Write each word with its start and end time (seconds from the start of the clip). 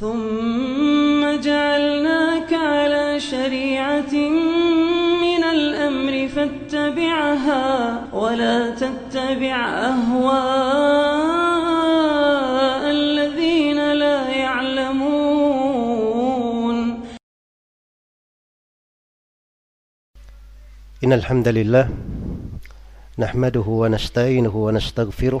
ثم 0.00 1.40
جعلناك 1.40 2.52
على 2.52 3.20
شريعة 3.20 4.14
من 5.26 5.44
الأمر 5.44 6.28
فاتبعها 6.28 7.64
ولا 8.14 8.70
تتبع 8.70 9.56
أهواء 9.90 10.30
الذين 12.90 13.92
لا 13.92 14.28
يعلمون. 14.28 15.08
إن 21.04 21.12
الحمد 21.12 21.48
لله 21.48 21.88
نحمده 23.18 23.66
ونستعينه 23.66 24.56
ونستغفره 24.56 25.40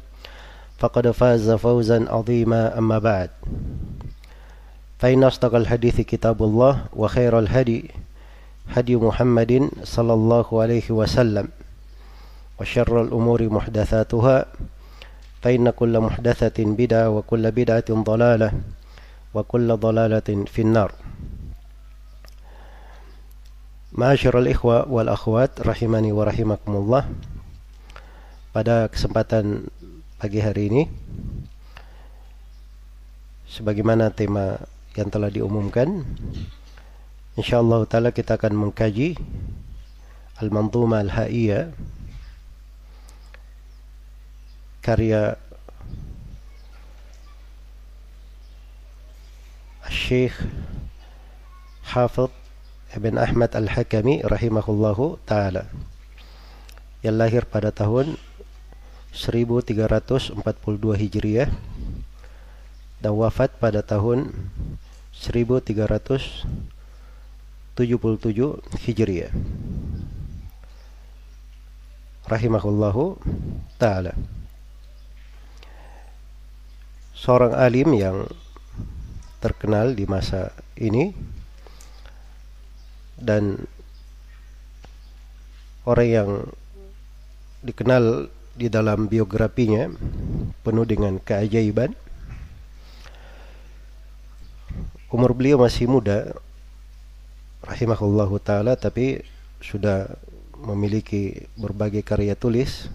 فقد 0.81 1.11
فاز 1.11 1.45
فوزا 1.61 2.09
عظيما 2.09 2.77
أما 2.77 2.97
بعد 2.99 3.29
فإن 4.99 5.23
أصدق 5.23 5.55
الحديث 5.55 6.01
كتاب 6.01 6.43
الله 6.43 6.85
وخير 6.93 7.39
الهدي 7.39 7.91
هدي 8.73 8.95
محمد 8.95 9.69
صلى 9.83 10.13
الله 10.13 10.47
عليه 10.61 10.87
وسلم 10.89 11.47
وشر 12.59 13.01
الأمور 13.01 13.49
محدثاتها 13.49 14.45
فإن 15.41 15.69
كل 15.69 15.99
محدثة 15.99 16.57
بدعة 16.57 17.09
وكل 17.09 17.51
بدعة 17.51 17.89
ضلالة 17.89 18.51
وكل 19.33 19.67
ضلالة 19.77 20.29
في 20.49 20.61
النار 20.61 20.91
ikhwa 24.49 24.87
wal 24.87 25.11
akhwat 25.11 25.59
rahimani 25.67 26.15
wa 26.15 26.23
rahimakumullah. 26.23 27.03
Pada 28.55 28.87
kesempatan 28.87 29.67
pagi 30.21 30.37
hari 30.37 30.69
ini. 30.69 30.83
Sebagaimana 33.49 34.13
tema 34.13 34.61
yang 34.93 35.09
telah 35.09 35.33
diumumkan 35.33 36.05
insyaallah 37.33 37.89
taala 37.89 38.13
kita 38.13 38.37
akan 38.37 38.53
mengkaji 38.69 39.17
Al-Manzuma 40.37 41.01
Al-Haiyah 41.01 41.73
karya 44.85 45.41
Syekh 49.89 50.37
Hafidh 51.97 52.29
Ibn 52.93 53.17
Ahmad 53.17 53.57
Al-Hakami 53.57 54.21
rahimahullahu 54.21 55.17
taala 55.25 55.65
yang 57.01 57.17
lahir 57.17 57.41
pada 57.49 57.73
tahun 57.73 58.21
1342 59.11 60.39
Hijriah 60.95 61.51
dan 63.03 63.11
wafat 63.11 63.51
pada 63.59 63.83
tahun 63.83 64.31
1377 65.11 66.47
Hijriah. 68.87 69.31
Rahimahullahu 72.31 73.19
taala. 73.75 74.15
Seorang 77.11 77.51
alim 77.53 77.91
yang 77.93 78.25
terkenal 79.43 79.93
di 79.97 80.05
masa 80.07 80.55
ini 80.79 81.11
dan 83.19 83.67
orang 85.85 86.09
yang 86.09 86.29
dikenal 87.61 88.31
di 88.61 88.69
dalam 88.69 89.09
biografinya 89.09 89.89
penuh 90.61 90.85
dengan 90.85 91.17
keajaiban. 91.17 91.97
Umur 95.09 95.33
beliau 95.33 95.57
masih 95.57 95.89
muda, 95.89 96.37
rahimahullahu 97.65 98.37
taala, 98.37 98.77
tapi 98.77 99.25
sudah 99.65 100.13
memiliki 100.61 101.49
berbagai 101.57 102.05
karya 102.05 102.37
tulis 102.37 102.85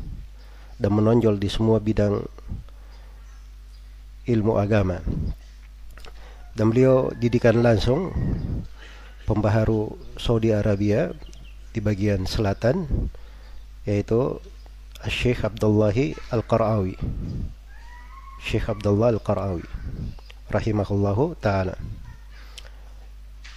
dan 0.78 0.94
menonjol 0.94 1.34
di 1.34 1.50
semua 1.50 1.82
bidang 1.82 2.22
ilmu 4.30 4.54
agama 4.54 5.02
dan 6.56 6.72
beliau 6.72 7.12
didikan 7.12 7.60
langsung 7.60 8.10
pembaharu 9.28 9.92
Saudi 10.16 10.56
Arabia 10.56 11.12
di 11.76 11.84
bagian 11.84 12.24
selatan 12.24 12.88
yaitu 13.84 14.40
Syekh 15.06 15.46
Abdullahi 15.46 16.14
Al-Qarawi. 16.34 16.98
Syekh 18.42 18.70
Abdullah 18.70 19.14
Al-Qarawi 19.14 19.64
rahimahullahu 20.50 21.38
taala. 21.42 21.74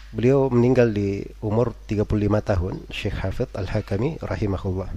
Beliau 0.09 0.49
meninggal 0.49 0.89
di 0.89 1.21
umur 1.45 1.77
35 1.85 2.09
tahun 2.41 2.75
Syekh 2.89 3.17
Hafidh 3.21 3.53
Al-Hakami 3.53 4.17
rahimahullah. 4.21 4.89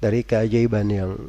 Dari 0.00 0.24
keajaiban 0.24 0.88
yang 0.88 1.20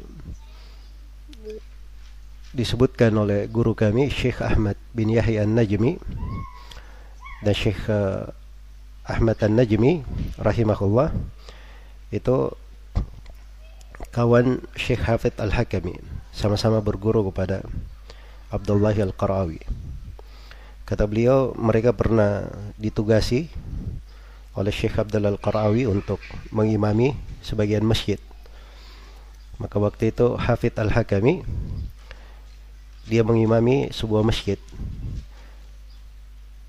disebutkan 2.54 3.12
oleh 3.18 3.50
guru 3.50 3.74
kami 3.74 4.08
Syekh 4.08 4.40
Ahmad 4.40 4.78
bin 4.94 5.10
Yahya 5.10 5.42
An-Najmi 5.42 5.98
dan 7.42 7.54
Syekh 7.54 7.90
uh, 7.90 8.30
Ahmad 9.04 9.36
An-Najmi 9.42 10.00
rahimahullah 10.40 11.12
itu 12.14 12.36
kawan 14.14 14.62
Syekh 14.78 15.02
Hafid 15.10 15.34
Al-Hakami 15.42 15.98
sama-sama 16.30 16.78
berguru 16.78 17.26
kepada 17.34 17.66
Abdullah 18.46 18.94
Al-Qarawi. 18.94 19.58
Kata 20.86 21.10
beliau 21.10 21.50
mereka 21.58 21.90
pernah 21.90 22.46
ditugasi 22.78 23.50
oleh 24.54 24.70
Syekh 24.70 25.02
Abdullah 25.02 25.34
Al-Qarawi 25.34 25.90
untuk 25.90 26.22
mengimami 26.54 27.18
sebagian 27.42 27.82
masjid. 27.82 28.22
Maka 29.58 29.82
waktu 29.82 30.14
itu 30.14 30.38
Hafid 30.38 30.78
Al-Hakami 30.78 31.42
dia 33.10 33.26
mengimami 33.26 33.90
sebuah 33.90 34.22
masjid. 34.22 34.62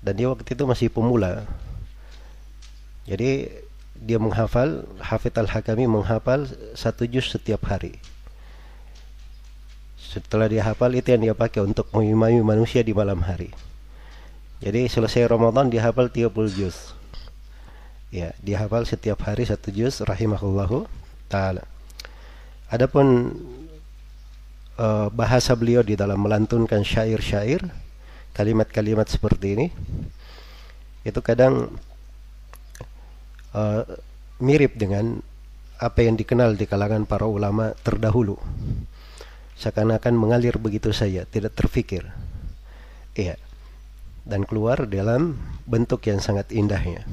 Dan 0.02 0.18
dia 0.18 0.26
waktu 0.26 0.50
itu 0.50 0.66
masih 0.66 0.90
pemula. 0.90 1.46
Jadi 3.06 3.65
dia 4.02 4.20
menghafal 4.20 4.84
Hafid 5.00 5.36
Al-Hakami 5.36 5.88
menghafal 5.88 6.48
satu 6.76 7.08
juz 7.08 7.28
setiap 7.30 7.64
hari. 7.68 7.98
Setelah 9.96 10.48
dia 10.48 10.64
hafal 10.64 10.96
itu 10.96 11.12
yang 11.12 11.22
dia 11.28 11.34
pakai 11.36 11.60
untuk 11.60 11.92
mengimami 11.92 12.40
manusia 12.40 12.80
di 12.80 12.96
malam 12.96 13.20
hari. 13.20 13.52
Jadi 14.64 14.88
selesai 14.88 15.28
Ramadan 15.28 15.68
dia 15.68 15.84
hafal 15.84 16.08
30 16.08 16.32
juz. 16.56 16.96
Ya 18.08 18.32
dia 18.40 18.56
hafal 18.64 18.88
setiap 18.88 19.20
hari 19.28 19.44
satu 19.44 19.68
juz 19.68 20.00
rahimahullahu 20.00 20.88
taala. 21.28 21.68
Adapun 22.72 23.36
uh, 24.80 25.08
bahasa 25.12 25.52
beliau 25.52 25.84
di 25.84 25.94
dalam 26.00 26.18
melantunkan 26.24 26.80
syair-syair, 26.80 27.60
kalimat-kalimat 28.32 29.06
seperti 29.06 29.46
ini, 29.54 29.66
itu 31.04 31.20
kadang 31.20 31.76
uh, 33.56 33.82
mirip 34.38 34.76
dengan 34.76 35.24
apa 35.80 36.04
yang 36.04 36.16
dikenal 36.16 36.56
di 36.56 36.68
kalangan 36.68 37.08
para 37.08 37.24
ulama 37.24 37.72
terdahulu. 37.80 38.36
Seakan-akan 39.56 40.12
mengalir 40.12 40.60
begitu 40.60 40.92
saja, 40.92 41.24
tidak 41.24 41.56
terfikir. 41.56 42.04
Iya. 43.16 43.40
Dan 44.26 44.44
keluar 44.44 44.84
dalam 44.84 45.40
bentuk 45.64 46.04
yang 46.04 46.20
sangat 46.20 46.52
indahnya. 46.52 47.08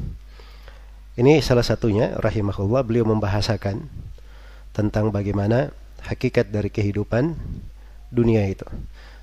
Ini 1.13 1.39
salah 1.45 1.63
satunya 1.63 2.17
rahimahullah 2.17 2.81
beliau 2.83 3.05
membahasakan 3.05 3.85
tentang 4.73 5.13
bagaimana 5.13 5.69
hakikat 6.09 6.49
dari 6.49 6.73
kehidupan 6.73 7.37
dunia 8.09 8.43
itu. 8.49 8.65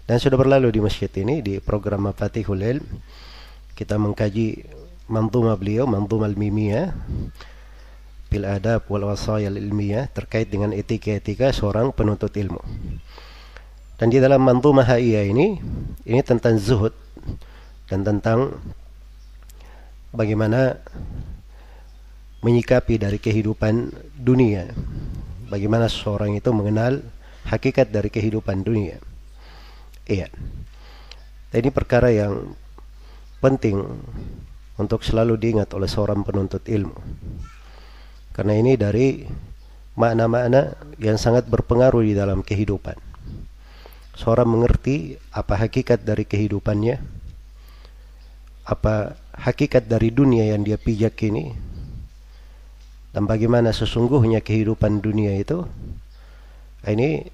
Dan 0.07 0.23
sudah 0.23 0.39
berlalu 0.39 0.71
di 0.71 0.81
masjid 0.81 1.11
ini 1.19 1.43
di 1.43 1.59
program 1.59 2.07
Mafatihul 2.09 2.63
Ilm 2.63 2.87
kita 3.75 3.99
mengkaji 3.99 4.67
manzumah 5.11 5.59
beliau, 5.59 5.91
manzumah 5.91 6.31
al-mimiyah 6.31 6.95
bil 8.31 8.47
adab 8.47 8.87
wal 8.87 9.11
wasaya 9.11 9.51
ilmiyah 9.51 10.07
terkait 10.15 10.47
dengan 10.47 10.71
etika-etika 10.71 11.51
seorang 11.51 11.91
penuntut 11.91 12.31
ilmu. 12.31 12.63
Dan 13.99 14.09
di 14.09 14.23
dalam 14.23 14.41
manzumah 14.41 14.87
haiyah 14.87 15.27
ini 15.27 15.59
ini 16.07 16.21
tentang 16.23 16.57
zuhud 16.57 16.95
dan 17.91 18.07
tentang 18.07 18.57
bagaimana 20.15 20.79
menyikapi 22.41 22.97
dari 22.97 23.19
kehidupan 23.19 23.93
dunia. 24.17 24.71
Bagaimana 25.51 25.91
seseorang 25.91 26.39
itu 26.39 26.49
mengenal 26.55 27.03
hakikat 27.51 27.91
dari 27.91 28.09
kehidupan 28.09 28.63
dunia. 28.63 29.03
Iya. 30.07 30.31
Ini 31.51 31.71
perkara 31.75 32.15
yang 32.15 32.55
penting 33.43 33.83
untuk 34.81 35.05
selalu 35.05 35.37
diingat 35.37 35.69
oleh 35.77 35.87
seorang 35.87 36.25
penuntut 36.25 36.65
ilmu. 36.65 36.97
Karena 38.33 38.57
ini 38.57 38.81
dari 38.81 39.29
makna-makna 40.01 40.73
yang 40.97 41.21
sangat 41.21 41.45
berpengaruh 41.45 42.01
di 42.01 42.17
dalam 42.17 42.41
kehidupan. 42.41 42.97
Seorang 44.17 44.49
mengerti 44.49 45.21
apa 45.37 45.61
hakikat 45.61 46.01
dari 46.01 46.25
kehidupannya, 46.25 46.97
apa 48.65 49.21
hakikat 49.37 49.85
dari 49.85 50.09
dunia 50.09 50.49
yang 50.49 50.65
dia 50.65 50.81
pijak 50.81 51.21
ini, 51.29 51.53
dan 53.11 53.27
bagaimana 53.27 53.75
sesungguhnya 53.75 54.41
kehidupan 54.41 55.03
dunia 55.03 55.35
itu 55.35 55.67
ini 56.87 57.27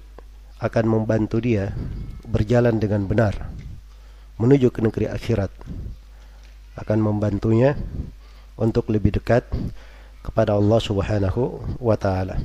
akan 0.57 0.85
membantu 0.89 1.37
dia 1.37 1.69
berjalan 2.25 2.81
dengan 2.81 3.05
benar 3.05 3.53
menuju 4.41 4.73
ke 4.73 4.81
negeri 4.81 5.05
akhirat 5.05 5.53
akan 6.77 7.01
membantunya 7.01 7.73
untuk 8.57 8.89
lebih 8.93 9.17
dekat 9.17 9.45
kepada 10.21 10.53
Allah 10.53 10.79
Subhanahu 10.81 11.61
wa 11.81 11.97
taala. 11.97 12.37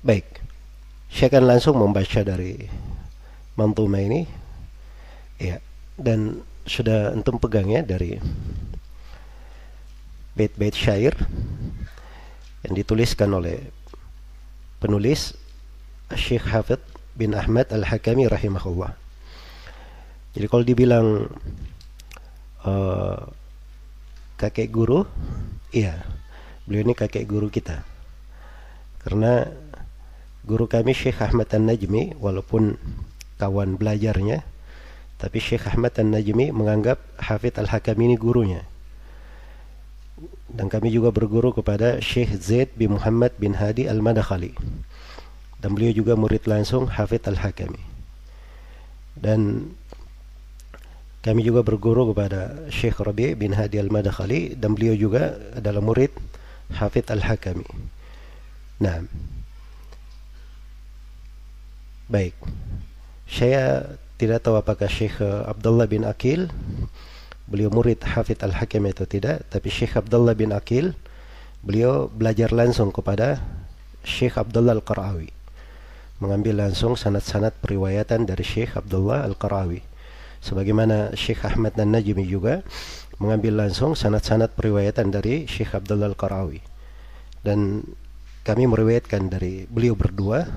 Baik. 0.00 0.40
Saya 1.10 1.32
akan 1.32 1.44
langsung 1.44 1.74
membaca 1.76 2.20
dari 2.22 2.70
mantuma 3.58 3.98
ini. 4.00 4.24
Ya, 5.40 5.58
dan 5.96 6.44
sudah 6.68 7.16
entum 7.16 7.40
pegang 7.40 7.72
ya 7.72 7.80
dari 7.80 8.20
bait-bait 10.36 10.76
syair 10.76 11.16
yang 12.64 12.74
dituliskan 12.76 13.32
oleh 13.32 13.72
penulis 14.80 15.32
Syekh 16.12 16.44
Hafid 16.48 16.80
bin 17.16 17.32
Ahmad 17.32 17.72
Al-Hakami 17.72 18.28
rahimahullah. 18.28 18.92
Jadi 20.36 20.46
kalau 20.46 20.64
dibilang 20.64 21.26
uh, 22.64 23.18
kakek 24.40 24.72
guru, 24.72 25.04
iya, 25.72 26.00
beliau 26.64 26.88
ini 26.88 26.94
kakek 26.96 27.28
guru 27.28 27.52
kita. 27.52 27.84
Karena 29.00 29.48
guru 30.44 30.64
kami 30.68 30.96
Syekh 30.96 31.20
Ahmad 31.20 31.52
An-Najmi 31.52 32.16
walaupun 32.16 32.76
kawan 33.40 33.76
belajarnya, 33.76 34.44
tapi 35.20 35.38
Syekh 35.40 35.68
Ahmad 35.68 35.96
An-Najmi 35.96 36.52
menganggap 36.52 37.00
Hafid 37.20 37.60
Al-Hakami 37.60 38.12
ini 38.12 38.16
gurunya. 38.16 38.64
Dan 40.48 40.68
kami 40.68 40.92
juga 40.92 41.12
berguru 41.12 41.52
kepada 41.52 42.00
Syekh 42.00 42.36
Zaid 42.40 42.76
bin 42.76 42.96
Muhammad 42.96 43.36
bin 43.40 43.56
Hadi 43.56 43.88
Al-Madakhali. 43.88 44.52
Dan 45.60 45.76
beliau 45.76 45.92
juga 45.92 46.16
murid 46.16 46.48
langsung 46.48 46.88
Hafid 46.88 47.24
Al-Hakami. 47.28 47.80
Dan 49.16 49.72
kami 51.20 51.44
juga 51.44 51.60
berguru 51.60 52.16
kepada 52.16 52.56
Syekh 52.72 52.96
Rabi 53.04 53.36
bin 53.36 53.52
Hadi 53.52 53.76
Al-Madakhali 53.76 54.56
dan 54.56 54.72
beliau 54.72 54.96
juga 54.96 55.36
adalah 55.52 55.84
murid 55.84 56.12
Hafid 56.72 57.12
Al-Hakami. 57.12 57.68
Nah 58.80 59.04
baik. 62.08 62.34
Saya 63.30 63.94
tidak 64.16 64.42
tahu 64.42 64.56
apakah 64.58 64.88
Syekh 64.88 65.20
Abdullah 65.20 65.84
bin 65.84 66.08
Akil 66.08 66.48
beliau 67.44 67.68
murid 67.68 68.00
Hafid 68.00 68.40
Al-Hakim 68.40 68.88
itu 68.88 69.04
tidak 69.04 69.44
tapi 69.52 69.68
Syekh 69.68 70.00
Abdullah 70.00 70.32
bin 70.32 70.56
Akil 70.56 70.96
beliau 71.60 72.08
belajar 72.08 72.48
langsung 72.48 72.88
kepada 72.88 73.44
Syekh 74.00 74.40
Abdullah 74.40 74.72
Al-Qarawi 74.72 75.28
mengambil 76.20 76.64
langsung 76.64 76.96
sanad-sanad 76.96 77.52
periwayatan 77.60 78.24
dari 78.24 78.44
Syekh 78.44 78.80
Abdullah 78.80 79.24
Al-Qarawi 79.28 79.89
sebagaimana 80.40 81.12
Syekh 81.14 81.44
Ahmad 81.44 81.76
dan 81.76 81.92
Najmi 81.92 82.24
juga 82.24 82.64
mengambil 83.20 83.68
langsung 83.68 83.92
sanad-sanad 83.92 84.56
periwayatan 84.56 85.12
dari 85.12 85.44
Syekh 85.44 85.76
Abdullah 85.76 86.08
Al-Qarawi 86.08 86.60
dan 87.44 87.84
kami 88.40 88.64
meriwayatkan 88.64 89.28
dari 89.28 89.68
beliau 89.68 89.92
berdua 89.92 90.48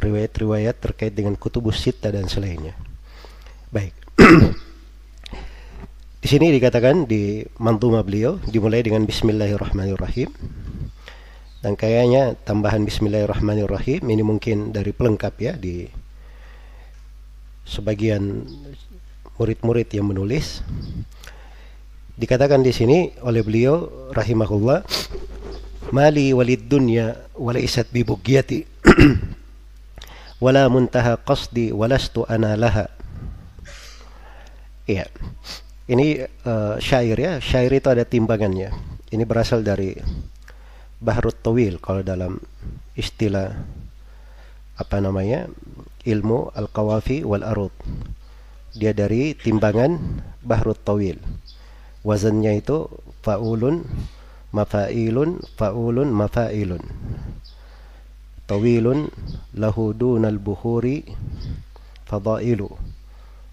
riwayat-riwayat 0.00 0.80
terkait 0.80 1.12
dengan 1.14 1.36
kutubus 1.36 1.78
sita 1.78 2.10
dan 2.10 2.26
selainnya. 2.26 2.74
Baik. 3.70 3.94
Di 6.24 6.26
sini 6.32 6.56
dikatakan 6.56 7.04
di 7.04 7.44
mantuma 7.60 8.00
beliau 8.00 8.40
dimulai 8.48 8.80
dengan 8.80 9.04
Bismillahirrahmanirrahim. 9.04 10.32
Dan 11.60 11.76
kayaknya 11.76 12.32
tambahan 12.48 12.88
Bismillahirrahmanirrahim 12.88 14.00
ini 14.08 14.24
mungkin 14.24 14.72
dari 14.72 14.96
pelengkap 14.96 15.34
ya 15.36 15.52
di 15.52 15.84
sebagian 17.68 18.48
murid-murid 19.38 19.88
yang 19.94 20.06
menulis. 20.08 20.62
Dikatakan 22.14 22.62
di 22.62 22.70
sini 22.70 23.10
oleh 23.26 23.42
beliau 23.42 23.90
rahimahullah 24.14 24.86
Mali 25.92 26.32
walid 26.32 26.64
dunya 26.64 27.12
walaisat 27.36 27.92
bibugyati 27.92 28.64
wala 30.44 30.64
muntaha 30.72 31.20
qasdi 31.20 31.70
walastu 31.70 32.24
ana 32.24 32.56
laha. 32.56 32.88
Iya. 34.88 35.06
Ini 35.84 36.24
uh, 36.48 36.80
syair 36.80 37.18
ya, 37.20 37.32
syair 37.44 37.68
itu 37.68 37.92
ada 37.92 38.08
timbangannya. 38.08 38.72
Ini 39.12 39.28
berasal 39.28 39.60
dari 39.60 39.92
Bahrut 40.96 41.36
Tawil 41.44 41.76
kalau 41.76 42.00
dalam 42.00 42.40
istilah 42.96 43.52
apa 44.80 44.96
namanya? 45.04 45.52
ilmu 46.04 46.52
al-qawafi 46.52 47.24
wal 47.24 47.44
arud. 47.44 47.72
Dia 48.74 48.90
dari 48.90 49.38
timbangan 49.38 50.20
Bahrut 50.42 50.78
Tawil. 50.82 51.22
Wazannya 52.04 52.58
itu 52.60 52.90
faulun 53.24 53.86
mafailun 54.50 55.40
faulun 55.56 56.10
mafailun. 56.10 56.82
Tawilun 58.44 59.08
lahu 59.56 59.94
dunal 59.96 60.36
buhuri 60.36 61.06
fadailu. 62.04 62.68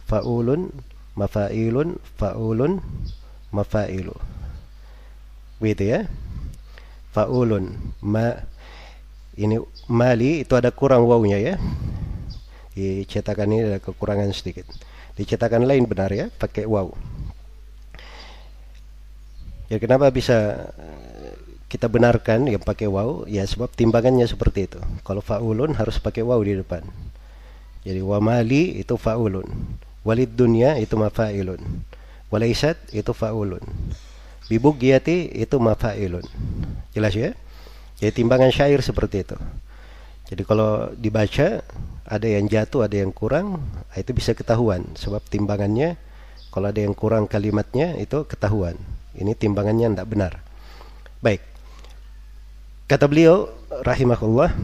Faulun 0.10 0.74
mafailun 1.16 2.00
faulun 2.16 2.80
mafailu 3.52 4.16
begitu 5.60 5.84
ya 5.92 6.00
faulun 7.12 7.76
ma 8.00 8.48
ini 9.36 9.60
mali 9.92 10.44
itu 10.48 10.54
ada 10.56 10.72
kurang 10.72 11.06
wawunya 11.06 11.38
ya 11.40 11.54
di 12.72 13.04
cetakan 13.04 13.52
ini 13.52 13.62
ada 13.68 13.80
kekurangan 13.84 14.32
sedikit 14.32 14.64
di 15.22 15.30
cetakan 15.30 15.70
lain 15.70 15.86
benar 15.86 16.10
ya? 16.10 16.34
Pakai 16.34 16.66
waw. 16.66 16.90
Ya 19.70 19.78
kenapa 19.78 20.10
bisa 20.10 20.66
kita 21.70 21.86
benarkan 21.86 22.50
yang 22.50 22.58
pakai 22.58 22.90
waw? 22.90 23.30
Ya 23.30 23.46
sebab 23.46 23.70
timbangannya 23.70 24.26
seperti 24.26 24.66
itu. 24.66 24.82
Kalau 25.06 25.22
faulun 25.22 25.78
harus 25.78 26.02
pakai 26.02 26.26
waw 26.26 26.42
di 26.42 26.58
depan. 26.58 26.82
Jadi 27.86 28.02
wamali 28.02 28.82
itu 28.82 28.98
faulun. 28.98 29.46
Walid 30.02 30.34
dunya 30.34 30.82
itu 30.82 30.98
mafailun 30.98 31.62
walaisat 32.34 32.82
itu 32.90 33.14
faulun. 33.14 33.62
Bibugiyati 34.50 35.30
itu 35.38 35.62
mafailun 35.62 36.26
jelas 36.98 37.14
ya? 37.14 37.38
Jadi 38.02 38.26
timbangan 38.26 38.50
syair 38.50 38.82
seperti 38.82 39.22
itu 39.22 39.38
jadi 40.32 40.48
kalau 40.48 40.96
dibaca 40.96 41.60
ada 42.08 42.28
yang 42.28 42.48
jatuh 42.48 42.88
ada 42.88 42.96
yang 42.96 43.12
kurang 43.12 43.60
itu 44.00 44.16
bisa 44.16 44.32
ketahuan. 44.32 44.88
Sebab 44.96 45.28
timbangannya 45.28 46.00
kalau 46.56 46.72
ada 46.72 46.80
yang 46.80 46.96
kurang 46.96 47.28
kalimatnya 47.28 48.00
itu 48.00 48.24
ketahuan. 48.24 48.80
Ini 49.12 49.36
timbangannya 49.36 49.92
tidak 49.92 50.08
benar. 50.08 50.34
Baik. 51.20 51.44
Kata 52.88 53.12
beliau 53.12 53.52
rahimahullah 53.84 54.56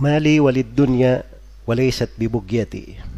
mali 0.00 0.36
walid 0.36 0.76
dunya 0.76 1.24
walaisat 1.64 2.12
bibugiyati 2.20 3.14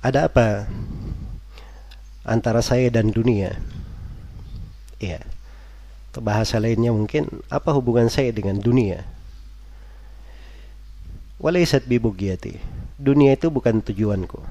ada 0.00 0.32
apa 0.32 0.64
antara 2.24 2.64
saya 2.64 2.88
dan 2.88 3.12
dunia. 3.12 3.56
Iya. 5.00 5.20
Atau 6.10 6.26
bahasa 6.26 6.58
lainnya 6.58 6.90
mungkin 6.90 7.30
apa 7.46 7.70
hubungan 7.70 8.10
saya 8.10 8.34
dengan 8.34 8.58
dunia? 8.58 9.06
Walaysat 11.38 11.86
bibugiyati. 11.86 12.58
Dunia 12.98 13.38
itu 13.38 13.46
bukan 13.46 13.78
tujuanku. 13.78 14.42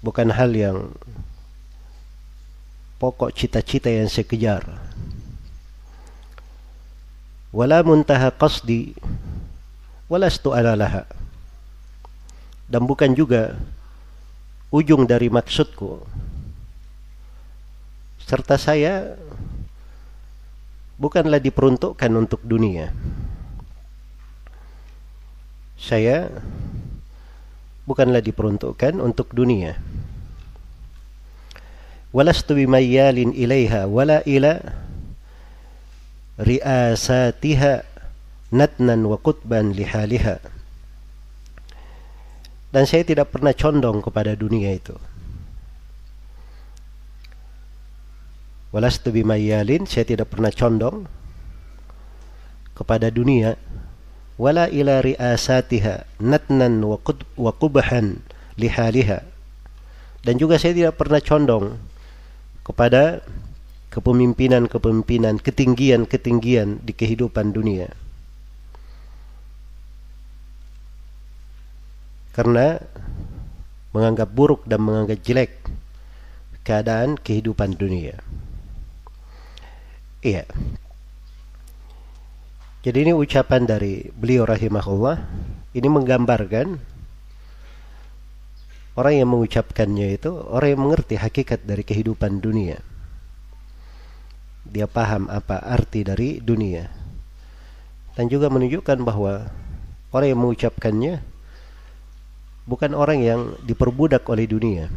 Bukan 0.00 0.32
hal 0.32 0.50
yang 0.56 0.96
pokok 2.96 3.36
cita-cita 3.36 3.92
yang 3.92 4.08
saya 4.08 4.24
kejar. 4.24 4.64
Wala 7.52 7.84
muntaha 7.84 8.32
qasdi 8.32 8.96
walastu 10.08 10.56
ala 10.56 10.72
laha. 10.72 11.04
Dan 12.64 12.88
bukan 12.88 13.12
juga 13.12 13.60
ujung 14.72 15.04
dari 15.04 15.28
maksudku. 15.28 16.04
Serta 18.28 18.60
saya 18.60 19.16
bukanlah 21.00 21.40
diperuntukkan 21.40 22.12
untuk 22.12 22.44
dunia. 22.44 22.92
Saya 25.80 26.28
bukanlah 27.88 28.20
diperuntukkan 28.20 29.00
untuk 29.00 29.32
dunia. 29.32 29.80
Walastu 32.12 32.52
bimayyalin 32.52 33.32
ilaiha 33.32 33.88
wala 33.88 34.20
ila 34.28 34.60
riasatiha 36.36 37.88
natnan 38.52 39.08
wa 39.08 39.16
qutban 39.16 39.72
lihaliha. 39.72 40.36
Dan 42.68 42.84
saya 42.84 43.08
tidak 43.08 43.32
pernah 43.32 43.56
condong 43.56 44.04
kepada 44.04 44.36
dunia 44.36 44.76
itu. 44.76 45.07
Walastu 48.68 49.08
bimayyalin, 49.16 49.88
saya 49.88 50.04
tidak 50.04 50.28
pernah 50.28 50.52
condong 50.52 51.08
kepada 52.76 53.08
dunia 53.08 53.56
wala 54.38 54.70
ila 54.70 55.02
riasatiha 55.02 56.20
natnan 56.22 56.84
wa, 56.84 57.52
qubhan 57.56 58.20
lihaliha. 58.60 59.24
Dan 60.22 60.34
juga 60.36 60.60
saya 60.60 60.76
tidak 60.76 61.00
pernah 61.00 61.18
condong 61.24 61.80
kepada 62.62 63.24
kepemimpinan-kepemimpinan, 63.88 65.40
ketinggian-ketinggian 65.40 66.84
di 66.84 66.92
kehidupan 66.92 67.56
dunia. 67.56 67.88
Karena 72.36 72.78
menganggap 73.96 74.28
buruk 74.30 74.62
dan 74.68 74.84
menganggap 74.84 75.18
jelek 75.24 75.52
keadaan 76.62 77.16
kehidupan 77.16 77.74
dunia. 77.74 78.20
Iya. 80.28 80.44
Jadi 82.84 82.98
ini 83.08 83.12
ucapan 83.16 83.64
dari 83.64 84.12
beliau 84.12 84.44
rahimahullah 84.44 85.16
ini 85.72 85.88
menggambarkan 85.88 86.76
orang 88.92 89.14
yang 89.16 89.28
mengucapkannya 89.32 90.20
itu 90.20 90.30
orang 90.52 90.68
yang 90.76 90.82
mengerti 90.84 91.16
hakikat 91.16 91.64
dari 91.64 91.80
kehidupan 91.80 92.44
dunia. 92.44 92.76
Dia 94.68 94.84
paham 94.84 95.32
apa 95.32 95.64
arti 95.64 96.04
dari 96.04 96.44
dunia. 96.44 96.92
Dan 98.12 98.28
juga 98.28 98.52
menunjukkan 98.52 99.00
bahwa 99.00 99.48
orang 100.12 100.28
yang 100.28 100.40
mengucapkannya 100.44 101.24
bukan 102.68 102.92
orang 102.92 103.24
yang 103.24 103.40
diperbudak 103.64 104.28
oleh 104.28 104.44
dunia. 104.44 104.92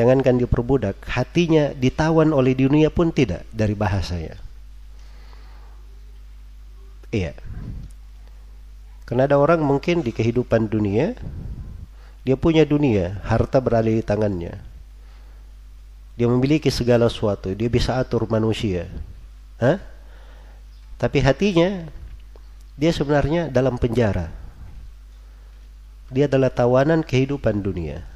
Jangankan 0.00 0.40
diperbudak, 0.40 0.96
hatinya 1.12 1.76
ditawan 1.76 2.32
oleh 2.32 2.56
dunia 2.56 2.88
pun 2.88 3.12
tidak 3.12 3.44
dari 3.52 3.76
bahasanya. 3.76 4.32
Iya. 7.12 7.36
Karena 9.04 9.28
ada 9.28 9.36
orang 9.36 9.60
mungkin 9.60 10.00
di 10.00 10.08
kehidupan 10.08 10.72
dunia, 10.72 11.12
dia 12.24 12.32
punya 12.40 12.64
dunia, 12.64 13.20
harta 13.28 13.60
berada 13.60 13.92
di 13.92 14.00
tangannya. 14.00 14.56
Dia 16.16 16.32
memiliki 16.32 16.72
segala 16.72 17.12
sesuatu, 17.12 17.52
dia 17.52 17.68
bisa 17.68 18.00
atur 18.00 18.24
manusia. 18.24 18.88
Hah? 19.60 19.84
Tapi 20.96 21.20
hatinya, 21.20 21.84
dia 22.80 22.88
sebenarnya 22.88 23.52
dalam 23.52 23.76
penjara. 23.76 24.32
Dia 26.08 26.24
adalah 26.24 26.48
tawanan 26.48 27.04
kehidupan 27.04 27.60
dunia 27.60 28.09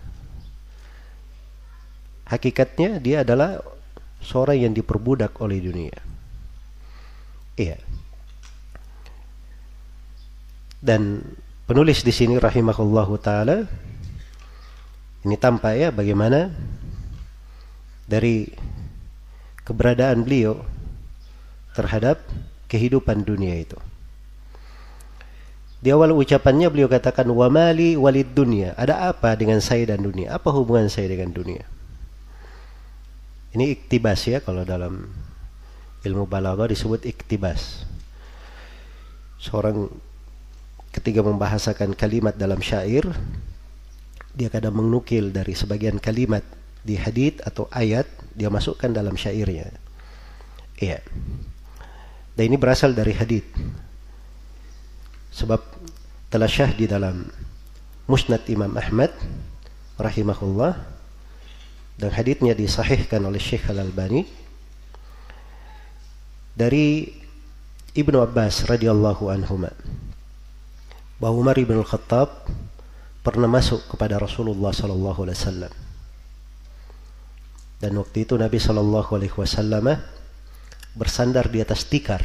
hakikatnya 2.35 2.99
dia 2.99 3.23
adalah 3.23 3.63
seorang 4.19 4.67
yang 4.67 4.73
diperbudak 4.75 5.39
oleh 5.39 5.63
dunia. 5.63 5.97
Iya. 7.55 7.79
Dan 10.85 11.23
penulis 11.65 12.05
di 12.05 12.13
sini 12.13 12.37
rahimahullahu 12.37 13.15
taala 13.23 13.65
ini 15.25 15.37
tampak 15.41 15.73
ya 15.81 15.89
bagaimana 15.89 16.53
dari 18.05 18.53
keberadaan 19.65 20.21
beliau 20.29 20.61
terhadap 21.73 22.21
kehidupan 22.69 23.25
dunia 23.25 23.57
itu. 23.57 23.81
Di 25.81 25.93
awal 25.93 26.17
ucapannya 26.17 26.69
beliau 26.73 26.89
katakan 26.89 27.29
wa 27.29 27.49
mali 27.53 27.97
walid 27.97 28.33
dunia. 28.33 28.73
Ada 28.77 29.13
apa 29.13 29.37
dengan 29.37 29.61
saya 29.61 29.85
dan 29.93 30.01
dunia? 30.01 30.33
Apa 30.33 30.49
hubungan 30.49 30.89
saya 30.89 31.13
dengan 31.13 31.33
dunia? 31.33 31.65
Ini 33.55 33.79
iktibas 33.79 34.27
ya 34.27 34.43
kalau 34.43 34.67
dalam 34.67 35.07
ilmu 36.03 36.27
balaghah 36.27 36.67
disebut 36.67 37.07
iktibas. 37.07 37.87
Seorang 39.39 39.87
ketika 40.91 41.23
membahasakan 41.23 41.95
kalimat 41.95 42.35
dalam 42.35 42.59
syair 42.59 43.07
dia 44.35 44.51
kadang 44.51 44.75
menukil 44.75 45.31
dari 45.31 45.55
sebagian 45.55 46.03
kalimat 46.03 46.43
di 46.83 46.99
hadith 46.99 47.39
atau 47.47 47.71
ayat 47.71 48.11
dia 48.35 48.51
masukkan 48.51 48.91
dalam 48.91 49.15
syairnya. 49.15 49.71
Iya. 50.83 50.99
Dan 52.35 52.51
ini 52.51 52.59
berasal 52.59 52.91
dari 52.99 53.15
hadith. 53.15 53.47
Sebab 55.31 55.63
telah 56.35 56.51
syah 56.51 56.75
di 56.75 56.91
dalam 56.91 57.31
Musnad 58.11 58.43
Imam 58.51 58.75
Ahmad 58.75 59.15
rahimahullah 59.95 60.94
dan 61.95 62.11
haditsnya 62.11 62.59
disahihkan 62.59 63.23
oleh 63.23 63.39
Syekh 63.39 63.71
Al-Albani 63.71 64.27
dari 66.55 67.11
Ibnu 67.95 68.19
Abbas 68.19 68.67
radhiyallahu 68.67 69.31
anhu 69.31 69.71
bahwa 71.23 71.35
Umar 71.39 71.55
bin 71.55 71.79
Al-Khattab 71.79 72.51
pernah 73.23 73.47
masuk 73.47 73.87
kepada 73.87 74.19
Rasulullah 74.19 74.75
sallallahu 74.75 75.25
alaihi 75.25 75.39
wasallam. 75.39 75.73
Dan 77.79 78.01
waktu 78.01 78.27
itu 78.27 78.35
Nabi 78.35 78.59
sallallahu 78.59 79.11
alaihi 79.15 79.37
wasallam 79.37 79.95
bersandar 80.99 81.47
di 81.49 81.63
atas 81.63 81.87
tikar. 81.87 82.21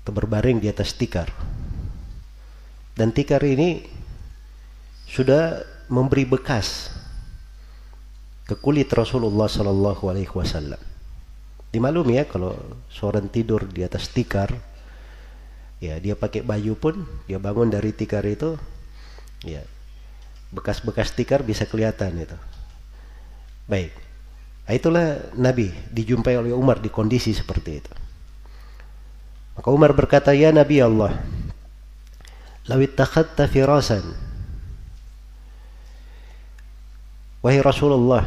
Atau 0.00 0.12
berbaring 0.12 0.60
di 0.60 0.68
atas 0.72 0.96
tikar. 0.96 1.28
Dan 2.96 3.12
tikar 3.12 3.44
ini 3.44 3.84
sudah 5.10 5.73
memberi 5.88 6.24
bekas 6.24 6.92
ke 8.44 8.56
kulit 8.60 8.92
Rasulullah 8.92 9.48
Sallallahu 9.48 10.04
Alaihi 10.08 10.32
Wasallam. 10.32 10.80
Dimaklum 11.72 12.06
ya 12.12 12.28
kalau 12.28 12.54
seorang 12.92 13.26
tidur 13.26 13.66
di 13.66 13.82
atas 13.82 14.12
tikar, 14.12 14.52
ya 15.82 15.98
dia 15.98 16.14
pakai 16.14 16.44
baju 16.44 16.72
pun 16.78 16.94
dia 17.26 17.40
bangun 17.40 17.72
dari 17.72 17.90
tikar 17.90 18.22
itu, 18.28 18.54
ya 19.42 19.64
bekas-bekas 20.54 21.10
tikar 21.16 21.42
bisa 21.42 21.66
kelihatan 21.66 22.14
itu. 22.14 22.38
Baik, 23.66 23.90
nah, 24.68 24.72
itulah 24.76 25.06
Nabi 25.34 25.72
dijumpai 25.90 26.36
oleh 26.38 26.52
Umar 26.54 26.78
di 26.78 26.92
kondisi 26.92 27.34
seperti 27.34 27.70
itu. 27.80 27.92
Maka 29.58 29.68
Umar 29.72 29.96
berkata, 29.96 30.30
ya 30.36 30.52
Nabi 30.54 30.78
Allah, 30.78 31.16
lawit 32.68 32.94
takhatta 32.94 33.50
firasan 33.50 34.23
Wahai 37.44 37.60
Rasulullah, 37.60 38.24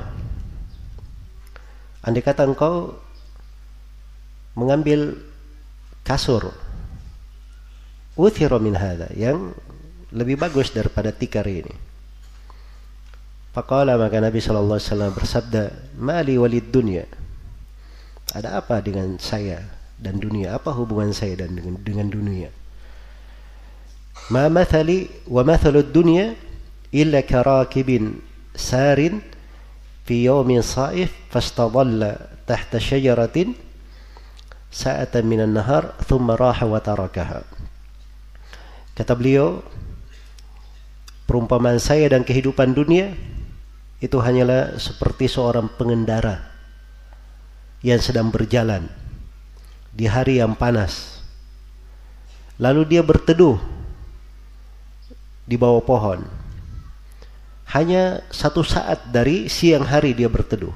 andai 2.05 2.21
kata 2.21 2.45
engkau 2.45 2.93
mengambil 4.53 5.17
kasur 6.05 6.53
uthira 8.13 8.61
min 8.61 8.77
hadha 8.77 9.09
yang 9.17 9.57
lebih 10.13 10.37
bagus 10.37 10.69
daripada 10.69 11.09
tikar 11.09 11.49
ini. 11.49 11.73
Faqala 13.57 13.97
maka 13.97 14.21
Nabi 14.21 14.37
sallallahu 14.37 14.77
alaihi 14.77 14.89
wasallam 14.93 15.13
bersabda, 15.17 15.63
"Mali 15.97 16.37
walid 16.37 16.69
dunya." 16.69 17.09
Ada 18.37 18.61
apa 18.61 18.85
dengan 18.85 19.17
saya 19.17 19.65
dan 19.97 20.21
dunia? 20.21 20.53
Apa 20.61 20.77
hubungan 20.77 21.09
saya 21.09 21.41
dan 21.41 21.57
dengan, 21.57 21.81
dengan 21.81 22.07
dunia? 22.13 22.49
ma 24.27 24.51
mathali 24.51 25.07
wa 25.23 25.39
mathalu 25.47 25.87
dunya 25.87 26.35
illa 26.91 27.23
karakibin 27.23 28.19
fi 30.07 30.15
yawmin 30.25 30.65
sa'if 30.65 31.13
fastadalla 31.29 32.17
tahta 32.49 32.81
syajaratin 32.81 33.53
sa'atan 34.71 35.23
minan 35.27 35.53
nahar 35.53 35.93
thumma 36.07 36.33
raha 36.39 36.65
wa 36.65 36.79
tarakaha. 36.81 37.43
Kata 38.97 39.13
beliau 39.13 39.61
perumpamaan 41.29 41.77
saya 41.77 42.09
dan 42.09 42.25
kehidupan 42.25 42.73
dunia 42.73 43.13
itu 44.01 44.17
hanyalah 44.17 44.79
seperti 44.81 45.29
seorang 45.29 45.69
pengendara 45.77 46.49
yang 47.85 48.01
sedang 48.01 48.33
berjalan 48.33 48.89
di 49.93 50.09
hari 50.09 50.41
yang 50.41 50.57
panas. 50.57 51.21
Lalu 52.57 52.97
dia 52.97 53.05
berteduh 53.05 53.61
di 55.45 55.53
bawah 55.61 55.81
pohon 55.85 56.36
hanya 57.75 58.23
satu 58.31 58.63
saat 58.63 59.11
dari 59.11 59.51
siang 59.51 59.83
hari 59.83 60.15
dia 60.15 60.31
berteduh. 60.31 60.71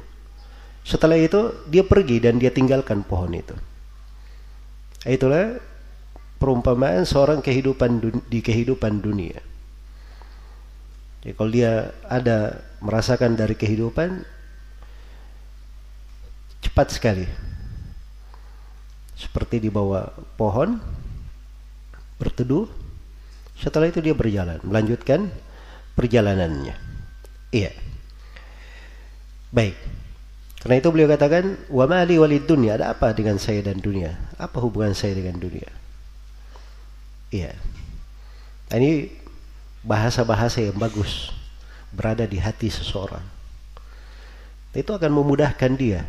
Setelah 0.83 1.15
itu 1.15 1.53
dia 1.69 1.85
pergi 1.87 2.19
dan 2.19 2.35
dia 2.41 2.51
tinggalkan 2.51 3.05
pohon 3.05 3.31
itu. 3.31 3.55
Itulah 5.07 5.61
perumpamaan 6.41 7.07
seorang 7.07 7.39
kehidupan 7.39 8.01
di 8.27 8.39
kehidupan 8.41 8.99
dunia. 8.99 9.39
Jadi 11.21 11.37
kalau 11.37 11.51
dia 11.53 11.93
ada 12.09 12.65
merasakan 12.81 13.37
dari 13.37 13.53
kehidupan 13.53 14.25
cepat 16.65 16.87
sekali. 16.91 17.29
Seperti 19.13 19.61
di 19.61 19.69
bawah 19.69 20.09
pohon 20.33 20.81
berteduh. 22.17 22.65
Setelah 23.61 23.93
itu 23.93 24.01
dia 24.01 24.17
berjalan, 24.17 24.57
melanjutkan 24.65 25.29
perjalanannya. 25.95 26.75
Iya. 27.51 27.71
Baik. 29.51 29.75
Karena 30.61 30.75
itu 30.77 30.89
beliau 30.93 31.09
katakan, 31.09 31.57
"Wa 31.67 31.89
mali 31.89 32.21
walid 32.21 32.45
dunya." 32.45 32.77
Ada 32.77 32.93
apa 32.93 33.11
dengan 33.17 33.41
saya 33.41 33.65
dan 33.65 33.81
dunia? 33.81 34.15
Apa 34.37 34.61
hubungan 34.61 34.93
saya 34.93 35.17
dengan 35.17 35.41
dunia? 35.41 35.67
Iya. 37.33 37.57
Nah, 38.69 38.75
ini 38.77 39.09
bahasa-bahasa 39.81 40.61
yang 40.61 40.77
bagus 40.77 41.33
berada 41.91 42.23
di 42.23 42.39
hati 42.39 42.71
seseorang. 42.71 43.23
Itu 44.71 44.95
akan 44.95 45.11
memudahkan 45.11 45.75
dia 45.75 46.07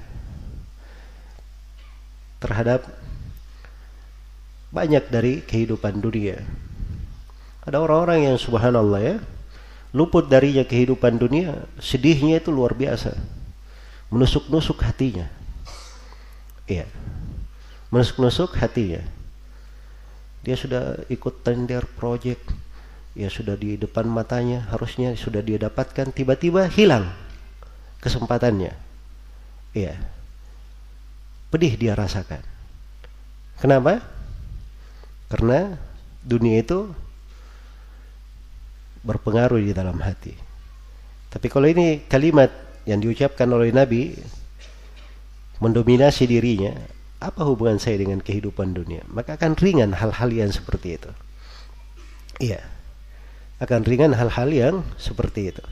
terhadap 2.38 2.86
banyak 4.70 5.04
dari 5.10 5.42
kehidupan 5.42 5.98
dunia. 5.98 6.38
Ada 7.62 7.78
orang-orang 7.78 8.30
yang 8.30 8.36
subhanallah 8.38 9.00
ya, 9.02 9.16
luput 9.92 10.28
darinya 10.28 10.64
kehidupan 10.64 11.20
dunia, 11.20 11.68
sedihnya 11.76 12.40
itu 12.40 12.48
luar 12.48 12.72
biasa. 12.72 13.12
Menusuk-nusuk 14.08 14.80
hatinya. 14.84 15.28
Iya. 16.68 16.88
Menusuk-nusuk 17.92 18.56
hatinya. 18.56 19.04
Dia 20.42 20.56
sudah 20.56 21.04
ikut 21.12 21.44
tender 21.44 21.84
project, 21.96 22.40
ya 23.12 23.28
sudah 23.28 23.54
di 23.54 23.76
depan 23.76 24.08
matanya, 24.08 24.64
harusnya 24.72 25.12
sudah 25.14 25.44
dia 25.44 25.60
dapatkan, 25.60 26.10
tiba-tiba 26.10 26.66
hilang 26.72 27.12
kesempatannya. 28.00 28.72
Iya. 29.76 29.96
Pedih 31.52 31.76
dia 31.76 31.92
rasakan. 31.92 32.40
Kenapa? 33.60 34.00
Karena 35.28 35.76
dunia 36.24 36.64
itu 36.64 36.90
berpengaruh 39.02 39.58
di 39.58 39.74
dalam 39.74 39.98
hati. 39.98 40.34
Tapi 41.32 41.46
kalau 41.50 41.66
ini 41.66 42.06
kalimat 42.06 42.50
yang 42.86 43.02
diucapkan 43.02 43.48
oleh 43.50 43.74
Nabi 43.74 44.14
mendominasi 45.62 46.26
dirinya, 46.26 46.74
apa 47.22 47.46
hubungan 47.46 47.78
saya 47.78 48.02
dengan 48.02 48.18
kehidupan 48.18 48.74
dunia? 48.74 49.06
Maka 49.06 49.38
akan 49.38 49.54
ringan 49.54 49.94
hal-hal 49.94 50.30
yang 50.30 50.50
seperti 50.50 50.98
itu. 50.98 51.10
Iya. 52.42 52.62
Akan 53.62 53.86
ringan 53.86 54.10
hal-hal 54.18 54.50
yang 54.50 54.74
seperti 54.98 55.54
itu. 55.54 55.64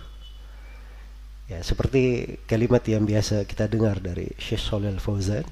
Ya, 1.50 1.58
seperti 1.66 2.38
kalimat 2.46 2.86
yang 2.86 3.02
biasa 3.02 3.42
kita 3.42 3.66
dengar 3.66 3.98
dari 3.98 4.30
Syekh 4.38 4.62
Shalal 4.62 5.02
Fauzan. 5.02 5.42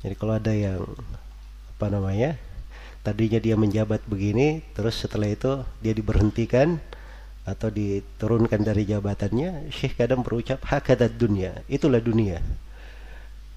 Jadi 0.00 0.16
kalau 0.16 0.40
ada 0.40 0.56
yang 0.56 0.80
apa 1.76 1.86
namanya? 1.92 2.40
Tadinya 3.06 3.38
dia 3.38 3.54
menjabat 3.54 4.02
begini 4.10 4.66
terus 4.74 4.98
setelah 4.98 5.30
itu 5.30 5.62
dia 5.78 5.94
diberhentikan 5.94 6.82
atau 7.46 7.70
diturunkan 7.70 8.58
dari 8.66 8.82
jabatannya 8.82 9.70
Syekh 9.70 9.94
kadang 9.94 10.26
berucap 10.26 10.58
hakadat 10.66 11.14
dunia. 11.14 11.62
Itulah 11.70 12.02
dunia. 12.02 12.42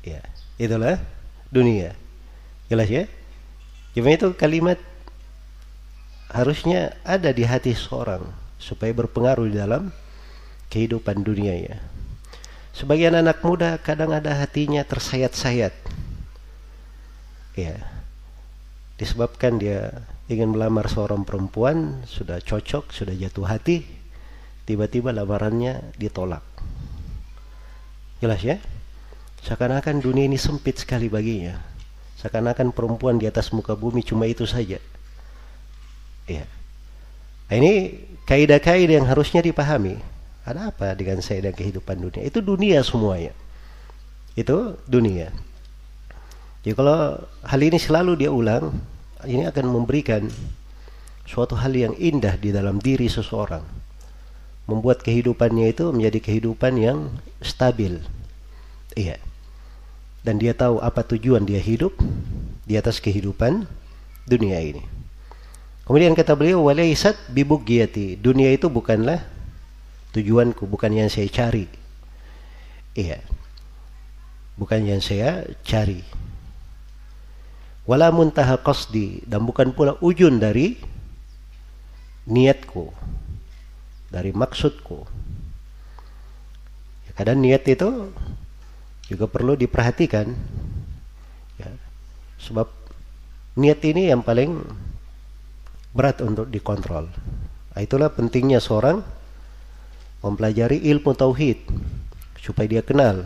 Ya 0.06 0.22
itulah 0.62 1.02
dunia. 1.50 1.98
Jelas 2.70 2.86
ya? 2.86 3.10
Cuma 3.98 4.14
itu 4.14 4.30
kalimat 4.38 4.78
harusnya 6.30 6.94
ada 7.02 7.34
di 7.34 7.42
hati 7.42 7.74
seorang 7.74 8.22
supaya 8.62 8.94
berpengaruh 8.94 9.50
di 9.50 9.58
dalam 9.58 9.90
kehidupan 10.70 11.26
dunia 11.26 11.58
ya 11.58 11.82
sebagian 12.78 13.18
anak 13.18 13.44
muda 13.44 13.76
kadang 13.82 14.16
ada 14.16 14.32
hatinya 14.40 14.86
tersayat-sayat. 14.88 15.76
Ya 17.58 17.76
disebabkan 19.00 19.56
dia 19.58 20.04
ingin 20.28 20.52
melamar 20.52 20.92
seorang 20.92 21.24
perempuan 21.24 22.04
sudah 22.04 22.44
cocok 22.44 22.92
sudah 22.92 23.16
jatuh 23.16 23.48
hati 23.48 23.88
tiba-tiba 24.68 25.16
lamarannya 25.16 25.96
ditolak. 25.96 26.44
Jelas 28.20 28.44
ya? 28.44 28.60
Seakan-akan 29.40 30.04
dunia 30.04 30.28
ini 30.28 30.36
sempit 30.36 30.84
sekali 30.84 31.08
baginya. 31.08 31.56
Seakan-akan 32.20 32.76
perempuan 32.76 33.16
di 33.16 33.26
atas 33.26 33.56
muka 33.56 33.80
bumi 33.80 34.04
cuma 34.04 34.28
itu 34.28 34.44
saja. 34.44 34.84
Ya 36.28 36.46
ini 37.50 38.06
kaidah-kaidah 38.30 39.02
yang 39.02 39.08
harusnya 39.10 39.42
dipahami. 39.42 39.98
Ada 40.46 40.70
apa 40.70 40.94
dengan 40.94 41.22
saya 41.22 41.50
dan 41.50 41.54
kehidupan 41.58 41.98
dunia? 41.98 42.22
Itu 42.22 42.46
dunia 42.46 42.86
semuanya. 42.86 43.34
Itu 44.38 44.78
dunia. 44.86 45.34
Jadi 46.62 46.74
kalau 46.78 47.18
hal 47.42 47.62
ini 47.66 47.82
selalu 47.82 48.22
dia 48.22 48.30
ulang, 48.30 48.70
ini 49.28 49.44
akan 49.50 49.66
memberikan 49.68 50.32
suatu 51.28 51.60
hal 51.60 51.76
yang 51.76 51.94
indah 52.00 52.40
di 52.40 52.56
dalam 52.56 52.80
diri 52.80 53.12
seseorang. 53.12 53.66
Membuat 54.70 55.02
kehidupannya 55.02 55.74
itu 55.74 55.90
menjadi 55.90 56.20
kehidupan 56.22 56.78
yang 56.78 57.10
stabil. 57.42 58.00
Iya. 58.94 59.18
Dan 60.22 60.38
dia 60.38 60.54
tahu 60.54 60.80
apa 60.80 61.02
tujuan 61.04 61.44
dia 61.44 61.60
hidup 61.60 61.98
di 62.64 62.78
atas 62.78 63.02
kehidupan 63.02 63.66
dunia 64.30 64.62
ini. 64.62 64.86
Kemudian 65.90 66.14
kata 66.14 66.38
beliau, 66.38 66.70
walaisat 66.70 67.18
bibugiyati. 67.34 68.22
Dunia 68.22 68.54
itu 68.54 68.70
bukanlah 68.70 69.26
tujuanku, 70.14 70.70
bukan 70.70 70.94
yang 70.94 71.10
saya 71.10 71.26
cari. 71.34 71.66
Iya. 72.94 73.26
Bukan 74.54 74.86
yang 74.86 75.02
saya 75.02 75.50
cari 75.66 76.19
wala 77.90 78.14
muntaha 78.14 78.62
qasdi. 78.62 79.26
Dan 79.26 79.50
bukan 79.50 79.74
pula 79.74 79.98
ujun 80.06 80.38
dari 80.38 80.78
niatku 82.30 82.94
dari 84.14 84.30
maksudku. 84.34 85.06
Ya, 87.10 87.12
kadang 87.18 87.42
niat 87.42 87.66
itu 87.66 88.14
juga 89.10 89.26
perlu 89.26 89.58
diperhatikan. 89.58 90.30
Ya, 91.58 91.70
sebab 92.38 92.70
niat 93.58 93.82
ini 93.86 94.14
yang 94.14 94.22
paling 94.22 94.62
berat 95.94 96.22
untuk 96.22 96.50
dikontrol. 96.54 97.10
Nah, 97.74 97.82
itulah 97.82 98.14
pentingnya 98.14 98.62
seorang 98.62 99.02
mempelajari 100.22 100.84
ilmu 100.94 101.16
tauhid 101.16 101.64
supaya 102.40 102.68
dia 102.68 102.84
kenal 102.84 103.24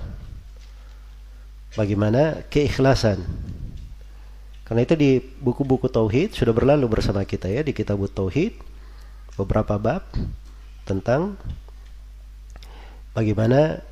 bagaimana 1.73 2.45
keikhlasan 2.53 3.25
karena 4.73 4.89
itu 4.89 4.97
di 4.97 5.21
buku-buku 5.21 5.85
tauhid 5.85 6.33
sudah 6.33 6.49
berlalu 6.49 6.89
bersama 6.89 7.21
kita 7.29 7.45
ya 7.45 7.61
di 7.61 7.77
kitab 7.77 8.01
tauhid 8.09 8.57
beberapa 9.37 9.77
bab 9.77 10.01
tentang 10.81 11.37
bagaimana 13.13 13.85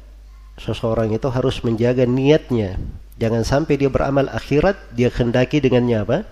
seseorang 0.57 1.13
itu 1.13 1.29
harus 1.29 1.61
menjaga 1.61 2.09
niatnya. 2.09 2.81
Jangan 3.21 3.45
sampai 3.45 3.77
dia 3.77 3.93
beramal 3.93 4.25
akhirat 4.33 4.97
dia 4.97 5.13
kehendaki 5.13 5.61
dengannya 5.61 6.01
apa? 6.01 6.25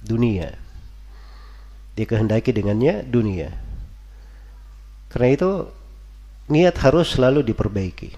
Dunia. 0.00 0.56
Dia 1.92 2.08
kehendaki 2.08 2.56
dengannya 2.56 3.04
dunia. 3.04 3.52
Karena 5.12 5.28
itu 5.28 5.50
niat 6.48 6.72
harus 6.80 7.12
selalu 7.12 7.44
diperbaiki. 7.44 8.16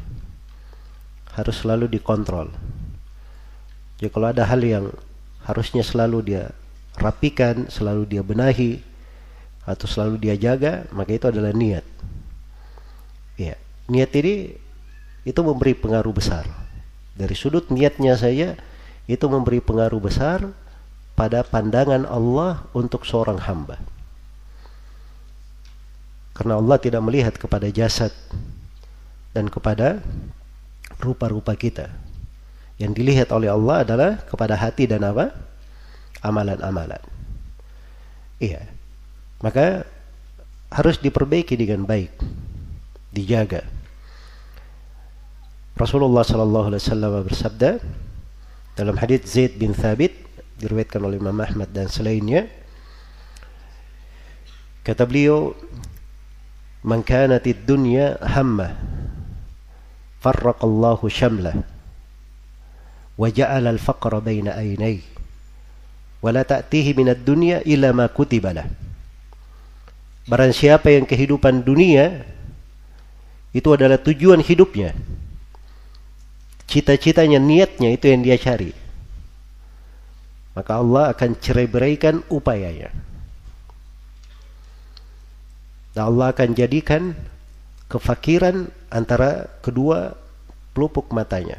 Harus 1.35 1.59
selalu 1.59 1.91
dikontrol. 1.91 2.55
Jadi 3.99 4.15
kalau 4.15 4.31
ada 4.31 4.47
hal 4.47 4.63
yang 4.63 4.95
harusnya 5.45 5.81
selalu 5.85 6.35
dia 6.35 6.45
rapikan, 6.99 7.69
selalu 7.73 8.05
dia 8.07 8.23
benahi 8.25 8.83
atau 9.65 9.87
selalu 9.87 10.21
dia 10.21 10.35
jaga, 10.37 10.89
maka 10.93 11.17
itu 11.17 11.27
adalah 11.29 11.55
niat. 11.55 11.85
Ya, 13.41 13.57
niat 13.89 14.11
ini 14.17 14.57
itu 15.25 15.41
memberi 15.41 15.73
pengaruh 15.77 16.13
besar. 16.13 16.49
Dari 17.17 17.37
sudut 17.37 17.69
niatnya 17.69 18.17
saya 18.17 18.57
itu 19.05 19.27
memberi 19.29 19.61
pengaruh 19.61 20.01
besar 20.01 20.53
pada 21.17 21.45
pandangan 21.45 22.09
Allah 22.09 22.65
untuk 22.73 23.05
seorang 23.05 23.37
hamba. 23.45 23.77
Karena 26.33 26.57
Allah 26.57 26.81
tidak 26.81 27.05
melihat 27.05 27.37
kepada 27.37 27.69
jasad 27.69 28.15
dan 29.37 29.53
kepada 29.53 30.01
rupa-rupa 30.97 31.53
kita. 31.53 31.93
Yang 32.81 32.93
dilihat 32.97 33.29
oleh 33.37 33.53
Allah 33.53 33.85
adalah 33.85 34.11
kepada 34.25 34.57
hati 34.57 34.89
dan 34.89 35.05
apa? 35.05 35.29
Amalan-amalan. 36.25 37.05
Iya. 38.41 38.65
Maka 39.45 39.85
harus 40.73 40.97
diperbaiki 40.97 41.61
dengan 41.61 41.85
baik. 41.85 42.09
Dijaga. 43.13 43.69
Rasulullah 45.77 46.25
sallallahu 46.25 46.73
alaihi 46.73 46.83
wasallam 46.85 47.13
bersabda 47.25 47.71
dalam 48.77 48.97
hadis 48.97 49.29
Zaid 49.29 49.61
bin 49.61 49.77
Thabit 49.77 50.13
diriwayatkan 50.61 51.01
oleh 51.01 51.17
Imam 51.17 51.37
Ahmad 51.41 51.73
dan 51.73 51.89
selainnya 51.89 52.49
kata 54.85 55.09
beliau 55.09 55.57
man 56.85 57.01
kanatid 57.01 57.65
dunya 57.65 58.21
hamma 58.21 58.77
farraqallahu 60.21 61.09
syamlah 61.09 61.65
al-faqra 63.29 64.23
baina 64.25 64.57
aynayhi 64.57 65.05
wa 66.21 66.31
la 66.33 66.47
ta'tihi 66.47 66.97
minad 66.97 67.21
dunya 67.21 67.61
illa 67.65 67.93
ma 67.93 68.09
kutiba 68.09 68.53
lah 68.57 68.69
Barang 70.31 70.55
siapa 70.55 70.95
yang 70.95 71.11
kehidupan 71.11 71.67
dunia 71.67 72.23
itu 73.51 73.67
adalah 73.75 73.99
tujuan 73.99 74.39
hidupnya. 74.45 74.95
Cita-citanya, 76.71 77.43
niatnya 77.43 77.91
itu 77.91 78.07
yang 78.07 78.23
dia 78.23 78.39
cari. 78.39 78.71
Maka 80.55 80.73
Allah 80.79 81.11
akan 81.11 81.35
cerai-beraikan 81.35 82.23
upayanya. 82.31 82.95
Dan 85.99 86.15
Allah 86.15 86.31
akan 86.31 86.55
jadikan 86.55 87.19
kefakiran 87.91 88.71
antara 88.87 89.51
kedua 89.67 90.15
pelupuk 90.79 91.11
matanya. 91.11 91.59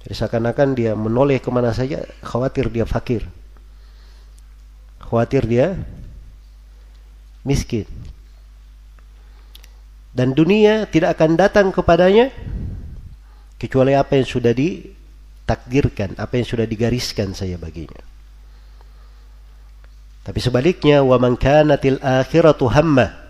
Jadi 0.00 0.14
seakan-akan 0.16 0.68
dia 0.72 0.96
menoleh 0.96 1.42
ke 1.42 1.48
mana 1.52 1.76
saja, 1.76 2.08
khawatir 2.24 2.72
dia 2.72 2.88
fakir. 2.88 3.28
Khawatir 5.00 5.44
dia 5.44 5.76
miskin. 7.44 7.84
Dan 10.10 10.32
dunia 10.32 10.88
tidak 10.88 11.20
akan 11.20 11.36
datang 11.36 11.68
kepadanya 11.70 12.32
kecuali 13.60 13.92
apa 13.92 14.16
yang 14.16 14.26
sudah 14.26 14.56
ditakdirkan, 14.56 16.16
apa 16.16 16.32
yang 16.40 16.46
sudah 16.48 16.64
digariskan 16.64 17.36
saya 17.36 17.60
baginya. 17.60 18.00
Tapi 20.24 20.38
sebaliknya 20.40 21.04
wa 21.04 21.20
man 21.20 21.36
kanatil 21.36 22.00
akhiratu 22.00 22.72
hamma. 22.72 23.20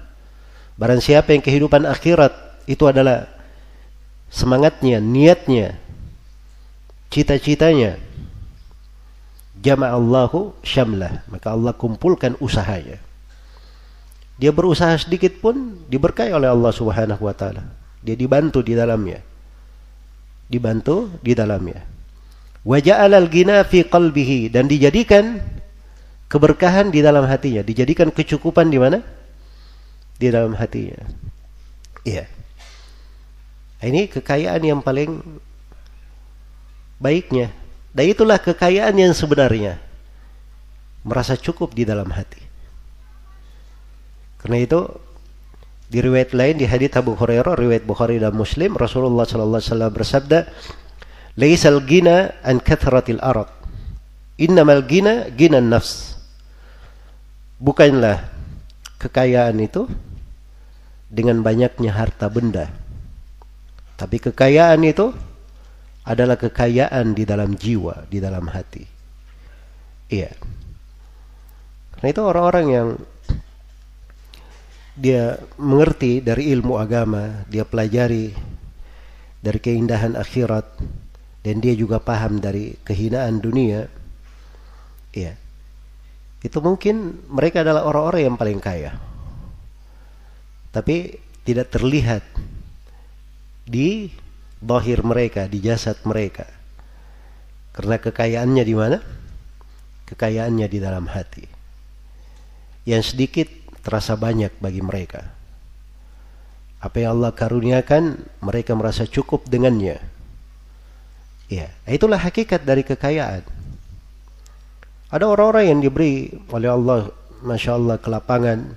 Barang 0.78 1.02
siapa 1.02 1.34
yang 1.34 1.42
kehidupan 1.42 1.84
akhirat 1.84 2.64
itu 2.64 2.86
adalah 2.86 3.28
semangatnya, 4.32 5.02
niatnya, 5.02 5.79
cita-citanya. 7.10 7.98
Jama'allahu 9.60 10.56
syamlah. 10.64 11.26
Maka 11.28 11.52
Allah 11.52 11.76
kumpulkan 11.76 12.38
usahanya. 12.40 12.96
Dia 14.40 14.56
berusaha 14.56 14.96
sedikit 14.96 15.36
pun 15.44 15.76
diberkahi 15.92 16.32
oleh 16.32 16.48
Allah 16.48 16.72
Subhanahu 16.72 17.28
wa 17.28 17.36
taala. 17.36 17.60
Dia 18.00 18.16
dibantu 18.16 18.64
di 18.64 18.72
dalamnya. 18.72 19.20
Dibantu 20.48 21.12
di 21.20 21.36
dalamnya. 21.36 21.84
Wa 22.64 22.80
ja'alal 22.80 23.28
ghina 23.28 23.60
fi 23.68 23.84
qalbihi 23.84 24.48
dan 24.48 24.64
dijadikan 24.64 25.44
keberkahan 26.32 26.88
di 26.88 27.04
dalam 27.04 27.28
hatinya, 27.28 27.60
dijadikan 27.60 28.08
kecukupan 28.08 28.72
di 28.72 28.80
mana? 28.80 29.04
Di 30.16 30.32
dalam 30.32 30.56
hatinya. 30.56 31.04
Iya. 32.08 32.24
Ini 33.80 34.08
kekayaan 34.08 34.60
yang 34.64 34.80
paling 34.80 35.20
baiknya. 37.00 37.50
Dan 37.90 38.12
itulah 38.12 38.38
kekayaan 38.38 38.94
yang 38.94 39.16
sebenarnya. 39.16 39.80
Merasa 41.02 41.34
cukup 41.34 41.74
di 41.74 41.88
dalam 41.88 42.06
hati. 42.12 42.38
Karena 44.38 44.62
itu 44.62 44.86
di 45.90 45.98
riwayat 45.98 46.30
lain 46.36 46.60
di 46.60 46.70
hadits 46.70 46.94
Abu 46.94 47.18
Hurairah 47.18 47.58
riwayat 47.58 47.82
Bukhari 47.82 48.22
dan 48.22 48.30
Muslim 48.30 48.78
Rasulullah 48.78 49.26
sallallahu 49.26 49.58
alaihi 49.58 49.72
wasallam 49.74 49.92
bersabda 49.92 50.38
laisal 51.34 51.82
gina 51.82 52.30
an 52.46 52.62
kathratil 52.62 53.18
arad 53.18 53.50
innamal 54.38 54.86
gina 54.86 55.26
gina 55.34 55.58
nafs 55.58 56.14
bukanlah 57.58 58.22
kekayaan 59.02 59.58
itu 59.58 59.90
dengan 61.10 61.42
banyaknya 61.42 61.90
harta 61.90 62.30
benda. 62.30 62.70
Tapi 63.98 64.16
kekayaan 64.22 64.80
itu 64.86 65.10
adalah 66.06 66.36
kekayaan 66.40 67.12
di 67.12 67.24
dalam 67.28 67.54
jiwa, 67.54 68.08
di 68.08 68.18
dalam 68.18 68.48
hati. 68.48 68.84
Iya. 70.10 70.32
Karena 71.96 72.08
itu 72.08 72.22
orang-orang 72.24 72.66
yang 72.68 72.88
dia 74.96 75.38
mengerti 75.56 76.20
dari 76.20 76.50
ilmu 76.52 76.76
agama, 76.80 77.46
dia 77.46 77.62
pelajari 77.64 78.32
dari 79.40 79.58
keindahan 79.60 80.16
akhirat 80.16 80.66
dan 81.40 81.56
dia 81.62 81.72
juga 81.72 82.00
paham 82.00 82.40
dari 82.42 82.76
kehinaan 82.84 83.40
dunia. 83.40 83.88
Iya 85.14 85.40
itu 86.40 86.58
mungkin 86.64 87.20
mereka 87.28 87.60
adalah 87.60 87.84
orang-orang 87.84 88.32
yang 88.32 88.36
paling 88.40 88.60
kaya. 88.60 88.96
Tapi 90.72 91.20
tidak 91.44 91.68
terlihat 91.68 92.24
di 93.68 94.08
bahir 94.60 95.00
mereka, 95.00 95.48
di 95.48 95.58
jasad 95.64 95.96
mereka. 96.04 96.46
Karena 97.72 97.96
kekayaannya 97.96 98.64
di 98.64 98.74
mana? 98.76 98.98
Kekayaannya 100.06 100.66
di 100.68 100.78
dalam 100.78 101.08
hati. 101.08 101.48
Yang 102.84 103.16
sedikit 103.16 103.48
terasa 103.80 104.14
banyak 104.14 104.52
bagi 104.60 104.84
mereka. 104.84 105.32
Apa 106.80 106.96
yang 107.00 107.20
Allah 107.20 107.32
karuniakan, 107.32 108.24
mereka 108.40 108.72
merasa 108.76 109.04
cukup 109.04 109.48
dengannya. 109.48 110.00
Ya, 111.50 111.68
itulah 111.84 112.16
hakikat 112.16 112.64
dari 112.64 112.86
kekayaan. 112.86 113.42
Ada 115.10 115.26
orang-orang 115.26 115.74
yang 115.74 115.80
diberi 115.82 116.30
oleh 116.54 116.70
Allah, 116.70 117.10
masya 117.42 117.74
Allah 117.74 117.98
kelapangan. 117.98 118.70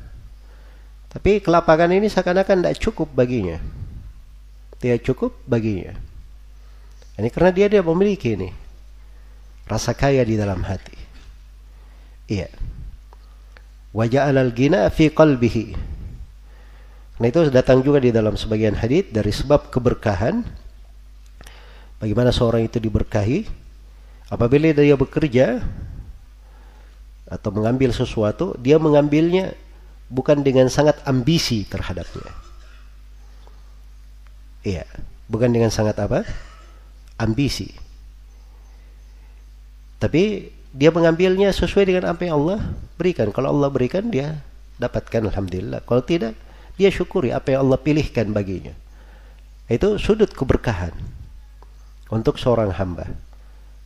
Tapi 1.13 1.45
kelapangan 1.45 1.93
ini 1.93 2.09
seakan-akan 2.09 2.65
tidak 2.65 2.77
cukup 2.81 3.13
baginya. 3.13 3.61
Tidak 4.83 4.99
cukup 5.07 5.31
baginya. 5.47 5.95
Ini 7.15 7.31
karena 7.31 7.55
dia 7.55 7.71
dia 7.71 7.79
memiliki 7.79 8.35
ini 8.35 8.51
rasa 9.63 9.95
kaya 9.95 10.19
di 10.27 10.35
dalam 10.35 10.59
hati. 10.59 10.97
Iya. 12.27 12.51
Wajah 13.95 14.27
al 14.27 14.51
gina 14.51 14.91
fi 14.91 15.07
qalbihi. 15.07 15.65
Nah 17.23 17.27
itu 17.31 17.47
datang 17.47 17.79
juga 17.79 18.03
di 18.03 18.11
dalam 18.11 18.35
sebagian 18.35 18.75
hadis 18.75 19.07
dari 19.07 19.31
sebab 19.31 19.71
keberkahan. 19.71 20.43
Bagaimana 22.03 22.35
seorang 22.35 22.67
itu 22.67 22.83
diberkahi 22.83 23.47
apabila 24.27 24.75
dia 24.75 24.99
bekerja 24.99 25.63
atau 27.31 27.49
mengambil 27.55 27.95
sesuatu, 27.95 28.59
dia 28.59 28.75
mengambilnya 28.75 29.55
bukan 30.11 30.43
dengan 30.43 30.67
sangat 30.67 30.99
ambisi 31.07 31.63
terhadapnya. 31.63 32.27
Iya, 34.63 34.87
bukan 35.27 35.51
dengan 35.51 35.69
sangat 35.69 35.99
apa? 35.99 36.23
Ambisi. 37.19 37.71
Tapi 39.99 40.51
dia 40.73 40.89
mengambilnya 40.89 41.53
sesuai 41.53 41.85
dengan 41.87 42.11
apa 42.11 42.27
yang 42.27 42.43
Allah 42.43 42.59
berikan. 42.97 43.29
Kalau 43.29 43.53
Allah 43.53 43.69
berikan 43.69 44.09
dia 44.09 44.41
dapatkan 44.81 45.29
alhamdulillah. 45.29 45.85
Kalau 45.85 46.01
tidak, 46.01 46.33
dia 46.75 46.89
syukuri 46.89 47.29
apa 47.29 47.53
yang 47.53 47.69
Allah 47.69 47.79
pilihkan 47.79 48.33
baginya. 48.33 48.73
Itu 49.69 50.01
sudut 50.01 50.33
keberkahan 50.33 50.91
untuk 52.09 52.41
seorang 52.41 52.73
hamba. 52.73 53.07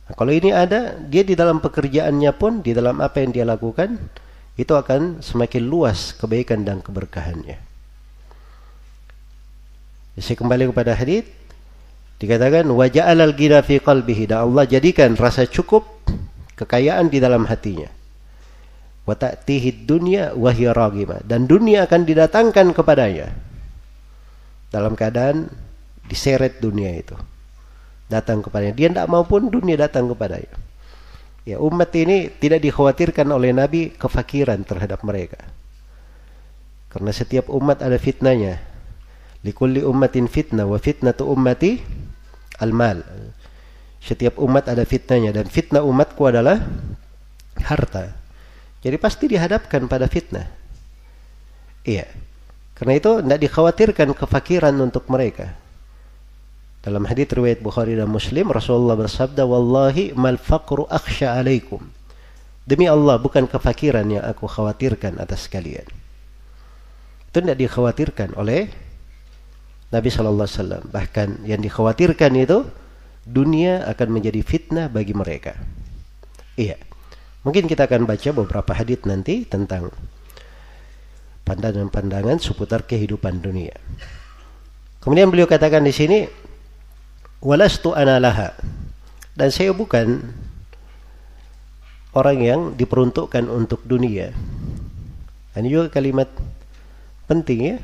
Nah, 0.08 0.14
kalau 0.16 0.32
ini 0.32 0.50
ada, 0.50 0.96
dia 0.96 1.22
di 1.22 1.36
dalam 1.36 1.60
pekerjaannya 1.60 2.32
pun, 2.34 2.64
di 2.64 2.72
dalam 2.72 3.04
apa 3.04 3.20
yang 3.20 3.30
dia 3.30 3.44
lakukan, 3.44 4.00
itu 4.56 4.72
akan 4.74 5.20
semakin 5.20 5.62
luas 5.68 6.16
kebaikan 6.16 6.64
dan 6.64 6.80
keberkahannya. 6.80 7.67
Saya 10.18 10.36
kembali 10.38 10.70
kepada 10.74 10.94
hadis. 10.94 11.26
Dikatakan 12.18 12.66
wajah 12.66 13.14
al 13.14 13.32
ghina 13.34 13.62
fi 13.62 13.78
qalbihi. 13.78 14.30
Dan 14.34 14.50
Allah 14.50 14.66
jadikan 14.66 15.14
rasa 15.14 15.46
cukup 15.46 15.86
kekayaan 16.58 17.06
di 17.08 17.22
dalam 17.22 17.46
hatinya. 17.46 17.88
wa 19.08 19.16
ta'tihi 19.16 19.88
dunya 19.88 20.36
dan 21.24 21.48
dunia 21.48 21.88
akan 21.88 22.04
didatangkan 22.04 22.76
kepadanya 22.76 23.32
dalam 24.68 24.92
keadaan 24.92 25.48
diseret 26.12 26.60
dunia 26.60 26.92
itu. 26.92 27.16
Datang 28.12 28.44
kepadanya. 28.44 28.76
Dia 28.76 28.88
tidak 28.92 29.08
mau 29.08 29.24
pun 29.24 29.48
dunia 29.48 29.80
datang 29.80 30.12
kepadanya. 30.12 30.52
Ya 31.48 31.56
umat 31.56 31.88
ini 31.96 32.28
tidak 32.36 32.60
dikhawatirkan 32.60 33.24
oleh 33.32 33.56
Nabi 33.56 33.96
kefakiran 33.96 34.60
terhadap 34.68 35.00
mereka. 35.00 35.40
Karena 36.92 37.08
setiap 37.08 37.48
umat 37.48 37.80
ada 37.80 37.96
fitnanya 37.96 38.60
likulli 39.42 39.84
ummatin 39.84 40.26
fitnah 40.26 40.66
wa 40.66 40.78
fitnatu 40.80 41.28
ummati 41.28 41.78
al-mal 42.58 43.04
setiap 44.02 44.38
umat 44.38 44.70
ada 44.70 44.82
fitnanya 44.82 45.34
dan 45.34 45.46
fitnah 45.46 45.82
umatku 45.82 46.22
adalah 46.26 46.62
harta 47.62 48.18
jadi 48.78 48.96
pasti 48.98 49.26
dihadapkan 49.26 49.90
pada 49.90 50.06
fitnah. 50.06 50.46
Iya. 51.82 52.06
Karena 52.78 52.94
itu 52.94 53.18
tidak 53.18 53.40
dikhawatirkan 53.42 54.08
kefakiran 54.14 54.74
untuk 54.78 55.10
mereka. 55.10 55.58
Dalam 56.78 57.02
hadis 57.10 57.26
riwayat 57.26 57.58
Bukhari 57.58 57.98
dan 57.98 58.06
Muslim, 58.06 58.54
Rasulullah 58.54 58.94
bersabda, 58.94 59.42
"Wallahi 59.42 60.14
mal 60.14 60.38
faqru 60.38 60.86
akhsha 60.86 61.34
alaikum." 61.34 61.82
Demi 62.62 62.86
Allah, 62.86 63.18
bukan 63.18 63.50
kefakiran 63.50 64.06
yang 64.06 64.22
aku 64.22 64.46
khawatirkan 64.46 65.18
atas 65.18 65.50
kalian. 65.50 65.88
Itu 67.28 67.42
tidak 67.42 67.58
dikhawatirkan 67.58 68.38
oleh 68.38 68.70
Nabi 69.88 70.08
Shallallahu 70.12 70.44
Alaihi 70.44 70.58
Wasallam. 70.60 70.84
Bahkan 70.92 71.28
yang 71.48 71.60
dikhawatirkan 71.64 72.32
itu 72.36 72.68
dunia 73.24 73.84
akan 73.88 74.08
menjadi 74.20 74.40
fitnah 74.44 74.88
bagi 74.88 75.12
mereka. 75.16 75.56
Iya. 76.56 76.76
Mungkin 77.46 77.70
kita 77.70 77.88
akan 77.88 78.04
baca 78.04 78.28
beberapa 78.34 78.72
hadis 78.74 79.00
nanti 79.08 79.48
tentang 79.48 79.88
pandangan-pandangan 81.48 82.36
seputar 82.42 82.84
kehidupan 82.84 83.40
dunia. 83.40 83.72
Kemudian 85.00 85.32
beliau 85.32 85.48
katakan 85.48 85.80
di 85.80 85.94
sini, 85.94 86.28
walastu 87.40 87.96
analaha. 87.96 88.52
Dan 89.32 89.48
saya 89.54 89.72
bukan 89.72 90.20
orang 92.12 92.38
yang 92.42 92.60
diperuntukkan 92.74 93.46
untuk 93.46 93.80
dunia. 93.86 94.34
Ini 95.54 95.68
juga 95.70 95.88
kalimat 95.90 96.26
penting 97.30 97.60
ya. 97.62 97.76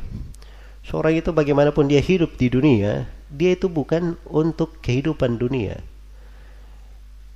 Seorang 0.84 1.16
itu 1.16 1.32
bagaimanapun 1.32 1.88
dia 1.88 2.00
hidup 2.00 2.36
di 2.36 2.52
dunia, 2.52 3.08
dia 3.32 3.56
itu 3.56 3.72
bukan 3.72 4.20
untuk 4.28 4.78
kehidupan 4.84 5.40
dunia 5.40 5.80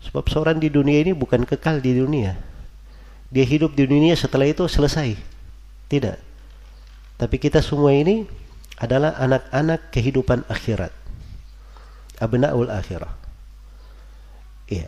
Sebab 0.05 0.31
seorang 0.31 0.63
di 0.63 0.71
dunia 0.71 1.03
ini 1.03 1.13
bukan 1.15 1.43
kekal 1.43 1.83
di 1.83 1.99
dunia. 1.99 2.39
Dia 3.29 3.45
hidup 3.45 3.75
di 3.75 3.85
dunia 3.85 4.15
setelah 4.15 4.47
itu 4.47 4.65
selesai. 4.71 5.19
Tidak. 5.91 6.17
Tapi 7.19 7.37
kita 7.37 7.59
semua 7.59 7.91
ini 7.91 8.25
adalah 8.79 9.19
anak-anak 9.19 9.91
kehidupan 9.91 10.47
akhirat. 10.47 10.95
Abna'ul 12.23 12.71
akhirah. 12.71 13.11
Iya. 14.71 14.87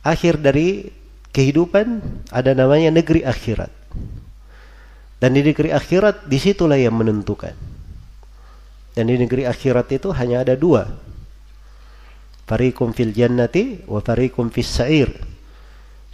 Akhir 0.00 0.40
dari 0.40 0.88
kehidupan 1.36 2.00
ada 2.32 2.56
namanya 2.56 2.88
negeri 2.88 3.28
akhirat. 3.28 3.68
Dan 5.16 5.32
di 5.32 5.40
negeri 5.40 5.72
akhirat 5.72 6.28
di 6.28 6.36
situlah 6.36 6.76
yang 6.76 6.96
menentukan. 6.96 7.56
Dan 8.92 9.04
di 9.08 9.16
negeri 9.16 9.48
akhirat 9.48 9.92
itu 9.92 10.12
hanya 10.12 10.44
ada 10.44 10.56
dua 10.56 10.88
Farikum 12.46 12.94
fil 12.94 13.10
jannati 13.10 13.82
wa 13.90 13.98
farikum 13.98 14.54
fis 14.54 14.70
sa'ir. 14.70 15.10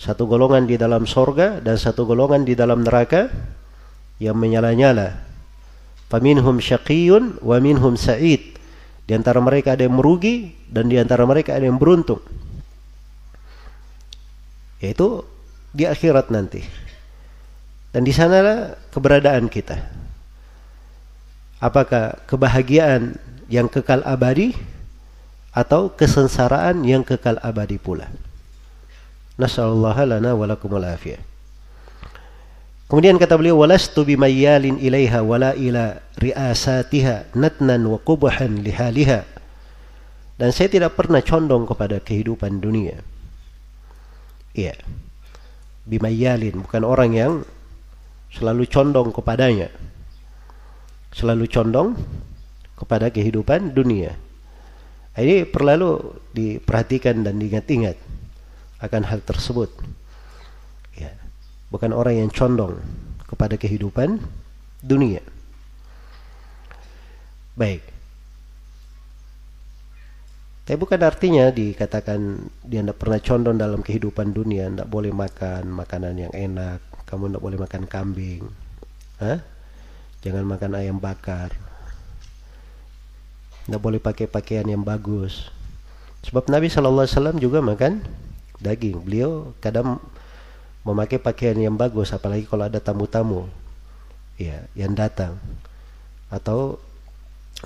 Satu 0.00 0.24
golongan 0.24 0.64
di 0.64 0.80
dalam 0.80 1.04
sorga 1.04 1.60
dan 1.60 1.76
satu 1.76 2.08
golongan 2.08 2.48
di 2.48 2.56
dalam 2.56 2.80
neraka 2.80 3.28
yang 4.16 4.40
menyala-nyala. 4.40 5.20
Faminhum 6.08 6.56
syaqiyun 6.56 7.44
wa 7.44 7.60
minhum 7.60 8.00
sa'id. 8.00 8.56
Di 9.04 9.12
antara 9.12 9.44
mereka 9.44 9.76
ada 9.76 9.84
yang 9.84 10.00
merugi 10.00 10.56
dan 10.72 10.88
di 10.88 10.96
antara 10.96 11.28
mereka 11.28 11.52
ada 11.52 11.68
yang 11.68 11.76
beruntung. 11.76 12.24
Yaitu 14.80 15.28
di 15.76 15.84
akhirat 15.84 16.32
nanti. 16.32 16.64
Dan 17.92 18.08
di 18.08 18.12
sanalah 18.12 18.80
keberadaan 18.88 19.52
kita. 19.52 19.76
Apakah 21.60 22.16
kebahagiaan 22.24 23.20
yang 23.52 23.68
kekal 23.68 24.00
abadi 24.08 24.56
atau 25.52 25.92
kesengsaraan 25.92 26.88
yang 26.88 27.04
kekal 27.04 27.36
abadi 27.44 27.76
pula. 27.76 28.08
Nasallallahu 29.36 30.08
lana 30.08 30.32
wa 30.32 30.48
lakumul. 30.48 30.88
Kemudian 32.88 33.16
kata 33.16 33.40
beliau 33.40 33.60
walastu 33.60 34.04
bimayyalin 34.04 34.76
ilaiha 34.80 35.24
wala 35.24 35.56
ila 35.56 35.96
riasatiha 36.16 37.32
natnan 37.36 37.84
wa 37.88 38.00
qubhan 38.00 38.60
lihaliha. 38.64 39.24
Dan 40.36 40.48
saya 40.52 40.68
tidak 40.72 40.96
pernah 40.96 41.20
condong 41.20 41.68
kepada 41.68 42.00
kehidupan 42.00 42.60
dunia. 42.60 43.00
Iya. 44.56 44.76
Bimayyalin 45.88 46.60
bukan 46.64 46.82
orang 46.84 47.10
yang 47.16 47.32
selalu 48.32 48.64
condong 48.68 49.12
kepadanya. 49.12 49.68
Selalu 51.12 51.44
condong 51.52 51.94
kepada 52.76 53.12
kehidupan 53.12 53.76
dunia. 53.76 54.16
Ini 55.12 55.44
perlu 55.44 56.16
diperhatikan 56.32 57.20
dan 57.20 57.36
diingat-ingat 57.36 57.96
akan 58.80 59.02
hal 59.04 59.20
tersebut. 59.20 59.68
Ya. 60.96 61.12
Bukan 61.68 61.92
orang 61.92 62.26
yang 62.26 62.30
condong 62.32 62.80
kepada 63.28 63.60
kehidupan 63.60 64.18
dunia. 64.80 65.20
Baik. 67.52 67.84
Tapi 70.62 70.78
bukan 70.78 71.00
artinya 71.04 71.52
dikatakan 71.52 72.48
dia 72.64 72.80
tidak 72.80 72.96
pernah 72.96 73.20
condong 73.20 73.56
dalam 73.60 73.80
kehidupan 73.84 74.32
dunia, 74.32 74.70
tidak 74.70 74.88
boleh 74.88 75.12
makan 75.12 75.68
makanan 75.68 76.14
yang 76.16 76.32
enak, 76.32 76.80
kamu 77.12 77.28
tidak 77.28 77.42
boleh 77.44 77.58
makan 77.60 77.84
kambing, 77.84 78.42
Hah? 79.20 79.44
jangan 80.24 80.48
makan 80.48 80.80
ayam 80.80 80.96
bakar, 80.96 81.52
tidak 83.68 83.80
boleh 83.84 84.00
pakai 84.00 84.24
pakaian 84.24 84.64
yang 84.64 84.80
bagus. 84.80 85.52
Sebab 86.24 86.48
Nabi 86.48 86.72
Wasallam 86.72 87.36
juga 87.36 87.60
makan 87.60 88.00
daging. 88.62 89.02
Beliau 89.02 89.52
kadang 89.58 89.98
memakai 90.86 91.18
pakaian 91.18 91.58
yang 91.58 91.76
bagus, 91.76 92.14
apalagi 92.14 92.46
kalau 92.46 92.66
ada 92.66 92.80
tamu-tamu, 92.80 93.50
ya, 94.38 94.66
yang 94.74 94.94
datang, 94.94 95.38
atau 96.30 96.78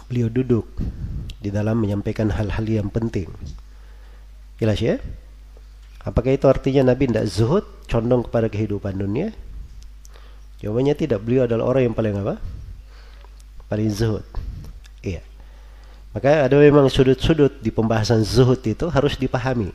beliau 0.09 0.29
duduk 0.29 0.69
di 1.41 1.49
dalam 1.49 1.81
menyampaikan 1.81 2.29
hal-hal 2.29 2.65
yang 2.67 2.89
penting. 2.93 3.29
Jelas 4.61 4.81
ya? 4.81 5.01
Apakah 6.07 6.39
itu 6.39 6.47
artinya 6.47 6.95
Nabi 6.95 7.11
tidak 7.11 7.27
zuhud, 7.27 7.67
condong 7.91 8.23
kepada 8.31 8.47
kehidupan 8.47 8.95
dunia? 8.95 9.35
Jawabannya 10.63 10.95
tidak. 10.95 11.19
Beliau 11.27 11.51
adalah 11.51 11.67
orang 11.67 11.91
yang 11.91 11.97
paling 11.99 12.15
apa? 12.15 12.39
Paling 13.67 13.91
zuhud. 13.91 14.23
Iya. 15.03 15.27
Maka 16.15 16.47
ada 16.47 16.55
memang 16.63 16.87
sudut-sudut 16.87 17.59
di 17.59 17.75
pembahasan 17.75 18.23
zuhud 18.23 18.63
itu 18.63 18.87
harus 18.87 19.19
dipahami. 19.19 19.75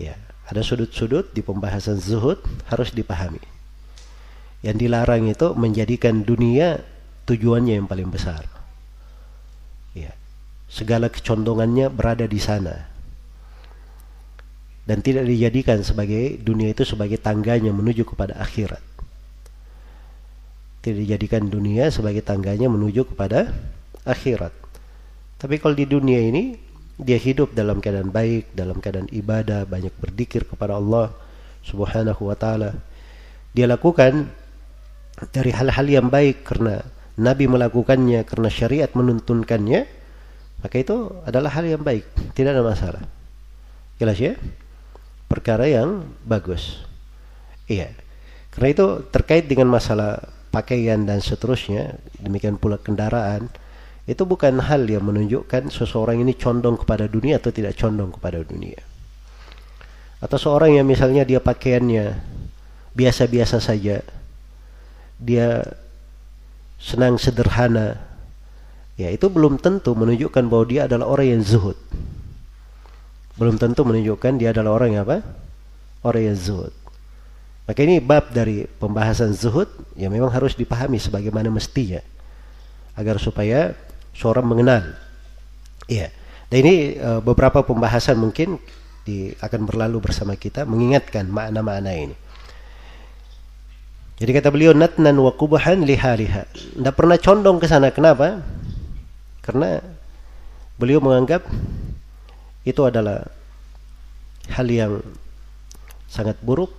Ya, 0.00 0.16
ada 0.48 0.64
sudut-sudut 0.64 1.36
di 1.36 1.44
pembahasan 1.44 2.00
zuhud 2.00 2.40
harus 2.72 2.90
dipahami. 2.90 3.44
Yang 4.64 4.88
dilarang 4.88 5.28
itu 5.28 5.52
menjadikan 5.52 6.24
dunia 6.24 6.80
tujuannya 7.28 7.84
yang 7.84 7.86
paling 7.86 8.08
besar. 8.08 8.48
Ya, 9.92 10.16
segala 10.72 11.12
kecondongannya 11.12 11.92
berada 11.92 12.24
di 12.24 12.40
sana. 12.40 12.91
Dan 14.82 14.98
tidak 14.98 15.30
dijadikan 15.30 15.78
sebagai 15.86 16.42
dunia 16.42 16.74
itu 16.74 16.82
sebagai 16.82 17.18
tangganya 17.22 17.70
menuju 17.70 18.02
kepada 18.02 18.34
akhirat. 18.42 18.82
Tidak 20.82 20.98
dijadikan 20.98 21.46
dunia 21.46 21.94
sebagai 21.94 22.26
tangganya 22.26 22.66
menuju 22.66 23.06
kepada 23.14 23.54
akhirat. 24.02 24.50
Tapi 25.38 25.54
kalau 25.62 25.78
di 25.78 25.86
dunia 25.86 26.18
ini 26.18 26.58
dia 26.98 27.18
hidup 27.18 27.54
dalam 27.54 27.78
keadaan 27.78 28.10
baik, 28.10 28.54
dalam 28.54 28.82
keadaan 28.82 29.06
ibadah, 29.10 29.66
banyak 29.66 29.94
berzikir 29.98 30.42
kepada 30.46 30.78
Allah 30.78 31.14
Subhanahu 31.62 32.30
wa 32.30 32.36
taala. 32.38 32.74
Dia 33.54 33.70
lakukan 33.70 34.26
dari 35.30 35.54
hal-hal 35.54 35.86
yang 35.86 36.06
baik 36.10 36.42
karena 36.42 36.82
Nabi 37.18 37.46
melakukannya 37.46 38.26
karena 38.26 38.48
syariat 38.48 38.90
menuntunkannya, 38.90 39.86
maka 40.62 40.76
itu 40.78 41.10
adalah 41.22 41.50
hal 41.54 41.66
yang 41.68 41.82
baik, 41.82 42.06
tidak 42.34 42.58
ada 42.58 42.64
masalah. 42.64 43.02
Jelas 44.00 44.18
ya? 44.18 44.34
Perkara 45.32 45.64
yang 45.64 46.04
bagus. 46.28 46.84
Iya. 47.64 47.88
Karena 48.52 48.68
itu 48.68 49.00
terkait 49.08 49.48
dengan 49.48 49.72
masalah 49.72 50.20
pakaian 50.52 51.00
dan 51.08 51.24
seterusnya, 51.24 51.96
demikian 52.20 52.60
pula 52.60 52.76
kendaraan, 52.76 53.48
itu 54.04 54.28
bukan 54.28 54.60
hal 54.60 54.84
yang 54.84 55.08
menunjukkan 55.08 55.72
seseorang 55.72 56.20
ini 56.20 56.36
condong 56.36 56.76
kepada 56.76 57.08
dunia 57.08 57.40
atau 57.40 57.48
tidak 57.48 57.80
condong 57.80 58.12
kepada 58.12 58.44
dunia. 58.44 58.76
Atau 60.20 60.36
seorang 60.36 60.76
yang 60.76 60.84
misalnya 60.84 61.24
dia 61.24 61.40
pakaiannya 61.40 62.12
biasa-biasa 62.92 63.56
saja, 63.56 64.04
dia 65.16 65.48
senang 66.76 67.16
sederhana, 67.16 67.96
ya 69.00 69.08
itu 69.08 69.32
belum 69.32 69.56
tentu 69.56 69.96
menunjukkan 69.96 70.44
bahwa 70.44 70.64
dia 70.68 70.84
adalah 70.84 71.08
orang 71.08 71.40
yang 71.40 71.42
zuhud. 71.42 71.78
Belum 73.36 73.56
tentu 73.56 73.84
menunjukkan 73.86 74.36
dia 74.36 74.52
adalah 74.52 74.76
orang 74.82 74.96
yang 74.96 75.02
apa? 75.08 75.24
Orang 76.04 76.22
yang 76.32 76.36
zuhud. 76.36 76.72
Maka 77.62 77.80
ini 77.86 78.02
bab 78.02 78.34
dari 78.34 78.66
pembahasan 78.66 79.32
zuhud 79.32 79.70
yang 79.94 80.12
memang 80.12 80.28
harus 80.28 80.58
dipahami 80.58 80.98
sebagaimana 80.98 81.48
mestinya 81.48 82.02
agar 82.98 83.16
supaya 83.16 83.72
seorang 84.12 84.44
mengenal. 84.44 84.92
Iya. 85.88 86.12
Dan 86.52 86.58
ini 86.68 87.00
uh, 87.00 87.24
beberapa 87.24 87.64
pembahasan 87.64 88.20
mungkin 88.20 88.60
di, 89.08 89.32
akan 89.40 89.64
berlalu 89.64 90.04
bersama 90.04 90.36
kita 90.36 90.68
mengingatkan 90.68 91.24
makna-makna 91.24 91.92
ini. 91.96 92.16
Jadi 94.20 94.30
kata 94.36 94.52
beliau 94.52 94.76
natnan 94.76 95.16
wa 95.18 95.32
kubahan 95.32 95.80
liha-liha. 95.82 96.44
Tidak 96.52 96.94
pernah 96.94 97.16
condong 97.16 97.58
ke 97.58 97.66
sana. 97.66 97.88
Kenapa? 97.90 98.44
Karena 99.42 99.82
beliau 100.78 101.02
menganggap 101.02 101.42
itu 102.62 102.82
adalah 102.86 103.26
hal 104.50 104.66
yang 104.70 105.02
sangat 106.06 106.38
buruk. 106.42 106.74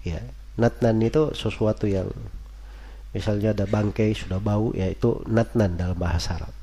Ya, 0.00 0.24
natnan 0.56 1.00
itu 1.04 1.36
sesuatu 1.36 1.84
yang 1.84 2.08
misalnya 3.12 3.52
ada 3.52 3.64
bangkai 3.68 4.16
sudah 4.16 4.40
bau, 4.40 4.72
ya 4.72 4.88
itu 4.88 5.20
natnan 5.28 5.76
dalam 5.76 5.96
bahasa 5.96 6.40
Arab. 6.40 6.54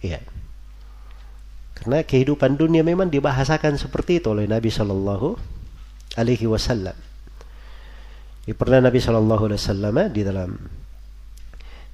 Iya. 0.00 0.20
Karena 1.80 2.04
kehidupan 2.04 2.60
dunia 2.60 2.84
memang 2.84 3.08
dibahasakan 3.08 3.80
seperti 3.80 4.20
itu 4.20 4.36
oleh 4.36 4.44
Nabi 4.44 4.68
Shallallahu 4.68 5.32
Alaihi 6.20 6.44
Wasallam. 6.44 6.96
Di 8.44 8.52
pernah 8.52 8.84
Nabi 8.84 9.00
Shallallahu 9.00 9.48
Alaihi 9.48 9.60
Wasallam 9.64 9.96
di 10.12 10.20
dalam 10.20 10.50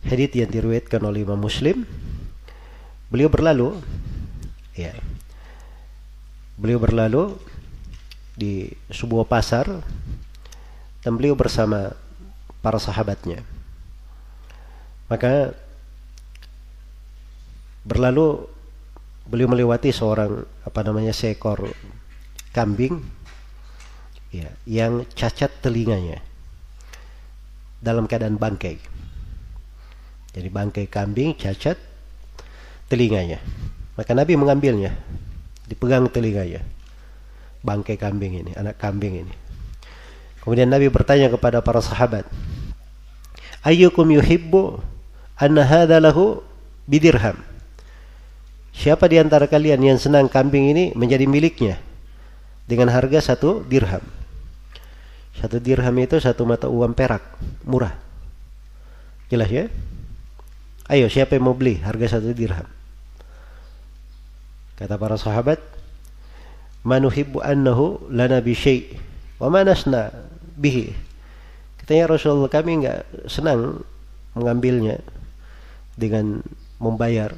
hadits 0.07 0.35
yang 0.39 0.51
diriwayatkan 0.51 1.03
oleh 1.03 1.23
Imam 1.23 1.39
Muslim, 1.39 1.87
beliau 3.11 3.31
berlalu, 3.31 3.79
ya, 4.77 4.93
beliau 6.61 6.79
berlalu 6.79 7.35
di 8.37 8.69
sebuah 8.93 9.25
pasar 9.25 9.65
dan 11.01 11.12
beliau 11.17 11.33
bersama 11.33 11.97
para 12.61 12.77
sahabatnya. 12.77 13.41
Maka 15.09 15.57
berlalu 17.87 18.45
beliau 19.27 19.49
melewati 19.51 19.91
seorang 19.91 20.43
apa 20.67 20.81
namanya 20.83 21.15
seekor 21.15 21.71
kambing 22.51 23.03
ya 24.35 24.51
yang 24.67 25.07
cacat 25.15 25.51
telinganya 25.62 26.19
dalam 27.79 28.11
keadaan 28.11 28.37
bangkai. 28.37 28.77
Jadi 30.35 30.49
bangkai 30.51 30.87
kambing 30.91 31.39
cacat 31.39 31.79
telinganya. 32.91 33.39
Maka 33.96 34.12
Nabi 34.12 34.37
mengambilnya, 34.37 34.92
dipegang 35.66 36.06
telinganya. 36.12 36.61
Bangkai 37.64 37.96
kambing 37.96 38.44
ini, 38.44 38.52
anak 38.54 38.76
kambing 38.78 39.26
ini. 39.26 39.35
Kemudian 40.44 40.70
Nabi 40.70 40.87
bertanya 40.87 41.26
kepada 41.26 41.59
para 41.59 41.82
sahabat, 41.82 42.22
"Ayyukum 43.66 44.06
yuhibbu 44.14 44.78
anna 45.40 45.66
hadha 45.66 45.98
lahu 45.98 46.44
bidirham?" 46.87 47.40
Siapa 48.76 49.09
di 49.09 49.16
antara 49.16 49.48
kalian 49.48 49.80
yang 49.80 49.98
senang 49.98 50.28
kambing 50.28 50.70
ini 50.70 50.92
menjadi 50.92 51.24
miliknya 51.24 51.80
dengan 52.68 52.92
harga 52.92 53.32
satu 53.32 53.64
dirham? 53.64 54.04
Satu 55.40 55.56
dirham 55.59 55.96
itu 55.96 56.20
satu 56.20 56.44
mata 56.44 56.68
uang 56.68 56.92
perak, 56.92 57.24
murah. 57.64 57.96
Jelas 59.32 59.48
ya? 59.48 59.64
Ayo 60.87 61.09
siapa 61.11 61.35
yang 61.35 61.50
mau 61.50 61.56
beli 61.56 61.80
harga 61.80 62.20
satu 62.20 62.30
dirham? 62.37 62.68
Kata 64.77 65.01
para 65.01 65.17
sahabat, 65.17 65.61
manuhibbu 66.85 67.41
annahu 67.41 68.01
lana 68.12 68.45
bi 68.45 68.53
syai' 68.53 68.97
wa 69.41 69.49
manasna 69.49 70.12
bihi. 70.57 70.93
Katanya 71.81 72.12
Rasulullah 72.12 72.53
kami 72.53 72.85
enggak 72.85 73.09
senang 73.29 73.81
mengambilnya 74.37 75.01
dengan 75.97 76.45
membayar 76.77 77.33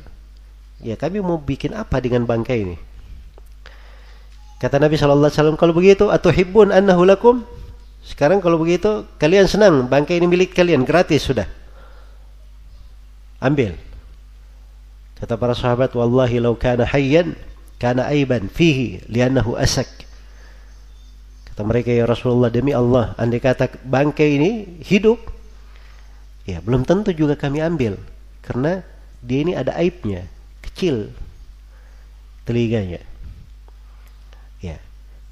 Ya 0.79 0.95
kami 0.95 1.19
mau 1.19 1.43
bikin 1.43 1.75
apa 1.75 1.99
dengan 1.99 2.23
bangkai 2.23 2.59
ini? 2.63 2.77
Kata 4.63 4.79
Nabi 4.79 4.95
Shallallahu 4.95 5.27
Alaihi 5.31 5.39
Wasallam 5.39 5.59
kalau 5.59 5.75
begitu 5.75 6.11
atau 6.11 6.31
annahu 6.71 7.03
lakum. 7.03 7.43
Sekarang 8.07 8.39
kalau 8.39 8.63
begitu 8.63 9.07
kalian 9.19 9.51
senang 9.51 9.91
bangkai 9.91 10.23
ini 10.23 10.31
milik 10.31 10.55
kalian 10.55 10.87
gratis 10.87 11.27
sudah. 11.27 11.51
Ambil. 13.43 13.75
Kata 15.19 15.35
para 15.35 15.55
sahabat 15.55 15.91
wallahi 15.99 16.39
law 16.39 16.55
kana 16.55 16.87
hayyan 16.87 17.35
kana 17.83 18.07
aiban 18.07 18.47
fihi 18.47 19.03
li'annahu 19.11 19.59
asak. 19.59 19.91
Kata 21.51 21.67
mereka 21.67 21.91
ya 21.91 22.07
Rasulullah 22.07 22.51
demi 22.55 22.71
Allah 22.71 23.19
andai 23.19 23.43
kata 23.43 23.67
bangkai 23.83 24.39
ini 24.39 24.51
hidup 24.83 25.19
ya 26.47 26.63
belum 26.63 26.87
tentu 26.87 27.11
juga 27.11 27.35
kami 27.35 27.59
ambil 27.59 27.99
karena 28.47 28.87
dia 29.19 29.39
ini 29.43 29.59
ada 29.59 29.75
aibnya 29.75 30.23
kecil 30.63 31.11
telinganya. 32.47 33.03
Ya. 34.63 34.79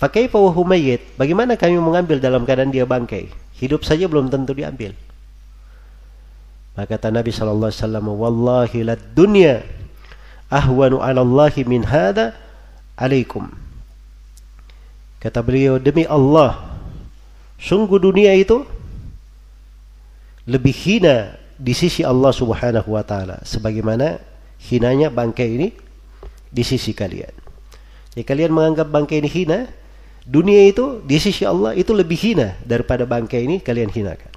Pakai 0.03 0.27
pawahu 0.27 0.67
bagaimana 1.15 1.55
kami 1.55 1.79
mengambil 1.79 2.19
dalam 2.19 2.43
keadaan 2.43 2.75
dia 2.75 2.83
bangkai? 2.83 3.31
Hidup 3.63 3.87
saja 3.87 4.11
belum 4.11 4.29
tentu 4.29 4.53
diambil. 4.53 4.99
Maka 6.77 7.01
kata 7.01 7.09
Nabi 7.09 7.33
sallallahu 7.33 7.73
alaihi 7.73 7.81
wasallam, 7.81 8.07
"Wallahi 8.13 8.79
lad 8.85 9.01
dunya 9.17 9.65
ahwanu 10.53 11.03
'ala 11.03 11.23
Allah 11.23 11.55
min 11.67 11.83
hada 11.87 12.35
alaikum." 12.99 13.49
Kata 15.23 15.43
beliau, 15.43 15.81
demi 15.81 16.07
Allah, 16.07 16.77
sungguh 17.59 17.99
dunia 17.99 18.31
itu 18.37 18.63
lebih 20.47 20.73
hina 20.73 21.35
di 21.57 21.73
sisi 21.73 22.07
Allah 22.07 22.31
Subhanahu 22.31 22.95
wa 22.95 23.03
taala 23.03 23.43
sebagaimana 23.43 24.23
hinanya 24.71 25.11
bangkai 25.11 25.49
ini 25.57 25.69
di 26.53 26.63
sisi 26.63 26.95
kalian. 26.95 27.33
Jadi 28.15 28.25
kalian 28.25 28.53
menganggap 28.55 28.89
bangkai 28.89 29.21
ini 29.25 29.29
hina, 29.29 29.69
dunia 30.25 30.69
itu 30.69 31.03
di 31.05 31.19
sisi 31.21 31.43
Allah 31.43 31.75
itu 31.75 31.93
lebih 31.93 32.17
hina 32.17 32.57
daripada 32.63 33.05
bangkai 33.05 33.45
ini 33.45 33.57
kalian 33.61 33.93
hinakan. 33.93 34.33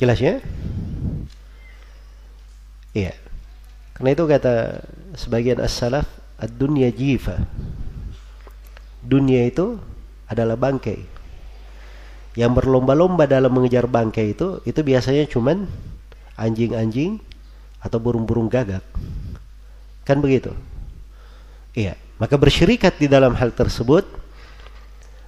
Jelas 0.00 0.18
ya? 0.18 0.42
Iya. 2.90 3.21
Karena 4.02 4.18
itu 4.18 4.26
kata 4.26 4.82
sebagian 5.14 5.62
as-salaf, 5.62 6.10
ad-dunya 6.34 6.90
jifa. 6.90 7.38
Dunia 8.98 9.46
itu 9.46 9.78
adalah 10.26 10.58
bangkai. 10.58 10.98
Yang 12.34 12.52
berlomba-lomba 12.58 13.30
dalam 13.30 13.54
mengejar 13.54 13.86
bangkai 13.86 14.34
itu, 14.34 14.58
itu 14.66 14.82
biasanya 14.82 15.30
cuman 15.30 15.70
anjing-anjing 16.34 17.22
atau 17.78 18.02
burung-burung 18.02 18.50
gagak. 18.50 18.82
Kan 20.02 20.18
begitu? 20.18 20.50
Iya, 21.70 21.94
maka 22.18 22.34
bersyirikat 22.34 22.98
di 22.98 23.06
dalam 23.06 23.38
hal 23.38 23.54
tersebut 23.54 24.02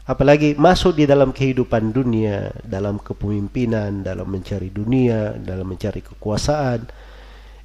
apalagi 0.02 0.58
masuk 0.58 0.98
di 0.98 1.06
dalam 1.06 1.30
kehidupan 1.30 1.94
dunia, 1.94 2.50
dalam 2.66 2.98
kepemimpinan, 2.98 4.02
dalam 4.02 4.26
mencari 4.26 4.66
dunia, 4.66 5.30
dalam 5.38 5.62
mencari 5.62 6.02
kekuasaan. 6.02 6.90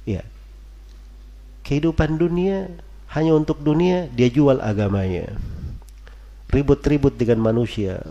Ya. 0.06 0.22
Kehidupan 1.66 2.16
dunia 2.18 2.70
hanya 3.10 3.34
untuk 3.34 3.60
dunia 3.62 4.06
dia 4.12 4.30
jual 4.30 4.62
agamanya. 4.62 5.34
Ribut-ribut 6.50 7.14
dengan 7.14 7.42
manusia, 7.42 8.02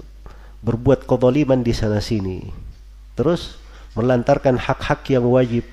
berbuat 0.64 1.04
kezaliman 1.08 1.64
di 1.64 1.74
sana 1.76 2.00
sini. 2.00 2.48
Terus 3.16 3.60
melantarkan 3.96 4.56
hak-hak 4.56 5.08
yang 5.12 5.28
wajib 5.28 5.68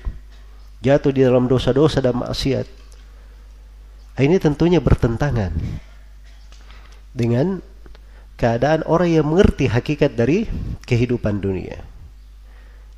jatuh 0.83 1.11
di 1.11 1.23
dalam 1.23 1.47
dosa-dosa 1.47 2.03
dan 2.03 2.19
maksiat. 2.19 2.67
Ini 4.17 4.41
tentunya 4.41 4.81
bertentangan 4.81 5.53
dengan 7.13 7.61
keadaan 8.37 8.85
orang 8.85 9.09
yang 9.13 9.25
mengerti 9.25 9.69
hakikat 9.69 10.17
dari 10.17 10.49
kehidupan 10.85 11.41
dunia. 11.41 11.81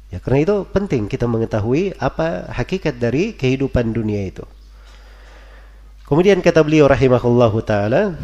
Ya, 0.09 0.17
karena 0.17 0.39
itu 0.41 0.55
penting 0.71 1.05
kita 1.05 1.29
mengetahui 1.29 1.93
apa 2.01 2.49
hakikat 2.49 2.97
dari 2.97 3.37
kehidupan 3.37 3.93
dunia 3.93 4.25
itu. 4.25 4.43
Kemudian 6.09 6.41
kata 6.41 6.65
beliau 6.65 6.89
rahimahullah 6.89 7.53
taala 7.61 8.17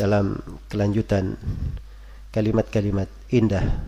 dalam 0.00 0.40
kelanjutan 0.72 1.36
kalimat-kalimat 2.32 3.04
indah 3.28 3.84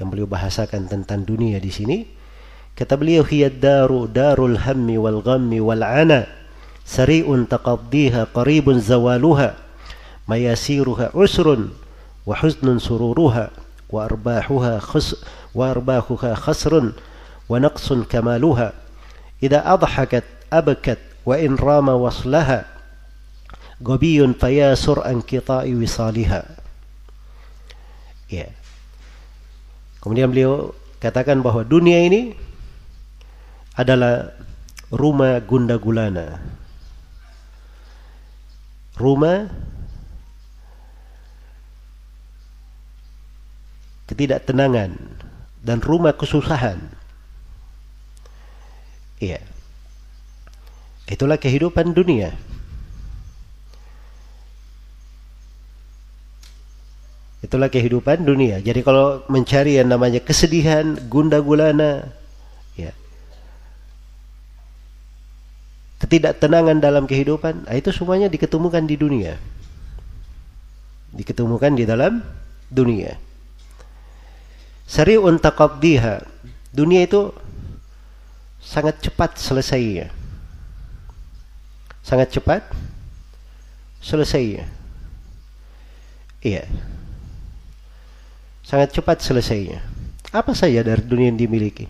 yang 0.00 0.08
beliau 0.08 0.24
bahasakan 0.24 0.88
tentang 0.88 1.20
dunia 1.28 1.60
di 1.60 1.68
sini 1.68 2.08
kata 2.72 2.96
beliau 2.96 3.28
hiya 3.28 3.52
daru 3.52 4.08
darul 4.08 4.56
hammi 4.56 4.96
wal 4.96 5.20
ghammi 5.20 5.60
wal 5.60 5.84
ana 5.84 6.24
sari'un 6.88 7.44
taqaddiha 7.44 8.32
qaribun 8.32 8.80
zawaluha 8.80 9.52
mayasiruha 10.24 11.12
usrun 11.12 11.76
wa 12.24 12.32
husnun 12.40 12.80
sururuha 12.80 13.52
wa 13.92 14.00
arbahuha 14.08 14.80
khus 14.80 15.20
wa 15.52 15.76
arbahuha 15.76 16.40
khasrun 16.40 16.96
wa 17.52 17.60
naqsun 17.60 18.08
kamaluha 18.08 18.72
idha 19.44 19.60
adhakat 19.60 20.24
abakat 20.48 21.11
wa 21.22 21.38
in 21.38 21.54
rama 21.54 21.94
waslaha 21.94 22.66
gobiyun 23.82 24.38
fayasur 24.38 25.02
angkita'i 25.02 25.74
wisaliha. 25.74 26.46
Ya. 28.30 28.48
Kemudian 29.98 30.30
beliau 30.30 30.72
katakan 31.02 31.42
bahwa 31.42 31.66
dunia 31.66 31.98
ini 32.06 32.34
adalah 33.74 34.32
rumah 34.88 35.42
gunda 35.42 35.76
gulana. 35.76 36.38
Rumah 38.96 39.50
ketidaktenangan 44.06 44.94
dan 45.62 45.78
rumah 45.82 46.14
kesusahan. 46.14 46.78
Iya 49.22 49.51
Itulah 51.10 51.38
kehidupan 51.38 51.92
dunia. 51.92 52.34
Itulah 57.42 57.66
kehidupan 57.66 58.22
dunia. 58.22 58.62
Jadi 58.62 58.86
kalau 58.86 59.26
mencari 59.26 59.74
yang 59.74 59.90
namanya 59.90 60.22
kesedihan, 60.22 60.94
gunda 61.10 61.42
gulana, 61.42 62.06
ya. 62.78 62.94
Ketidaktenangan 65.98 66.78
dalam 66.78 67.04
kehidupan, 67.10 67.66
ah, 67.66 67.74
itu 67.74 67.90
semuanya 67.90 68.30
diketemukan 68.30 68.86
di 68.86 68.94
dunia. 68.94 69.34
Diketemukan 71.18 71.74
di 71.74 71.82
dalam 71.82 72.22
dunia. 72.70 73.18
Sari'un 74.86 75.42
taqaddiha. 75.42 76.22
Dunia 76.70 77.04
itu 77.04 77.34
sangat 78.62 79.02
cepat 79.02 79.36
selesainya. 79.36 80.21
Sangat 82.02 82.34
cepat 82.34 82.62
selesainya. 84.02 84.66
Iya. 86.42 86.66
Sangat 88.66 88.90
cepat 88.94 89.22
selesainya. 89.22 89.80
Apa 90.34 90.52
saja 90.52 90.82
dari 90.82 91.02
dunia 91.02 91.30
yang 91.30 91.38
dimiliki? 91.38 91.86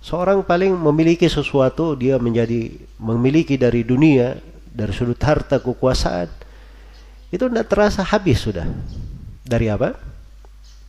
Seorang 0.00 0.40
paling 0.46 0.72
memiliki 0.72 1.28
sesuatu, 1.28 1.92
dia 1.92 2.16
menjadi 2.16 2.72
memiliki 2.96 3.60
dari 3.60 3.84
dunia, 3.84 4.38
dari 4.72 4.94
sudut 4.96 5.20
harta 5.20 5.60
kekuasaan, 5.60 6.30
itu 7.28 7.44
tidak 7.44 7.68
terasa 7.68 8.00
habis 8.00 8.40
sudah. 8.40 8.64
Dari 9.44 9.68
apa? 9.68 9.92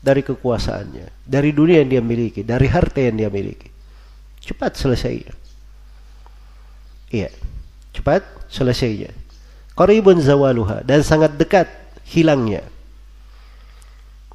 dari 0.01 0.25
kekuasaannya, 0.25 1.21
dari 1.21 1.53
dunia 1.53 1.85
yang 1.85 1.89
dia 1.93 2.01
miliki, 2.01 2.41
dari 2.41 2.65
harta 2.65 2.97
yang 2.97 3.21
dia 3.21 3.29
miliki. 3.29 3.69
Cepat 4.41 4.73
selesainya. 4.73 5.37
Iya, 7.11 7.29
cepat 7.91 8.23
selesainya. 8.47 9.11
Qaribun 9.75 10.19
zawaluha 10.23 10.83
dan 10.87 11.03
sangat 11.03 11.35
dekat 11.35 11.67
hilangnya. 12.07 12.63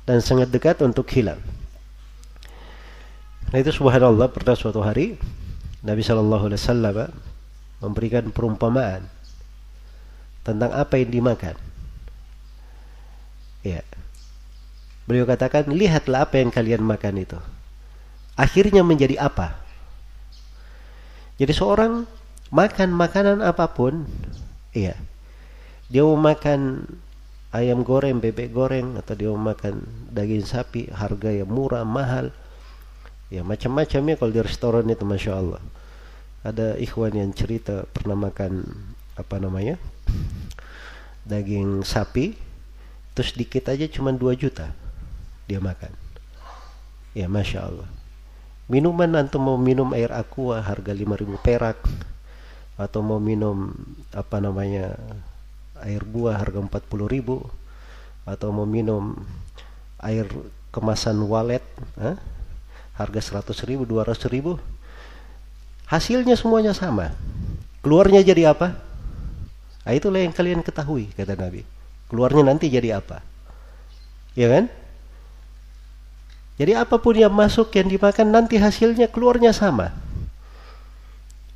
Dan 0.07 0.23
sangat 0.23 0.53
dekat 0.55 0.79
untuk 0.85 1.09
hilang. 1.11 1.41
Nah 3.51 3.59
itu 3.59 3.75
subhanallah 3.75 4.31
pada 4.31 4.55
suatu 4.55 4.79
hari 4.85 5.19
Nabi 5.83 6.03
Shallallahu 6.05 6.47
Alaihi 6.53 6.63
Wasallam 6.63 7.11
memberikan 7.83 8.31
perumpamaan 8.31 9.03
tentang 10.47 10.71
apa 10.71 10.95
yang 11.01 11.11
dimakan. 11.11 11.59
Ya, 13.67 13.83
Beliau 15.07 15.23
katakan, 15.23 15.71
lihatlah 15.71 16.27
apa 16.27 16.43
yang 16.43 16.51
kalian 16.51 16.83
makan 16.83 17.23
itu. 17.23 17.39
Akhirnya 18.35 18.83
menjadi 18.83 19.23
apa? 19.23 19.55
Jadi 21.39 21.55
seorang 21.55 22.11
makan 22.51 22.95
makanan 22.95 23.43
apa 23.43 23.71
pun, 23.71 24.07
iya. 24.75 24.95
Dia 25.87 26.03
mau 26.03 26.19
makan 26.19 26.83
ayam 27.55 27.87
goreng, 27.87 28.19
bebek 28.19 28.51
goreng, 28.51 28.99
atau 28.99 29.15
dia 29.15 29.31
mau 29.31 29.55
makan 29.55 29.87
daging 30.11 30.45
sapi, 30.45 30.91
harga 30.91 31.31
yang 31.31 31.51
murah, 31.51 31.87
mahal. 31.87 32.35
Ya 33.27 33.43
macam-macam 33.43 34.03
ya 34.07 34.15
kalau 34.15 34.33
di 34.35 34.43
restoran 34.43 34.87
itu 34.87 35.03
Masya 35.03 35.33
Allah. 35.35 35.63
Ada 36.47 36.79
ikhwan 36.79 37.19
yang 37.19 37.35
cerita 37.35 37.83
pernah 37.91 38.15
makan 38.15 38.63
apa 39.19 39.37
namanya 39.43 39.81
daging 41.27 41.83
sapi 41.83 42.37
terus 43.17 43.33
dikit 43.35 43.67
aja 43.73 43.89
cuma 43.91 44.15
2 44.15 44.31
juta 44.39 44.71
dia 45.51 45.59
makan. 45.59 45.91
Ya 47.19 47.27
Masya 47.27 47.67
Allah. 47.67 47.89
Minuman 48.71 49.11
antum 49.15 49.43
mau 49.43 49.59
minum 49.59 49.91
air 49.95 50.11
aqua 50.15 50.63
harga 50.63 50.95
5000 50.95 51.39
perak 51.43 51.79
atau 52.77 53.01
mau 53.01 53.17
minum 53.17 53.73
apa 54.13 54.37
namanya 54.41 54.97
air 55.81 56.05
buah 56.05 56.37
harga 56.37 56.61
40.000 56.61 57.25
atau 58.29 58.49
mau 58.53 58.69
minum 58.69 59.17
air 60.01 60.29
kemasan 60.73 61.17
walet 61.25 61.65
eh, 62.01 62.17
harga 62.97 63.21
100.000 63.41 63.85
200.000 63.85 64.77
hasilnya 65.89 66.35
semuanya 66.37 66.77
sama. 66.77 67.15
Keluarnya 67.81 68.21
jadi 68.27 68.53
apa? 68.53 68.75
Nah, 69.87 69.95
itulah 69.95 70.19
yang 70.19 70.35
kalian 70.35 70.61
ketahui 70.67 71.15
kata 71.15 71.39
Nabi. 71.39 71.63
Keluarnya 72.11 72.43
nanti 72.43 72.67
jadi 72.67 72.99
apa? 72.99 73.23
Ya 74.35 74.51
kan? 74.51 74.67
Jadi 76.59 76.73
apa 76.75 76.99
pun 76.99 77.15
yang 77.15 77.31
masuk 77.31 77.71
yang 77.77 77.87
dimakan 77.87 78.35
nanti 78.35 78.59
hasilnya 78.59 79.07
keluarnya 79.13 79.55
sama. 79.55 79.95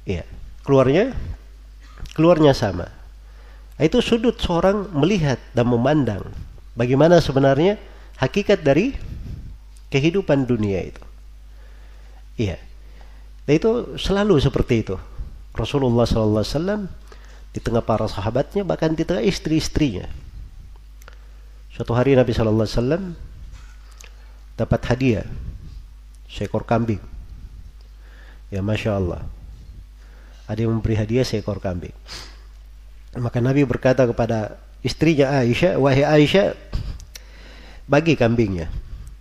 Iya, 0.06 0.22
keluarnya 0.70 1.10
keluarnya 2.14 2.54
sama. 2.54 2.86
Nah, 3.74 3.82
itu 3.82 3.98
sudut 3.98 4.38
seorang 4.38 4.86
melihat 4.94 5.42
dan 5.50 5.66
memandang 5.66 6.22
bagaimana 6.78 7.18
sebenarnya 7.18 7.74
hakikat 8.22 8.62
dari 8.62 8.94
kehidupan 9.90 10.46
dunia 10.46 10.94
itu. 10.94 11.02
Iya. 12.38 12.62
Dan 13.50 13.52
itu 13.58 13.98
selalu 13.98 14.38
seperti 14.38 14.86
itu. 14.86 14.94
Rasulullah 15.58 16.06
SAW 16.06 16.86
di 17.50 17.58
tengah 17.58 17.82
para 17.82 18.06
sahabatnya 18.06 18.62
bahkan 18.62 18.94
di 18.94 19.02
tengah 19.02 19.26
istri-istrinya. 19.26 20.06
Suatu 21.74 21.98
hari 21.98 22.14
Nabi 22.14 22.30
SAW 22.30 23.18
dapat 24.54 24.80
hadiah 24.86 25.26
seekor 26.30 26.62
kambing. 26.62 27.02
Ya 28.54 28.62
Masya 28.62 28.94
Allah. 28.94 29.39
Ada 30.50 30.66
yang 30.66 30.74
memberi 30.74 30.98
hadiah 30.98 31.22
seekor 31.22 31.62
kambing. 31.62 31.94
Maka 33.14 33.38
Nabi 33.38 33.62
berkata 33.62 34.02
kepada 34.02 34.58
istrinya 34.82 35.30
Aisyah, 35.30 35.78
wahai 35.78 36.02
Aisyah, 36.02 36.58
bagi 37.86 38.18
kambingnya. 38.18 38.66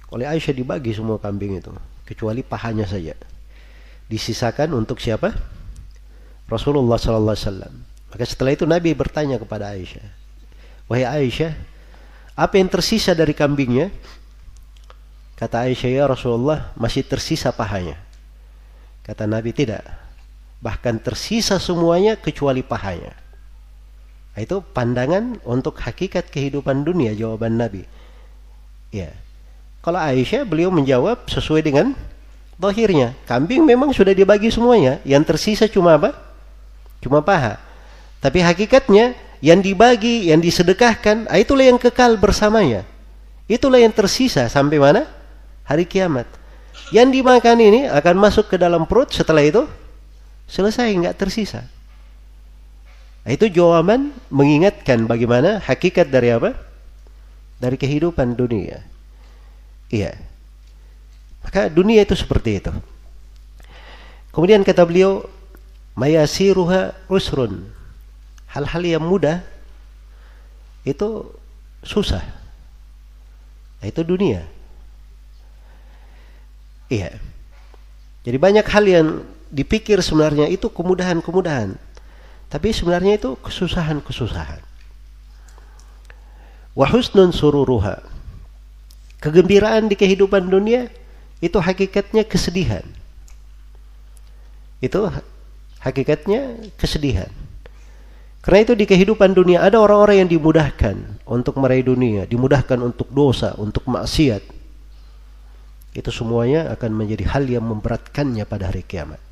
Oleh 0.10 0.26
Aisyah 0.26 0.58
dibagi 0.58 0.90
semua 0.90 1.22
kambing 1.22 1.62
itu, 1.62 1.70
kecuali 2.10 2.42
pahanya 2.42 2.90
saja. 2.90 3.14
Disisakan 4.10 4.74
untuk 4.74 4.98
siapa? 4.98 5.38
Rasulullah 6.50 6.98
Sallallahu 6.98 7.38
Alaihi 7.38 7.46
Wasallam. 7.46 7.74
Maka 8.10 8.24
setelah 8.26 8.58
itu 8.58 8.66
Nabi 8.66 8.90
bertanya 8.98 9.38
kepada 9.38 9.70
Aisyah, 9.70 10.10
wahai 10.90 11.06
Aisyah, 11.06 11.54
apa 12.34 12.58
yang 12.58 12.74
tersisa 12.74 13.14
dari 13.14 13.38
kambingnya? 13.38 13.94
Kata 15.38 15.70
Aisyah, 15.70 15.92
ya 15.94 16.04
Rasulullah, 16.10 16.74
masih 16.74 17.06
tersisa 17.06 17.54
pahanya. 17.54 18.02
Kata 19.06 19.30
Nabi, 19.30 19.54
tidak. 19.54 19.99
Bahkan 20.60 21.00
tersisa 21.00 21.56
semuanya 21.58 22.20
kecuali 22.20 22.60
pahanya. 22.60 23.16
Nah, 24.36 24.40
itu 24.44 24.60
pandangan 24.60 25.40
untuk 25.48 25.80
hakikat 25.80 26.28
kehidupan 26.28 26.84
dunia, 26.84 27.16
jawaban 27.16 27.56
Nabi. 27.56 27.88
Ya. 28.92 29.16
Kalau 29.80 30.00
Aisyah, 30.00 30.44
beliau 30.44 30.68
menjawab 30.70 31.28
sesuai 31.32 31.64
dengan 31.64 31.96
dohirnya. 32.60 33.16
Kambing 33.24 33.64
memang 33.64 33.96
sudah 33.96 34.12
dibagi 34.12 34.52
semuanya. 34.52 35.00
Yang 35.08 35.36
tersisa 35.36 35.66
cuma 35.72 35.96
apa? 35.96 36.12
Cuma 37.00 37.24
paha. 37.24 37.56
Tapi 38.20 38.44
hakikatnya, 38.44 39.16
yang 39.40 39.64
dibagi, 39.64 40.28
yang 40.28 40.44
disedekahkan, 40.44 41.32
ah, 41.32 41.40
itulah 41.40 41.64
yang 41.64 41.80
kekal 41.80 42.20
bersamanya. 42.20 42.84
Itulah 43.48 43.80
yang 43.80 43.96
tersisa 43.96 44.52
sampai 44.52 44.78
mana? 44.78 45.08
hari 45.70 45.86
kiamat. 45.86 46.26
Yang 46.90 47.22
dimakan 47.22 47.58
ini 47.62 47.82
akan 47.86 48.16
masuk 48.18 48.50
ke 48.50 48.58
dalam 48.58 48.90
perut 48.90 49.14
setelah 49.14 49.46
itu 49.46 49.70
selesai 50.50 50.90
nggak 50.98 51.16
tersisa. 51.16 51.70
Nah, 53.24 53.32
itu 53.32 53.46
jawaban 53.54 54.10
mengingatkan 54.34 55.06
bagaimana 55.06 55.62
hakikat 55.62 56.10
dari 56.10 56.34
apa? 56.34 56.58
Dari 57.62 57.78
kehidupan 57.78 58.34
dunia. 58.34 58.82
Iya. 59.94 60.18
Maka 61.46 61.70
dunia 61.70 62.02
itu 62.02 62.18
seperti 62.18 62.58
itu. 62.58 62.74
Kemudian 64.34 64.66
kata 64.66 64.82
beliau, 64.84 65.30
mayasiruha 65.94 66.98
usrun. 67.06 67.70
Hal-hal 68.50 68.82
yang 68.82 69.06
mudah 69.06 69.46
itu 70.82 71.30
susah 71.86 72.40
Nah, 73.80 73.88
itu 73.88 74.02
dunia. 74.04 74.44
Iya. 76.92 77.16
Jadi 78.28 78.38
banyak 78.38 78.66
hal 78.68 78.86
yang 78.86 79.08
dipikir 79.50 80.00
sebenarnya 80.02 80.50
itu 80.50 80.70
kemudahan-kemudahan. 80.70 81.76
Tapi 82.50 82.74
sebenarnya 82.74 83.22
itu 83.22 83.38
kesusahan-kesusahan. 83.38 84.62
Wahusnun 86.74 87.30
sururuha. 87.30 88.02
Kegembiraan 89.20 89.92
di 89.92 90.00
kehidupan 90.00 90.48
dunia 90.48 90.88
itu 91.44 91.60
hakikatnya 91.60 92.26
kesedihan. 92.26 92.86
Itu 94.80 95.12
hakikatnya 95.84 96.72
kesedihan. 96.80 97.30
Karena 98.40 98.64
itu 98.64 98.74
di 98.74 98.88
kehidupan 98.88 99.36
dunia 99.36 99.60
ada 99.62 99.78
orang-orang 99.84 100.24
yang 100.26 100.30
dimudahkan 100.32 100.96
untuk 101.28 101.60
meraih 101.60 101.84
dunia, 101.84 102.24
dimudahkan 102.24 102.80
untuk 102.80 103.12
dosa, 103.12 103.54
untuk 103.60 103.84
maksiat. 103.86 104.42
Itu 105.92 106.10
semuanya 106.10 106.72
akan 106.72 106.92
menjadi 106.96 107.28
hal 107.28 107.44
yang 107.52 107.68
memberatkannya 107.68 108.48
pada 108.48 108.72
hari 108.72 108.88
kiamat. 108.88 109.29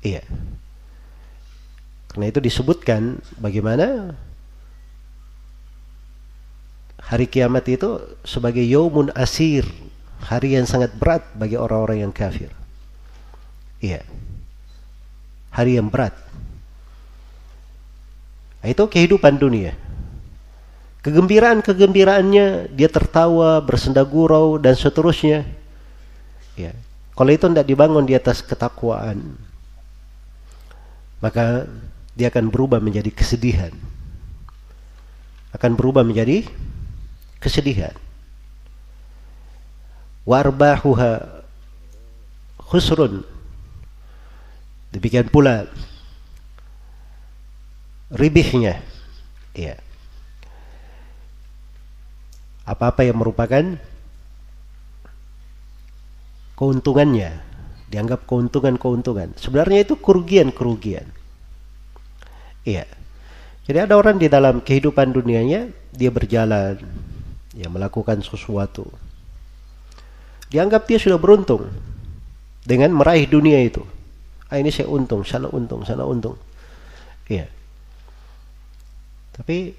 Iya. 0.00 0.24
Karena 2.10 2.26
itu 2.26 2.40
disebutkan 2.42 3.22
bagaimana 3.38 4.16
hari 6.98 7.30
kiamat 7.30 7.68
itu 7.70 8.02
sebagai 8.26 8.64
yaumun 8.64 9.14
asir, 9.14 9.62
hari 10.24 10.58
yang 10.58 10.66
sangat 10.66 10.90
berat 10.96 11.22
bagi 11.36 11.54
orang-orang 11.54 12.08
yang 12.08 12.12
kafir. 12.12 12.50
Iya. 13.78 14.02
Hari 15.54 15.78
yang 15.78 15.90
berat. 15.90 16.14
Nah, 18.60 18.68
itu 18.68 18.84
kehidupan 18.84 19.40
dunia. 19.40 19.72
Kegembiraan-kegembiraannya 21.00 22.76
dia 22.76 22.88
tertawa, 22.92 23.56
bersenda 23.64 24.04
gurau 24.04 24.60
dan 24.60 24.76
seterusnya. 24.76 25.48
Ya. 26.60 26.76
Kalau 27.16 27.30
itu 27.32 27.48
tidak 27.48 27.66
dibangun 27.66 28.04
di 28.04 28.12
atas 28.12 28.44
ketakwaan, 28.44 29.36
maka 31.20 31.68
dia 32.16 32.28
akan 32.28 32.48
berubah 32.52 32.80
menjadi 32.80 33.08
kesedihan. 33.12 33.72
Akan 35.52 35.76
berubah 35.76 36.04
menjadi 36.04 36.44
kesedihan. 37.40 37.94
Warbahuha 40.28 41.40
khusrun. 42.60 43.24
Demikian 44.90 45.30
pula 45.30 45.70
ribihnya 48.10 48.82
ya 49.54 49.78
apa-apa 52.66 53.06
yang 53.06 53.18
merupakan 53.18 53.78
keuntungannya 56.58 57.49
dianggap 57.90 58.24
keuntungan-keuntungan. 58.24 59.34
Sebenarnya 59.34 59.82
itu 59.82 59.98
kerugian-kerugian. 59.98 61.10
Iya. 62.62 62.86
Jadi 63.66 63.78
ada 63.78 63.94
orang 63.98 64.16
di 64.18 64.30
dalam 64.30 64.62
kehidupan 64.62 65.10
dunianya 65.14 65.70
dia 65.90 66.10
berjalan 66.10 66.78
ya 67.54 67.66
melakukan 67.66 68.22
sesuatu. 68.22 68.86
Dianggap 70.50 70.86
dia 70.86 70.98
sudah 70.98 71.18
beruntung 71.18 71.70
dengan 72.62 72.94
meraih 72.94 73.26
dunia 73.26 73.62
itu. 73.62 73.82
Ah 74.50 74.58
ini 74.58 74.74
saya 74.74 74.90
untung 74.90 75.22
sana 75.22 75.46
untung 75.50 75.86
sana 75.86 76.02
untung. 76.06 76.34
Iya. 77.30 77.46
Tapi 79.34 79.74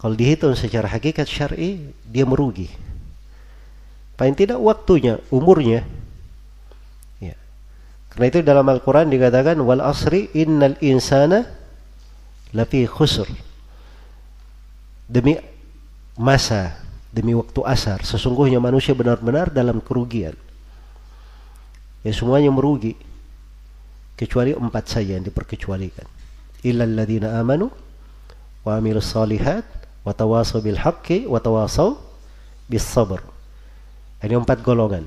kalau 0.00 0.14
dihitung 0.16 0.56
secara 0.56 0.88
hakikat 0.88 1.28
syar'i 1.28 1.92
dia 2.08 2.24
merugi. 2.24 2.68
Paling 4.16 4.36
tidak 4.36 4.58
waktunya, 4.60 5.20
umurnya. 5.28 5.84
Ya. 7.20 7.36
Karena 8.12 8.24
itu 8.32 8.38
dalam 8.40 8.66
Al-Quran 8.68 9.12
dikatakan 9.12 9.60
wal 9.60 9.84
asri 9.84 10.32
innal 10.32 10.76
insana 10.80 11.44
lafi 12.56 12.88
khusr. 12.88 13.28
Demi 15.06 15.36
masa, 16.16 16.80
demi 17.12 17.36
waktu 17.36 17.60
asar, 17.62 18.02
sesungguhnya 18.02 18.58
manusia 18.58 18.96
benar-benar 18.96 19.52
dalam 19.52 19.78
kerugian. 19.84 20.34
Ya 22.00 22.12
semuanya 22.16 22.48
merugi 22.50 22.96
kecuali 24.16 24.56
empat 24.56 24.84
saja 24.88 25.20
yang 25.20 25.26
diperkecualikan 25.28 26.08
illal 26.66 26.90
ladzina 26.98 27.38
amanu 27.38 27.70
wa 28.66 28.74
amilus 28.74 29.14
salihat 29.14 29.62
wa 30.02 30.10
tawasaw 30.10 30.58
bil 30.58 30.80
haqqi 30.80 31.30
wa 31.30 31.38
tawasaw 31.38 31.94
bis 32.66 32.82
sabr. 32.82 33.22
Ini 34.24 34.34
empat 34.36 34.64
golongan. 34.64 35.04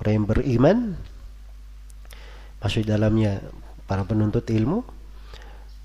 Orang 0.00 0.12
yang 0.12 0.26
beriman 0.26 0.76
masuk 2.60 2.86
dalamnya 2.86 3.40
para 3.88 4.06
penuntut 4.06 4.46
ilmu, 4.46 4.84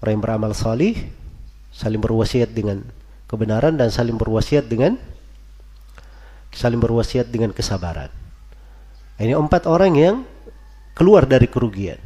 orang 0.03 0.11
yang 0.19 0.23
beramal 0.23 0.51
salih, 0.53 0.93
saling 1.73 1.99
berwasiat 1.99 2.51
dengan 2.53 2.85
kebenaran 3.25 3.75
dan 3.75 3.89
saling 3.89 4.15
berwasiat 4.15 4.69
dengan 4.69 4.95
saling 6.55 6.79
berwasiat 6.79 7.27
dengan 7.27 7.51
kesabaran. 7.51 8.07
Ini 9.19 9.35
empat 9.35 9.67
orang 9.67 9.93
yang 9.95 10.15
keluar 10.95 11.27
dari 11.27 11.51
kerugian. 11.51 11.99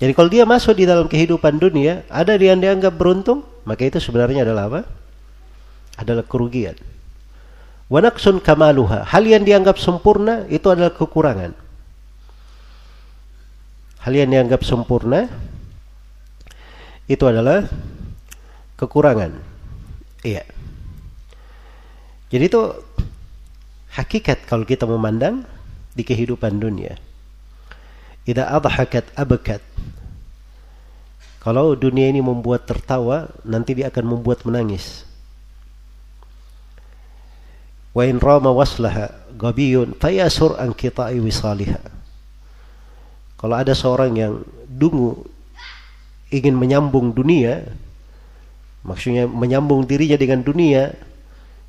Jadi 0.00 0.12
kalau 0.16 0.28
dia 0.32 0.44
masuk 0.48 0.74
di 0.76 0.88
dalam 0.88 1.06
kehidupan 1.06 1.60
dunia, 1.60 2.02
ada 2.08 2.34
yang 2.36 2.58
dianggap 2.60 2.96
beruntung, 2.96 3.44
maka 3.68 3.84
itu 3.84 4.00
sebenarnya 4.00 4.44
adalah 4.48 4.68
apa? 4.68 4.80
Adalah 6.00 6.24
kerugian. 6.24 6.74
Wanaksun 7.94 8.42
kamaluha. 8.42 9.06
Hal 9.06 9.22
yang 9.22 9.46
dianggap 9.46 9.78
sempurna 9.78 10.50
itu 10.50 10.66
adalah 10.66 10.90
kekurangan. 10.90 11.54
Hal 14.02 14.12
yang 14.18 14.34
dianggap 14.34 14.66
sempurna 14.66 15.30
itu 17.06 17.22
adalah 17.22 17.70
kekurangan. 18.74 19.38
Iya. 20.26 20.42
Jadi 22.34 22.44
itu 22.50 22.82
hakikat 23.94 24.42
kalau 24.50 24.66
kita 24.66 24.90
memandang 24.90 25.46
di 25.94 26.02
kehidupan 26.02 26.58
dunia. 26.58 26.98
Ida 28.26 28.50
adhakat 28.50 29.06
abakat. 29.14 29.62
Kalau 31.38 31.78
dunia 31.78 32.10
ini 32.10 32.18
membuat 32.18 32.66
tertawa, 32.66 33.30
nanti 33.46 33.78
dia 33.78 33.86
akan 33.86 34.18
membuat 34.18 34.42
menangis. 34.42 35.13
In 37.94 38.18
rama 38.18 38.50
waslaha 38.50 39.14
gabiyun 39.38 39.94
fayasur 39.94 40.58
an 40.58 40.74
qita'i 40.74 41.22
wisaliha. 41.22 41.78
Kalau 43.38 43.54
ada 43.54 43.70
seorang 43.70 44.18
yang 44.18 44.42
dungu 44.66 45.22
ingin 46.34 46.58
menyambung 46.58 47.14
dunia, 47.14 47.62
maksudnya 48.82 49.30
menyambung 49.30 49.86
dirinya 49.86 50.18
dengan 50.18 50.42
dunia, 50.42 50.90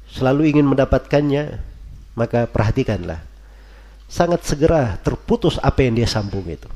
selalu 0.09 0.55
ingin 0.55 0.65
mendapatkannya, 0.65 1.61
maka 2.17 2.49
perhatikanlah 2.49 3.21
sangat 4.05 4.45
segera 4.45 4.95
terputus 5.01 5.57
apa 5.61 5.85
yang 5.85 5.97
dia 5.97 6.09
sambung 6.09 6.45
itu. 6.45 6.69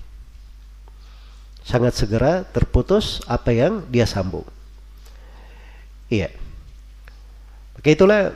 Sangat 1.61 1.93
segera 1.93 2.41
terputus 2.49 3.21
apa 3.29 3.53
yang 3.53 3.85
dia 3.87 4.09
sambung. 4.09 4.45
Iya. 6.09 6.33
Maka 7.77 7.87
itulah 7.93 8.33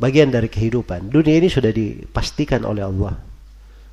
bagian 0.00 0.32
dari 0.32 0.48
kehidupan. 0.48 1.12
Dunia 1.12 1.36
ini 1.36 1.52
sudah 1.52 1.68
dipastikan 1.68 2.64
oleh 2.64 2.88
Allah. 2.88 3.20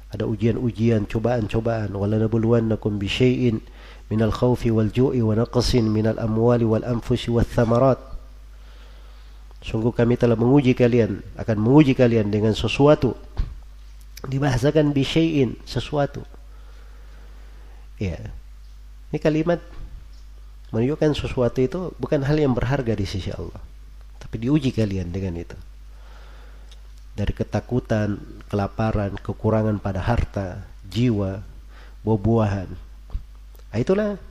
Ada 0.08 0.24
ujian-ujian, 0.24 1.03
cobaan-cobaan. 1.12 1.91
Walanabluwannakum 1.91 2.95
bisyai'in 2.95 3.60
minal 4.08 4.32
khawfi 4.32 4.72
wal 4.72 4.88
ju'i 4.88 5.20
wa 5.20 5.36
naqsin 5.36 5.84
minal 5.91 6.16
amwali 6.16 6.64
wal 6.64 6.88
anfusi 6.88 7.28
wal 7.28 7.43
thamarat. 7.43 7.99
Sungguh 9.60 9.91
kami 9.91 10.16
telah 10.16 10.39
menguji 10.39 10.72
kalian, 10.72 11.20
akan 11.36 11.58
menguji 11.60 11.91
kalian 11.91 12.32
dengan 12.32 12.55
sesuatu. 12.55 13.20
Dibahasakan 14.24 14.95
bisyai'in, 14.95 15.60
sesuatu. 15.68 16.24
Ya. 17.99 18.32
Ini 19.12 19.20
kalimat 19.20 19.60
menunjukkan 20.72 21.20
sesuatu 21.20 21.60
itu 21.60 21.80
bukan 21.99 22.24
hal 22.24 22.39
yang 22.39 22.55
berharga 22.55 22.95
di 22.95 23.03
sisi 23.03 23.28
Allah. 23.36 23.60
Tapi 24.24 24.36
diuji 24.39 24.72
kalian 24.72 25.12
dengan 25.12 25.36
itu. 25.36 25.58
Dari 27.18 27.34
ketakutan, 27.34 28.22
kelaparan, 28.45 29.18
kekurangan 29.18 29.82
pada 29.82 30.05
harta, 30.05 30.61
jiwa, 30.86 31.41
buah-buahan. 32.05 32.70
Nah, 33.74 33.78
itulah 33.82 34.22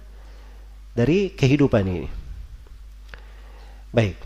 dari 0.94 1.34
kehidupan 1.34 1.82
ini. 1.82 2.08
Baik. 3.90 4.16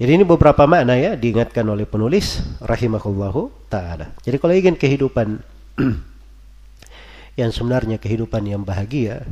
Jadi 0.00 0.16
ini 0.16 0.24
beberapa 0.24 0.64
makna 0.64 0.96
ya 0.96 1.12
diingatkan 1.12 1.60
oleh 1.68 1.84
penulis 1.84 2.40
rahimahullahu 2.64 3.68
taala. 3.68 4.16
Jadi 4.24 4.36
kalau 4.40 4.56
ingin 4.56 4.72
kehidupan 4.80 5.44
yang 7.40 7.52
sebenarnya 7.52 8.00
kehidupan 8.00 8.48
yang 8.48 8.64
bahagia, 8.64 9.28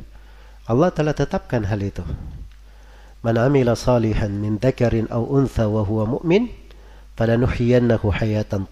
Allah 0.68 0.92
telah 0.92 1.16
tetapkan 1.16 1.64
hal 1.64 1.80
itu. 1.80 2.04
Man 3.24 3.40
amila 3.40 3.72
salihan 3.72 4.28
min 4.28 4.60
dzakarin 4.60 5.08
aw 5.08 5.24
untha 5.24 5.66
wa 5.66 5.80
huwa 5.82 6.20
mu'min 6.20 6.52
hayatan. 7.18 8.62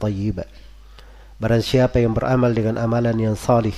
Barang 1.37 1.61
siapa 1.61 2.01
yang 2.01 2.15
beramal 2.15 2.55
dengan 2.55 2.79
amalan 2.81 3.19
yang 3.19 3.37
salih 3.37 3.77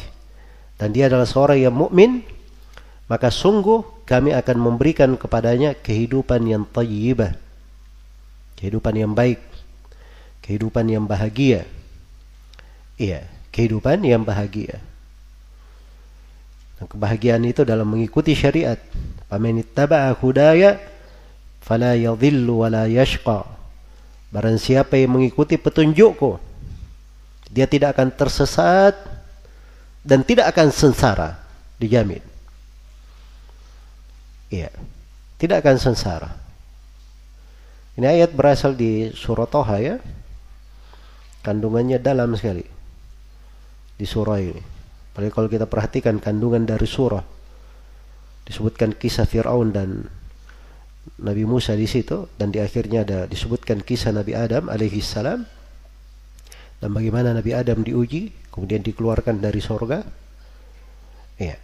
dan 0.78 0.94
dia 0.94 1.10
adalah 1.10 1.26
seorang 1.26 1.58
yang 1.58 1.74
mukmin, 1.74 2.22
maka 3.10 3.34
sungguh 3.34 4.06
kami 4.06 4.30
akan 4.30 4.56
memberikan 4.62 5.18
kepadanya 5.18 5.74
kehidupan 5.74 6.46
yang 6.46 6.62
thayyibah. 6.70 7.34
Kehidupan 8.54 8.94
yang 8.94 9.12
baik, 9.14 9.42
kehidupan 10.46 10.86
yang 10.86 11.04
bahagia. 11.10 11.66
Iya, 12.94 13.26
kehidupan 13.50 14.06
yang 14.06 14.22
bahagia. 14.22 14.78
Dan 16.78 16.86
kebahagiaan 16.86 17.42
itu 17.42 17.66
dalam 17.66 17.90
mengikuti 17.90 18.38
syariat. 18.38 18.78
Faman 19.26 19.66
hudaya 20.22 20.78
fala 21.58 21.98
yadhillu 21.98 22.62
wa 22.62 22.70
la 22.70 22.86
yashqa. 22.86 23.57
Barang 24.28 24.60
siapa 24.60 25.00
yang 25.00 25.16
mengikuti 25.16 25.56
petunjukku, 25.56 26.36
dia 27.48 27.64
tidak 27.64 27.96
akan 27.96 28.12
tersesat 28.12 28.92
dan 30.04 30.20
tidak 30.20 30.52
akan 30.52 30.68
sengsara, 30.68 31.40
dijamin. 31.80 32.20
Iya, 34.52 34.68
tidak 35.40 35.64
akan 35.64 35.76
sengsara. 35.80 36.30
Ini 37.98 38.06
ayat 38.06 38.30
berasal 38.36 38.76
di 38.78 39.10
surah 39.10 39.48
Toha 39.48 39.76
ya. 39.80 39.96
Kandungannya 41.42 41.96
dalam 41.98 42.36
sekali 42.36 42.62
di 43.98 44.06
surah 44.06 44.38
ini. 44.38 44.62
Apalagi 45.12 45.32
kalau 45.34 45.48
kita 45.50 45.66
perhatikan 45.66 46.22
kandungan 46.22 46.62
dari 46.62 46.86
surah 46.86 47.24
disebutkan 48.46 48.96
kisah 48.96 49.28
Fir'aun 49.28 49.74
dan 49.74 50.08
Nabi 51.18 51.48
Musa 51.48 51.72
di 51.72 51.88
situ 51.88 52.28
dan 52.36 52.52
di 52.52 52.60
akhirnya 52.60 53.02
ada 53.02 53.18
disebutkan 53.24 53.80
kisah 53.80 54.12
Nabi 54.12 54.36
Adam 54.36 54.68
alaihi 54.68 55.00
salam. 55.00 55.48
Dan 56.78 56.94
bagaimana 56.94 57.34
Nabi 57.34 57.56
Adam 57.56 57.82
diuji 57.82 58.30
kemudian 58.52 58.84
dikeluarkan 58.84 59.40
dari 59.40 59.58
sorga. 59.64 60.04
Ya 61.38 61.58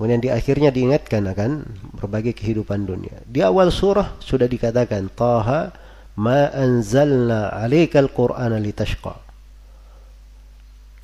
kemudian 0.00 0.24
di 0.24 0.32
akhirnya 0.32 0.72
diingatkan 0.72 1.28
akan 1.28 1.60
berbagai 2.00 2.32
kehidupan 2.32 2.88
dunia. 2.88 3.20
Di 3.28 3.44
awal 3.44 3.68
surah 3.68 4.16
sudah 4.16 4.48
dikatakan 4.48 5.12
Taha 5.12 5.76
ma 6.16 6.48
anzalna 6.56 7.52
alaikal 7.52 8.08
qur'ana 8.08 8.56
litashqa. 8.56 9.20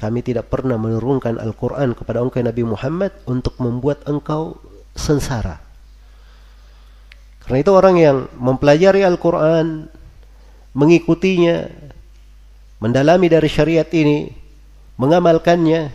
Kami 0.01 0.25
tidak 0.25 0.49
pernah 0.49 0.81
menurunkan 0.81 1.37
Al-Quran 1.37 1.93
kepada 1.93 2.25
engkau 2.25 2.41
Nabi 2.41 2.65
Muhammad 2.65 3.13
untuk 3.29 3.61
membuat 3.61 4.01
engkau 4.09 4.57
sengsara. 4.97 5.61
Karena 7.47 7.63
itu 7.63 7.71
orang 7.71 7.95
yang 7.95 8.17
mempelajari 8.43 9.07
Al-Quran, 9.07 9.87
mengikutinya, 10.75 11.71
mendalami 12.83 13.31
dari 13.31 13.47
syariat 13.47 13.87
ini, 13.95 14.35
mengamalkannya, 14.99 15.95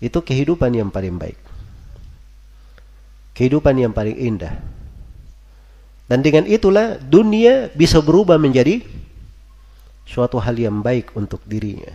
itu 0.00 0.18
kehidupan 0.24 0.72
yang 0.72 0.88
paling 0.88 1.20
baik. 1.20 1.36
Kehidupan 3.36 3.76
yang 3.76 3.92
paling 3.92 4.16
indah. 4.16 4.56
Dan 6.08 6.24
dengan 6.24 6.48
itulah 6.48 6.96
dunia 6.96 7.68
bisa 7.76 8.00
berubah 8.00 8.40
menjadi 8.40 8.82
suatu 10.08 10.40
hal 10.42 10.56
yang 10.58 10.80
baik 10.80 11.12
untuk 11.14 11.38
dirinya. 11.44 11.92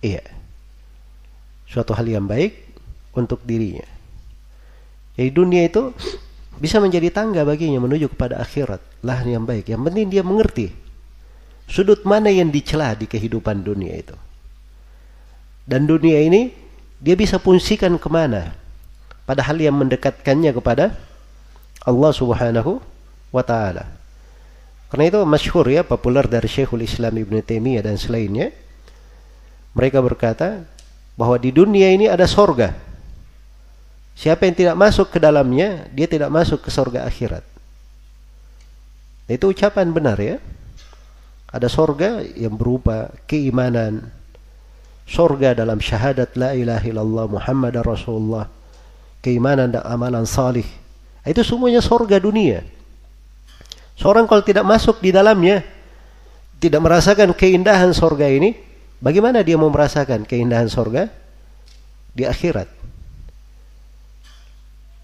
Iya. 0.00 0.24
Suatu 1.68 1.92
hal 1.92 2.08
yang 2.08 2.24
baik 2.24 2.56
untuk 3.12 3.42
dirinya. 3.44 3.84
Jadi 5.18 5.30
dunia 5.34 5.68
itu 5.68 5.92
bisa 6.60 6.76
menjadi 6.76 7.08
tangga 7.08 7.40
baginya 7.42 7.80
menuju 7.80 8.12
kepada 8.12 8.36
akhirat. 8.36 8.78
Lahan 9.00 9.40
yang 9.40 9.44
baik. 9.48 9.72
Yang 9.72 9.82
penting 9.88 10.06
dia 10.12 10.22
mengerti 10.22 10.68
sudut 11.64 12.04
mana 12.04 12.28
yang 12.28 12.52
dicela 12.52 12.92
di 12.92 13.08
kehidupan 13.08 13.64
dunia 13.64 13.96
itu. 13.96 14.16
Dan 15.64 15.88
dunia 15.88 16.20
ini 16.20 16.52
dia 17.00 17.16
bisa 17.16 17.40
fungsikan 17.40 17.96
ke 17.96 18.08
mana. 18.12 18.52
Padahal 19.24 19.56
yang 19.56 19.78
mendekatkannya 19.80 20.52
kepada 20.52 21.00
Allah 21.86 22.12
subhanahu 22.12 22.82
wa 23.32 23.40
ta'ala. 23.40 23.88
Karena 24.90 25.04
itu 25.06 25.18
masyhur 25.22 25.64
ya, 25.70 25.86
populer 25.86 26.26
dari 26.26 26.50
Syekhul 26.50 26.82
Islam 26.82 27.14
Ibn 27.14 27.40
Taimiyah 27.40 27.86
dan 27.86 27.94
selainnya 27.94 28.50
mereka 29.70 30.02
berkata 30.02 30.66
bahwa 31.14 31.38
di 31.38 31.54
dunia 31.54 31.94
ini 31.94 32.10
ada 32.10 32.26
sorga. 32.26 32.74
Siapa 34.20 34.44
yang 34.44 34.52
tidak 34.52 34.76
masuk 34.76 35.08
ke 35.08 35.16
dalamnya, 35.16 35.88
dia 35.96 36.04
tidak 36.04 36.28
masuk 36.28 36.60
ke 36.60 36.68
sorga 36.68 37.08
akhirat. 37.08 37.40
Itu 39.24 39.48
ucapan 39.48 39.88
benar 39.96 40.20
ya. 40.20 40.36
Ada 41.48 41.72
sorga 41.72 42.20
yang 42.36 42.52
berupa 42.52 43.08
keimanan. 43.24 44.12
Sorga 45.08 45.56
dalam 45.56 45.80
syahadat 45.80 46.36
la 46.36 46.52
ilaha 46.52 46.84
illallah 46.84 47.26
Muhammad 47.32 47.80
Rasulullah. 47.80 48.44
Keimanan 49.24 49.72
dan 49.72 49.88
amalan 49.88 50.28
salih. 50.28 50.68
Itu 51.24 51.40
semuanya 51.40 51.80
sorga 51.80 52.20
dunia. 52.20 52.60
Seorang 53.96 54.28
kalau 54.28 54.44
tidak 54.44 54.68
masuk 54.68 55.00
di 55.00 55.16
dalamnya, 55.16 55.64
tidak 56.60 56.80
merasakan 56.84 57.32
keindahan 57.32 57.96
sorga 57.96 58.28
ini, 58.28 58.52
Bagaimana 59.00 59.40
dia 59.40 59.56
mau 59.56 59.72
merasakan 59.72 60.28
keindahan 60.28 60.68
sorga 60.68 61.08
di 62.12 62.28
akhirat? 62.28 62.68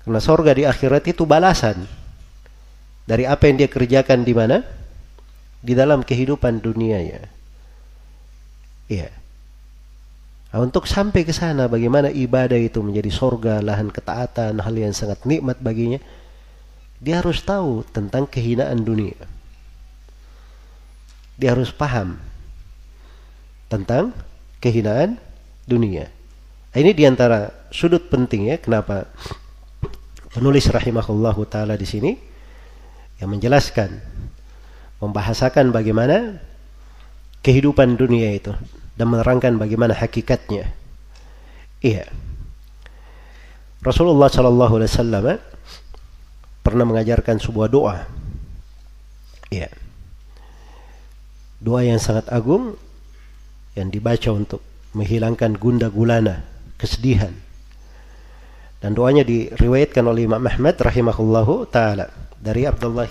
Karena 0.06 0.22
sorga 0.22 0.54
di 0.54 0.62
akhirat 0.62 1.02
itu 1.10 1.26
balasan 1.26 1.82
dari 3.10 3.26
apa 3.26 3.50
yang 3.50 3.58
dia 3.58 3.66
kerjakan 3.66 4.22
di 4.22 4.30
mana? 4.38 4.62
Di 5.58 5.74
dalam 5.74 6.06
kehidupan 6.06 6.62
dunianya. 6.62 7.26
Iya. 8.86 9.10
Nah, 10.54 10.62
untuk 10.62 10.86
sampai 10.86 11.26
ke 11.26 11.34
sana 11.34 11.66
bagaimana 11.66 12.06
ibadah 12.06 12.54
itu 12.54 12.78
menjadi 12.86 13.10
sorga, 13.10 13.58
lahan 13.58 13.90
ketaatan, 13.90 14.62
hal 14.62 14.74
yang 14.78 14.94
sangat 14.94 15.26
nikmat 15.26 15.58
baginya. 15.58 15.98
Dia 17.02 17.18
harus 17.18 17.42
tahu 17.42 17.82
tentang 17.90 18.30
kehinaan 18.30 18.86
dunia. 18.86 19.18
Dia 21.34 21.52
harus 21.52 21.74
paham 21.74 22.16
tentang 23.66 24.14
kehinaan 24.62 25.18
dunia. 25.66 26.14
Ini 26.72 26.94
di 26.94 27.04
antara 27.04 27.50
sudut 27.74 28.06
penting 28.06 28.54
ya 28.54 28.56
kenapa 28.62 29.10
penulis 30.36 30.68
rahimahullahu 30.68 31.48
taala 31.48 31.80
di 31.80 31.88
sini 31.88 32.12
yang 33.16 33.32
menjelaskan 33.32 33.88
membahasakan 35.00 35.72
bagaimana 35.72 36.36
kehidupan 37.40 37.96
dunia 37.96 38.36
itu 38.36 38.52
dan 39.00 39.08
menerangkan 39.08 39.56
bagaimana 39.56 39.96
hakikatnya. 39.96 40.76
Iya. 41.80 42.04
Rasulullah 43.80 44.28
sallallahu 44.28 44.76
alaihi 44.76 44.92
wasallam 44.92 45.24
eh, 45.32 45.40
pernah 46.60 46.84
mengajarkan 46.84 47.40
sebuah 47.40 47.72
doa. 47.72 48.04
Iya. 49.48 49.72
Doa 51.64 51.80
yang 51.80 51.96
sangat 51.96 52.28
agung 52.28 52.76
yang 53.72 53.88
dibaca 53.88 54.36
untuk 54.36 54.60
menghilangkan 54.92 55.56
gunda 55.56 55.88
gulana, 55.88 56.44
kesedihan. 56.76 57.45
Dan 58.86 58.94
doanya 58.94 59.26
diriwayatkan 59.26 60.06
oleh 60.06 60.30
Imam 60.30 60.38
Ahmad 60.46 60.78
rahimahullahu 60.78 61.66
taala 61.74 62.06
dari 62.38 62.70
Abdullah 62.70 63.10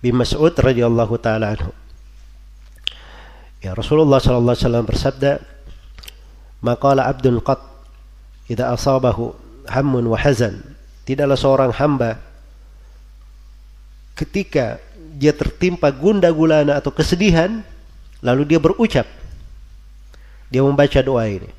bin 0.00 0.14
Mas'ud 0.16 0.56
radhiyallahu 0.56 1.20
taala 1.20 1.52
anhu. 1.52 1.68
Ya 3.60 3.76
Rasulullah 3.76 4.16
sallallahu 4.16 4.56
alaihi 4.56 4.64
wasallam 4.64 4.86
bersabda, 4.88 5.32
"Maqala 6.64 7.04
'abdun 7.12 7.44
qat 7.44 7.60
idza 8.48 8.72
asabahu 8.72 9.36
hammun 9.68 10.08
wa 10.08 10.16
hazan." 10.16 10.64
Tidaklah 11.04 11.36
seorang 11.36 11.76
hamba 11.76 12.16
ketika 14.16 14.80
dia 15.20 15.36
tertimpa 15.36 15.92
gunda 15.92 16.32
gulana 16.32 16.80
atau 16.80 16.88
kesedihan, 16.88 17.60
Lalu 18.24 18.56
dia 18.56 18.60
berucap. 18.60 19.04
Dia 20.48 20.64
membaca 20.64 20.98
doa 21.04 21.28
ini. 21.28 21.50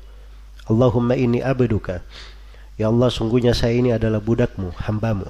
Allahumma 0.68 1.14
ini 1.16 1.40
abduka. 1.40 2.02
Ya 2.78 2.88
Allah 2.88 3.10
sungguhnya 3.10 3.52
saya 3.52 3.74
ini 3.74 3.90
adalah 3.90 4.22
budakmu, 4.22 4.70
hambamu. 4.78 5.26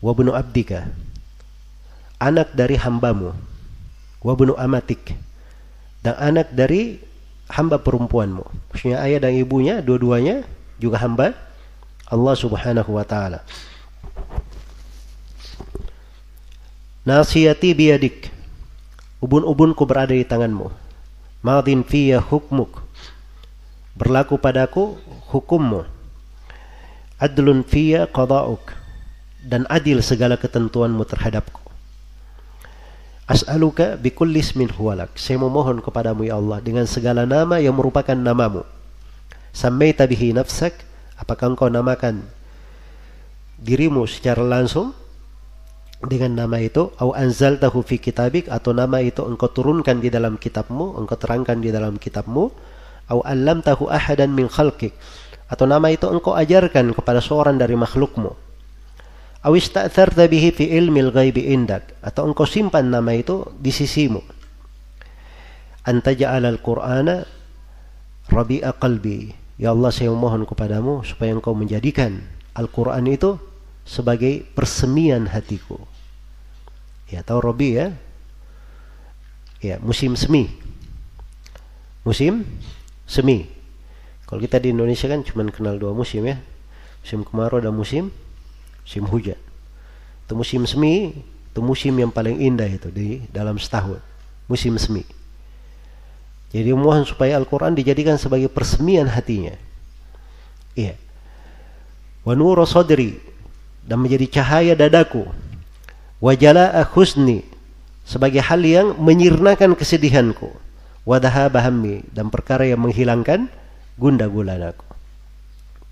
Wabnu 0.00 0.32
abdika. 0.32 0.88
Anak 2.16 2.56
dari 2.56 2.80
hambamu. 2.80 3.36
Wabnu 4.24 4.56
amatik. 4.56 5.12
Dan 6.00 6.16
anak 6.16 6.48
dari 6.56 6.96
hamba 7.52 7.76
perempuanmu. 7.76 8.72
Maksudnya 8.72 9.04
ayah 9.04 9.20
dan 9.20 9.36
ibunya, 9.36 9.84
dua-duanya 9.84 10.48
juga 10.80 10.96
hamba 10.96 11.36
Allah 12.08 12.34
subhanahu 12.34 12.96
wa 12.96 13.04
ta'ala. 13.04 13.44
Nasiyati 17.04 17.76
biyadik 17.76 18.40
Ubun-ubunku 19.20 19.84
berada 19.84 20.16
di 20.16 20.24
tanganmu. 20.24 20.72
Madin 21.44 21.84
fiya 21.84 22.24
hukmuk. 22.24 22.80
Berlaku 23.92 24.40
padaku 24.40 24.96
hukummu. 25.28 25.84
Adlun 27.20 27.62
fiyya 27.62 28.08
qada'uk. 28.08 28.80
Dan 29.40 29.64
adil 29.72 30.04
segala 30.04 30.36
ketentuanmu 30.36 31.00
terhadapku. 31.08 31.64
As'aluka 33.24 33.94
bikulli 33.94 34.42
ismin 34.42 34.68
huwalak 34.68 35.14
saya 35.14 35.38
memohon 35.38 35.78
kepadamu 35.78 36.26
ya 36.26 36.36
Allah 36.36 36.58
dengan 36.58 36.82
segala 36.84 37.24
nama 37.24 37.62
yang 37.62 37.78
merupakan 37.78 38.12
namamu. 38.18 38.66
Sammaita 39.54 40.04
bihi 40.10 40.34
nafsak. 40.34 40.74
Apakah 41.14 41.52
engkau 41.54 41.70
namakan 41.70 42.26
dirimu 43.60 44.08
secara 44.10 44.44
langsung 44.44 44.92
dengan 46.04 46.42
nama 46.42 46.58
itu? 46.58 46.90
Au 46.98 47.14
anzaltahu 47.14 47.80
fi 47.86 47.96
kitabik. 48.02 48.50
Atau 48.50 48.74
nama 48.74 48.98
itu 49.00 49.22
engkau 49.22 49.48
turunkan 49.48 50.02
di 50.02 50.12
dalam 50.12 50.36
kitabmu 50.36 51.00
engkau 51.00 51.16
terangkan 51.16 51.62
di 51.62 51.70
dalam 51.72 52.02
kitabmu. 52.02 52.50
Au 53.08 53.24
allamtahu 53.24 53.88
ahadan 53.88 54.34
min 54.34 54.50
khalqik 54.52 54.92
atau 55.50 55.66
nama 55.66 55.90
itu 55.90 56.06
engkau 56.06 56.32
ajarkan 56.38 56.94
kepada 56.94 57.18
seorang 57.18 57.58
dari 57.58 57.74
makhlukmu 57.74 58.30
ista'tharta 59.42 60.30
bihi 60.30 60.54
fi 60.54 60.70
ilmil 60.78 61.10
ghaibi 61.10 61.50
indak 61.50 61.98
atau 62.00 62.30
engkau 62.30 62.46
simpan 62.46 62.86
nama 62.86 63.10
itu 63.10 63.50
di 63.58 63.74
sisimu 63.74 64.22
anta 65.82 66.14
ja'alal 66.14 66.62
qur'ana 66.62 67.26
rabi'a 68.30 68.72
ya 69.58 69.74
Allah 69.74 69.90
saya 69.90 70.14
mohon 70.14 70.46
kepadamu 70.46 71.02
supaya 71.02 71.34
engkau 71.34 71.52
menjadikan 71.52 72.22
Al-Qur'an 72.50 73.06
itu 73.06 73.38
sebagai 73.86 74.42
persemian 74.54 75.30
hatiku 75.30 75.90
Ya, 77.10 77.26
tahu 77.26 77.42
Robi 77.42 77.74
ya? 77.74 77.90
Ya, 79.58 79.82
musim 79.82 80.14
semi. 80.14 80.46
Musim 82.06 82.46
semi. 83.04 83.50
Kalau 84.30 84.38
kita 84.38 84.62
di 84.62 84.70
Indonesia 84.70 85.10
kan 85.10 85.26
cuma 85.26 85.42
kenal 85.50 85.74
dua 85.76 85.90
musim 85.90 86.22
ya. 86.22 86.38
Musim 87.02 87.26
kemarau 87.26 87.58
dan 87.58 87.74
musim 87.74 88.14
musim 88.86 89.02
hujan. 89.06 89.38
Itu 90.26 90.38
musim 90.38 90.62
semi, 90.66 91.14
itu 91.50 91.60
musim 91.62 91.94
yang 91.98 92.14
paling 92.14 92.38
indah 92.38 92.70
itu 92.70 92.90
di 92.94 93.26
dalam 93.34 93.58
setahun. 93.58 93.98
Musim 94.46 94.78
semi. 94.78 95.02
Jadi 96.50 96.70
mohon 96.74 97.06
supaya 97.06 97.38
Al-Quran 97.38 97.74
dijadikan 97.78 98.18
sebagai 98.18 98.50
persemian 98.50 99.06
hatinya. 99.06 99.54
Iya. 100.74 100.98
Wa 102.26 102.34
nuru 102.34 102.66
dan 103.86 103.96
menjadi 103.98 104.26
cahaya 104.38 104.74
dadaku 104.74 105.26
wajala 106.20 106.74
husni 106.92 107.46
sebagai 108.04 108.44
hal 108.44 108.60
yang 108.60 108.98
menyirnakan 108.98 109.72
kesedihanku 109.72 110.52
wadaha 111.06 111.48
bahammi 111.48 112.04
dan 112.12 112.28
perkara 112.28 112.68
yang 112.68 112.82
menghilangkan 112.82 113.48
gunda 114.00 114.24
gulanaku 114.24 114.88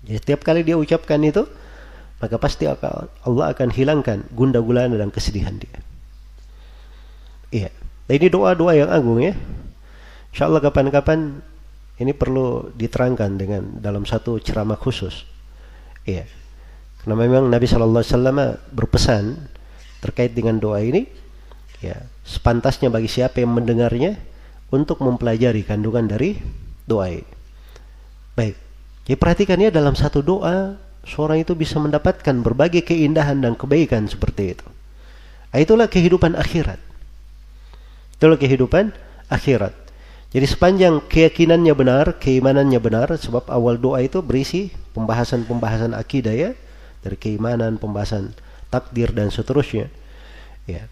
jadi 0.09 0.17
setiap 0.17 0.41
kali 0.41 0.65
dia 0.65 0.73
ucapkan 0.73 1.21
itu 1.21 1.45
maka 2.19 2.35
pasti 2.35 2.67
Allah 2.67 3.45
akan 3.55 3.69
hilangkan 3.71 4.27
gunda 4.35 4.59
gulana 4.59 4.99
dan 4.99 5.07
kesedihan 5.07 5.55
dia. 5.55 5.79
Iya. 7.49 7.71
Nah, 7.71 8.13
ini 8.13 8.27
doa-doa 8.27 8.75
yang 8.75 8.91
agung 8.91 9.23
ya. 9.23 9.33
Insya 10.35 10.51
Allah 10.51 10.59
kapan-kapan 10.59 11.39
ini 11.99 12.11
perlu 12.11 12.75
diterangkan 12.75 13.31
dengan 13.39 13.63
dalam 13.79 14.03
satu 14.03 14.35
ceramah 14.37 14.75
khusus. 14.75 15.23
Iya. 16.03 16.27
Karena 17.01 17.15
memang 17.15 17.47
Nabi 17.47 17.65
Shallallahu 17.65 18.03
Alaihi 18.03 18.13
Wasallam 18.13 18.39
berpesan 18.75 19.23
terkait 20.03 20.35
dengan 20.35 20.59
doa 20.59 20.83
ini 20.83 21.07
ya 21.79 21.95
sepantasnya 22.27 22.91
bagi 22.91 23.07
siapa 23.07 23.39
yang 23.39 23.55
mendengarnya 23.55 24.19
untuk 24.71 24.99
mempelajari 24.99 25.63
kandungan 25.63 26.11
dari 26.11 26.35
doa 26.83 27.07
ini. 27.07 27.38
Baik. 28.39 28.55
Jadi 29.03 29.17
perhatikan 29.19 29.59
ya 29.59 29.67
dalam 29.67 29.99
satu 29.99 30.23
doa 30.23 30.79
seorang 31.03 31.43
itu 31.43 31.51
bisa 31.59 31.75
mendapatkan 31.75 32.31
berbagai 32.39 32.87
keindahan 32.87 33.35
dan 33.43 33.59
kebaikan 33.59 34.07
seperti 34.07 34.55
itu. 34.55 34.67
Nah, 35.51 35.59
itulah 35.59 35.91
kehidupan 35.91 36.39
akhirat. 36.39 36.79
Itulah 38.15 38.39
kehidupan 38.39 38.95
akhirat. 39.27 39.75
Jadi 40.29 40.45
sepanjang 40.45 41.03
keyakinannya 41.09 41.73
benar, 41.73 42.05
keimanannya 42.21 42.79
benar, 42.79 43.11
sebab 43.17 43.49
awal 43.49 43.81
doa 43.81 43.99
itu 44.05 44.21
berisi 44.21 44.69
pembahasan-pembahasan 44.93 45.97
akidah 45.97 46.31
ya, 46.31 46.51
dari 47.01 47.17
keimanan, 47.17 47.81
pembahasan 47.81 48.37
takdir 48.69 49.09
dan 49.09 49.33
seterusnya. 49.33 49.89
Ya. 50.69 50.85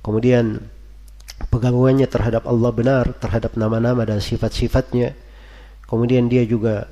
Kemudian 0.00 0.62
pengagungannya 1.50 2.06
terhadap 2.06 2.46
Allah 2.46 2.70
benar, 2.70 3.04
terhadap 3.18 3.58
nama-nama 3.58 4.06
dan 4.06 4.22
sifat-sifatnya. 4.22 5.18
Kemudian 5.84 6.28
dia 6.32 6.42
juga 6.48 6.88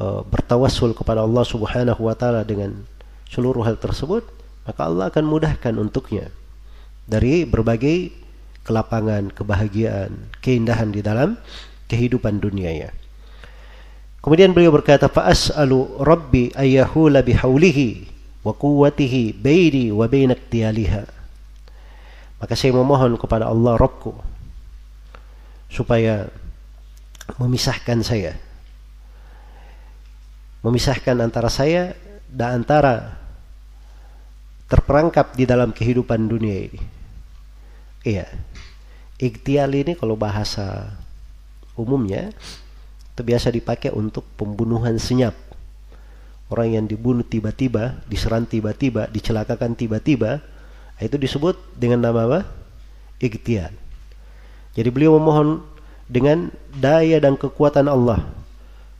uh, 0.00 0.24
bertawassul 0.24 0.96
kepada 0.96 1.24
Allah 1.24 1.44
Subhanahu 1.44 2.00
wa 2.08 2.14
taala 2.16 2.42
dengan 2.42 2.84
seluruh 3.28 3.64
hal 3.66 3.76
tersebut, 3.76 4.24
maka 4.64 4.80
Allah 4.88 5.12
akan 5.12 5.24
mudahkan 5.26 5.74
untuknya 5.76 6.32
dari 7.06 7.46
berbagai 7.46 8.10
kelapangan, 8.66 9.30
kebahagiaan, 9.30 10.10
keindahan 10.42 10.90
di 10.90 11.00
dalam 11.04 11.38
kehidupan 11.86 12.42
dunia 12.42 12.70
ya. 12.74 12.90
Kemudian 14.18 14.50
beliau 14.50 14.74
berkata, 14.74 15.06
"Fa'as'alu 15.06 16.02
Rabbi 16.02 16.50
ayyahula 16.58 17.22
bihaulihi 17.22 18.10
wa 18.42 18.50
quwwatihi 18.50 19.38
baini 19.38 19.94
wa 19.94 20.10
baina 20.10 20.34
Maka 22.36 22.52
saya 22.58 22.74
memohon 22.74 23.14
kepada 23.22 23.46
Allah 23.46 23.78
Rabbku 23.78 24.18
supaya 25.70 26.26
memisahkan 27.34 27.98
saya. 28.06 28.38
Memisahkan 30.62 31.18
antara 31.18 31.50
saya 31.50 31.98
dan 32.30 32.62
antara 32.62 33.18
terperangkap 34.70 35.34
di 35.34 35.46
dalam 35.46 35.74
kehidupan 35.74 36.26
dunia 36.26 36.70
ini. 36.70 36.80
Iya. 38.06 38.26
Iktial 39.18 39.74
ini 39.74 39.98
kalau 39.98 40.14
bahasa 40.14 40.94
umumnya 41.74 42.30
itu 43.16 43.22
biasa 43.24 43.48
dipakai 43.50 43.90
untuk 43.94 44.26
pembunuhan 44.36 45.00
senyap 45.00 45.34
orang 46.50 46.78
yang 46.78 46.84
dibunuh 46.86 47.26
tiba-tiba, 47.26 47.98
diserang 48.06 48.46
tiba-tiba, 48.46 49.10
dicelakakan 49.10 49.74
tiba-tiba, 49.74 50.42
itu 51.02 51.16
disebut 51.18 51.58
dengan 51.74 52.06
nama 52.06 52.20
apa? 52.28 52.40
Ikhtiar. 53.18 53.74
Jadi 54.76 54.88
beliau 54.92 55.16
memohon 55.16 55.64
dengan 56.06 56.54
daya 56.74 57.18
dan 57.18 57.34
kekuatan 57.34 57.90
Allah 57.90 58.26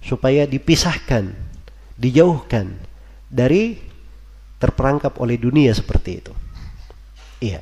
supaya 0.02 0.46
dipisahkan, 0.46 1.34
dijauhkan 1.98 2.74
dari 3.30 3.78
terperangkap 4.58 5.14
oleh 5.22 5.38
dunia 5.38 5.70
seperti 5.74 6.10
itu. 6.22 6.32
Iya. 7.42 7.60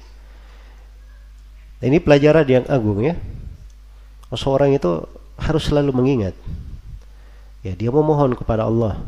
Ini 1.84 2.00
pelajaran 2.00 2.48
yang 2.48 2.66
agung 2.68 3.04
ya. 3.04 3.16
Seorang 4.34 4.74
itu 4.74 5.04
harus 5.38 5.62
selalu 5.68 5.94
mengingat. 5.94 6.34
Ya, 7.62 7.76
dia 7.76 7.88
memohon 7.92 8.34
kepada 8.36 8.66
Allah 8.66 9.00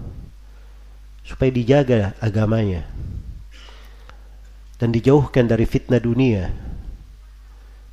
supaya 1.26 1.50
dijaga 1.50 2.14
agamanya 2.22 2.86
dan 4.78 4.94
dijauhkan 4.94 5.50
dari 5.50 5.66
fitnah 5.66 5.98
dunia 5.98 6.54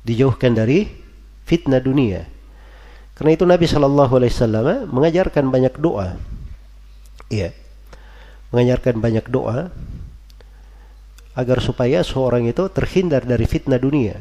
dijauhkan 0.06 0.54
dari 0.54 0.86
fitnah 1.42 1.82
dunia 1.82 2.30
karena 3.14 3.30
itu 3.30 3.44
Nabi 3.46 3.66
Shallallahu 3.70 4.12
Alaihi 4.18 4.32
Wasallam 4.34 4.90
mengajarkan 4.90 5.46
banyak 5.46 5.74
doa. 5.78 6.18
Iya. 7.30 7.54
Mengajarkan 8.50 8.98
banyak 8.98 9.26
doa 9.30 9.70
agar 11.34 11.58
supaya 11.58 12.02
seorang 12.02 12.46
itu 12.46 12.66
terhindar 12.70 13.22
dari 13.26 13.46
fitnah 13.46 13.78
dunia. 13.78 14.18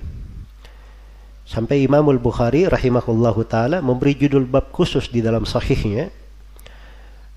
Sampai 1.45 1.85
Imamul 1.85 2.21
Bukhari 2.21 2.65
rahimahullahu 2.69 3.45
taala 3.45 3.81
memberi 3.81 4.17
judul 4.17 4.45
bab 4.45 4.69
khusus 4.73 5.09
di 5.09 5.21
dalam 5.21 5.45
sahihnya. 5.45 6.09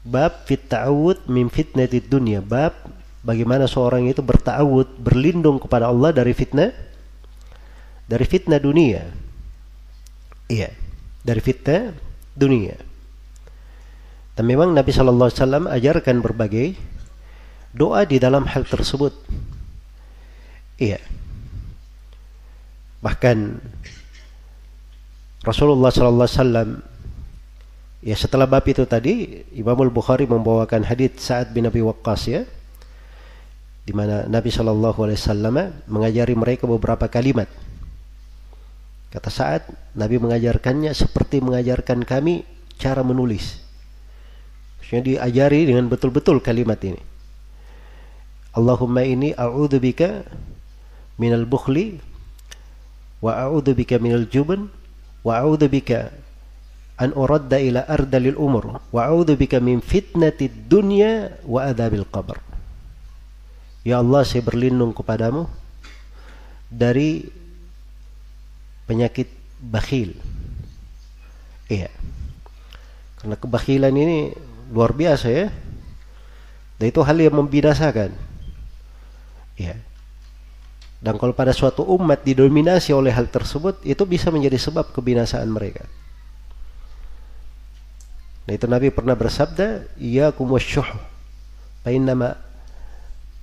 Bab 0.07 0.47
fit 0.47 0.63
ta'awud 0.71 1.27
min 1.29 1.49
fitnatid 1.49 2.09
dunia. 2.09 2.39
Bab 2.39 2.73
bagaimana 3.27 3.67
seorang 3.67 4.07
itu 4.07 4.23
berta'awud, 4.23 5.03
berlindung 5.03 5.59
kepada 5.59 5.91
Allah 5.91 6.15
dari 6.15 6.31
fitnah 6.31 6.71
dari 8.07 8.23
fitnah 8.23 8.63
dunia. 8.63 9.11
Iya, 10.47 10.71
dari 11.27 11.43
fitnah 11.43 11.91
dunia. 12.39 12.79
Dan 14.39 14.47
memang 14.47 14.71
Nabi 14.71 14.95
Shallallahu 14.95 15.27
Alaihi 15.27 15.41
Wasallam 15.43 15.65
ajarkan 15.67 16.17
berbagai 16.23 16.79
doa 17.75 18.07
di 18.07 18.23
dalam 18.23 18.47
hal 18.47 18.63
tersebut. 18.63 19.11
Iya. 20.79 21.03
Bahkan 23.03 23.59
Rasulullah 25.43 25.91
Shallallahu 25.91 26.29
Alaihi 26.31 26.39
Wasallam 26.39 26.71
Ya 28.07 28.15
setelah 28.15 28.47
bab 28.47 28.63
itu 28.71 28.87
tadi 28.87 29.43
Imam 29.51 29.75
Al-Bukhari 29.83 30.31
membawakan 30.31 30.87
hadis 30.87 31.19
Sa'ad 31.19 31.51
bin 31.51 31.67
Abi 31.67 31.83
Waqqas 31.83 32.23
ya 32.31 32.47
di 33.83 33.91
mana 33.91 34.27
Nabi 34.31 34.51
Shallallahu 34.51 34.99
alaihi 35.07 35.19
wasallam 35.19 35.57
mengajari 35.87 36.35
mereka 36.35 36.67
beberapa 36.67 37.07
kalimat. 37.07 37.47
Kata 39.17 39.33
Sa'ad, 39.33 39.65
Nabi 39.97 40.21
mengajarkannya 40.21 40.93
seperti 40.93 41.41
mengajarkan 41.41 42.05
kami 42.05 42.45
cara 42.77 43.01
menulis. 43.01 43.65
Maksudnya 44.77 45.25
diajari 45.25 45.65
dengan 45.65 45.89
betul-betul 45.89 46.45
kalimat 46.45 46.77
ini. 46.85 47.01
Allahumma 48.53 49.01
ini 49.09 49.33
a'udzubika 49.33 50.21
minal 51.17 51.49
bukhli 51.49 51.97
wa 53.25 53.41
a'udzubika 53.41 53.97
minal 53.97 54.29
jubn 54.29 54.69
wa 55.25 55.33
a'udzubika 55.41 56.13
an 57.01 57.17
uradda 57.17 57.57
ila 57.57 57.89
ardalil 57.89 58.37
umur 58.37 58.85
wa 58.93 59.01
a'udzubika 59.01 59.65
min 59.65 59.81
fitnatid 59.81 60.69
dunya 60.69 61.41
wa 61.49 61.65
adzabil 61.65 62.05
qabr. 62.05 62.37
Ya 63.81 64.05
Allah, 64.05 64.29
saya 64.29 64.45
berlindung 64.45 64.93
kepadamu 64.93 65.49
dari 66.69 67.33
penyakit 68.87 69.29
bakhil. 69.61 70.15
Iya. 71.67 71.91
Karena 73.19 73.37
kebakhilan 73.37 73.95
ini 73.95 74.33
luar 74.71 74.95
biasa 74.95 75.27
ya. 75.29 75.47
Dan 76.79 76.87
itu 76.89 77.01
hal 77.03 77.19
yang 77.19 77.35
membinasakan. 77.35 78.15
Ya. 79.59 79.75
Dan 81.01 81.21
kalau 81.21 81.37
pada 81.37 81.53
suatu 81.53 81.85
umat 81.85 82.25
didominasi 82.25 82.95
oleh 82.95 83.13
hal 83.13 83.29
tersebut, 83.29 83.85
itu 83.85 84.03
bisa 84.09 84.33
menjadi 84.33 84.57
sebab 84.57 84.91
kebinasaan 84.97 85.49
mereka. 85.49 85.85
Nah 88.47 88.53
itu 88.55 88.67
Nabi 88.71 88.95
pernah 88.95 89.19
bersabda, 89.19 89.99
"Iyyakum 89.99 90.47
wasyuh, 90.55 90.87
fa 91.83 91.91
innama 91.91 92.39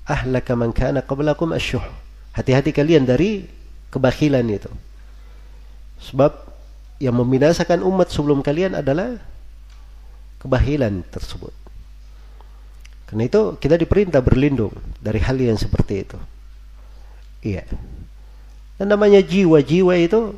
ahlaka 0.08 0.56
man 0.56 0.72
kana 0.72 1.04
qablakum 1.04 1.52
asyuh." 1.52 1.84
Hati-hati 2.34 2.74
kalian 2.74 3.06
dari 3.06 3.46
kebakhilan 3.94 4.48
itu. 4.50 4.72
Sebab 6.04 6.32
yang 7.00 7.16
membinasakan 7.16 7.80
umat 7.84 8.12
sebelum 8.12 8.44
kalian 8.44 8.76
adalah 8.76 9.16
kebahilan 10.44 11.08
tersebut. 11.08 11.56
Karena 13.08 13.30
itu 13.30 13.56
kita 13.62 13.80
diperintah 13.80 14.20
berlindung 14.20 14.74
dari 15.00 15.22
hal 15.24 15.40
yang 15.40 15.56
seperti 15.56 16.04
itu. 16.04 16.20
Iya. 17.44 17.64
Dan 18.80 18.90
namanya 18.90 19.22
jiwa-jiwa 19.22 19.94
itu 20.02 20.34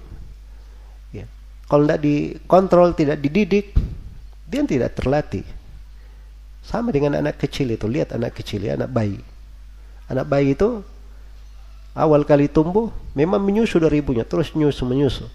ya, 1.15 1.25
kalau 1.65 1.87
tidak 1.87 2.01
dikontrol, 2.03 2.91
tidak 2.93 3.17
dididik, 3.23 3.71
dia 4.49 4.61
tidak 4.67 4.93
terlatih. 4.97 5.45
Sama 6.65 6.89
dengan 6.89 7.21
anak 7.21 7.37
kecil 7.39 7.71
itu, 7.73 7.85
lihat 7.85 8.11
anak 8.11 8.35
kecil 8.35 8.65
ya, 8.65 8.75
anak 8.75 8.89
bayi. 8.89 9.21
Anak 10.09 10.25
bayi 10.25 10.57
itu 10.57 10.81
awal 11.95 12.27
kali 12.27 12.51
tumbuh 12.51 12.91
memang 13.15 13.39
menyusu 13.39 13.79
dari 13.79 14.01
ibunya, 14.01 14.25
terus 14.27 14.51
menyusu 14.51 14.83
menyusu. 14.83 15.25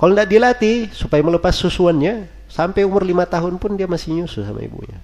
Kalau 0.00 0.16
tidak 0.16 0.32
dilatih 0.32 0.88
supaya 0.96 1.20
melepas 1.20 1.52
susuannya, 1.52 2.40
Sampai 2.50 2.82
umur 2.82 3.06
lima 3.06 3.22
tahun 3.30 3.62
pun 3.62 3.78
dia 3.78 3.86
masih 3.86 4.10
nyusu 4.10 4.42
sama 4.42 4.58
ibunya. 4.58 4.98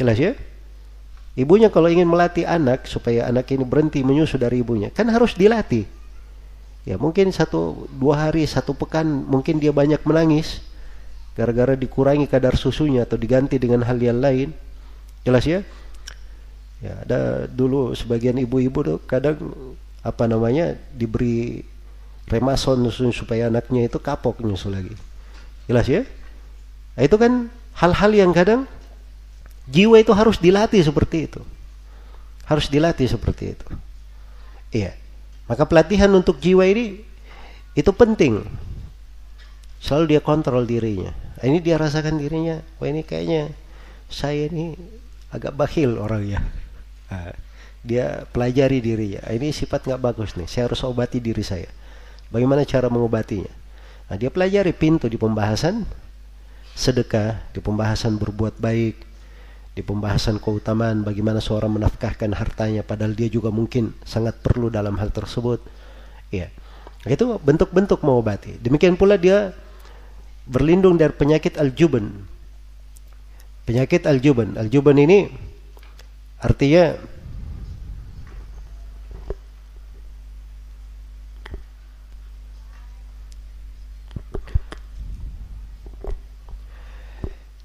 Jelas 0.00 0.16
ya? 0.16 0.32
Ibunya 1.36 1.68
kalau 1.68 1.92
ingin 1.92 2.08
melatih 2.08 2.48
anak 2.48 2.88
supaya 2.88 3.28
anak 3.28 3.52
ini 3.52 3.62
berhenti 3.62 4.00
menyusu 4.00 4.40
dari 4.40 4.64
ibunya, 4.64 4.88
kan 4.88 5.06
harus 5.12 5.36
dilatih. 5.36 5.84
Ya 6.88 6.96
mungkin 6.96 7.28
satu 7.28 7.86
dua 7.92 8.26
hari 8.26 8.48
satu 8.48 8.72
pekan 8.72 9.04
mungkin 9.04 9.60
dia 9.60 9.68
banyak 9.68 10.00
menangis 10.08 10.64
gara-gara 11.36 11.76
dikurangi 11.76 12.24
kadar 12.24 12.56
susunya 12.56 13.04
atau 13.04 13.20
diganti 13.20 13.60
dengan 13.60 13.84
hal 13.84 14.00
yang 14.00 14.18
lain. 14.18 14.56
Jelas 15.28 15.44
ya? 15.44 15.60
Ya 16.80 17.04
ada 17.04 17.44
dulu 17.44 17.92
sebagian 17.92 18.40
ibu-ibu 18.40 18.80
tuh 18.80 18.98
kadang 19.04 19.36
apa 20.00 20.24
namanya 20.24 20.72
diberi 20.96 21.68
remason 22.28 22.84
supaya 22.92 23.48
anaknya 23.48 23.88
itu 23.88 23.98
kapok 23.98 24.44
nyusu 24.44 24.68
lagi. 24.68 24.92
Jelas 25.64 25.88
ya? 25.88 26.04
Nah, 26.96 27.02
itu 27.04 27.16
kan 27.16 27.48
hal-hal 27.76 28.10
yang 28.12 28.30
kadang 28.32 28.64
jiwa 29.68 30.00
itu 30.00 30.12
harus 30.12 30.36
dilatih 30.40 30.80
seperti 30.84 31.28
itu. 31.28 31.40
Harus 32.48 32.68
dilatih 32.72 33.08
seperti 33.08 33.56
itu. 33.56 33.66
Iya. 34.72 34.96
Maka 35.48 35.64
pelatihan 35.64 36.12
untuk 36.12 36.40
jiwa 36.40 36.64
ini 36.68 37.00
itu 37.72 37.90
penting. 37.92 38.44
Selalu 39.80 40.16
dia 40.16 40.20
kontrol 40.20 40.68
dirinya. 40.68 41.12
Nah, 41.38 41.44
ini 41.46 41.62
dia 41.62 41.80
rasakan 41.80 42.18
dirinya. 42.20 42.60
Wah 42.82 42.88
ini 42.90 43.06
kayaknya 43.06 43.52
saya 44.08 44.48
ini 44.48 44.74
agak 45.32 45.54
bakhil 45.54 45.96
orangnya. 46.00 46.44
Nah, 47.08 47.32
dia 47.84 48.26
pelajari 48.32 48.82
dirinya. 48.82 49.22
Nah, 49.24 49.32
ini 49.38 49.54
sifat 49.54 49.86
nggak 49.86 50.02
bagus 50.02 50.34
nih. 50.34 50.48
Saya 50.50 50.68
harus 50.68 50.82
obati 50.84 51.22
diri 51.22 51.44
saya. 51.46 51.70
Bagaimana 52.28 52.64
cara 52.68 52.92
mengobatinya? 52.92 53.50
Nah, 54.08 54.16
dia 54.16 54.28
pelajari 54.32 54.72
pintu 54.72 55.08
di 55.08 55.16
pembahasan 55.20 55.84
sedekah, 56.78 57.42
di 57.52 57.60
pembahasan 57.60 58.16
berbuat 58.16 58.56
baik, 58.60 58.96
di 59.78 59.82
pembahasan 59.86 60.42
keutamaan 60.42 61.06
bagaimana 61.06 61.38
seorang 61.38 61.70
menafkahkan 61.78 62.34
hartanya 62.34 62.82
padahal 62.82 63.14
dia 63.14 63.30
juga 63.30 63.54
mungkin 63.54 63.94
sangat 64.02 64.38
perlu 64.42 64.70
dalam 64.70 64.98
hal 64.98 65.14
tersebut. 65.14 65.62
Ya. 66.34 66.50
Itu 67.06 67.38
bentuk-bentuk 67.38 68.02
mengobati. 68.02 68.58
Demikian 68.58 68.98
pula 68.98 69.14
dia 69.14 69.54
berlindung 70.48 70.98
dari 70.98 71.14
penyakit 71.14 71.54
al-juban. 71.60 72.10
Penyakit 73.68 74.02
al-juban. 74.08 74.58
Al-juban 74.58 74.98
ini 74.98 75.30
artinya 76.42 76.98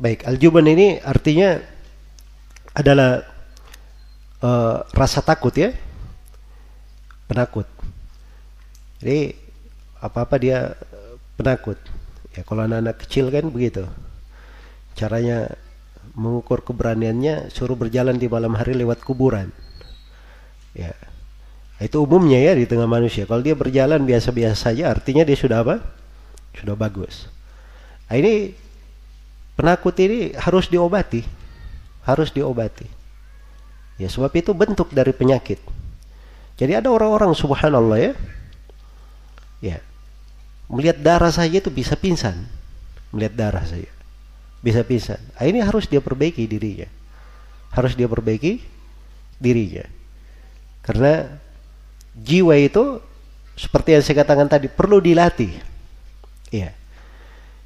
Baik, 0.04 0.28
aljuban 0.28 0.68
ini 0.68 1.00
artinya 1.00 1.64
adalah 2.76 3.24
uh, 4.44 4.84
rasa 4.92 5.24
takut 5.24 5.56
ya. 5.56 5.72
Penakut. 7.32 7.64
Jadi 9.00 9.32
apa-apa 10.04 10.36
dia 10.44 10.76
penakut. 11.40 11.80
Ya 12.36 12.44
kalau 12.44 12.68
anak-anak 12.68 13.00
kecil 13.00 13.32
kan 13.32 13.48
begitu. 13.48 13.88
Caranya 15.00 15.56
mengukur 16.20 16.68
keberaniannya 16.68 17.48
suruh 17.48 17.80
berjalan 17.80 18.20
di 18.20 18.28
malam 18.28 18.60
hari 18.60 18.76
lewat 18.76 19.08
kuburan. 19.08 19.56
Ya. 20.76 20.92
Itu 21.80 22.04
umumnya 22.04 22.44
ya 22.44 22.60
di 22.60 22.68
tengah 22.68 22.92
manusia. 22.92 23.24
Kalau 23.24 23.40
dia 23.40 23.56
berjalan 23.56 24.04
biasa-biasa 24.04 24.68
saja 24.68 24.92
artinya 24.92 25.24
dia 25.24 25.40
sudah 25.40 25.64
apa? 25.64 25.80
Sudah 26.60 26.76
bagus. 26.76 27.32
Nah, 28.12 28.20
ini 28.20 28.52
penakut 29.56 29.96
ini 30.02 30.34
harus 30.38 30.70
diobati. 30.70 31.24
Harus 32.04 32.30
diobati. 32.36 32.88
Ya 33.98 34.10
sebab 34.10 34.34
itu 34.36 34.52
bentuk 34.52 34.92
dari 34.92 35.14
penyakit. 35.16 35.62
Jadi 36.60 36.78
ada 36.78 36.90
orang-orang 36.92 37.32
subhanallah 37.34 38.00
ya. 38.00 38.14
Ya. 39.64 39.78
Melihat 40.68 41.00
darah 41.00 41.32
saja 41.32 41.60
itu 41.62 41.72
bisa 41.72 41.96
pingsan. 41.96 42.46
Melihat 43.14 43.34
darah 43.38 43.64
saja. 43.64 43.90
Bisa 44.60 44.84
pingsan. 44.84 45.20
Nah, 45.38 45.46
ini 45.46 45.60
harus 45.64 45.88
dia 45.88 46.04
perbaiki 46.04 46.44
dirinya. 46.50 46.90
Harus 47.72 47.96
dia 47.96 48.10
perbaiki 48.10 48.62
dirinya. 49.40 49.86
Karena 50.84 51.40
jiwa 52.18 52.60
itu 52.60 53.00
seperti 53.56 53.96
yang 53.96 54.04
saya 54.04 54.26
katakan 54.26 54.50
tadi 54.50 54.68
perlu 54.68 55.00
dilatih. 55.00 55.54
Ya 56.54 56.76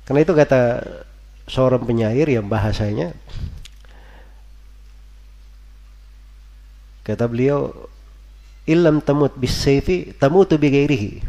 karena 0.07 0.23
itu 0.23 0.31
kata 0.31 0.61
seorang 1.47 1.81
penyair 1.83 2.27
yang 2.27 2.45
bahasanya 2.45 3.15
kata 7.07 7.23
beliau 7.25 7.71
ilam 8.67 8.99
tamut 8.99 9.31
bisayfi 9.39 10.11
tamutu 10.19 10.59
bigairihi 10.59 11.23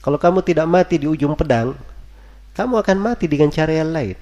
kalau 0.00 0.16
kamu 0.16 0.40
tidak 0.44 0.68
mati 0.68 0.96
di 1.00 1.08
ujung 1.08 1.36
pedang 1.36 1.76
kamu 2.54 2.86
akan 2.86 2.98
mati 3.02 3.26
dengan 3.26 3.50
cara 3.50 3.74
yang 3.74 3.90
lain. 3.90 4.14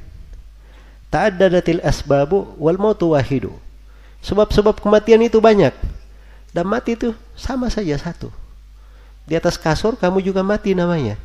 Ta'addadatil 1.13 1.85
asbabu 1.85 2.57
wal 2.57 2.81
mautu 2.81 3.13
wahidu. 3.13 3.53
Sebab-sebab 4.25 4.81
kematian 4.81 5.21
itu 5.21 5.37
banyak. 5.37 5.77
Dan 6.57 6.65
mati 6.65 6.97
itu 6.97 7.13
sama 7.37 7.69
saja 7.69 7.93
satu. 8.01 8.33
Di 9.29 9.37
atas 9.37 9.61
kasur 9.61 10.01
kamu 10.01 10.25
juga 10.25 10.41
mati 10.41 10.73
namanya. 10.73 11.21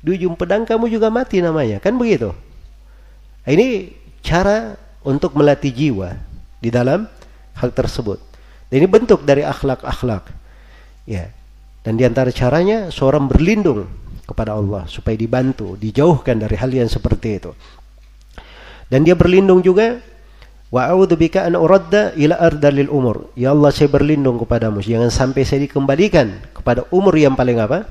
Di 0.00 0.16
ujung 0.16 0.32
pedang 0.32 0.64
kamu 0.64 0.88
juga 0.88 1.12
mati 1.12 1.44
namanya. 1.44 1.76
Kan 1.76 2.00
begitu 2.00 2.32
ini 3.54 3.94
cara 4.26 4.74
untuk 5.06 5.38
melatih 5.38 5.70
jiwa 5.70 6.18
di 6.58 6.74
dalam 6.74 7.06
hal 7.54 7.70
tersebut. 7.70 8.18
Dan 8.66 8.82
ini 8.82 8.88
bentuk 8.90 9.22
dari 9.22 9.46
akhlak-akhlak. 9.46 10.26
Ya. 11.06 11.30
Dan 11.86 11.94
di 11.94 12.02
antara 12.02 12.34
caranya 12.34 12.90
seorang 12.90 13.30
berlindung 13.30 13.86
kepada 14.26 14.58
Allah 14.58 14.90
supaya 14.90 15.14
dibantu, 15.14 15.78
dijauhkan 15.78 16.42
dari 16.42 16.58
hal 16.58 16.74
yang 16.74 16.90
seperti 16.90 17.38
itu. 17.38 17.54
Dan 18.90 19.06
dia 19.06 19.14
berlindung 19.14 19.62
juga 19.62 20.02
wa 20.74 20.90
a'udzubika 20.90 21.46
an 21.46 21.54
uradda 21.54 22.18
ila 22.18 22.34
ardalil 22.42 22.90
umur. 22.90 23.30
Ya 23.38 23.54
Allah 23.54 23.70
saya 23.70 23.86
berlindung 23.86 24.42
kepadamu 24.42 24.82
jangan 24.82 25.14
sampai 25.14 25.46
saya 25.46 25.62
dikembalikan 25.62 26.34
kepada 26.50 26.82
umur 26.90 27.14
yang 27.14 27.38
paling 27.38 27.62
apa? 27.62 27.86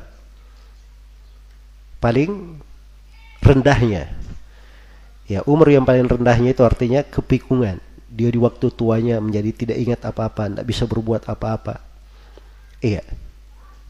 Paling 2.03 2.60
rendahnya 3.39 4.24
Ya, 5.26 5.41
umur 5.49 5.73
yang 5.73 5.84
paling 5.86 6.05
rendahnya 6.05 6.53
itu 6.53 6.61
artinya 6.61 7.01
kepikungan. 7.01 7.82
Dia 8.13 8.30
di 8.30 8.39
waktu 8.39 8.69
tuanya 8.71 9.17
menjadi 9.17 9.51
tidak 9.51 9.78
ingat 9.82 10.01
apa-apa, 10.05 10.47
tidak 10.47 10.65
bisa 10.69 10.84
berbuat 10.86 11.26
apa-apa. 11.26 11.82
Iya. 12.80 13.01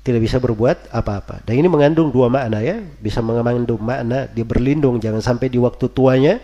Tidak 0.05 0.21
bisa 0.21 0.37
berbuat 0.37 0.93
apa-apa. 0.93 1.43
Dan 1.43 1.59
ini 1.59 1.67
mengandung 1.67 2.13
dua 2.13 2.29
makna 2.29 2.61
ya. 2.61 2.79
Bisa 3.01 3.19
mengandung 3.19 3.81
makna 3.81 4.29
dia 4.29 4.45
berlindung 4.45 5.01
jangan 5.01 5.19
sampai 5.19 5.49
di 5.49 5.57
waktu 5.57 5.89
tuanya 5.91 6.39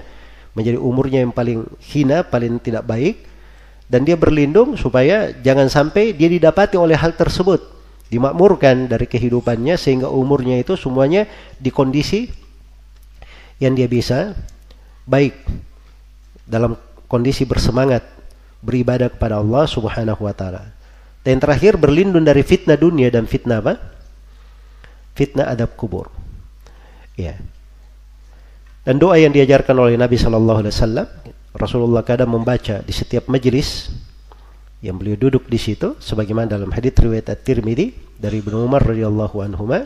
menjadi 0.51 0.81
umurnya 0.81 1.23
yang 1.23 1.31
paling 1.31 1.63
hina, 1.79 2.27
paling 2.27 2.59
tidak 2.59 2.83
baik 2.83 3.31
dan 3.91 4.07
dia 4.07 4.15
berlindung 4.15 4.79
supaya 4.79 5.35
jangan 5.43 5.67
sampai 5.67 6.15
dia 6.15 6.31
didapati 6.31 6.79
oleh 6.79 6.95
hal 6.95 7.11
tersebut 7.11 7.59
dimakmurkan 8.07 8.87
dari 8.87 9.03
kehidupannya 9.03 9.75
sehingga 9.75 10.07
umurnya 10.07 10.63
itu 10.63 10.79
semuanya 10.79 11.27
di 11.59 11.75
kondisi 11.75 12.31
yang 13.59 13.75
dia 13.75 13.91
bisa 13.91 14.31
baik 15.11 15.35
dalam 16.47 16.79
kondisi 17.11 17.43
bersemangat 17.43 18.07
beribadah 18.63 19.11
kepada 19.11 19.43
Allah 19.43 19.67
Subhanahu 19.67 20.23
wa 20.23 20.31
taala. 20.31 20.71
Dan 21.21 21.37
yang 21.37 21.43
terakhir 21.43 21.73
berlindung 21.75 22.23
dari 22.23 22.41
fitnah 22.41 22.79
dunia 22.79 23.11
dan 23.11 23.27
fitnah 23.27 23.59
apa? 23.59 23.75
Fitnah 25.13 25.51
adab 25.51 25.75
kubur. 25.75 26.07
Ya. 27.19 27.35
Dan 28.81 28.97
doa 28.97 29.19
yang 29.19 29.29
diajarkan 29.29 29.77
oleh 29.77 29.99
Nabi 29.99 30.17
Shallallahu 30.17 30.65
Alaihi 30.65 30.73
Wasallam, 30.73 31.07
Rasulullah 31.53 32.01
kadang 32.01 32.33
membaca 32.33 32.81
di 32.81 32.93
setiap 32.95 33.29
majelis 33.29 33.93
yang 34.81 34.97
beliau 34.97 35.13
duduk 35.13 35.45
di 35.45 35.61
situ, 35.61 35.93
sebagaimana 36.01 36.57
dalam 36.57 36.73
hadits 36.73 36.97
riwayat 36.97 37.29
At-Tirmidzi 37.29 38.17
dari 38.17 38.41
Ibnu 38.41 38.65
Umar 38.65 38.81
radhiyallahu 38.81 39.37
anhuma. 39.45 39.85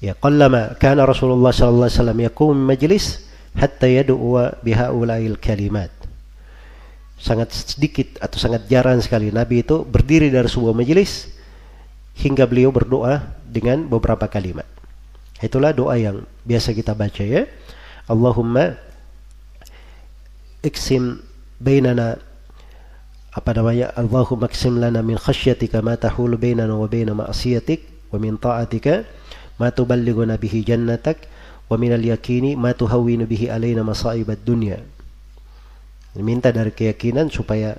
Ya, 0.00 0.16
qallama 0.16 0.80
kana 0.80 1.04
Rasulullah 1.04 1.52
sallallahu 1.52 1.92
alaihi 1.92 1.98
wasallam 2.00 2.20
yakum 2.24 2.56
majlis 2.56 3.31
hatta 3.56 3.88
yad'u 3.88 4.18
bihaula'il 4.64 5.36
kalimat. 5.38 5.90
Sangat 7.22 7.54
sedikit 7.54 8.18
atau 8.18 8.38
sangat 8.40 8.66
jarang 8.66 8.98
sekali 8.98 9.30
Nabi 9.30 9.62
itu 9.62 9.86
berdiri 9.86 10.26
dari 10.26 10.50
sebuah 10.50 10.74
majelis 10.74 11.30
hingga 12.18 12.44
beliau 12.50 12.74
berdoa 12.74 13.22
dengan 13.46 13.86
beberapa 13.86 14.26
kalimat. 14.26 14.66
Itulah 15.38 15.74
doa 15.74 15.98
yang 15.98 16.22
biasa 16.46 16.74
kita 16.74 16.94
baca 16.94 17.22
ya. 17.22 17.46
Allahumma 18.10 18.74
iksim 20.62 21.18
bainana 21.58 22.18
apa 23.32 23.50
namanya 23.54 23.90
Allahumma 23.98 24.46
iksim 24.46 24.78
lana 24.78 25.02
min 25.02 25.18
khasyatika 25.18 25.82
ma 25.82 25.98
tahulu 25.98 26.38
bainana 26.38 26.74
wa 26.74 26.86
baina 26.86 27.14
ma'siyatik 27.14 28.10
wa 28.14 28.18
min 28.22 28.38
ta'atika 28.38 29.06
ma 29.58 29.70
tuballighuna 29.74 30.38
bihi 30.38 30.62
jannatak 30.62 31.26
wa 31.72 31.80
minal 31.80 32.04
yakini 32.04 32.52
ma 32.52 32.76
tuhawwinu 32.76 33.24
bihi 33.24 33.48
alaina 33.48 33.80
masa'ibad 33.80 34.44
dunya. 34.44 34.76
Minta 36.20 36.52
dari 36.52 36.68
keyakinan 36.76 37.32
supaya 37.32 37.72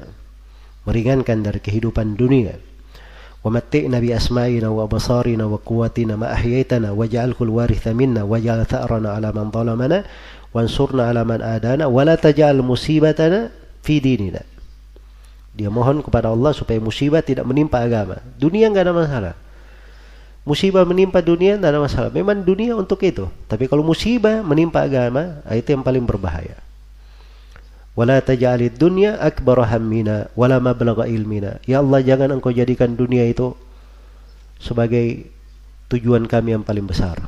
meringankan 0.89 1.45
dari 1.45 1.61
kehidupan 1.61 2.17
dunia. 2.17 2.57
Wa 3.45 3.53
matti'na 3.53 4.01
bi 4.01 4.09
asma'ina 4.09 4.73
wa 4.73 4.89
basarina 4.89 5.45
wa 5.45 5.61
quwwatina 5.61 6.17
ma 6.17 6.33
ahyaitana 6.33 6.97
waj'alhu 6.97 7.45
al-waritha 7.45 7.93
minna 7.93 8.25
waj'al 8.25 8.65
tha'rana 8.65 9.13
'ala 9.13 9.29
man 9.29 9.53
zalamana 9.53 10.09
wansurna 10.49 11.13
'ala 11.13 11.21
man 11.21 11.45
adana 11.45 11.85
wa 11.85 12.01
la 12.01 12.17
taj'al 12.17 12.65
musibatana 12.65 13.53
fi 13.85 14.01
dinina. 14.01 14.41
Dia 15.53 15.69
mohon 15.69 16.01
kepada 16.01 16.33
Allah 16.33 16.49
supaya 16.57 16.81
musibah 16.81 17.21
tidak 17.21 17.45
menimpa 17.45 17.85
agama. 17.85 18.17
Dunia 18.41 18.73
enggak 18.73 18.89
ada 18.89 18.95
masalah 18.97 19.33
musibah 20.43 20.83
menimpa 20.83 21.23
dunia 21.23 21.55
tidak 21.55 21.71
ada 21.71 21.79
masalah. 21.79 22.09
Memang 22.11 22.43
dunia 22.43 22.75
untuk 22.75 22.99
itu. 23.03 23.27
Tapi 23.47 23.67
kalau 23.71 23.83
musibah 23.83 24.43
menimpa 24.43 24.83
agama, 24.83 25.39
itu 25.51 25.71
yang 25.71 25.83
paling 25.83 26.03
berbahaya. 26.03 26.59
Wala 27.93 28.19
taj'alid 28.19 28.73
dunya 28.75 29.21
akbar 29.21 29.63
hammina 29.69 30.27
wala 30.33 30.57
mablagha 30.57 31.05
ilmina. 31.05 31.61
Ya 31.69 31.79
Allah 31.79 32.01
jangan 32.01 32.33
engkau 32.33 32.49
jadikan 32.49 32.97
dunia 32.97 33.21
itu 33.29 33.53
sebagai 34.57 35.29
tujuan 35.93 36.25
kami 36.25 36.57
yang 36.57 36.65
paling 36.65 36.89
besar 36.89 37.21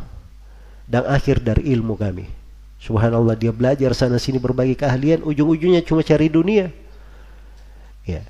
dan 0.89 1.05
akhir 1.05 1.45
dari 1.45 1.69
ilmu 1.73 1.93
kami. 1.97 2.25
Subhanallah 2.81 3.33
dia 3.37 3.49
belajar 3.49 3.93
sana 3.97 4.21
sini 4.21 4.37
berbagai 4.37 4.77
keahlian, 4.77 5.25
ujung-ujungnya 5.25 5.81
cuma 5.81 6.05
cari 6.05 6.29
dunia. 6.29 6.69
Ya. 8.05 8.21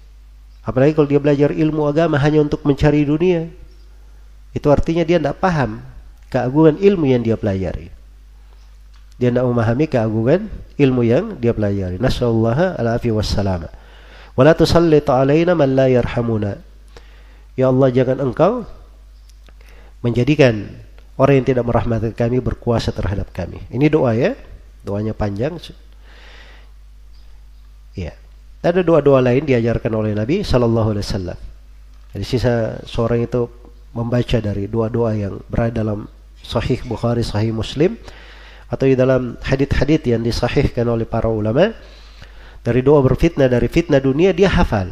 Apalagi 0.63 0.95
kalau 0.95 1.07
dia 1.07 1.19
belajar 1.19 1.51
ilmu 1.51 1.87
agama 1.87 2.15
hanya 2.19 2.39
untuk 2.43 2.63
mencari 2.63 3.03
dunia, 3.03 3.51
itu 4.55 4.67
artinya 4.71 5.03
dia 5.03 5.19
tidak 5.19 5.43
paham 5.43 5.83
keagungan 6.31 6.79
ilmu 6.79 7.11
yang 7.11 7.21
dia 7.27 7.35
pelajari. 7.35 7.91
Dia 9.19 9.31
tidak 9.31 9.43
memahami 9.51 9.85
keagungan 9.91 10.47
ilmu 10.79 11.01
yang 11.03 11.35
dia 11.43 11.51
pelajari. 11.51 11.99
Nasallallahu 11.99 12.79
alaihi 12.79 13.11
wasallam. 13.11 13.67
Wala 14.39 14.55
tusallit 14.55 15.07
alaina 15.11 15.55
man 15.59 15.75
la 15.75 15.91
yarhamuna. 15.91 16.55
Ya 17.59 17.67
Allah 17.67 17.91
jangan 17.91 18.19
engkau 18.23 18.63
menjadikan 20.03 20.71
orang 21.19 21.43
yang 21.43 21.47
tidak 21.47 21.63
merahmati 21.67 22.11
kami 22.15 22.39
berkuasa 22.39 22.95
terhadap 22.95 23.31
kami. 23.35 23.59
Ini 23.71 23.91
doa 23.91 24.15
ya. 24.15 24.39
Doanya 24.87 25.11
panjang. 25.11 25.55
Ya. 27.95 28.15
Ada 28.63 28.81
doa-doa 28.83 29.19
lain 29.19 29.43
diajarkan 29.47 29.91
oleh 29.93 30.15
Nabi 30.15 30.43
sallallahu 30.43 30.95
alaihi 30.95 31.05
wasallam. 31.05 31.39
Jadi 32.15 32.25
sisa 32.25 32.79
seorang 32.87 33.23
itu 33.27 33.64
membaca 33.95 34.37
dari 34.43 34.67
doa-doa 34.67 35.15
yang 35.15 35.39
berada 35.47 35.79
dalam 35.79 36.11
Sahih 36.43 36.83
Bukhari, 36.83 37.23
Sahih 37.23 37.55
Muslim 37.55 37.95
atau 38.67 38.85
di 38.85 38.93
dalam 38.99 39.39
hadit-hadit 39.39 40.03
yang 40.03 40.19
disahihkan 40.21 40.83
oleh 40.85 41.07
para 41.07 41.31
ulama 41.31 41.71
dari 42.59 42.83
doa 42.83 42.99
berfitnah 42.99 43.47
dari 43.47 43.71
fitnah 43.71 44.03
dunia 44.03 44.35
dia 44.35 44.51
hafal 44.51 44.91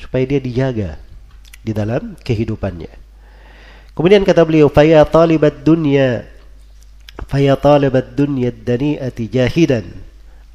supaya 0.00 0.24
dia 0.24 0.40
dijaga 0.40 0.96
di 1.60 1.76
dalam 1.76 2.16
kehidupannya. 2.24 2.88
Kemudian 3.92 4.24
kata 4.24 4.48
beliau, 4.48 4.72
"Faya 4.72 5.04
talibat 5.04 5.60
dunya 5.60 6.24
faya 7.28 7.52
talibat 7.52 8.16
dunya 8.16 8.48
dani'ati 8.48 9.28
jahidan 9.28 9.84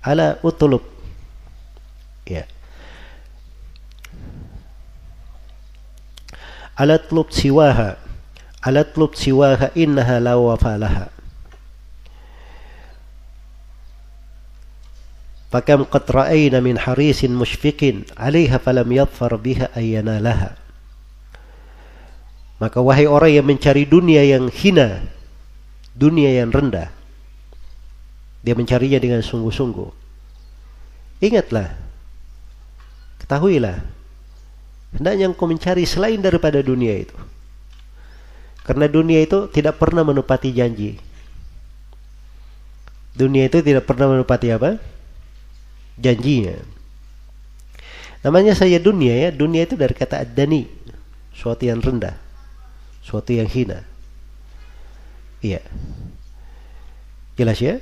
ala 0.02 0.42
utlub." 0.42 0.82
Ya. 2.26 2.50
Ala 6.76 7.00
tlub 7.00 7.32
siwaha 7.32 7.96
ala 8.64 8.84
tlub 8.84 9.16
siwaha 9.16 9.72
innaha 9.76 10.20
la 10.20 10.36
wafalaha 10.36 11.12
fakam 15.52 15.88
qad 15.88 16.06
ra'ayna 16.08 16.60
min 16.60 16.76
harisin 16.76 17.32
mushfiqin 17.32 18.08
'alaiha 18.20 18.60
falam 18.60 18.88
yadfar 18.92 19.36
biha 19.40 19.72
ayyana 19.74 20.20
laha 20.20 20.60
maka 22.60 22.80
wahai 22.80 23.08
orang 23.08 23.32
yang 23.36 23.48
mencari 23.48 23.84
dunia 23.84 24.24
yang 24.24 24.52
hina 24.52 25.04
dunia 25.96 26.44
yang 26.44 26.52
rendah 26.52 26.92
dia 28.46 28.54
mencarinya 28.54 29.02
dengan 29.02 29.26
sungguh-sungguh. 29.26 29.90
Ingatlah 31.26 31.74
ketahuilah 33.26 33.82
Hendaknya 34.96 35.28
engkau 35.28 35.48
mencari 35.48 35.84
selain 35.84 36.24
daripada 36.24 36.64
dunia 36.64 37.04
itu. 37.04 37.16
Karena 38.66 38.90
dunia 38.90 39.22
itu 39.22 39.46
tidak 39.52 39.78
pernah 39.78 40.02
menepati 40.02 40.50
janji. 40.56 40.98
Dunia 43.16 43.48
itu 43.48 43.62
tidak 43.64 43.88
pernah 43.88 44.12
menepati 44.12 44.48
apa? 44.52 44.82
Janjinya. 46.00 46.60
Namanya 48.26 48.58
saja 48.58 48.82
dunia 48.82 49.14
ya. 49.16 49.30
Dunia 49.32 49.64
itu 49.64 49.78
dari 49.80 49.94
kata 49.96 50.26
adani. 50.26 50.68
Suatu 51.32 51.64
yang 51.68 51.80
rendah. 51.80 52.18
Suatu 53.06 53.32
yang 53.32 53.46
hina. 53.46 53.86
Iya. 55.46 55.62
Jelas 57.38 57.60
ya? 57.62 57.80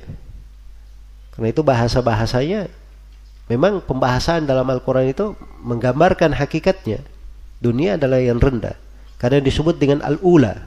Karena 1.34 1.48
itu 1.50 1.62
bahasa-bahasanya 1.64 2.70
Memang 3.44 3.84
pembahasan 3.84 4.48
dalam 4.48 4.64
Al-Quran 4.72 5.12
itu 5.12 5.36
menggambarkan 5.60 6.32
hakikatnya. 6.32 7.04
Dunia 7.60 8.00
adalah 8.00 8.16
yang 8.16 8.40
rendah. 8.40 8.76
Karena 9.20 9.40
disebut 9.44 9.76
dengan 9.76 10.00
Al-Ula. 10.00 10.64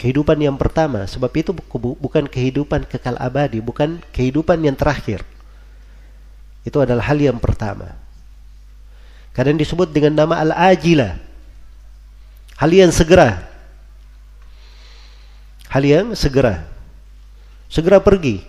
Kehidupan 0.00 0.40
yang 0.40 0.56
pertama. 0.56 1.04
Sebab 1.04 1.28
itu 1.36 1.52
bukan 1.76 2.24
kehidupan 2.24 2.88
kekal 2.88 3.20
abadi. 3.20 3.60
Bukan 3.60 4.00
kehidupan 4.16 4.64
yang 4.64 4.76
terakhir. 4.80 5.28
Itu 6.64 6.80
adalah 6.80 7.04
hal 7.04 7.20
yang 7.20 7.36
pertama. 7.36 7.92
Kadang 9.36 9.60
disebut 9.60 9.92
dengan 9.92 10.24
nama 10.24 10.40
Al-Ajilah. 10.40 11.20
Hal 12.56 12.70
yang 12.72 12.88
segera. 12.88 13.44
Hal 15.68 15.84
yang 15.84 16.16
segera. 16.16 16.64
Segera 17.68 18.00
pergi. 18.00 18.40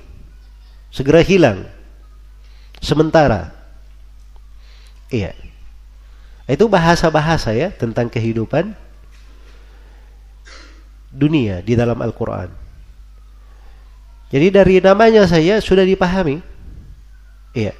Segera 0.87 1.19
hilang 1.19 1.78
sementara. 2.79 3.51
Iya. 5.11 5.35
Itu 6.49 6.65
bahasa-bahasa 6.65 7.53
ya 7.53 7.69
tentang 7.69 8.09
kehidupan 8.09 8.73
dunia 11.13 11.61
di 11.61 11.77
dalam 11.77 11.97
Al-Quran. 12.01 12.49
Jadi 14.29 14.47
dari 14.53 14.75
namanya 14.81 15.25
saya 15.25 15.57
sudah 15.61 15.85
dipahami. 15.85 16.41
Iya. 17.53 17.73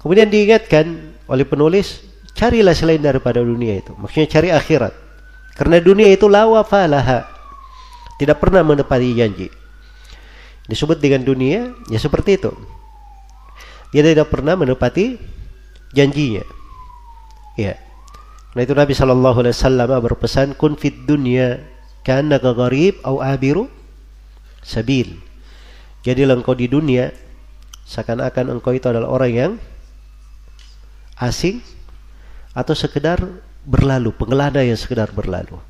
Kemudian 0.00 0.28
diingatkan 0.28 1.16
oleh 1.28 1.44
penulis, 1.44 2.04
carilah 2.36 2.72
selain 2.72 3.00
daripada 3.00 3.40
dunia 3.40 3.80
itu. 3.80 3.92
Maksudnya 3.96 4.28
cari 4.28 4.48
akhirat. 4.52 4.92
Karena 5.56 5.76
dunia 5.80 6.08
itu 6.08 6.24
lawa 6.28 6.64
falaha. 6.64 7.28
Tidak 8.16 8.36
pernah 8.36 8.64
menepati 8.64 9.12
janji. 9.16 9.48
Disebut 10.68 11.00
dengan 11.00 11.24
dunia, 11.24 11.72
ya 11.88 11.98
seperti 12.00 12.36
itu. 12.36 12.52
Dia 13.90 14.06
tidak 14.06 14.30
pernah 14.30 14.54
menepati 14.54 15.18
janjinya. 15.94 16.46
Ya. 17.58 17.74
Nah 18.54 18.62
itu 18.66 18.74
Nabi 18.74 18.94
Shallallahu 18.94 19.46
Alaihi 19.46 19.54
Wasallam 19.54 19.90
berpesan 20.02 20.58
kun 20.58 20.74
fit 20.74 20.94
dunya 21.06 21.62
karena 22.02 22.38
gharib 22.38 22.98
au 23.06 23.22
abiru 23.22 23.70
sabil. 24.62 25.18
Jadi 26.00 26.24
engkau 26.24 26.56
di 26.56 26.66
dunia 26.66 27.12
seakan-akan 27.84 28.58
engkau 28.58 28.72
itu 28.72 28.86
adalah 28.88 29.10
orang 29.10 29.32
yang 29.34 29.52
asing 31.20 31.60
atau 32.56 32.72
sekedar 32.72 33.20
berlalu, 33.66 34.10
pengelana 34.16 34.64
yang 34.64 34.78
sekedar 34.78 35.12
berlalu. 35.12 35.60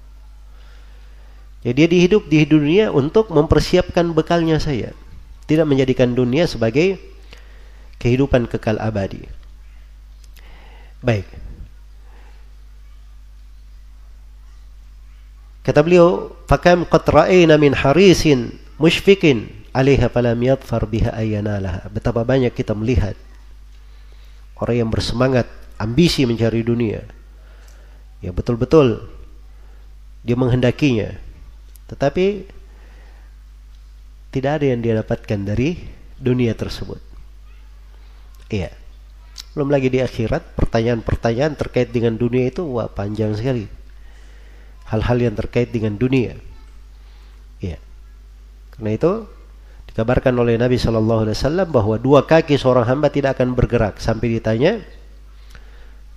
Jadi 1.61 1.77
dia 1.77 1.89
dihidup 1.93 2.25
di 2.31 2.49
dunia 2.49 2.89
untuk 2.89 3.29
mempersiapkan 3.29 4.17
bekalnya 4.17 4.57
saya. 4.57 4.97
Tidak 5.45 5.67
menjadikan 5.69 6.17
dunia 6.17 6.49
sebagai 6.49 6.97
kehidupan 8.01 8.49
kekal 8.49 8.81
abadi. 8.81 9.29
Baik. 11.05 11.29
Kata 15.61 15.85
beliau, 15.85 16.33
"Fakam 16.49 16.89
qad 16.89 17.05
ra'ayna 17.05 17.61
min 17.61 17.77
harisin 17.77 18.57
mushfiqin 18.81 19.53
'alaiha 19.77 20.09
falam 20.09 20.41
yadfar 20.41 20.89
biha 20.89 21.13
ayanalaha." 21.13 21.87
Betapa 21.93 22.25
banyak 22.25 22.51
kita 22.57 22.73
melihat 22.73 23.15
orang 24.57 24.77
yang 24.85 24.91
bersemangat, 24.91 25.45
ambisi 25.77 26.25
mencari 26.25 26.65
dunia. 26.65 27.05
Ya 28.25 28.33
betul-betul 28.33 29.05
dia 30.25 30.37
menghendakinya. 30.37 31.17
Tetapi 31.89 32.49
tidak 34.33 34.61
ada 34.61 34.67
yang 34.69 34.81
dia 34.81 34.95
dapatkan 35.01 35.41
dari 35.45 35.81
dunia 36.21 36.53
tersebut. 36.57 37.10
Iya. 38.51 38.75
Belum 39.55 39.71
lagi 39.71 39.91
di 39.91 40.03
akhirat 40.03 40.59
pertanyaan-pertanyaan 40.59 41.55
terkait 41.55 41.91
dengan 41.91 42.15
dunia 42.19 42.51
itu 42.51 42.67
wah 42.67 42.91
panjang 42.91 43.35
sekali 43.35 43.81
hal-hal 44.91 45.19
yang 45.23 45.35
terkait 45.39 45.71
dengan 45.71 45.95
dunia. 45.95 46.35
Ya. 47.63 47.79
Karena 48.75 48.91
itu 48.99 49.31
dikabarkan 49.91 50.35
oleh 50.35 50.59
Nabi 50.59 50.77
Shallallahu 50.79 51.31
Alaihi 51.31 51.37
Wasallam 51.39 51.69
bahwa 51.71 51.97
dua 51.97 52.27
kaki 52.27 52.59
seorang 52.59 52.91
hamba 52.91 53.11
tidak 53.15 53.39
akan 53.39 53.55
bergerak 53.55 54.03
sampai 54.03 54.39
ditanya 54.39 54.83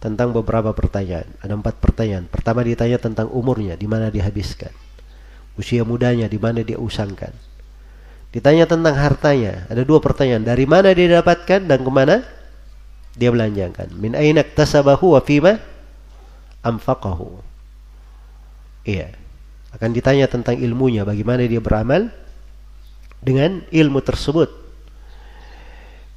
tentang 0.01 0.34
beberapa 0.34 0.73
pertanyaan. 0.73 1.29
Ada 1.39 1.53
empat 1.53 1.79
pertanyaan. 1.79 2.25
Pertama 2.27 2.65
ditanya 2.65 2.97
tentang 2.97 3.29
umurnya, 3.29 3.77
di 3.77 3.88
mana 3.88 4.09
dihabiskan. 4.09 4.73
Usia 5.55 5.86
mudanya, 5.86 6.25
di 6.25 6.41
mana 6.41 6.65
dia 6.65 6.81
usangkan. 6.81 7.31
Ditanya 8.34 8.65
tentang 8.65 8.97
hartanya. 8.97 9.69
Ada 9.69 9.86
dua 9.86 10.01
pertanyaan. 10.01 10.41
Dari 10.41 10.65
mana 10.65 10.89
dia 10.89 11.21
dapatkan 11.21 11.69
dan 11.69 11.79
ke 11.86 11.91
mana 11.93 12.25
dia 13.13 13.29
belanjakan. 13.29 13.93
Min 13.93 14.17
ainak 14.17 14.57
tasabahu 14.57 15.13
wa 15.13 15.21
fima 15.21 15.61
amfaqahu. 16.65 17.38
Iya. 18.89 19.13
Akan 19.73 19.93
ditanya 19.93 20.29
tentang 20.29 20.57
ilmunya, 20.57 21.01
bagaimana 21.01 21.45
dia 21.45 21.61
beramal 21.61 22.09
dengan 23.21 23.61
ilmu 23.69 24.01
tersebut. 24.01 24.49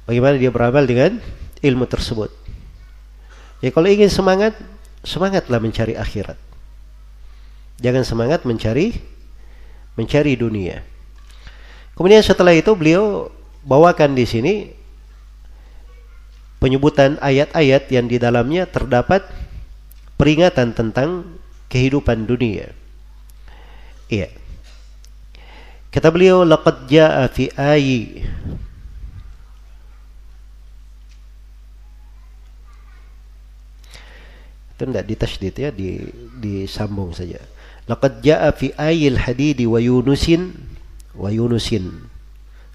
Bagaimana 0.05 0.37
dia 0.37 0.53
beramal 0.53 0.85
dengan 0.85 1.17
ilmu 1.61 1.85
tersebut. 1.89 2.29
Ya 3.61 3.73
kalau 3.73 3.89
ingin 3.89 4.13
semangat, 4.13 4.53
semangatlah 5.01 5.57
mencari 5.57 5.97
akhirat. 5.97 6.37
Jangan 7.81 8.05
semangat 8.05 8.45
mencari 8.45 8.93
mencari 9.97 10.33
dunia. 10.37 10.85
Kemudian 11.97 12.21
setelah 12.21 12.53
itu 12.53 12.69
beliau 12.77 13.33
bawakan 13.65 14.13
di 14.13 14.29
sini 14.29 14.53
penyebutan 16.61 17.17
ayat-ayat 17.17 17.89
yang 17.89 18.05
di 18.05 18.21
dalamnya 18.21 18.69
terdapat 18.69 19.25
peringatan 20.17 20.77
tentang 20.77 21.25
kehidupan 21.73 22.29
dunia. 22.29 22.69
Iya. 24.07 24.29
Kata 25.89 26.13
beliau 26.13 26.45
laqad 26.45 26.85
jaa 26.85 27.25
fi 27.33 27.49
ayi 27.57 28.21
itu 34.77 34.83
tidak 34.85 35.05
ditasydid 35.09 35.55
ya 35.57 35.69
di 35.73 36.05
disambung 36.37 37.09
saja 37.09 37.41
laqad 37.89 38.21
jaa 38.21 38.53
fi 38.53 38.69
ayil 38.77 39.17
hadidi 39.17 39.65
wa 39.65 39.81
yunusin 39.81 40.53
wa 41.17 41.33
Yunusin. 41.33 42.07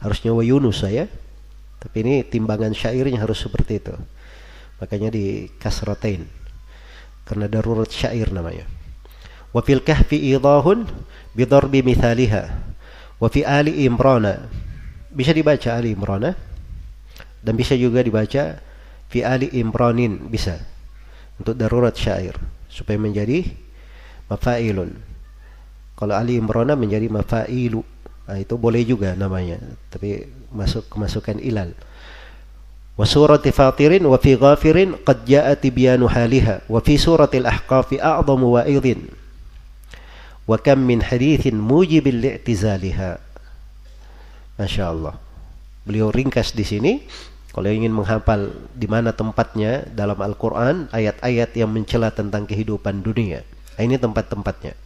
Harusnya 0.03 0.35
wa 0.35 0.43
Yunus 0.43 0.83
saya. 0.83 1.07
Tapi 1.79 2.03
ini 2.03 2.15
timbangan 2.27 2.75
syairnya 2.75 3.23
harus 3.23 3.39
seperti 3.43 3.79
itu. 3.79 3.95
Makanya 4.83 5.15
di 5.15 5.47
kasratain. 5.63 6.27
Karena 7.23 7.47
darurat 7.47 7.87
syair 7.87 8.35
namanya. 8.35 8.67
Wa 9.55 9.63
fil 9.63 9.83
kahfi 9.83 10.35
idahun 10.35 10.91
bidarbi 11.39 11.87
mithaliha. 11.87 12.51
Wa 13.23 13.31
fi 13.31 13.47
Ali 13.47 13.87
Imrana. 13.87 14.51
Bisa 15.15 15.31
dibaca 15.31 15.79
Ali 15.79 15.95
Imrana. 15.95 16.35
Dan 17.43 17.55
bisa 17.55 17.79
juga 17.79 18.03
dibaca 18.03 18.59
fi 19.07 19.19
Ali 19.23 19.51
Imranin 19.55 20.31
bisa. 20.31 20.59
Untuk 21.39 21.55
darurat 21.59 21.95
syair 21.95 22.35
supaya 22.71 22.99
menjadi 22.99 23.47
mafailun. 24.27 24.99
Kalau 25.95 26.15
Ali 26.15 26.39
Imrana 26.39 26.75
menjadi 26.75 27.07
mafailu 27.07 27.87
nah, 28.29 28.39
itu 28.39 28.55
boleh 28.55 28.83
juga 28.87 29.15
namanya 29.19 29.59
tapi 29.91 30.29
masuk 30.53 30.87
kemasukan 30.93 31.41
ilal. 31.41 31.73
Wa 32.93 33.09
surati 33.09 33.49
fatirin 33.51 34.05
wa 34.05 34.21
fi 34.21 34.37
ghafirin 34.37 35.01
qad 35.01 35.25
jaa 35.25 35.57
tibyanu 35.57 36.07
haliha 36.07 36.61
wa 36.69 36.79
fi 36.85 37.01
surati 37.01 37.41
al-ahqaf 37.41 37.97
a'zamu 37.97 38.61
wa'idhin. 38.61 39.09
Wa 40.45 40.61
kam 40.61 40.85
min 40.85 41.01
hadithin 41.01 41.57
mujibil 41.57 42.21
li'tizaliha. 42.21 43.17
Masya 44.61 44.85
Allah 44.93 45.17
beliau 45.83 46.15
ringkas 46.15 46.55
di 46.55 46.63
sini 46.63 46.93
kalau 47.51 47.69
ingin 47.69 47.91
menghafal 47.91 48.55
di 48.77 48.87
mana 48.87 49.11
tempatnya 49.11 49.89
dalam 49.93 50.17
Al-Quran 50.21 50.93
ayat-ayat 50.93 51.57
yang 51.59 51.73
mencela 51.73 52.13
tentang 52.13 52.47
kehidupan 52.49 53.03
dunia. 53.03 53.43
Nah, 53.77 53.83
ini 53.83 53.97
tempat-tempatnya. 53.97 54.77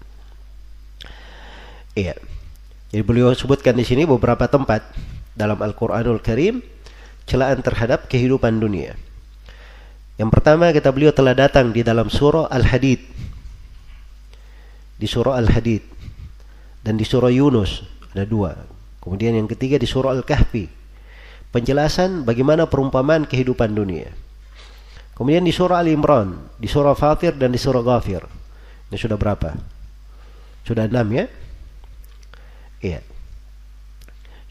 Iya 1.99 2.15
jadi 2.95 3.03
beliau 3.03 3.35
sebutkan 3.35 3.75
di 3.75 3.85
sini 3.87 4.07
beberapa 4.07 4.47
tempat 4.51 4.83
dalam 5.37 5.59
Al-Quranul 5.59 6.23
Karim 6.23 6.63
celaan 7.27 7.61
terhadap 7.63 8.07
kehidupan 8.07 8.59
dunia 8.59 8.95
yang 10.17 10.33
pertama 10.33 10.73
kita 10.73 10.91
beliau 10.91 11.13
telah 11.13 11.35
datang 11.37 11.71
di 11.71 11.85
dalam 11.87 12.11
surah 12.11 12.49
Al-Hadid 12.49 13.01
di 14.97 15.05
surah 15.05 15.37
Al-Hadid 15.37 15.85
dan 16.87 16.95
di 16.97 17.05
surah 17.05 17.35
Yunus 17.35 17.83
ada 18.17 18.25
dua. 18.25 18.57
Kemudian 19.05 19.37
yang 19.37 19.45
ketiga 19.45 19.77
di 19.77 19.85
surah 19.85 20.17
Al-Kahfi. 20.17 20.71
Penjelasan 21.53 22.25
bagaimana 22.25 22.65
perumpamaan 22.65 23.29
kehidupan 23.29 23.77
dunia. 23.77 24.09
Kemudian 25.13 25.45
di 25.45 25.53
surah 25.53 25.85
Al-Imran, 25.85 26.37
di 26.57 26.69
surah 26.69 26.97
Fatir 26.97 27.37
dan 27.37 27.53
di 27.53 27.61
surah 27.61 27.85
Ghafir. 27.85 28.25
Ini 28.89 28.97
sudah 28.97 29.17
berapa? 29.17 29.57
Sudah 30.65 30.89
enam 30.89 31.09
ya? 31.13 31.25
Iya. 32.81 33.01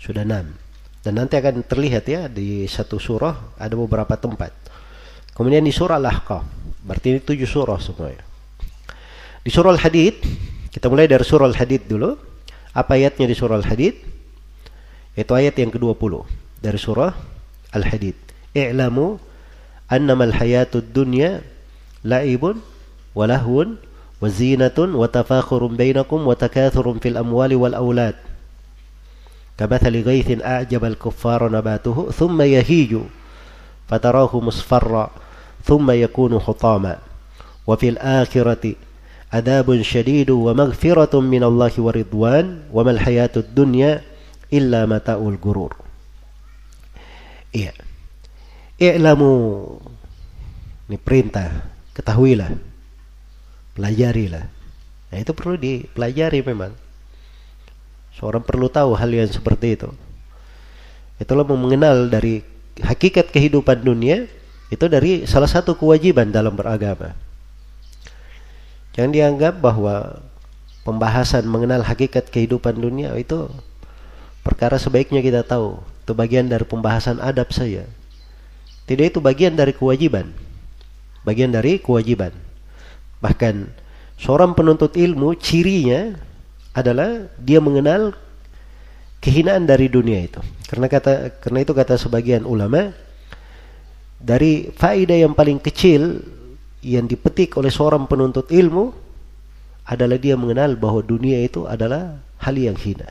Sudah 0.05 0.21
enam. 0.21 0.53
Dan 1.01 1.17
nanti 1.17 1.33
akan 1.37 1.65
terlihat 1.65 2.05
ya 2.05 2.29
di 2.29 2.69
satu 2.69 3.01
surah 3.01 3.57
ada 3.57 3.73
beberapa 3.73 4.13
tempat. 4.13 4.53
Kemudian 5.33 5.65
di 5.65 5.73
surah 5.73 5.97
Al-Ahqaf. 5.97 6.45
Berarti 6.85 7.17
ini 7.17 7.19
tujuh 7.25 7.49
surah 7.49 7.81
semuanya. 7.81 8.21
Di 9.41 9.49
surah 9.49 9.73
Al-Hadid, 9.73 10.21
kita 10.69 10.85
mulai 10.89 11.09
dari 11.09 11.25
surah 11.25 11.49
Al-Hadid 11.49 11.89
dulu. 11.89 12.13
Apa 12.77 13.01
ayatnya 13.01 13.25
di 13.25 13.33
surah 13.33 13.57
Al-Hadid? 13.57 13.97
Itu 15.17 15.31
ayat 15.33 15.57
yang 15.57 15.73
ke-20 15.73 16.13
dari 16.61 16.77
surah 16.77 17.13
Al-Hadid. 17.73 18.17
I'lamu 18.53 19.17
annama 19.91 20.25
al-hayatud 20.25 20.89
dunya 20.95 21.43
la'ibun 22.01 22.63
wa 23.13 23.25
lahwun 23.27 23.77
wa 24.21 24.27
zinatun 24.31 24.95
wa 24.95 25.05
tafakhurun 25.11 25.75
bainakum 25.75 26.23
wa 26.23 26.37
fil 27.01 27.17
amwali 27.17 27.57
wal. 27.57 27.75
كمثل 29.57 30.01
غيث 30.01 30.41
أعجب 30.41 30.85
الكفار 30.85 31.51
نباته 31.51 32.11
ثم 32.11 32.41
يهيج 32.41 32.97
فتراه 33.87 34.39
مصفرا 34.39 35.11
ثم 35.63 35.91
يكون 35.91 36.39
حطاما 36.39 36.97
وفي 37.67 37.89
الآخرة 37.89 38.73
عذاب 39.33 39.81
شديد 39.81 40.29
ومغفرة 40.29 41.19
من 41.19 41.43
الله 41.43 41.71
ورضوان 41.77 42.59
وما 42.73 42.91
الحياة 42.91 43.31
الدنيا 43.37 44.01
illa 44.53 44.85
mata'ul 44.85 45.37
gurur. 45.41 45.73
Iya. 47.55 47.71
I'lamu 48.75 49.31
ini 50.91 50.97
perintah, 50.99 51.49
ketahuilah. 51.95 52.51
Itu 55.15 55.31
perlu 55.31 55.55
dipelajari 55.55 56.39
memang. 56.43 56.84
Seorang 58.15 58.43
perlu 58.43 58.71
tahu 58.71 58.95
hal 58.95 59.11
yang 59.11 59.27
seperti 59.27 59.75
itu. 59.75 59.91
Itulah 61.19 61.43
mengenal 61.47 62.07
dari 62.07 62.43
hakikat 62.79 63.31
kehidupan 63.31 63.83
dunia 63.83 64.27
itu 64.67 64.85
dari 64.91 65.23
salah 65.23 65.47
satu 65.47 65.75
kewajiban 65.75 66.31
dalam 66.31 66.55
beragama. 66.55 67.15
Jangan 68.95 69.11
dianggap 69.11 69.59
bahwa 69.59 70.23
pembahasan 70.87 71.43
mengenal 71.47 71.83
hakikat 71.83 72.31
kehidupan 72.31 72.79
dunia 72.79 73.11
itu 73.19 73.51
perkara 74.43 74.79
sebaiknya 74.79 75.19
kita 75.19 75.43
tahu. 75.43 75.79
Itu 76.07 76.15
bagian 76.15 76.47
dari 76.47 76.63
pembahasan 76.63 77.19
adab 77.19 77.51
saja. 77.51 77.83
Tidak 78.85 79.11
itu 79.11 79.19
bagian 79.19 79.57
dari 79.57 79.73
kewajiban. 79.73 80.31
Bagian 81.25 81.51
dari 81.51 81.81
kewajiban. 81.81 82.31
Bahkan 83.19 83.67
seorang 84.21 84.53
penuntut 84.53 84.93
ilmu 84.93 85.33
cirinya 85.35 86.13
adalah 86.75 87.31
dia 87.39 87.63
mengenal 87.63 88.11
kehinaan 89.23 89.63
dari 89.63 89.87
dunia 89.87 90.27
itu. 90.27 90.43
Karena 90.67 90.91
kata 90.91 91.39
karena 91.39 91.63
itu 91.63 91.71
kata 91.71 91.95
sebagian 91.95 92.43
ulama 92.43 92.91
dari 94.19 94.69
faedah 94.75 95.23
yang 95.23 95.33
paling 95.33 95.57
kecil 95.63 96.19
yang 96.85 97.07
dipetik 97.09 97.55
oleh 97.57 97.71
seorang 97.71 98.05
penuntut 98.05 98.51
ilmu 98.51 98.93
adalah 99.87 100.19
dia 100.19 100.35
mengenal 100.35 100.75
bahwa 100.77 101.01
dunia 101.01 101.41
itu 101.41 101.65
adalah 101.65 102.21
hal 102.43 102.55
yang 102.59 102.77
hina. 102.77 103.09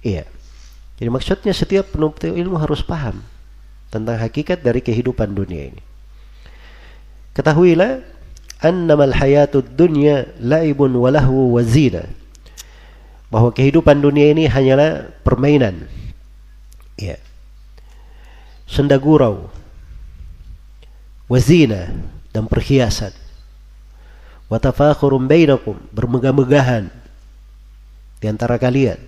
Iya. 0.00 0.24
Jadi 1.00 1.08
maksudnya 1.08 1.52
setiap 1.56 1.96
penuntut 1.96 2.28
ilmu 2.28 2.60
harus 2.60 2.84
paham 2.84 3.24
tentang 3.88 4.20
hakikat 4.20 4.60
dari 4.60 4.84
kehidupan 4.84 5.32
dunia 5.32 5.72
ini. 5.72 5.82
Ketahuilah 7.32 8.04
annamal 8.60 9.16
hayatud 9.16 9.64
dunya 9.76 10.28
laibun 10.40 10.92
wa 10.92 11.08
lahwu 11.08 11.56
wa 11.56 11.64
zina. 11.64 12.04
Bahwa 13.30 13.54
kehidupan 13.54 14.02
dunia 14.02 14.34
ini 14.34 14.50
hanyalah 14.50 15.14
permainan. 15.22 15.86
Ya. 16.98 17.16
Senda 18.66 18.98
gurau. 18.98 19.48
Wazina 21.30 21.94
dan 22.34 22.50
perhiasan. 22.50 23.14
Watafakhurum 24.50 25.30
bainakum, 25.30 25.78
bermegah-megahan 25.94 26.90
di 28.18 28.26
antara 28.26 28.58
kalian. 28.58 28.98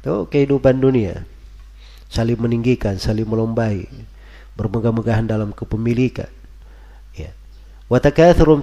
Itu 0.00 0.26
kehidupan 0.26 0.80
dunia. 0.80 1.28
Saling 2.08 2.40
meninggikan, 2.40 2.96
saling 2.96 3.28
melombai, 3.28 3.88
bermegah-megahan 4.56 5.28
dalam 5.28 5.52
kepemilikan. 5.52 6.28
Ya. 7.12 7.32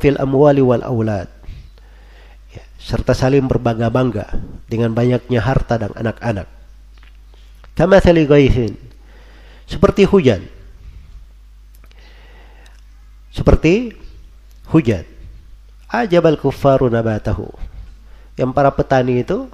Fil 0.02 0.18
amwali 0.18 0.62
wal 0.66 0.82
aulad. 0.82 1.30
Serta 2.80 3.12
saling 3.12 3.44
berbangga-bangga 3.46 4.40
dengan 4.72 4.96
banyaknya 4.96 5.44
harta 5.44 5.76
dan 5.76 5.92
anak-anak. 5.94 6.48
Kama 7.76 8.00
Seperti 9.68 10.04
hujan 10.08 10.60
seperti 13.40 13.96
hujan. 14.74 15.08
Ajabal 15.90 16.38
kuffaru 16.38 16.92
nabatahu. 16.92 17.50
Yang 18.38 18.52
para 18.54 18.70
petani 18.76 19.24
itu 19.26 19.50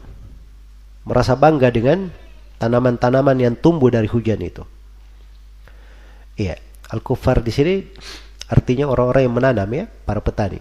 merasa 1.07 1.38
bangga 1.38 1.72
dengan 1.72 2.11
tanaman-tanaman 2.60 3.38
yang 3.39 3.56
tumbuh 3.56 3.93
dari 3.93 4.10
hujan 4.10 4.41
itu. 4.41 4.65
Iya, 6.35 6.60
al-kuffar 6.91 7.39
di 7.39 7.52
sini 7.56 7.76
artinya 8.52 8.91
orang-orang 8.91 9.22
yang 9.23 9.35
menanam 9.35 9.69
ya, 9.72 9.85
para 9.88 10.19
petani. 10.19 10.60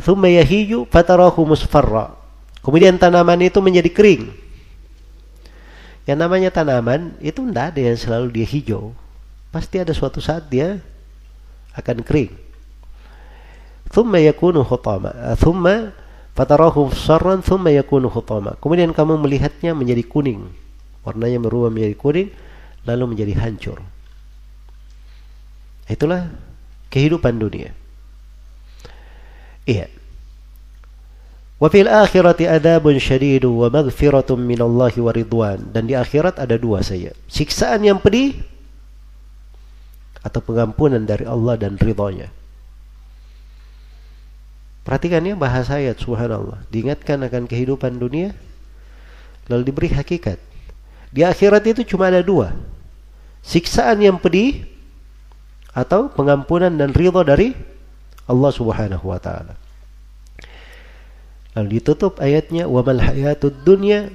Thumma 0.00 0.32
yahiju 0.32 0.88
fatarahu 0.88 1.44
musfarra. 1.44 2.16
Kemudian 2.60 2.96
tanaman 3.00 3.40
itu 3.40 3.60
menjadi 3.60 3.88
kering. 3.88 4.32
Yang 6.08 6.18
namanya 6.18 6.50
tanaman 6.52 7.16
itu 7.20 7.44
tidak 7.44 7.76
ada 7.76 7.80
yang 7.80 7.96
selalu 7.96 8.26
dia 8.40 8.46
hijau. 8.48 8.96
Pasti 9.52 9.78
ada 9.80 9.92
suatu 9.92 10.18
saat 10.18 10.48
dia 10.48 10.80
akan 11.76 12.02
kering. 12.04 12.32
Thumma 13.90 14.20
yakunu 14.20 14.62
hutama. 14.62 15.12
Thumma 15.40 15.94
fatarahu 16.36 16.92
sarran 16.92 17.40
thumma 17.40 17.72
yakunu 17.72 18.08
hutama. 18.08 18.56
Kemudian 18.60 18.92
kamu 18.92 19.20
melihatnya 19.20 19.72
menjadi 19.72 20.04
kuning. 20.04 20.48
Warnanya 21.00 21.40
berubah 21.40 21.72
menjadi 21.72 21.96
kuning 21.96 22.28
lalu 22.84 23.04
menjadi 23.16 23.34
hancur. 23.40 23.78
Itulah 25.90 26.30
kehidupan 26.92 27.40
dunia. 27.40 27.74
Iya. 29.70 29.86
Wa 31.62 31.70
fil 31.70 31.86
akhirati 31.86 32.50
adabun 32.50 32.98
syadidu 32.98 33.54
wa 33.54 33.70
maghfiratun 33.70 34.42
minallahi 34.42 34.98
wa 34.98 35.12
ridwan. 35.14 35.70
Dan 35.70 35.86
di 35.86 35.94
akhirat 35.94 36.42
ada 36.42 36.58
dua 36.58 36.82
saja. 36.82 37.14
Siksaan 37.30 37.86
yang 37.86 38.02
pedih 38.02 38.42
atau 40.26 40.42
pengampunan 40.42 41.06
dari 41.06 41.22
Allah 41.22 41.54
dan 41.54 41.78
ridhonya. 41.78 42.32
Perhatikan 44.82 45.22
ya 45.22 45.36
bahasa 45.38 45.78
ayat 45.78 46.00
subhanallah. 46.00 46.66
Diingatkan 46.72 47.20
akan 47.22 47.46
kehidupan 47.46 48.00
dunia 48.00 48.34
lalu 49.46 49.70
diberi 49.70 49.92
hakikat. 49.92 50.40
Di 51.12 51.22
akhirat 51.22 51.62
itu 51.68 51.94
cuma 51.94 52.08
ada 52.08 52.24
dua. 52.24 52.56
Siksaan 53.44 54.00
yang 54.00 54.16
pedih 54.16 54.64
atau 55.76 56.08
pengampunan 56.08 56.72
dan 56.72 56.90
ridho 56.96 57.20
dari 57.20 57.52
Allah 58.24 58.52
Subhanahu 58.54 59.04
wa 59.04 59.20
taala. 59.20 59.59
Lalu 61.58 61.82
ditutup 61.82 62.22
ayatnya 62.22 62.70
wa 62.70 62.80
mal 62.86 63.02
hayatud 63.02 63.66
dunya 63.66 64.10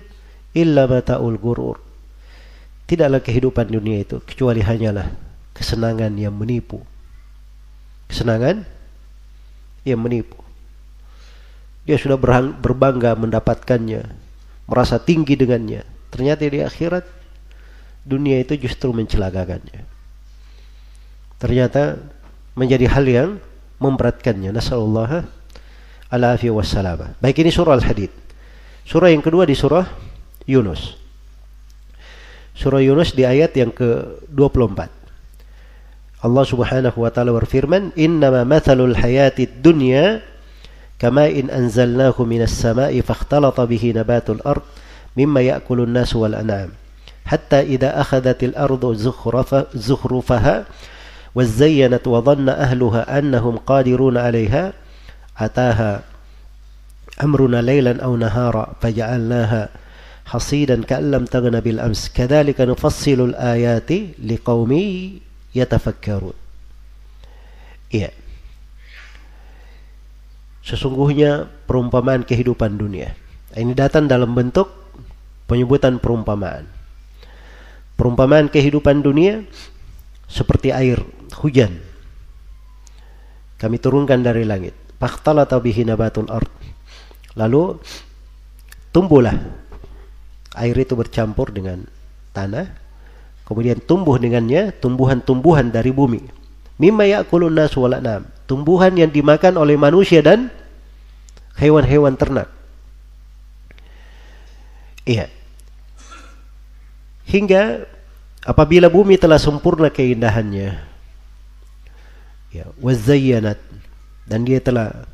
illa 0.55 0.87
mataul 0.87 1.35
gurur. 1.35 1.83
Tidaklah 2.85 3.19
kehidupan 3.19 3.67
dunia 3.73 4.05
itu 4.05 4.21
kecuali 4.23 4.63
hanyalah 4.63 5.11
kesenangan 5.51 6.15
yang 6.15 6.31
menipu. 6.31 6.79
Kesenangan 8.07 8.63
yang 9.83 9.99
menipu. 9.99 10.39
Dia 11.85 12.01
sudah 12.01 12.17
berbangga 12.55 13.13
mendapatkannya, 13.13 14.09
merasa 14.65 14.97
tinggi 14.97 15.37
dengannya. 15.37 15.85
Ternyata 16.09 16.41
di 16.47 16.61
akhirat 16.63 17.05
dunia 18.05 18.41
itu 18.41 18.57
justru 18.57 18.93
mencelakakannya. 18.93 19.85
Ternyata 21.37 21.99
menjadi 22.55 22.85
hal 22.89 23.05
yang 23.05 23.29
memberatkannya. 23.77 24.55
Nasallallahu 24.55 25.44
ala 26.11 26.37
wassalam. 26.37 27.17
Baik 27.21 27.41
ini 27.41 27.49
surah 27.49 27.77
Al-Hadid. 27.77 28.11
Surah 28.85 29.09
yang 29.09 29.25
kedua 29.25 29.49
di 29.49 29.57
surah 29.57 29.85
Yunus. 30.45 30.93
Surah 32.55 32.79
Yunus 32.79 33.11
di 33.17 33.25
ayat 33.25 33.57
yang 33.57 33.73
ke-24. 33.73 34.79
Allah 36.25 36.45
Subhanahu 36.45 36.97
wa 37.01 37.11
taala 37.13 37.33
berfirman, 37.35 37.93
"Innama 37.97 38.45
mathalul 38.45 38.97
hayatid 38.97 39.61
dunya 39.61 40.21
kama 40.97 41.27
in 41.29 41.51
anzalnahu 41.51 42.23
minas 42.25 42.55
sama'i 42.55 43.03
fakhtalata 43.03 43.67
bihi 43.67 43.93
nabatul 43.93 44.41
ard 44.47 44.63
mimma 45.13 45.43
ya'kulun 45.43 45.91
nas 45.91 46.15
wal 46.15 46.33
an'am 46.33 46.71
hatta 47.27 47.61
idza 47.61 47.93
akhadhatil 47.99 48.55
ardu 48.55 48.95
zukhrufaha 49.75 50.65
وزينت 51.35 52.07
وظن 52.07 52.49
أهلها 52.49 53.19
أنهم 53.19 53.67
قادرون 53.67 54.15
عليها 54.17 54.73
أتاها 55.38 56.02
أمرنا 57.22 57.62
ليلا 57.62 58.02
أو 58.04 58.16
نهارا 58.16 58.76
فجعلناها 58.80 59.68
حصيدا 60.26 60.82
كأن 60.84 61.10
لم 61.10 61.24
تغن 61.24 61.60
بالأمس 61.60 62.12
كذلك 62.14 62.60
نفصل 62.60 63.18
الآيات 63.34 63.90
لقوم 64.22 64.72
yatafakkarun. 65.54 66.36
Iya. 67.90 68.14
Sesungguhnya 70.62 71.50
perumpamaan 71.66 72.22
kehidupan 72.22 72.78
dunia. 72.78 73.16
Ini 73.50 73.74
datang 73.74 74.06
dalam 74.06 74.30
bentuk 74.30 74.70
penyebutan 75.50 75.98
perumpamaan. 75.98 76.70
Perumpamaan 77.98 78.46
kehidupan 78.46 79.02
dunia 79.02 79.42
seperti 80.30 80.70
air 80.70 81.02
hujan. 81.42 81.82
Kami 83.58 83.76
turunkan 83.82 84.22
dari 84.22 84.46
langit. 84.46 84.72
Fakhtalata 85.05 85.61
bihi 85.61 85.85
nabatul 85.85 86.25
ard. 86.33 86.49
Lalu 87.37 87.77
tumbuhlah 88.89 89.37
air 90.57 90.73
itu 90.73 90.97
bercampur 90.97 91.53
dengan 91.53 91.85
tanah 92.33 92.85
Kemudian 93.45 93.77
tumbuh 93.77 94.17
dengannya 94.17 94.73
tumbuhan-tumbuhan 94.81 95.69
dari 95.69 95.93
bumi. 95.93 96.25
Mimma 96.81 97.05
ya'kulun 97.05 97.53
nas 97.53 97.77
wal. 97.77 97.93
Tumbuhan 98.49 98.97
yang 98.97 99.13
dimakan 99.13 99.61
oleh 99.61 99.77
manusia 99.77 100.25
dan 100.25 100.49
hewan-hewan 101.61 102.17
ternak. 102.17 102.49
Iya. 105.05 105.29
Hingga 107.29 107.85
apabila 108.41 108.89
bumi 108.89 109.21
telah 109.21 109.37
sempurna 109.37 109.93
keindahannya, 109.93 110.81
ya, 112.49 112.65
wazayyanat 112.81 113.61
dan 114.25 114.41
dia 114.41 114.57
telah 114.57 115.05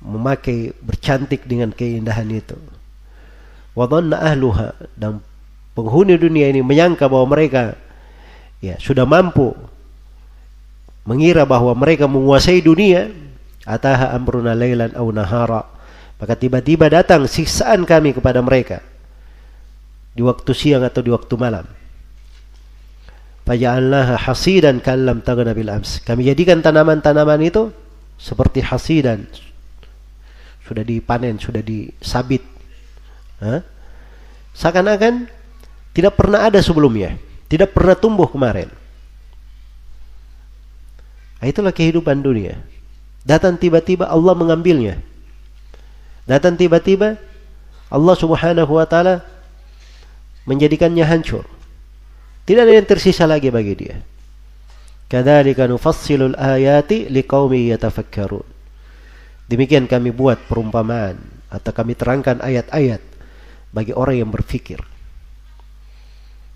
memakai 0.00 0.72
bercantik 0.80 1.44
dengan 1.44 1.74
keindahan 1.74 2.26
itu. 2.30 2.56
Wadhanna 3.76 4.18
ahluha. 4.22 4.74
Dan 4.96 5.20
penghuni 5.76 6.16
dunia 6.16 6.50
ini 6.50 6.64
menyangka 6.64 7.06
bahwa 7.06 7.36
mereka 7.36 7.76
ya 8.60 8.76
sudah 8.80 9.04
mampu 9.04 9.54
mengira 11.04 11.44
bahwa 11.44 11.74
mereka 11.76 12.08
menguasai 12.08 12.62
dunia. 12.64 13.12
Ataha 13.68 14.16
amruna 14.16 14.56
lailan 14.56 14.96
aw 14.96 15.06
nahara. 15.12 15.68
Maka 16.16 16.32
tiba-tiba 16.32 16.88
datang 16.88 17.28
siksaan 17.28 17.84
kami 17.84 18.16
kepada 18.16 18.40
mereka. 18.40 18.80
Di 20.16 20.24
waktu 20.24 20.50
siang 20.56 20.82
atau 20.82 21.04
di 21.04 21.12
waktu 21.12 21.34
malam. 21.36 21.68
Faja'alnaha 23.44 24.16
hasidan 24.16 24.80
kallam 24.80 25.20
taghna 25.20 25.52
bil 25.52 25.68
ams. 25.68 26.00
Kami 26.06 26.24
jadikan 26.24 26.64
tanaman-tanaman 26.64 27.40
itu 27.44 27.68
seperti 28.20 28.60
hasidan 28.60 29.24
sudah 30.68 30.84
dipanen 30.84 31.40
sudah 31.40 31.64
disabit. 31.64 32.44
Seakan-akan 34.54 35.26
tidak 35.96 36.14
pernah 36.14 36.46
ada 36.46 36.60
sebelumnya. 36.62 37.18
Tidak 37.50 37.74
pernah 37.74 37.98
tumbuh 37.98 38.30
kemarin. 38.30 38.70
Nah, 41.40 41.46
itulah 41.48 41.74
kehidupan 41.74 42.22
dunia. 42.22 42.62
Datang 43.26 43.58
tiba-tiba 43.58 44.06
Allah 44.06 44.36
mengambilnya. 44.38 45.02
Datang 46.28 46.54
tiba-tiba 46.54 47.18
Allah 47.90 48.14
Subhanahu 48.14 48.78
wa 48.78 48.86
taala 48.86 49.26
menjadikannya 50.46 51.02
hancur. 51.02 51.42
Tidak 52.46 52.62
ada 52.62 52.70
yang 52.78 52.86
tersisa 52.86 53.26
lagi 53.26 53.50
bagi 53.50 53.74
dia. 53.74 53.98
Kadzalika 55.10 55.66
nufassilul 55.66 56.38
ayati 56.38 57.10
liqaumi 57.10 57.74
yatafakkarun. 57.74 58.46
Demikian 59.50 59.90
kami 59.90 60.14
buat 60.14 60.38
perumpamaan 60.46 61.18
atau 61.50 61.74
kami 61.74 61.98
terangkan 61.98 62.38
ayat-ayat 62.38 63.02
bagi 63.74 63.90
orang 63.90 64.22
yang 64.22 64.30
berfikir. 64.30 64.78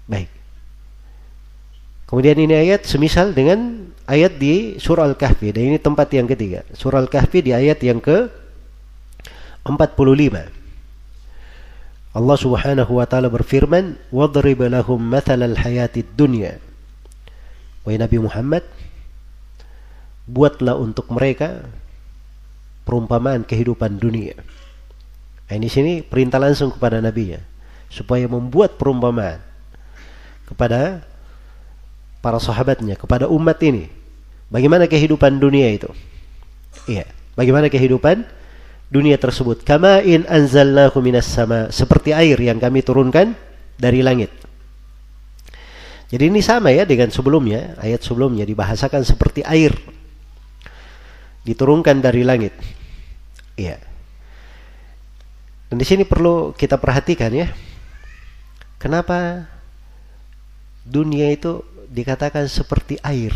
Baik. 0.06 0.30
Kemudian 2.06 2.38
ini 2.38 2.54
ayat 2.54 2.86
semisal 2.86 3.34
dengan 3.34 3.90
ayat 4.06 4.38
di 4.38 4.78
surah 4.78 5.10
Al-Kahfi 5.10 5.50
dan 5.50 5.74
ini 5.74 5.82
tempat 5.82 6.14
yang 6.14 6.30
ketiga. 6.30 6.62
Surah 6.78 7.02
Al-Kahfi 7.02 7.42
di 7.42 7.50
ayat 7.50 7.82
yang 7.82 7.98
ke 7.98 8.30
45 9.66 12.14
Allah 12.14 12.38
Subhanahu 12.38 13.02
wa 13.02 13.06
taala 13.10 13.26
berfirman 13.32 13.98
wadrib 14.14 14.62
lahum 14.70 15.02
mathalal 15.02 15.58
hayatid 15.58 16.06
dunya 16.14 16.62
Wahai 17.84 18.00
Nabi 18.00 18.16
Muhammad 18.20 18.64
buatlah 20.24 20.80
untuk 20.80 21.12
mereka 21.12 21.68
perumpamaan 22.88 23.44
kehidupan 23.44 24.00
dunia. 24.00 24.36
Nah, 25.44 25.54
ini 25.54 25.68
sini 25.68 26.00
perintah 26.00 26.40
langsung 26.40 26.72
kepada 26.72 27.04
nabinya 27.04 27.40
supaya 27.92 28.24
membuat 28.24 28.80
perumpamaan 28.80 29.40
kepada 30.48 31.04
para 32.24 32.40
sahabatnya 32.40 32.96
kepada 32.96 33.28
umat 33.28 33.60
ini. 33.60 33.92
Bagaimana 34.48 34.88
kehidupan 34.88 35.36
dunia 35.36 35.68
itu? 35.68 35.92
Iya 36.88 37.04
bagaimana 37.38 37.68
kehidupan 37.68 38.24
dunia 38.88 39.18
tersebut? 39.18 39.66
Kama 39.66 40.00
in 40.02 40.24
anzalnahu 40.26 41.02
sama 41.20 41.68
seperti 41.70 42.14
air 42.14 42.38
yang 42.38 42.58
kami 42.62 42.80
turunkan 42.80 43.34
dari 43.76 44.00
langit 44.00 44.30
jadi 46.12 46.28
ini 46.28 46.44
sama 46.44 46.68
ya 46.70 46.84
dengan 46.84 47.08
sebelumnya 47.08 47.76
ayat 47.80 48.04
sebelumnya 48.04 48.44
dibahasakan 48.44 49.02
seperti 49.02 49.40
air 49.44 49.72
diturunkan 51.44 52.00
dari 52.00 52.24
langit. 52.24 52.56
Iya. 53.54 53.78
Dan 55.68 55.76
di 55.76 55.86
sini 55.86 56.04
perlu 56.08 56.52
kita 56.56 56.80
perhatikan 56.80 57.32
ya 57.32 57.48
kenapa 58.80 59.48
dunia 60.84 61.32
itu 61.32 61.64
dikatakan 61.88 62.48
seperti 62.48 63.00
air? 63.00 63.32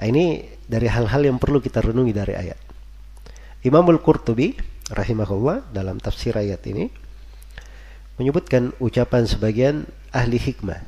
Nah, 0.00 0.06
ini 0.08 0.44
dari 0.64 0.88
hal-hal 0.88 1.22
yang 1.28 1.36
perlu 1.36 1.60
kita 1.60 1.84
renungi 1.84 2.12
dari 2.12 2.34
ayat. 2.34 2.60
Imam 3.64 3.84
Al-Qurtubi 3.88 4.56
rahimahullah 4.92 5.72
dalam 5.72 5.96
tafsir 5.96 6.36
ayat 6.36 6.60
ini 6.68 6.88
menyebutkan 8.20 8.70
ucapan 8.78 9.26
sebagian 9.26 9.88
ahli 10.14 10.38
hikmah. 10.38 10.80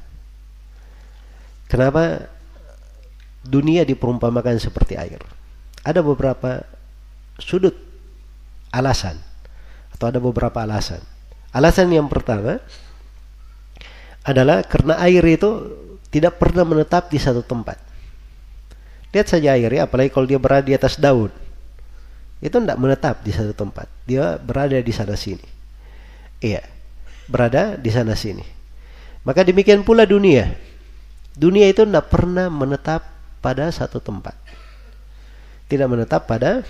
Kenapa 1.66 2.30
dunia 3.42 3.82
diperumpamakan 3.82 4.62
seperti 4.62 4.94
air? 4.94 5.18
Ada 5.82 6.02
beberapa 6.02 6.62
sudut 7.38 7.74
alasan 8.70 9.18
atau 9.94 10.06
ada 10.10 10.22
beberapa 10.22 10.62
alasan. 10.62 11.02
Alasan 11.50 11.90
yang 11.90 12.06
pertama 12.06 12.62
adalah 14.26 14.62
karena 14.66 14.98
air 15.02 15.22
itu 15.26 15.50
tidak 16.10 16.38
pernah 16.38 16.62
menetap 16.62 17.10
di 17.10 17.18
satu 17.18 17.42
tempat. 17.42 17.78
Lihat 19.10 19.26
saja 19.26 19.56
air 19.56 19.70
ya, 19.70 19.88
apalagi 19.88 20.12
kalau 20.12 20.28
dia 20.28 20.36
berada 20.36 20.66
di 20.66 20.76
atas 20.76 21.00
daun 21.00 21.32
itu 22.36 22.52
tidak 22.52 22.76
menetap 22.76 23.24
di 23.24 23.32
satu 23.32 23.56
tempat. 23.56 23.88
Dia 24.04 24.36
berada 24.36 24.76
di 24.76 24.92
sana 24.92 25.16
sini. 25.16 25.46
Iya, 26.44 26.60
berada 27.26 27.74
di 27.78 27.90
sana 27.90 28.14
sini. 28.14 28.42
Maka 29.26 29.42
demikian 29.42 29.82
pula 29.82 30.06
dunia. 30.06 30.54
Dunia 31.34 31.68
itu 31.68 31.82
tidak 31.82 32.08
pernah 32.08 32.46
menetap 32.48 33.04
pada 33.42 33.68
satu 33.68 33.98
tempat. 33.98 34.34
Tidak 35.66 35.86
menetap 35.90 36.30
pada 36.30 36.62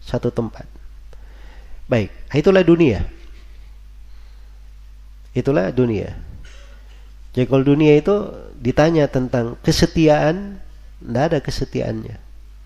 satu 0.00 0.32
tempat. 0.32 0.64
Baik, 1.84 2.08
itulah 2.32 2.64
dunia. 2.64 3.04
Itulah 5.36 5.68
dunia. 5.68 6.16
Jadi 7.34 7.44
kalau 7.50 7.66
dunia 7.66 7.98
itu 7.98 8.14
ditanya 8.56 9.10
tentang 9.10 9.58
kesetiaan, 9.60 10.62
tidak 11.02 11.24
ada 11.28 11.38
kesetiaannya. 11.42 12.16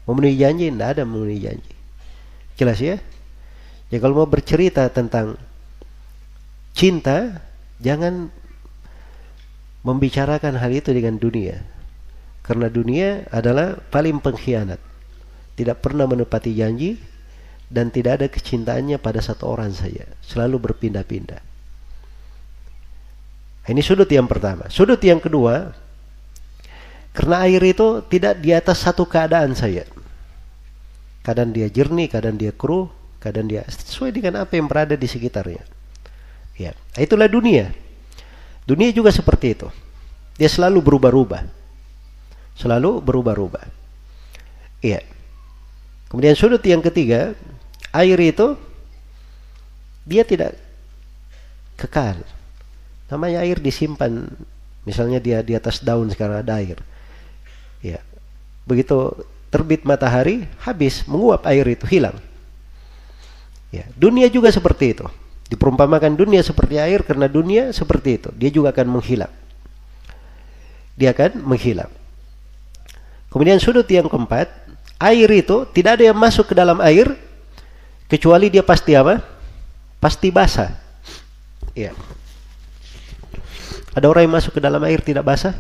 Memenuhi 0.07 0.37
janji, 0.39 0.67
tidak 0.71 0.89
ada 0.95 1.03
memenuhi 1.09 1.41
janji. 1.43 1.73
Jelas 2.55 2.79
ya? 2.79 2.97
Ya 3.89 3.99
kalau 3.99 4.23
mau 4.23 4.29
bercerita 4.29 4.85
tentang 4.93 5.41
cinta, 6.79 7.43
jangan 7.83 8.31
membicarakan 9.83 10.55
hal 10.55 10.71
itu 10.71 10.95
dengan 10.95 11.19
dunia. 11.19 11.59
Karena 12.47 12.71
dunia 12.71 13.27
adalah 13.35 13.83
paling 13.91 14.23
pengkhianat. 14.23 14.79
Tidak 15.59 15.83
pernah 15.83 16.07
menepati 16.07 16.55
janji 16.55 16.95
dan 17.67 17.91
tidak 17.91 18.23
ada 18.23 18.27
kecintaannya 18.31 19.03
pada 19.03 19.19
satu 19.19 19.51
orang 19.51 19.75
saja. 19.75 20.07
Selalu 20.23 20.71
berpindah-pindah. 20.71 21.43
Ini 23.69 23.83
sudut 23.83 24.09
yang 24.09 24.31
pertama. 24.31 24.71
Sudut 24.71 25.03
yang 25.03 25.21
kedua, 25.21 25.77
karena 27.13 27.45
air 27.45 27.61
itu 27.61 28.01
tidak 28.07 28.41
di 28.41 28.55
atas 28.55 28.81
satu 28.81 29.05
keadaan 29.05 29.53
saja 29.53 29.85
kadang 31.29 31.53
dia 31.53 31.69
jernih, 31.69 32.09
kadang 32.09 32.41
dia 32.41 32.57
keruh, 32.57 32.89
kadang 33.21 33.45
dia 33.45 33.61
sesuai 33.69 34.17
dengan 34.17 34.49
apa 34.49 34.57
yang 34.57 34.65
berada 34.65 34.97
di 34.97 35.05
sekitarnya. 35.05 35.61
Ya, 36.59 36.75
itulah 36.99 37.31
dunia. 37.31 37.71
Dunia 38.67 38.91
juga 38.91 39.15
seperti 39.15 39.55
itu. 39.55 39.69
Dia 40.37 40.51
selalu 40.51 40.83
berubah-ubah. 40.83 41.47
Selalu 42.59 42.99
berubah-ubah. 43.01 43.65
Iya. 44.83 45.07
Kemudian 46.11 46.35
sudut 46.35 46.61
yang 46.67 46.83
ketiga, 46.83 47.39
air 47.95 48.19
itu 48.19 48.59
dia 50.03 50.27
tidak 50.27 50.59
kekal. 51.79 52.19
Namanya 53.09 53.47
air 53.47 53.63
disimpan, 53.63 54.27
misalnya 54.83 55.23
dia 55.23 55.39
di 55.47 55.55
atas 55.55 55.81
daun 55.81 56.11
sekarang 56.11 56.43
ada 56.43 56.59
air. 56.59 56.83
Ya. 57.81 58.03
Begitu 58.67 59.15
terbit 59.49 59.85
matahari 59.85 60.45
habis 60.61 61.05
menguap 61.09 61.45
air 61.49 61.65
itu 61.65 61.89
hilang 61.89 62.17
ya 63.73 63.85
dunia 63.97 64.29
juga 64.29 64.53
seperti 64.53 64.97
itu 64.97 65.07
diperumpamakan 65.49 66.15
dunia 66.17 66.45
seperti 66.45 66.77
air 66.77 67.05
karena 67.05 67.27
dunia 67.29 67.73
seperti 67.73 68.21
itu. 68.21 68.31
Dia 68.37 68.51
juga 68.53 68.73
akan 68.73 68.87
menghilang. 69.01 69.33
Dia 70.97 71.13
akan 71.17 71.45
menghilang. 71.45 71.91
Kemudian 73.29 73.61
sudut 73.61 73.85
yang 73.89 74.09
keempat 74.09 74.49
air 74.99 75.29
itu 75.31 75.69
tidak 75.73 76.01
ada 76.01 76.05
yang 76.13 76.19
masuk 76.19 76.49
ke 76.49 76.55
dalam 76.57 76.81
air 76.81 77.13
kecuali 78.09 78.49
dia 78.49 78.65
pasti 78.65 78.97
apa? 78.97 79.21
Pasti 80.01 80.33
basah. 80.33 80.73
Ya 81.77 81.93
ada 83.99 84.07
orang 84.07 84.31
yang 84.31 84.35
masuk 84.39 84.55
ke 84.55 84.61
dalam 84.63 84.79
air 84.87 85.03
tidak 85.03 85.27
basah? 85.27 85.59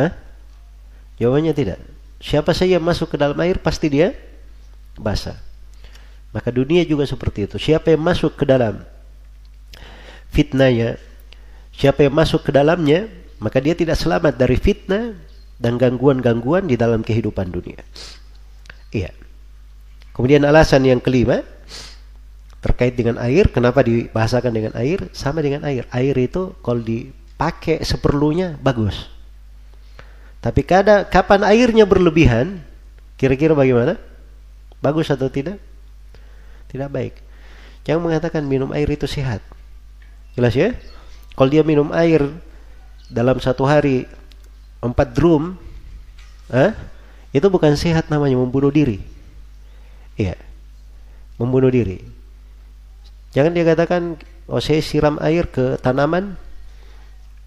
Hah? 0.00 0.16
jawabannya 1.20 1.52
tidak. 1.52 1.76
Siapa 2.24 2.56
saja 2.56 2.80
yang 2.80 2.84
masuk 2.84 3.12
ke 3.12 3.16
dalam 3.20 3.36
air 3.44 3.60
pasti 3.60 3.92
dia 3.92 4.16
basah. 4.96 5.36
Maka 6.36 6.52
dunia 6.52 6.84
juga 6.84 7.08
seperti 7.08 7.48
itu. 7.48 7.56
Siapa 7.56 7.96
yang 7.96 8.04
masuk 8.04 8.36
ke 8.36 8.44
dalam 8.44 8.84
fitnahnya, 10.28 11.00
siapa 11.72 12.04
yang 12.04 12.12
masuk 12.12 12.44
ke 12.44 12.52
dalamnya, 12.52 13.08
maka 13.40 13.56
dia 13.56 13.72
tidak 13.72 13.96
selamat 13.96 14.36
dari 14.36 14.60
fitnah 14.60 15.16
dan 15.56 15.80
gangguan-gangguan 15.80 16.68
di 16.68 16.76
dalam 16.76 17.00
kehidupan 17.00 17.48
dunia. 17.48 17.80
Iya. 18.92 19.16
Kemudian 20.12 20.44
alasan 20.44 20.84
yang 20.84 21.00
kelima 21.00 21.40
terkait 22.60 22.92
dengan 22.92 23.16
air, 23.16 23.48
kenapa 23.48 23.80
dibahasakan 23.80 24.52
dengan 24.52 24.72
air? 24.76 25.08
Sama 25.16 25.40
dengan 25.40 25.64
air. 25.64 25.88
Air 25.88 26.20
itu 26.20 26.52
kalau 26.60 26.84
dipakai 26.84 27.80
seperlunya 27.80 28.60
bagus. 28.60 29.08
Tapi 30.44 30.60
kada 30.68 31.08
kapan 31.08 31.48
airnya 31.48 31.88
berlebihan, 31.88 32.60
kira-kira 33.16 33.56
bagaimana? 33.56 33.96
Bagus 34.84 35.08
atau 35.08 35.32
tidak? 35.32 35.56
Tidak 36.76 36.92
baik. 36.92 37.24
Jangan 37.88 38.04
mengatakan 38.04 38.44
minum 38.44 38.68
air 38.76 38.84
itu 38.92 39.08
sehat. 39.08 39.40
Jelas 40.36 40.52
ya? 40.52 40.76
Kalau 41.32 41.48
dia 41.48 41.64
minum 41.64 41.88
air 41.96 42.20
dalam 43.08 43.40
satu 43.40 43.64
hari 43.64 44.04
empat 44.84 45.16
drum, 45.16 45.56
eh, 46.52 46.76
itu 47.32 47.48
bukan 47.48 47.72
sehat 47.80 48.12
namanya 48.12 48.36
membunuh 48.36 48.68
diri. 48.68 49.00
Iya, 50.20 50.36
membunuh 51.40 51.72
diri. 51.72 52.04
Jangan 53.32 53.56
dia 53.56 53.64
katakan, 53.64 54.20
oh 54.44 54.60
saya 54.60 54.84
siram 54.84 55.16
air 55.24 55.48
ke 55.48 55.80
tanaman, 55.80 56.36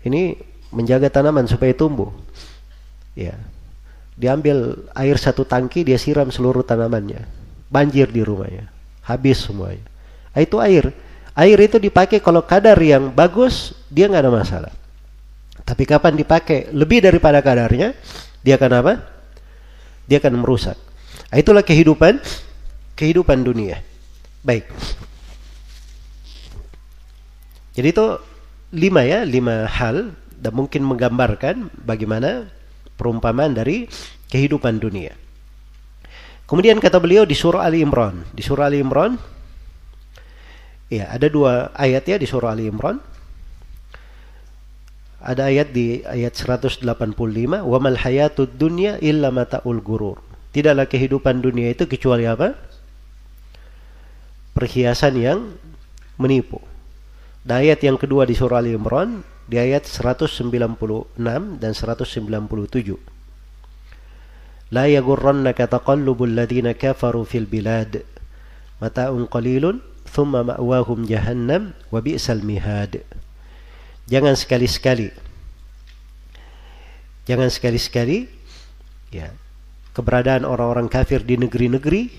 ini 0.01 0.41
menjaga 0.73 1.13
tanaman 1.13 1.45
supaya 1.45 1.77
tumbuh. 1.77 2.09
Ya, 3.13 3.37
diambil 4.17 4.89
air 4.97 5.21
satu 5.21 5.45
tangki 5.45 5.85
dia 5.85 6.01
siram 6.01 6.33
seluruh 6.33 6.65
tanamannya, 6.65 7.29
banjir 7.69 8.09
di 8.09 8.25
rumahnya 8.25 8.78
habis 9.09 9.41
semuanya. 9.41 9.81
Ah, 10.29 10.45
itu 10.45 10.61
air. 10.61 10.93
Air 11.33 11.57
itu 11.57 11.81
dipakai 11.81 12.21
kalau 12.21 12.45
kadar 12.45 12.77
yang 12.77 13.09
bagus, 13.09 13.73
dia 13.89 14.05
nggak 14.05 14.23
ada 14.29 14.33
masalah. 14.33 14.73
Tapi 15.65 15.83
kapan 15.89 16.13
dipakai 16.13 16.69
lebih 16.69 17.01
daripada 17.01 17.41
kadarnya, 17.41 17.97
dia 18.45 18.55
akan 18.61 18.71
apa? 18.85 18.93
Dia 20.05 20.21
akan 20.21 20.45
merusak. 20.45 20.77
Nah, 21.29 21.37
itulah 21.37 21.65
kehidupan 21.65 22.21
kehidupan 22.93 23.41
dunia. 23.41 23.81
Baik. 24.45 24.69
Jadi 27.73 27.87
itu 27.95 28.07
lima 28.75 29.01
ya, 29.07 29.23
lima 29.23 29.65
hal 29.65 30.11
dan 30.35 30.51
mungkin 30.51 30.83
menggambarkan 30.83 31.71
bagaimana 31.87 32.51
perumpamaan 32.99 33.55
dari 33.55 33.87
kehidupan 34.27 34.83
dunia. 34.83 35.15
Kemudian 36.49 36.81
kata 36.81 36.97
beliau 36.97 37.29
di 37.29 37.37
surah 37.37 37.61
Ali 37.61 37.85
Imran. 37.85 38.25
Di 38.33 38.41
surah 38.41 38.73
Ali 38.73 38.81
Imran, 38.81 39.21
ya 40.89 41.13
ada 41.13 41.29
dua 41.29 41.69
ayat 41.77 42.09
ya 42.09 42.17
di 42.17 42.25
surah 42.25 42.57
Ali 42.57 42.65
Imran. 42.65 42.97
Ada 45.21 45.53
ayat 45.53 45.69
di 45.69 46.01
ayat 46.01 46.33
185, 46.33 47.61
"Wa 47.61 47.77
mal 47.77 48.01
hayatud 48.01 48.49
dunya 48.57 48.97
illa 48.97 49.29
mata'ul 49.29 49.77
gurur." 49.77 50.25
Tidaklah 50.49 50.89
kehidupan 50.89 51.45
dunia 51.45 51.69
itu 51.69 51.85
kecuali 51.85 52.25
apa? 52.25 52.57
Perhiasan 54.57 55.21
yang 55.21 55.53
menipu. 56.17 56.57
Dan 57.45 57.61
ayat 57.61 57.85
yang 57.85 58.01
kedua 58.01 58.25
di 58.25 58.33
surah 58.33 58.57
Ali 58.57 58.73
Imran 58.73 59.21
di 59.45 59.61
ayat 59.61 59.85
196 59.85 61.61
dan 61.61 61.77
197. 61.77 63.18
لا 64.74 64.90
يغرنك 64.90 65.58
تقلب 65.58 66.18
الذين 66.18 66.72
كفروا 66.72 67.24
في 67.24 67.38
البلاد 67.38 68.02
متاع 68.82 69.10
قليل 69.30 69.64
ثم 70.10 70.32
مأواهم 70.34 70.98
جهنم 71.04 71.62
وبئس 71.92 72.26
المهاد 72.30 72.92
jangan 74.04 74.36
sekali-sekali 74.36 75.08
jangan 77.24 77.48
sekali-sekali 77.48 78.28
ya 79.14 79.32
keberadaan 79.96 80.44
orang-orang 80.44 80.92
kafir 80.92 81.24
di 81.24 81.40
negeri-negeri 81.40 82.12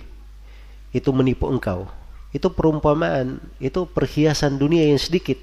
itu 0.95 1.09
menipu 1.13 1.45
engkau 1.51 1.85
itu 2.33 2.49
perumpamaan 2.49 3.37
itu 3.61 3.85
perhiasan 3.85 4.57
dunia 4.57 4.89
yang 4.89 4.97
sedikit 4.97 5.37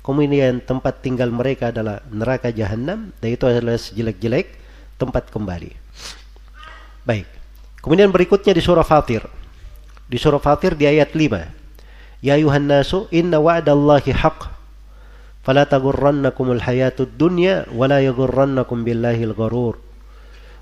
kemudian 0.00 0.64
tempat 0.64 1.04
tinggal 1.04 1.28
mereka 1.28 1.68
adalah 1.68 2.00
neraka 2.08 2.48
jahanam 2.48 3.12
dan 3.20 3.28
itu 3.28 3.44
adalah 3.44 3.76
sejelek-jelek 3.76 4.56
tempat 4.96 5.28
kembali 5.28 5.81
Baik. 7.03 7.27
Kemudian 7.83 8.09
berikutnya 8.11 8.55
di 8.55 8.63
surah 8.63 8.87
Fatir. 8.87 9.27
Di 10.07 10.15
surah 10.15 10.39
Fatir 10.39 10.79
di 10.79 10.87
ayat 10.87 11.11
5. 11.11 12.23
Ya 12.23 12.39
ayuhan 12.39 12.63
nasu 12.63 13.11
inna 13.11 13.43
wa'dallahi 13.43 14.15
haq. 14.15 14.47
Fala 15.43 15.67
tagurrannakumul 15.67 16.63
hayatud 16.63 17.19
dunya 17.19 17.67
wa 17.67 17.83
la 17.91 17.99
yagurrannakum 17.99 18.87
billahil 18.87 19.35
gharur. 19.35 19.75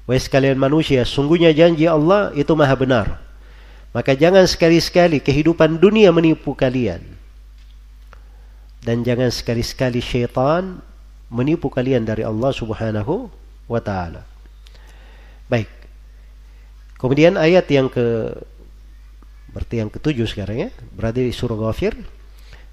Wahai 0.10 0.18
sekalian 0.18 0.58
manusia, 0.58 1.06
sungguhnya 1.06 1.54
janji 1.54 1.86
Allah 1.86 2.34
itu 2.34 2.50
maha 2.58 2.74
benar. 2.74 3.08
Maka 3.94 4.18
jangan 4.18 4.50
sekali-sekali 4.50 5.22
kehidupan 5.22 5.78
dunia 5.78 6.10
menipu 6.10 6.58
kalian. 6.58 7.06
Dan 8.82 9.06
jangan 9.06 9.30
sekali-sekali 9.30 10.02
syaitan 10.02 10.82
menipu 11.30 11.70
kalian 11.70 12.02
dari 12.02 12.26
Allah 12.26 12.50
subhanahu 12.50 13.30
wa 13.70 13.78
ta'ala. 13.78 14.26
Baik. 15.46 15.81
Kemudian 17.02 17.34
ayat 17.34 17.66
yang 17.74 17.90
ke 17.90 18.30
berarti 19.52 19.82
yang 19.82 19.90
ketujuh 19.90 20.30
sekarang 20.30 20.70
ya, 20.70 20.70
berarti 20.94 21.26
di 21.26 21.34
surah 21.34 21.58
Ghafir 21.58 21.98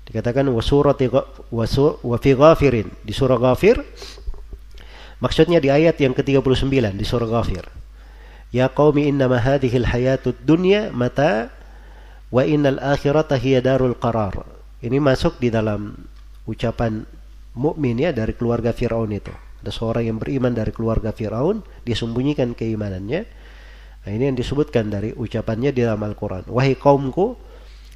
dikatakan 0.05 0.45
wasurati 0.53 1.09
wa 1.49 2.17
fi 2.21 2.31
ghafirin. 2.37 2.93
Di 3.01 3.17
surah 3.17 3.41
Ghafir 3.41 3.81
maksudnya 5.25 5.65
di 5.65 5.73
ayat 5.73 5.97
yang 5.97 6.13
ke-39 6.13 6.69
di 6.93 7.07
surah 7.09 7.25
Ghafir. 7.25 7.65
Ya 8.53 8.69
qaumi 8.69 9.09
innama 9.09 9.41
hadhil 9.41 9.89
hayatud 9.89 10.37
dunya 10.45 10.93
mata 10.93 11.49
wa 12.29 12.45
innal 12.45 12.81
akhirata 12.85 13.41
hiya 13.41 13.65
darul 13.65 13.97
qarar. 13.97 14.45
Ini 14.85 15.01
masuk 15.01 15.41
di 15.41 15.49
dalam 15.49 15.97
ucapan 16.45 17.09
mukmin 17.57 17.97
ya 17.97 18.13
dari 18.13 18.37
keluarga 18.37 18.77
Firaun 18.77 19.09
itu. 19.13 19.33
Ada 19.65 19.73
seorang 19.75 20.05
yang 20.05 20.19
beriman 20.21 20.53
dari 20.53 20.71
keluarga 20.71 21.17
Firaun 21.17 21.65
disembunyikan 21.83 22.53
keimanannya 22.55 23.27
Nah, 24.09 24.17
ini 24.17 24.33
yang 24.33 24.41
disebutkan 24.41 24.89
dari 24.89 25.13
ucapannya 25.13 25.69
di 25.69 25.85
dalam 25.85 26.01
Al-Quran. 26.01 26.49
Wahai 26.49 26.73
kaumku, 26.81 27.37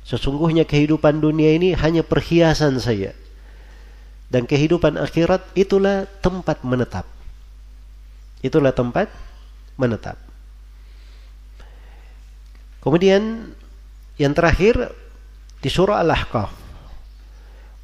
sesungguhnya 0.05 0.68
kehidupan 0.68 1.24
dunia 1.24 1.56
ini 1.56 1.72
hanya 1.72 2.05
perhiasan 2.05 2.76
saja. 2.76 3.16
Dan 4.28 4.44
kehidupan 4.44 5.01
akhirat 5.01 5.40
itulah 5.56 6.05
tempat 6.20 6.60
menetap. 6.68 7.09
Itulah 8.44 8.76
tempat 8.76 9.09
menetap. 9.80 10.20
Kemudian 12.84 13.56
yang 14.20 14.36
terakhir 14.36 14.93
di 15.64 15.72
surah 15.72 16.05
Al-Ahqaf. 16.05 16.52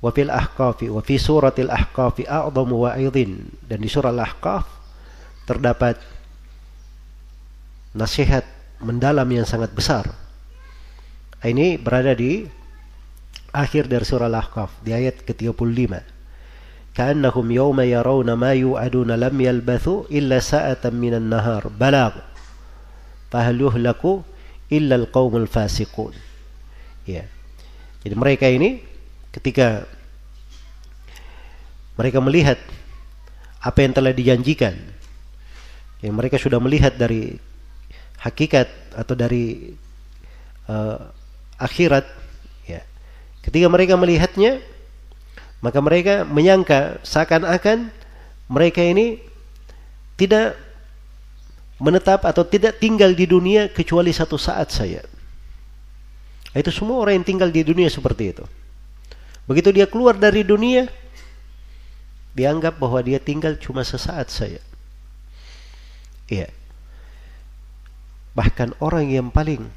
Wa 0.05 0.13
ahqafi 0.13 0.93
wa 0.93 1.01
fi 1.01 1.17
suratil 1.17 1.73
ahqafi 1.73 2.29
a'zamu 2.29 2.85
wa'idhin 2.85 3.49
dan 3.65 3.81
di 3.81 3.89
surah 3.89 4.13
Al-Ahqaf 4.13 4.69
terdapat 5.49 5.97
nasihat 7.99 8.47
mendalam 8.79 9.27
yang 9.27 9.43
sangat 9.43 9.75
besar. 9.75 10.07
Ini 11.43 11.79
berada 11.79 12.15
di 12.15 12.47
akhir 13.51 13.91
dari 13.91 14.07
surah 14.07 14.31
Al-Ahqaf 14.31 14.83
di 14.87 14.95
ayat 14.95 15.27
ke-35. 15.27 16.15
Ka'annahum 16.95 17.47
yawma 17.51 17.87
yarawna 17.87 18.35
ma 18.35 18.55
yu'aduna 18.55 19.15
lam 19.15 19.35
yalbathu 19.39 20.11
illa 20.11 20.43
sa'atan 20.43 20.95
minan 20.95 21.31
nahar 21.31 21.71
balagh. 21.71 22.15
Fahal 23.31 23.59
yuhlaku 23.59 24.23
illa 24.71 24.99
al-qawmul 24.99 25.47
fasiqun. 25.47 26.15
Ya. 27.07 27.27
Jadi 28.03 28.15
mereka 28.15 28.47
ini 28.51 28.83
ketika 29.35 29.87
mereka 31.99 32.19
melihat 32.23 32.59
apa 33.59 33.79
yang 33.83 33.93
telah 33.95 34.15
dijanjikan 34.15 34.75
yang 35.99 36.15
mereka 36.15 36.39
sudah 36.39 36.63
melihat 36.63 36.95
dari 36.95 37.43
hakikat 38.19 38.69
atau 38.95 39.15
dari 39.15 39.75
uh, 40.67 40.99
akhirat 41.59 42.07
ya 42.67 42.83
ketika 43.47 43.67
mereka 43.71 43.95
melihatnya 43.95 44.59
maka 45.59 45.79
mereka 45.83 46.23
menyangka 46.23 47.03
seakan-akan 47.03 47.91
mereka 48.47 48.83
ini 48.83 49.23
tidak 50.19 50.59
menetap 51.79 52.27
atau 52.27 52.43
tidak 52.43 52.83
tinggal 52.83 53.15
di 53.15 53.27
dunia 53.27 53.71
kecuali 53.71 54.11
satu 54.11 54.35
saat 54.35 54.75
saja. 54.75 55.03
Itu 56.51 56.75
semua 56.75 56.99
orang 56.99 57.23
yang 57.23 57.27
tinggal 57.27 57.51
di 57.55 57.63
dunia 57.63 57.87
seperti 57.87 58.35
itu. 58.35 58.45
Begitu 59.47 59.71
dia 59.71 59.87
keluar 59.87 60.19
dari 60.19 60.43
dunia, 60.43 60.91
dianggap 62.35 62.83
bahwa 62.83 62.99
dia 62.99 63.23
tinggal 63.23 63.55
cuma 63.63 63.87
sesaat 63.87 64.27
saja. 64.27 64.59
Iya. 66.27 66.51
Bahkan 68.37 68.81
orang 68.83 69.09
yang 69.09 69.29
paling 69.33 69.69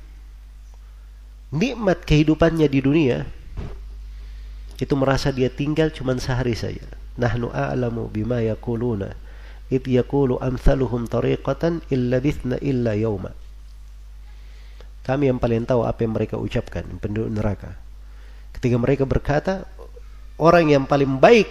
nikmat 1.51 2.07
kehidupannya 2.07 2.67
di 2.71 2.79
dunia 2.79 3.27
itu 4.81 4.93
merasa 4.97 5.29
dia 5.29 5.51
tinggal 5.51 5.93
cuma 5.93 6.17
sehari 6.17 6.57
saja. 6.57 6.83
Nahnu 7.19 7.51
a'lamu 7.53 8.07
bima 8.09 8.41
yaquluna 8.41 9.13
id 9.71 9.85
yaqulu 9.85 10.41
amsaluhum 10.41 11.05
tariqatan 11.05 11.85
illa 11.93 12.17
bithna 12.17 12.57
illa 12.59 12.97
yawma. 12.97 13.31
Kami 15.01 15.33
yang 15.33 15.41
paling 15.41 15.65
tahu 15.65 15.81
apa 15.81 16.05
yang 16.05 16.13
mereka 16.13 16.37
ucapkan 16.37 16.85
penduduk 17.01 17.29
neraka. 17.33 17.73
Ketika 18.53 18.77
mereka 18.77 19.03
berkata, 19.09 19.65
orang 20.37 20.69
yang 20.69 20.85
paling 20.85 21.17
baik 21.17 21.49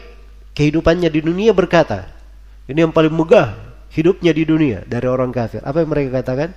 kehidupannya 0.55 1.11
di 1.11 1.21
dunia 1.23 1.51
berkata, 1.51 2.07
ini 2.71 2.87
yang 2.87 2.95
paling 2.95 3.11
megah 3.11 3.59
hidupnya 3.91 4.31
di 4.31 4.47
dunia 4.47 4.87
dari 4.87 5.11
orang 5.11 5.35
kafir. 5.35 5.67
Apa 5.67 5.83
yang 5.83 5.91
mereka 5.91 6.23
katakan? 6.23 6.55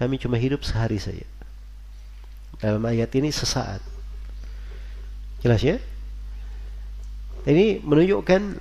Kami 0.00 0.16
cuma 0.16 0.40
hidup 0.40 0.64
sehari 0.64 0.96
saja. 0.96 1.28
Dalam 2.56 2.80
ayat 2.88 3.12
ini 3.12 3.28
sesaat. 3.28 3.84
Jelas 5.44 5.60
ya? 5.60 5.76
Ini 7.44 7.84
menunjukkan 7.84 8.60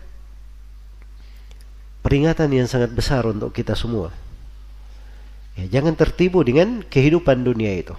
peringatan 2.03 2.51
yang 2.51 2.67
sangat 2.67 2.91
besar 2.91 3.23
untuk 3.23 3.55
kita 3.55 3.71
semua. 3.75 4.11
Ya, 5.55 5.79
jangan 5.79 5.95
tertipu 5.95 6.43
dengan 6.43 6.83
kehidupan 6.83 7.43
dunia 7.43 7.71
itu. 7.75 7.95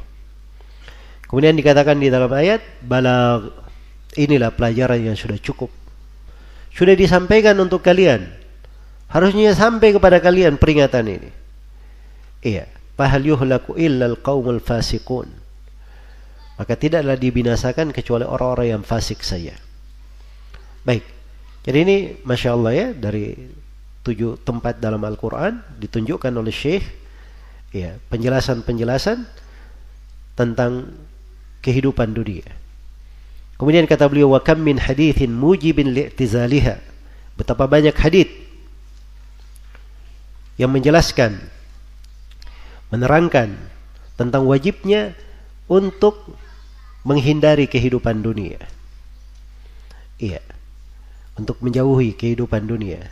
Kemudian 1.28 1.56
dikatakan 1.56 2.00
di 2.00 2.08
dalam 2.08 2.32
ayat, 2.32 2.60
bala 2.84 3.44
inilah 4.16 4.52
pelajaran 4.52 5.00
yang 5.00 5.16
sudah 5.16 5.40
cukup. 5.40 5.68
Sudah 6.72 6.96
disampaikan 6.96 7.56
untuk 7.60 7.84
kalian. 7.84 8.26
Harusnya 9.08 9.52
sampai 9.56 9.96
kepada 9.96 10.20
kalian 10.20 10.60
peringatan 10.60 11.06
ini. 11.08 11.30
Iya. 12.40 12.79
Fahal 13.00 13.24
yuhlaku 13.24 13.80
illal 13.80 14.20
qawmul 14.20 14.60
fasiqun. 14.60 15.24
Maka 16.60 16.76
tidaklah 16.76 17.16
dibinasakan 17.16 17.96
kecuali 17.96 18.28
orang-orang 18.28 18.76
yang 18.76 18.82
fasik 18.84 19.24
saja. 19.24 19.56
Baik. 20.84 21.00
Jadi 21.64 21.78
ini 21.80 21.96
Masya 22.28 22.52
Allah 22.52 22.72
ya 22.76 22.86
dari 22.92 23.32
tujuh 24.04 24.44
tempat 24.44 24.84
dalam 24.84 25.00
Al-Quran 25.00 25.64
ditunjukkan 25.80 26.28
oleh 26.28 26.52
Syekh 26.52 26.84
ya 27.72 27.96
penjelasan-penjelasan 28.12 29.24
tentang 30.36 30.92
kehidupan 31.64 32.12
dunia. 32.12 32.52
Kemudian 33.56 33.88
kata 33.88 34.12
beliau 34.12 34.36
wa 34.36 34.44
kam 34.44 34.60
min 34.60 34.76
hadithin 34.76 35.32
mujibin 35.32 35.96
li'tizaliha. 35.96 36.76
Betapa 37.40 37.64
banyak 37.64 37.96
hadith 37.96 38.28
yang 40.60 40.68
menjelaskan 40.68 41.59
menerangkan 42.90 43.54
tentang 44.18 44.44
wajibnya 44.44 45.14
untuk 45.70 46.36
menghindari 47.06 47.70
kehidupan 47.70 48.20
dunia. 48.20 48.60
Iya. 50.20 50.42
Untuk 51.38 51.62
menjauhi 51.64 52.12
kehidupan 52.12 52.68
dunia. 52.68 53.08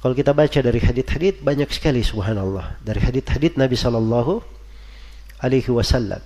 Kalau 0.00 0.16
kita 0.16 0.32
baca 0.32 0.58
dari 0.60 0.80
hadith-hadith 0.80 1.44
banyak 1.44 1.68
sekali 1.72 2.00
subhanallah 2.00 2.80
dari 2.80 3.00
hadith-hadith 3.00 3.56
Nabi 3.56 3.76
sallallahu 3.76 4.40
alaihi 5.40 5.68
wasallam. 5.72 6.20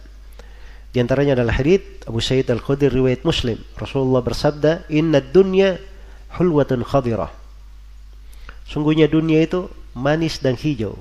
Di 0.94 1.02
antaranya 1.02 1.34
adalah 1.34 1.58
hadith 1.58 2.06
Abu 2.06 2.22
Sa'id 2.22 2.46
Al-Khudri 2.46 2.86
riwayat 2.86 3.26
Muslim. 3.26 3.58
Rasulullah 3.74 4.22
bersabda, 4.22 4.86
"Inna 4.94 5.18
dunya 5.18 5.82
hulwatun 6.38 6.86
khadirah." 6.86 7.34
Sungguhnya 8.70 9.10
dunia 9.10 9.42
itu 9.42 9.66
manis 9.98 10.38
dan 10.38 10.54
hijau. 10.54 10.94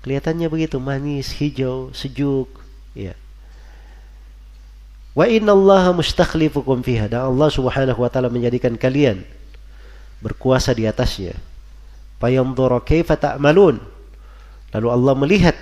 Kelihatannya 0.00 0.48
begitu 0.48 0.80
manis, 0.80 1.28
hijau, 1.36 1.92
sejuk, 1.92 2.48
ya. 2.96 3.12
Wa 5.12 5.28
inna 5.28 5.52
Allah 5.52 5.92
mustakhlifukum 5.92 6.80
fiha. 6.80 7.10
Dan 7.10 7.28
Allah 7.28 7.48
Subhanahu 7.52 8.00
wa 8.00 8.08
taala 8.08 8.32
menjadikan 8.32 8.72
kalian 8.80 9.20
berkuasa 10.24 10.72
di 10.72 10.88
atasnya. 10.88 11.36
Fayanzura 12.16 12.80
kaifa 12.80 13.20
ta'malun. 13.20 13.76
Lalu 14.72 14.88
Allah 14.88 15.14
melihat 15.18 15.56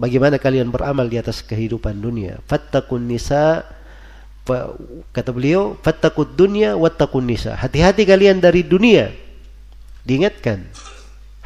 bagaimana 0.00 0.40
kalian 0.40 0.72
beramal 0.72 1.04
di 1.10 1.20
atas 1.20 1.44
kehidupan 1.44 2.00
dunia. 2.00 2.40
Fattakun 2.48 3.04
nisa 3.04 3.66
kata 5.12 5.30
beliau, 5.30 5.76
fattakut 5.84 6.32
dunya 6.32 6.78
wattaqun 6.78 7.28
nisa. 7.28 7.54
Hati-hati 7.58 8.08
kalian 8.08 8.40
dari 8.42 8.64
dunia 8.66 9.12
Diingatkan, 10.02 10.66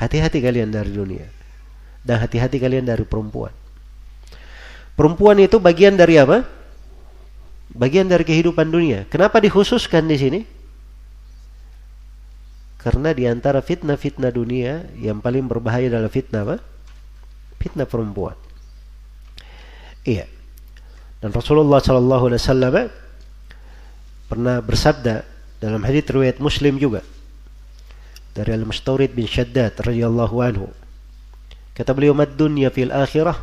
hati-hati 0.01 0.41
kalian 0.41 0.73
dari 0.73 0.89
dunia 0.89 1.36
dan 2.07 2.23
hati-hati 2.23 2.63
kalian 2.63 2.87
dari 2.87 3.03
perempuan. 3.03 3.51
Perempuan 4.95 5.37
itu 5.43 5.59
bagian 5.59 5.99
dari 5.99 6.17
apa? 6.23 6.47
Bagian 7.75 8.07
dari 8.07 8.23
kehidupan 8.23 8.71
dunia. 8.71 9.05
Kenapa 9.11 9.43
dikhususkan 9.43 10.07
di 10.07 10.17
sini? 10.17 10.41
Karena 12.79 13.11
di 13.11 13.27
antara 13.27 13.59
fitnah-fitnah 13.59 14.31
dunia 14.31 14.87
yang 14.95 15.19
paling 15.19 15.51
berbahaya 15.51 15.91
adalah 15.91 16.07
fitnah 16.07 16.47
apa? 16.47 16.57
Fitnah 17.59 17.85
perempuan. 17.85 18.39
Iya. 20.07 20.31
Dan 21.19 21.35
Rasulullah 21.35 21.83
sallallahu 21.83 22.31
alaihi 22.31 22.41
wasallam 22.47 22.75
pernah 24.31 24.63
bersabda 24.63 25.27
dalam 25.59 25.83
hadis 25.83 26.07
riwayat 26.07 26.39
Muslim 26.39 26.79
juga 26.79 27.03
dari 28.37 28.55
Al-Mustawrid 28.55 29.17
bin 29.17 29.27
Shaddad 29.27 29.75
radhiyallahu 29.83 30.37
anhu. 30.45 30.71
Kata 31.77 31.93
beliau, 31.93 32.17
"Mad 32.17 32.33
dunya 32.41 32.73
fil 32.73 32.89
akhirah 32.89 33.37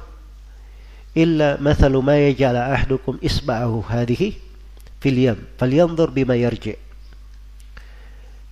illa 1.14 1.62
mathalu 1.62 2.02
ma 2.02 2.18
yaj'ala 2.18 2.74
ahdukum 2.74 3.22
isba'ahu 3.22 3.86
hadhihi 3.86 4.34
fil 4.98 5.18
yam 5.22 5.38
falyanzur 5.62 6.10
bima 6.10 6.34
yarji'." 6.34 6.82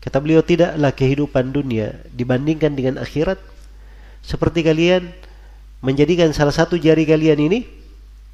Kata 0.05 0.21
beliau, 0.21 0.45
tidaklah 0.45 0.93
kehidupan 0.93 1.49
dunia 1.49 1.97
dibandingkan 2.13 2.77
dengan 2.77 3.01
akhirat 3.01 3.41
seperti 4.21 4.61
kalian 4.61 5.09
menjadikan 5.81 6.29
salah 6.29 6.53
satu 6.53 6.77
jari 6.77 7.09
kalian 7.09 7.41
ini 7.41 7.65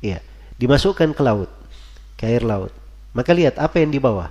ya, 0.04 0.20
dimasukkan 0.60 1.16
ke 1.16 1.22
laut, 1.24 1.48
ke 2.20 2.28
air 2.28 2.44
laut. 2.44 2.76
Maka 3.16 3.32
lihat 3.32 3.56
apa 3.56 3.80
yang 3.80 3.92
di 3.92 4.04
bawah. 4.04 4.28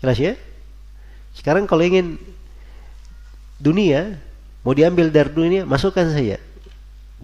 Jelas 0.00 0.16
ya? 0.16 0.32
Sekarang 1.36 1.68
kalau 1.68 1.84
ingin 1.84 2.16
dunia 3.60 4.16
mau 4.68 4.76
diambil 4.76 5.08
dari 5.08 5.32
dunia, 5.32 5.64
masukkan 5.64 6.04
saja 6.12 6.36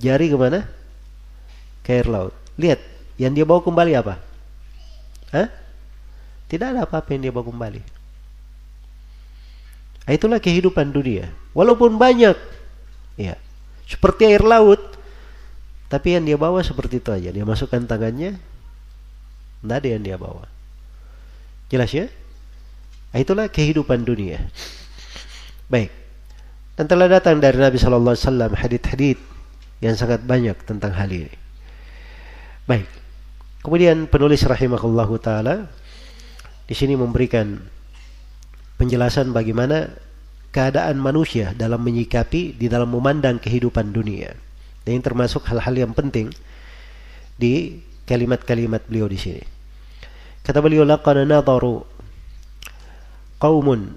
jari 0.01 0.33
ke 0.33 0.37
mana? 0.41 0.65
Ke 1.85 2.01
air 2.01 2.09
laut. 2.09 2.33
Lihat, 2.57 2.81
yang 3.21 3.35
dia 3.35 3.45
bawa 3.45 3.61
kembali 3.61 3.93
apa? 4.01 4.17
Hah? 5.35 5.49
Tidak 6.49 6.67
ada 6.73 6.87
apa-apa 6.87 7.13
yang 7.13 7.29
dia 7.29 7.33
bawa 7.35 7.51
kembali. 7.51 7.83
Nah, 10.05 10.13
itulah 10.13 10.41
kehidupan 10.41 10.93
dunia. 10.93 11.33
Walaupun 11.57 11.97
banyak, 11.97 12.37
ya, 13.17 13.35
seperti 13.89 14.29
air 14.29 14.45
laut, 14.45 14.81
tapi 15.89 16.17
yang 16.17 16.25
dia 16.25 16.41
bawa 16.41 16.61
seperti 16.61 17.01
itu 17.01 17.11
aja. 17.13 17.29
Dia 17.29 17.45
masukkan 17.45 17.85
tangannya, 17.85 18.41
tidak 19.61 19.77
ada 19.81 19.89
yang 19.89 20.03
dia 20.05 20.17
bawa. 20.17 20.49
Jelas 21.73 21.91
ya? 21.93 22.07
Nah, 23.13 23.19
itulah 23.23 23.47
kehidupan 23.49 24.05
dunia. 24.05 24.43
Baik. 25.73 26.04
Dan 26.75 26.91
telah 26.91 27.07
datang 27.07 27.39
dari 27.39 27.55
Nabi 27.55 27.79
Shallallahu 27.79 28.15
Alaihi 28.19 28.27
Wasallam 28.27 28.53
hadith-hadith 28.59 29.21
yang 29.79 29.95
sangat 29.95 30.27
banyak 30.27 30.59
tentang 30.67 30.91
hal 30.91 31.07
ini. 31.07 31.31
Baik. 32.67 32.91
Kemudian 33.63 34.11
penulis 34.11 34.43
rahimahullah 34.43 35.09
taala 35.23 35.71
di 36.67 36.75
sini 36.75 36.99
memberikan 36.99 37.63
penjelasan 38.77 39.31
bagaimana 39.31 39.95
keadaan 40.51 40.99
manusia 40.99 41.55
dalam 41.55 41.79
menyikapi 41.81 42.59
di 42.59 42.67
dalam 42.67 42.91
memandang 42.91 43.39
kehidupan 43.39 43.95
dunia. 43.95 44.35
Dan 44.83 44.99
ini 44.99 45.03
termasuk 45.03 45.47
hal-hal 45.47 45.79
yang 45.79 45.93
penting 45.95 46.35
di 47.39 47.81
kalimat-kalimat 48.05 48.85
beliau 48.91 49.07
di 49.09 49.17
sini. 49.17 49.45
Kata 50.45 50.61
beliau 50.61 50.85
laqad 50.85 51.25
nadaru 51.25 51.87
qaumun 53.41 53.95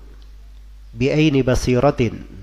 bi'aini 0.96 1.44
basiratin 1.44 2.37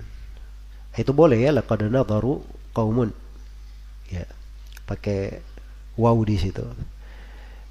itu 0.94 1.10
boleh 1.10 1.42
ya 1.42 1.50
laqad 1.50 1.90
nadharu 1.90 2.44
qaumun. 2.74 3.10
Ya 4.10 4.28
pakai 4.86 5.42
wow 5.98 6.16
di 6.22 6.36
situ. 6.38 6.62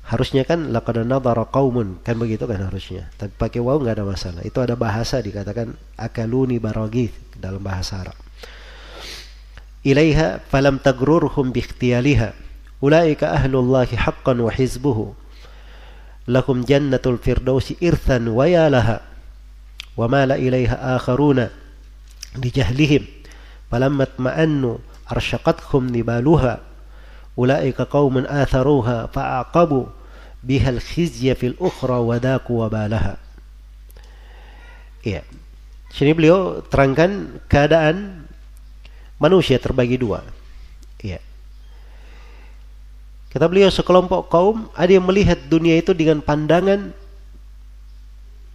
Harusnya 0.03 0.43
kan 0.43 0.75
laqad 0.75 1.07
nadhara 1.07 1.47
qaumun 1.47 2.03
kan 2.03 2.19
begitu 2.19 2.43
kan 2.43 2.59
harusnya. 2.59 3.07
Tapi 3.15 3.31
pakai 3.39 3.63
wow 3.63 3.79
nggak 3.79 4.03
ada 4.03 4.05
masalah. 4.05 4.41
Itu 4.43 4.59
ada 4.59 4.75
bahasa 4.75 5.23
dikatakan 5.23 5.75
akaluni 5.95 6.59
baragith 6.59 7.15
dalam 7.39 7.63
bahasa 7.63 8.03
Arab. 8.03 8.17
Ilaiha 9.83 10.43
falam 10.47 10.79
tagrurhum 10.79 11.55
bi 11.55 11.63
ikhtiyaliha. 11.63 12.35
Ulaika 12.83 13.31
ahlullahi 13.31 13.95
haqqan 13.95 14.43
wa 14.43 14.51
hizbuhu. 14.51 15.15
Lakum 16.27 16.63
jannatul 16.63 17.19
firdausi 17.19 17.79
irthan 17.83 18.27
wa 18.31 18.47
laha, 18.47 19.03
wa 19.95 20.07
mala 20.07 20.39
ilaiha 20.39 20.99
akharuna. 20.99 21.62
لجهلهم 22.36 23.02
فلما 23.70 24.02
اطمأنوا 24.02 24.76
أرشقتهم 25.12 25.82
نبالها 25.96 26.68
ulaika 27.38 27.86
qaumun 27.86 28.26
atharuha 28.26 29.06
fa'aqabu 29.14 29.86
bihal 30.42 30.82
khizya 30.82 31.38
fil 31.38 31.54
ukhra 31.62 32.02
wa 32.02 32.18
daku 32.18 32.66
wabalaha 32.66 33.14
iya 35.06 35.22
sini 35.94 36.10
beliau 36.18 36.66
terangkan 36.66 37.38
keadaan 37.46 38.26
manusia 39.22 39.62
terbagi 39.62 39.94
dua 39.94 40.26
iya 40.98 41.22
kata 43.30 43.46
beliau 43.46 43.70
sekelompok 43.70 44.26
kaum 44.26 44.66
ada 44.74 44.90
yang 44.90 45.06
melihat 45.06 45.38
dunia 45.46 45.78
itu 45.78 45.94
dengan 45.94 46.18
pandangan 46.18 46.90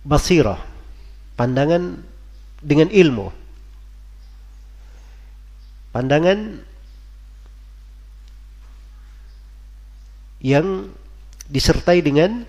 basirah 0.04 0.60
pandangan 1.40 2.04
dengan 2.60 2.92
ilmu 2.92 3.32
pandangan 5.93 6.63
yang 10.39 10.93
disertai 11.51 12.05
dengan 12.05 12.47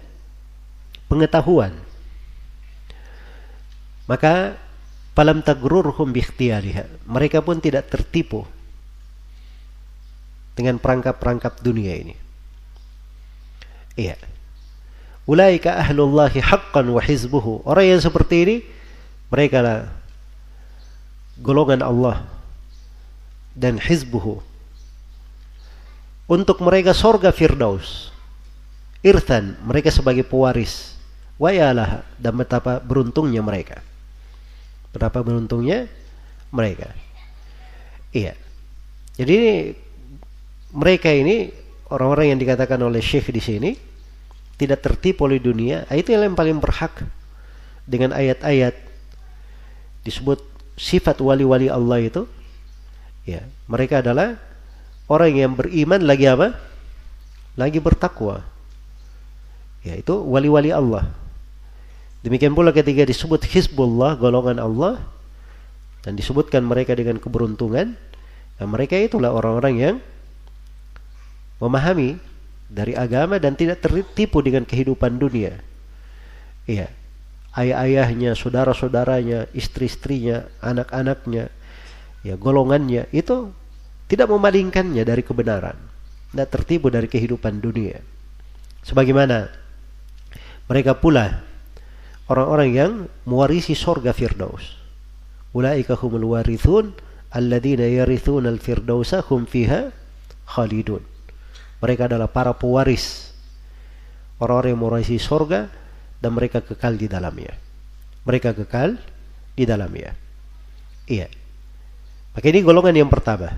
pengetahuan. 1.10 1.74
Maka 4.06 4.58
falam 5.14 5.44
tagrurhum 5.44 6.10
bikhtiyariha 6.16 7.06
mereka 7.06 7.44
pun 7.44 7.60
tidak 7.60 7.92
tertipu 7.92 8.48
dengan 10.56 10.80
perangkap-perangkap 10.82 11.62
dunia 11.62 11.94
ini. 11.96 12.16
Iya. 14.00 14.16
Ulaika 15.30 15.78
ahlullahi 15.78 16.42
haqqan 16.42 16.90
wa 16.90 17.02
hizbuhu. 17.04 17.62
Orang 17.68 17.86
yang 17.86 18.02
seperti 18.02 18.36
ini 18.44 18.56
mereka 19.30 19.62
lah 19.62 19.80
golongan 21.38 21.86
Allah 21.86 22.39
dan 23.60 23.76
hizbuhu. 23.76 24.40
Untuk 26.32 26.64
mereka 26.64 26.96
sorga 26.96 27.36
firdaus 27.36 28.16
irthan 29.04 29.60
mereka 29.68 29.92
sebagai 29.92 30.24
pewaris. 30.24 30.96
Wayalah 31.40 32.04
dan 32.20 32.36
betapa 32.36 32.84
beruntungnya 32.84 33.40
mereka. 33.40 33.80
Betapa 34.92 35.24
beruntungnya 35.24 35.88
mereka. 36.52 36.92
Iya. 38.12 38.36
Jadi 39.16 39.32
ini, 39.32 39.54
mereka 40.76 41.08
ini 41.12 41.52
orang-orang 41.88 42.36
yang 42.36 42.40
dikatakan 42.44 42.80
oleh 42.84 43.00
Syekh 43.00 43.32
di 43.32 43.40
sini 43.40 43.72
tidak 44.60 44.84
tertipu 44.84 45.32
oleh 45.32 45.40
dunia. 45.40 45.88
Itu 45.88 46.12
yang 46.12 46.36
paling 46.36 46.60
berhak 46.60 47.08
dengan 47.88 48.12
ayat-ayat 48.12 48.76
disebut 50.04 50.44
sifat 50.76 51.24
wali-wali 51.24 51.72
Allah 51.72 52.04
itu 52.04 52.28
ya 53.30 53.42
mereka 53.70 54.02
adalah 54.02 54.42
orang 55.06 55.38
yang 55.38 55.54
beriman 55.54 56.02
lagi 56.02 56.26
apa? 56.26 56.58
Lagi 57.54 57.78
bertakwa. 57.78 58.42
Ya, 59.86 59.94
itu 59.96 60.12
wali-wali 60.26 60.74
Allah. 60.74 61.06
Demikian 62.26 62.52
pula 62.52 62.76
ketika 62.76 63.08
disebut 63.08 63.48
Hizbullah, 63.48 64.20
golongan 64.20 64.60
Allah, 64.60 65.00
dan 66.04 66.20
disebutkan 66.20 66.68
mereka 66.68 66.92
dengan 66.96 67.16
keberuntungan, 67.16 67.96
nah 68.60 68.68
mereka 68.68 69.00
itulah 69.00 69.32
orang-orang 69.32 69.76
yang 69.80 69.96
memahami 71.64 72.20
dari 72.68 72.94
agama 72.96 73.40
dan 73.40 73.56
tidak 73.56 73.80
tertipu 73.80 74.44
dengan 74.44 74.68
kehidupan 74.68 75.16
dunia. 75.16 75.60
Iya. 76.68 76.92
Ayah-ayahnya, 77.50 78.38
saudara-saudaranya, 78.38 79.50
istri-istrinya, 79.58 80.46
anak-anaknya, 80.62 81.50
ya 82.26 82.36
golongannya 82.36 83.08
itu 83.16 83.52
tidak 84.10 84.28
memalingkannya 84.28 85.06
dari 85.06 85.22
kebenaran, 85.22 85.78
tidak 86.34 86.50
tertipu 86.50 86.90
dari 86.90 87.06
kehidupan 87.06 87.62
dunia. 87.62 88.02
Sebagaimana 88.82 89.50
mereka 90.66 90.98
pula 90.98 91.46
orang-orang 92.30 92.70
yang 92.74 92.92
mewarisi 93.26 93.74
sorga 93.74 94.14
Firdaus. 94.14 94.78
Ulaika 95.50 95.98
humul 95.98 96.38
warithun 96.38 96.94
alladzina 97.34 97.90
yarithun 97.90 98.46
al-firdausa 98.46 99.26
hum 99.30 99.50
fiha 99.50 99.90
khalidun. 100.46 101.02
Mereka 101.82 102.06
adalah 102.10 102.30
para 102.30 102.54
pewaris 102.54 103.34
orang-orang 104.38 104.78
yang 104.78 104.82
mewarisi 104.82 105.18
sorga 105.18 105.70
dan 106.22 106.36
mereka 106.36 106.62
kekal 106.62 106.96
di 106.96 107.08
dalamnya. 107.10 107.56
Mereka 108.28 108.54
kekal 108.54 109.00
di 109.58 109.64
dalamnya. 109.66 110.14
Iya. 111.10 111.28
Maka 112.40 112.56
ini 112.56 112.64
golongan 112.64 112.96
yang 112.96 113.12
pertama. 113.12 113.52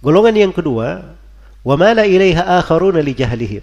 Golongan 0.00 0.32
yang 0.32 0.56
kedua, 0.56 1.04
wa 1.60 1.76
mala 1.76 2.08
ilaiha 2.08 2.56
akharuna 2.56 3.04
li 3.04 3.12
jahlihim. 3.12 3.60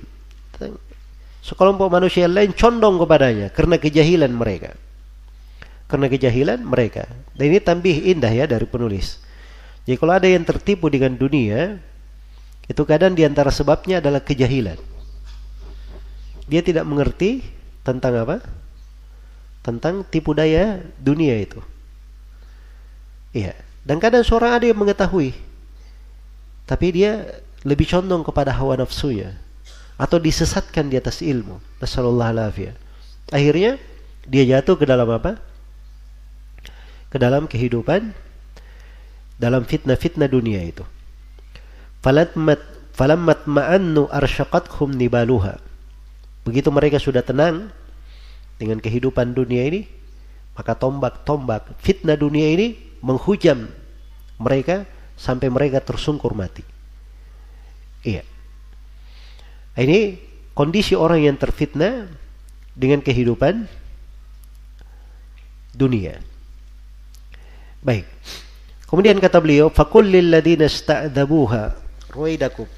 Sekelompok 1.42 1.90
manusia 1.90 2.30
lain 2.30 2.54
condong 2.54 3.02
kepadanya 3.02 3.50
karena 3.50 3.82
kejahilan 3.82 4.30
mereka. 4.30 4.78
Karena 5.90 6.06
kejahilan 6.06 6.62
mereka. 6.62 7.10
Dan 7.34 7.50
ini 7.50 7.58
tambih 7.58 7.98
indah 8.14 8.30
ya 8.30 8.46
dari 8.46 8.70
penulis. 8.70 9.18
Jadi 9.90 9.98
kalau 9.98 10.14
ada 10.14 10.30
yang 10.30 10.46
tertipu 10.46 10.86
dengan 10.86 11.18
dunia, 11.18 11.82
itu 12.70 12.82
kadang 12.86 13.18
di 13.18 13.26
antara 13.26 13.50
sebabnya 13.50 13.98
adalah 13.98 14.22
kejahilan. 14.22 14.78
Dia 16.46 16.62
tidak 16.62 16.86
mengerti 16.86 17.42
tentang 17.82 18.22
apa? 18.22 18.38
Tentang 19.66 20.06
tipu 20.06 20.38
daya 20.38 20.78
dunia 21.02 21.42
itu. 21.42 21.58
Iya. 23.34 23.66
Dan 23.88 24.04
kadang 24.04 24.28
seorang 24.28 24.60
ada 24.60 24.66
yang 24.68 24.76
mengetahui 24.76 25.48
tapi 26.68 26.92
dia 26.92 27.40
lebih 27.64 27.88
condong 27.88 28.28
kepada 28.28 28.52
hawa 28.52 28.76
nafsunya 28.76 29.40
atau 29.96 30.20
disesatkan 30.20 30.92
di 30.92 31.00
atas 31.00 31.24
ilmu. 31.24 31.58
Nasallallahu 31.80 32.32
alaihi 32.36 32.76
Akhirnya 33.32 33.80
dia 34.28 34.44
jatuh 34.44 34.76
ke 34.76 34.84
dalam 34.84 35.08
apa? 35.08 35.40
Ke 37.08 37.18
dalam 37.18 37.48
kehidupan 37.48 38.12
dalam 39.40 39.64
fitnah-fitnah 39.64 40.28
dunia 40.28 40.60
itu. 40.68 40.84
Falammat 42.04 42.60
falammat 42.92 43.48
ma'annu 43.48 44.12
arsyaqathum 44.12 44.92
nibaluha. 44.92 45.64
Begitu 46.44 46.68
mereka 46.68 47.00
sudah 47.00 47.24
tenang 47.24 47.72
dengan 48.60 48.84
kehidupan 48.84 49.32
dunia 49.32 49.72
ini, 49.72 49.88
maka 50.52 50.76
tombak-tombak 50.76 51.80
fitnah 51.80 52.20
dunia 52.20 52.52
ini 52.52 52.68
menghujam 53.00 53.70
mereka 54.38 54.86
sampai 55.18 55.50
mereka 55.50 55.82
tersungkur 55.82 56.38
mati. 56.38 56.62
Iya. 58.06 58.22
Ini 59.78 60.18
kondisi 60.54 60.94
orang 60.94 61.26
yang 61.26 61.38
terfitnah 61.38 62.10
dengan 62.78 63.02
kehidupan 63.02 63.66
dunia. 65.74 66.22
Baik. 67.82 68.06
Kemudian 68.88 69.22
kata 69.22 69.38
beliau, 69.42 69.70
"Fakul 69.70 70.10
lil 70.10 70.34
ladina 70.34 70.66
ruidakum." 72.14 72.70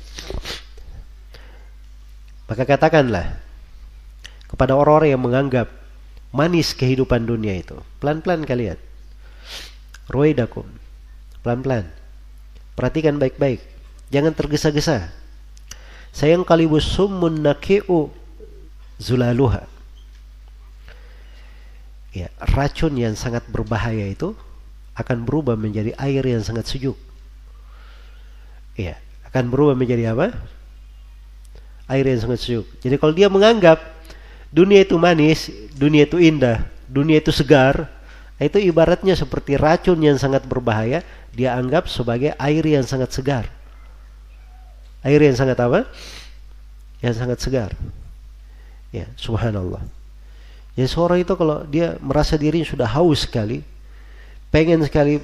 Maka 2.49 2.64
katakanlah 2.65 3.38
kepada 4.49 4.73
orang-orang 4.73 5.14
yang 5.14 5.22
menganggap 5.22 5.69
manis 6.34 6.73
kehidupan 6.73 7.30
dunia 7.30 7.61
itu. 7.61 7.77
Pelan-pelan 8.02 8.41
kalian. 8.41 8.80
Ruidakum. 10.10 10.65
Pelan-pelan. 11.41 11.88
Perhatikan 12.76 13.20
baik-baik. 13.20 13.64
Jangan 14.10 14.34
tergesa-gesa. 14.34 15.11
Sayang 16.10 16.44
kalibus 16.44 16.88
summun 16.90 17.45
naki'u 17.45 18.10
zulaluha. 18.98 19.64
Ya, 22.10 22.34
racun 22.41 22.98
yang 22.98 23.14
sangat 23.14 23.45
berbahaya 23.48 24.10
itu 24.10 24.34
akan 24.98 25.24
berubah 25.24 25.53
menjadi 25.53 25.94
air 25.95 26.26
yang 26.26 26.41
sangat 26.41 26.66
sejuk. 26.66 26.98
Ya, 28.74 28.98
akan 29.30 29.53
berubah 29.53 29.78
menjadi 29.78 30.18
apa? 30.18 30.34
Air 31.86 32.10
yang 32.10 32.20
sangat 32.20 32.41
sejuk. 32.41 32.66
Jadi 32.82 32.95
kalau 32.98 33.14
dia 33.14 33.30
menganggap 33.30 33.78
dunia 34.49 34.82
itu 34.82 34.98
manis, 34.98 35.53
dunia 35.78 36.10
itu 36.10 36.18
indah, 36.18 36.66
dunia 36.90 37.22
itu 37.22 37.30
segar, 37.30 37.86
itu 38.41 38.57
ibaratnya 38.57 39.14
seperti 39.14 39.60
racun 39.60 40.02
yang 40.02 40.18
sangat 40.18 40.48
berbahaya 40.49 41.06
dia 41.34 41.56
anggap 41.56 41.85
sebagai 41.89 42.34
air 42.38 42.64
yang 42.65 42.85
sangat 42.85 43.14
segar. 43.14 43.45
Air 45.06 45.22
yang 45.23 45.38
sangat 45.38 45.57
apa? 45.60 45.88
Yang 46.99 47.15
sangat 47.22 47.38
segar. 47.39 47.72
Ya, 48.89 49.06
subhanallah. 49.15 49.85
Ya 50.80 50.85
seorang 50.88 51.19
itu 51.22 51.34
kalau 51.35 51.68
dia 51.68 51.99
merasa 51.99 52.39
dirinya 52.39 52.64
sudah 52.64 52.88
haus 52.88 53.27
sekali, 53.27 53.61
pengen 54.47 54.80
sekali 54.85 55.19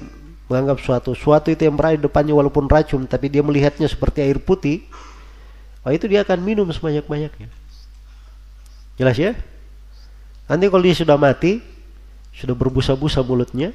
menganggap 0.46 0.78
suatu 0.78 1.10
suatu 1.16 1.50
itu 1.50 1.66
yang 1.66 1.74
berada 1.74 1.98
depannya 1.98 2.30
walaupun 2.30 2.70
racun 2.70 3.02
tapi 3.10 3.26
dia 3.26 3.42
melihatnya 3.42 3.88
seperti 3.88 4.22
air 4.22 4.38
putih, 4.38 4.84
oh 5.82 5.90
itu 5.90 6.06
dia 6.06 6.22
akan 6.22 6.44
minum 6.44 6.68
sebanyak-banyaknya. 6.68 7.48
Jelas 9.00 9.16
ya? 9.16 9.32
Nanti 10.46 10.70
kalau 10.70 10.84
dia 10.84 10.94
sudah 10.94 11.18
mati, 11.18 11.58
sudah 12.36 12.54
berbusa-busa 12.54 13.24
mulutnya, 13.24 13.74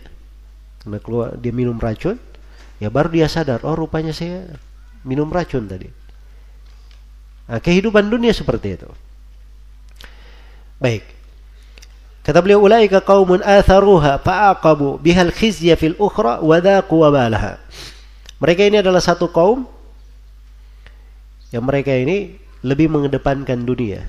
karena 0.82 0.98
keluar 1.00 1.38
dia 1.38 1.54
minum 1.54 1.78
racun 1.78 2.18
ya 2.82 2.90
baru 2.90 3.14
dia 3.14 3.30
sadar 3.30 3.62
oh 3.62 3.78
rupanya 3.78 4.12
saya 4.12 4.50
minum 5.06 5.30
racun 5.30 5.70
tadi 5.70 6.02
Nah, 7.52 7.60
kehidupan 7.60 8.08
dunia 8.08 8.32
seperti 8.32 8.80
itu. 8.80 8.88
Baik. 10.80 11.04
Kata 12.24 12.40
beliau 12.40 12.64
ulaika 12.64 13.04
qaumun 13.04 13.44
atharuha 13.44 14.24
fa'aqabu 14.24 15.04
bihal 15.04 15.36
khizya 15.36 15.76
fil 15.76 16.00
ukhra 16.00 16.40
wa 16.40 16.58
dhaqu 16.64 16.96
wabalaha. 16.96 17.60
Mereka 18.40 18.72
ini 18.72 18.80
adalah 18.80 19.04
satu 19.04 19.28
kaum 19.28 19.68
yang 21.52 21.68
mereka 21.68 21.92
ini 21.92 22.40
lebih 22.64 22.88
mengedepankan 22.88 23.68
dunia. 23.68 24.08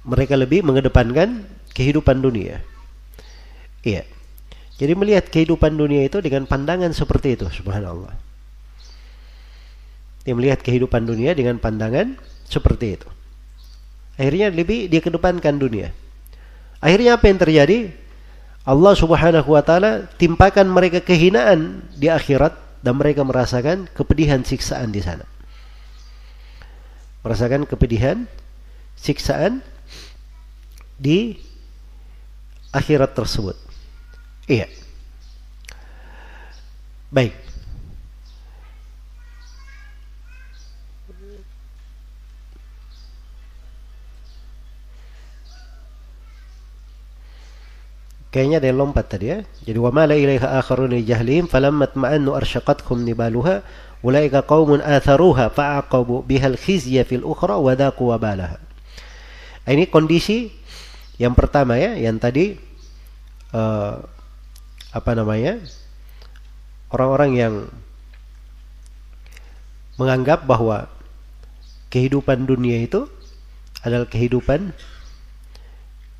Mereka 0.00 0.40
lebih 0.40 0.64
mengedepankan 0.64 1.44
kehidupan 1.76 2.24
dunia. 2.24 2.64
Iya. 3.84 4.08
Jadi 4.74 4.92
melihat 4.98 5.30
kehidupan 5.30 5.78
dunia 5.78 6.02
itu 6.02 6.18
dengan 6.18 6.50
pandangan 6.50 6.90
seperti 6.90 7.38
itu, 7.38 7.46
subhanallah. 7.46 8.10
Dia 10.26 10.34
melihat 10.34 10.64
kehidupan 10.64 11.06
dunia 11.06 11.36
dengan 11.36 11.62
pandangan 11.62 12.18
seperti 12.48 12.98
itu. 12.98 13.08
Akhirnya 14.18 14.50
lebih 14.50 14.90
dia 14.90 14.98
kedepankan 14.98 15.58
dunia. 15.58 15.94
Akhirnya 16.82 17.18
apa 17.18 17.24
yang 17.30 17.38
terjadi? 17.38 17.78
Allah 18.64 18.96
Subhanahu 18.96 19.52
wa 19.52 19.60
taala 19.60 20.08
timpakan 20.16 20.64
mereka 20.72 21.04
kehinaan 21.04 21.84
di 21.92 22.08
akhirat 22.08 22.56
dan 22.80 22.96
mereka 22.96 23.20
merasakan 23.20 23.84
kepedihan 23.92 24.40
siksaan 24.40 24.88
di 24.88 25.04
sana. 25.04 25.28
Merasakan 27.20 27.68
kepedihan 27.68 28.24
siksaan 28.96 29.60
di 30.96 31.36
akhirat 32.72 33.12
tersebut. 33.12 33.63
Iya. 34.44 34.68
Baik. 37.08 37.32
Kayaknya 48.34 48.58
ada 48.58 48.66
yang 48.66 48.78
lompat 48.82 49.06
tadi 49.06 49.30
ya. 49.30 49.46
Jadi 49.62 49.78
wa 49.78 49.94
mala 49.94 50.18
ilaiha 50.18 50.58
akharun 50.58 50.90
jahlihim 51.06 51.46
falamma 51.46 51.86
tma'annu 51.86 52.34
arsyaqatkum 52.34 53.06
nibaluha 53.06 53.62
ulaika 54.02 54.42
qaumun 54.42 54.82
atharuha 54.82 55.54
fa'aqabu 55.54 56.26
bihal 56.26 56.58
khizya 56.58 57.06
fil 57.06 57.22
ukhra 57.22 57.56
wa 57.62 57.72
dhaqu 57.78 58.10
wabalaha. 58.10 58.58
Ini 59.70 59.86
kondisi 59.86 60.50
yang 61.16 61.38
pertama 61.38 61.78
ya, 61.78 61.94
yang 61.94 62.18
tadi 62.18 62.58
uh, 63.54 64.02
apa 64.94 65.10
namanya? 65.18 65.58
Orang-orang 66.94 67.30
yang 67.34 67.54
menganggap 69.98 70.46
bahwa 70.46 70.86
kehidupan 71.90 72.46
dunia 72.46 72.86
itu 72.86 73.10
adalah 73.82 74.06
kehidupan 74.06 74.70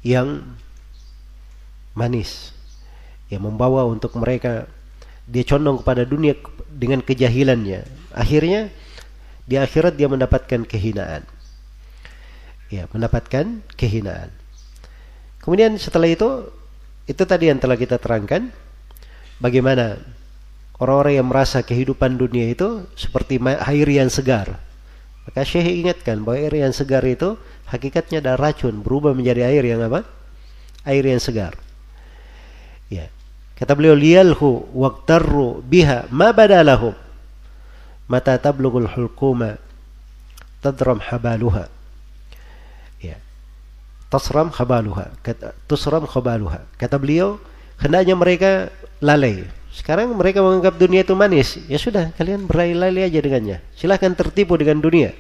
yang 0.03 0.43
manis 1.95 2.51
yang 3.33 3.47
membawa 3.47 3.87
untuk 3.89 4.13
mereka 4.19 4.69
dia 5.25 5.47
condong 5.47 5.81
kepada 5.81 6.05
dunia 6.05 6.37
dengan 6.69 7.01
kejahilannya. 7.01 7.87
Akhirnya 8.13 8.69
di 9.49 9.57
akhirat 9.57 9.97
dia 9.97 10.11
mendapatkan 10.11 10.67
kehinaan. 10.69 11.25
Ya 12.69 12.85
mendapatkan 12.93 13.65
kehinaan. 13.79 14.29
Kemudian 15.41 15.81
setelah 15.81 16.11
itu 16.11 16.53
itu 17.09 17.23
tadi 17.25 17.49
yang 17.49 17.61
telah 17.61 17.77
kita 17.77 17.97
terangkan 18.01 18.53
bagaimana 19.39 19.99
orang-orang 20.79 21.23
yang 21.23 21.29
merasa 21.31 21.63
kehidupan 21.63 22.19
dunia 22.19 22.51
itu 22.51 22.87
seperti 22.99 23.39
air 23.43 23.89
yang 23.89 24.11
segar 24.11 24.59
maka 25.25 25.41
Syekh 25.47 25.87
ingatkan 25.87 26.21
bahwa 26.21 26.37
air 26.37 26.55
yang 26.55 26.75
segar 26.75 27.03
itu 27.07 27.39
hakikatnya 27.71 28.21
ada 28.21 28.37
racun 28.37 28.85
berubah 28.85 29.17
menjadi 29.17 29.49
air 29.49 29.65
yang 29.65 29.81
apa 29.87 30.05
air 30.85 31.07
yang 31.07 31.23
segar 31.23 31.57
Ya. 32.93 33.09
Kata 33.55 33.73
beliau 33.79 33.95
liyalhu 33.95 34.67
waqtarru 34.75 35.63
biha 35.63 36.11
ma 36.11 36.35
badalahum 36.35 36.93
mata 38.11 38.37
tablughul 38.37 38.91
hulquma 38.91 39.57
tadram 40.61 40.99
habaluha. 41.01 41.71
Ya. 42.99 43.17
Tasram 44.11 44.51
habaluha. 44.51 45.15
Kata 45.23 45.55
tusram 45.71 46.05
habaluha. 46.05 46.67
Kata 46.77 46.99
beliau 46.99 47.39
hendaknya 47.79 48.15
mereka 48.19 48.75
lalai. 49.03 49.47
Sekarang 49.75 50.15
mereka 50.15 50.39
menganggap 50.39 50.79
dunia 50.79 51.03
itu 51.03 51.19
manis. 51.19 51.59
Ya 51.67 51.79
sudah, 51.83 52.15
kalian 52.15 52.47
berlari-lari 52.47 53.11
aja 53.11 53.19
dengannya. 53.19 53.59
Silahkan 53.75 54.15
tertipu 54.15 54.55
dengan 54.55 54.79
dunia. 54.79 55.11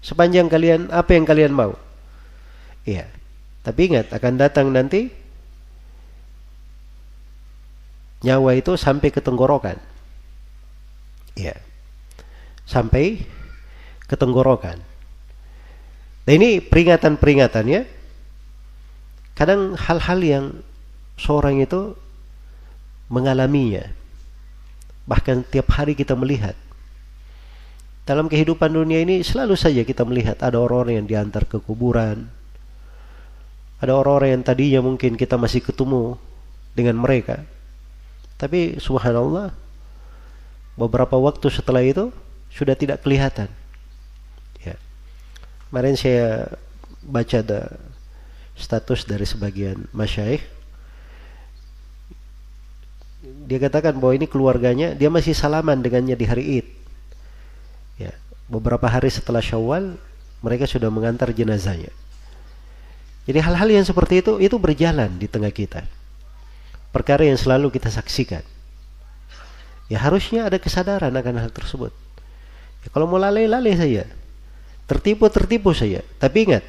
Sepanjang 0.00 0.48
kalian 0.48 0.88
apa 0.88 1.12
yang 1.12 1.28
kalian 1.28 1.52
mau. 1.52 1.76
Iya. 2.88 3.04
Tapi 3.60 3.92
ingat 3.92 4.08
akan 4.08 4.40
datang 4.40 4.72
nanti 4.72 5.12
nyawa 8.24 8.56
itu 8.56 8.72
sampai 8.80 9.12
ke 9.12 9.20
tenggorokan. 9.20 9.76
Ya. 11.36 11.60
Sampai 12.64 13.28
ke 14.08 14.16
tenggorokan. 14.16 14.80
Nah 16.24 16.32
ini 16.32 16.64
peringatan-peringatannya. 16.64 18.00
Kadang 19.36 19.76
hal-hal 19.76 20.20
yang 20.24 20.44
seorang 21.20 21.60
itu 21.60 21.96
mengalaminya. 23.10 23.90
Bahkan 25.04 25.50
tiap 25.50 25.74
hari 25.74 25.98
kita 25.98 26.14
melihat. 26.14 26.54
Dalam 28.06 28.30
kehidupan 28.30 28.70
dunia 28.72 29.02
ini 29.02 29.20
selalu 29.20 29.58
saja 29.58 29.82
kita 29.82 30.06
melihat 30.06 30.38
ada 30.40 30.56
orang-orang 30.56 31.04
yang 31.04 31.06
diantar 31.10 31.44
ke 31.44 31.58
kuburan. 31.58 32.30
Ada 33.82 33.92
orang-orang 33.92 34.38
yang 34.38 34.42
tadinya 34.46 34.80
mungkin 34.80 35.18
kita 35.18 35.34
masih 35.34 35.60
ketemu 35.60 36.14
dengan 36.78 36.96
mereka 36.96 37.44
tapi 38.40 38.80
subhanallah 38.80 39.52
beberapa 40.80 41.20
waktu 41.20 41.52
setelah 41.52 41.84
itu 41.84 42.08
sudah 42.48 42.72
tidak 42.72 43.04
kelihatan. 43.04 43.52
Ya. 44.64 44.80
Kemarin 45.68 45.92
saya 46.00 46.56
baca 47.04 47.36
ada 47.44 47.76
status 48.56 49.04
dari 49.04 49.28
sebagian 49.28 49.84
masyaikh 49.92 50.40
dia 53.46 53.58
katakan 53.58 53.96
bahwa 53.98 54.12
ini 54.14 54.26
keluarganya 54.26 54.94
dia 54.94 55.10
masih 55.10 55.34
salaman 55.34 55.80
dengannya 55.80 56.14
di 56.14 56.26
hari 56.26 56.44
Id. 56.62 56.66
Ya, 58.00 58.12
beberapa 58.50 58.86
hari 58.86 59.10
setelah 59.10 59.42
Syawal 59.44 59.98
mereka 60.40 60.64
sudah 60.66 60.88
mengantar 60.88 61.30
jenazahnya. 61.34 61.92
Jadi 63.28 63.38
hal-hal 63.38 63.68
yang 63.68 63.86
seperti 63.86 64.24
itu 64.24 64.40
itu 64.42 64.56
berjalan 64.56 65.12
di 65.20 65.30
tengah 65.30 65.52
kita 65.52 65.84
perkara 66.90 67.26
yang 67.26 67.38
selalu 67.38 67.70
kita 67.70 67.88
saksikan. 67.90 68.42
Ya 69.90 69.98
harusnya 69.98 70.46
ada 70.46 70.58
kesadaran 70.58 71.10
akan 71.10 71.34
hal 71.42 71.50
tersebut. 71.50 71.90
Ya, 72.86 72.88
kalau 72.94 73.10
mau 73.10 73.18
lalai-lalai 73.18 73.74
saja, 73.74 74.04
tertipu-tertipu 74.86 75.74
saja. 75.74 76.06
Tapi 76.22 76.50
ingat 76.50 76.64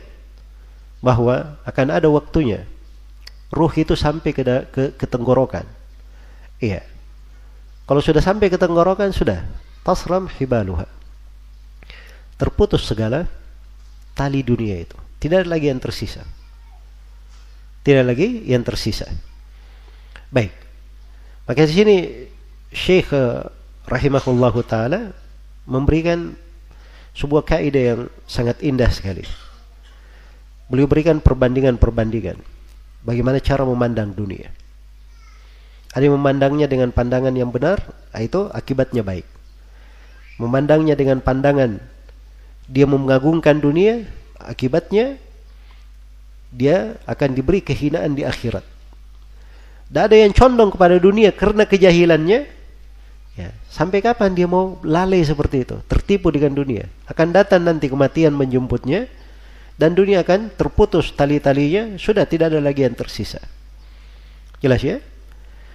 bahwa 1.02 1.58
akan 1.66 1.88
ada 1.94 2.10
waktunya 2.10 2.66
ruh 3.54 3.74
itu 3.74 3.94
sampai 3.94 4.32
ke, 4.34 4.42
ke, 4.74 4.84
ke 4.98 5.06
tenggorokan. 5.06 5.66
Iya. 6.62 6.86
Kalau 7.90 8.00
sudah 8.00 8.22
sampai 8.22 8.48
ke 8.48 8.56
tenggorokan 8.56 9.10
sudah 9.12 9.44
tasram 9.82 10.30
hibaluha. 10.30 10.86
Terputus 12.38 12.86
segala 12.86 13.26
tali 14.14 14.46
dunia 14.46 14.80
itu. 14.80 14.96
Tidak 15.18 15.44
ada 15.44 15.50
lagi 15.50 15.68
yang 15.74 15.82
tersisa. 15.82 16.24
Tidak 17.82 18.06
lagi 18.06 18.46
yang 18.46 18.62
tersisa. 18.62 19.10
Baik. 20.30 20.54
Maka 21.50 21.66
di 21.66 21.74
sini 21.74 21.98
Syekh 22.72 23.12
eh, 23.12 23.44
rahimahullahu 23.90 24.62
taala 24.64 25.12
memberikan 25.68 26.38
sebuah 27.18 27.44
kaidah 27.44 27.84
yang 27.84 28.02
sangat 28.30 28.62
indah 28.64 28.88
sekali. 28.88 29.26
Beliau 30.72 30.88
berikan 30.88 31.20
perbandingan-perbandingan 31.20 32.40
bagaimana 33.04 33.44
cara 33.44 33.68
memandang 33.68 34.16
dunia. 34.16 34.61
Ada 35.92 36.08
yang 36.08 36.16
memandangnya 36.16 36.72
dengan 36.72 36.96
pandangan 36.96 37.36
yang 37.36 37.52
benar, 37.52 37.84
ah, 38.16 38.24
itu 38.24 38.48
akibatnya 38.56 39.04
baik. 39.04 39.28
Memandangnya 40.40 40.96
dengan 40.96 41.20
pandangan 41.20 41.84
dia 42.72 42.88
mengagungkan 42.88 43.60
dunia, 43.60 44.08
akibatnya 44.40 45.20
dia 46.56 46.96
akan 47.04 47.36
diberi 47.36 47.60
kehinaan 47.60 48.16
di 48.16 48.24
akhirat. 48.24 48.64
Tidak 49.92 50.04
ada 50.08 50.16
yang 50.16 50.32
condong 50.32 50.72
kepada 50.72 50.96
dunia 50.96 51.36
karena 51.36 51.68
kejahilannya. 51.68 52.64
Ya, 53.36 53.52
sampai 53.72 54.04
kapan 54.04 54.36
dia 54.36 54.48
mau 54.48 54.80
lalai 54.84 55.24
seperti 55.24 55.64
itu, 55.68 55.80
tertipu 55.88 56.32
dengan 56.32 56.56
dunia? 56.56 56.88
Akan 57.08 57.32
datang 57.32 57.64
nanti 57.64 57.88
kematian 57.88 58.36
menjemputnya 58.36 59.08
dan 59.80 59.96
dunia 59.96 60.24
akan 60.24 60.52
terputus 60.56 61.12
tali-talinya, 61.16 61.96
sudah 62.00 62.28
tidak 62.28 62.56
ada 62.56 62.60
lagi 62.60 62.84
yang 62.84 62.96
tersisa. 62.96 63.40
Jelas 64.60 64.84
ya? 64.84 65.00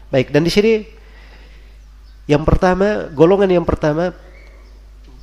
Baik, 0.06 0.30
dan 0.30 0.46
di 0.46 0.52
sini 0.54 0.72
yang 2.26 2.42
pertama, 2.42 3.10
golongan 3.14 3.50
yang 3.50 3.66
pertama 3.66 4.10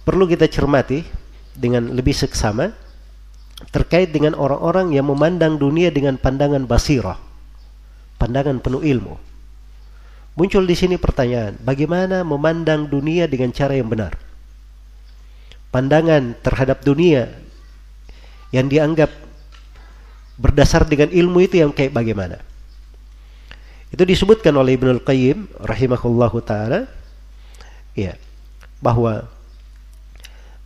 perlu 0.04 0.28
kita 0.28 0.48
cermati 0.48 1.04
dengan 1.56 1.92
lebih 1.92 2.16
seksama 2.16 2.72
terkait 3.72 4.12
dengan 4.12 4.36
orang-orang 4.36 4.92
yang 4.92 5.08
memandang 5.08 5.56
dunia 5.56 5.88
dengan 5.92 6.20
pandangan 6.20 6.68
basirah, 6.68 7.16
pandangan 8.20 8.60
penuh 8.60 8.84
ilmu. 8.84 9.16
Muncul 10.34 10.66
di 10.66 10.76
sini 10.76 10.98
pertanyaan, 10.98 11.56
bagaimana 11.62 12.26
memandang 12.26 12.90
dunia 12.90 13.30
dengan 13.30 13.54
cara 13.54 13.78
yang 13.78 13.88
benar? 13.88 14.18
Pandangan 15.70 16.34
terhadap 16.42 16.82
dunia 16.82 17.30
yang 18.50 18.66
dianggap 18.66 19.14
berdasar 20.36 20.90
dengan 20.90 21.14
ilmu 21.14 21.46
itu 21.46 21.62
yang 21.62 21.70
kayak 21.70 21.94
bagaimana? 21.94 22.42
Itu 23.94 24.10
disebutkan 24.10 24.58
oleh 24.58 24.74
Ibnul 24.74 25.06
Qayyim 25.06 25.54
rahimahullahu 25.62 26.42
taala 26.42 26.90
ya 27.94 28.18
bahwa 28.82 29.30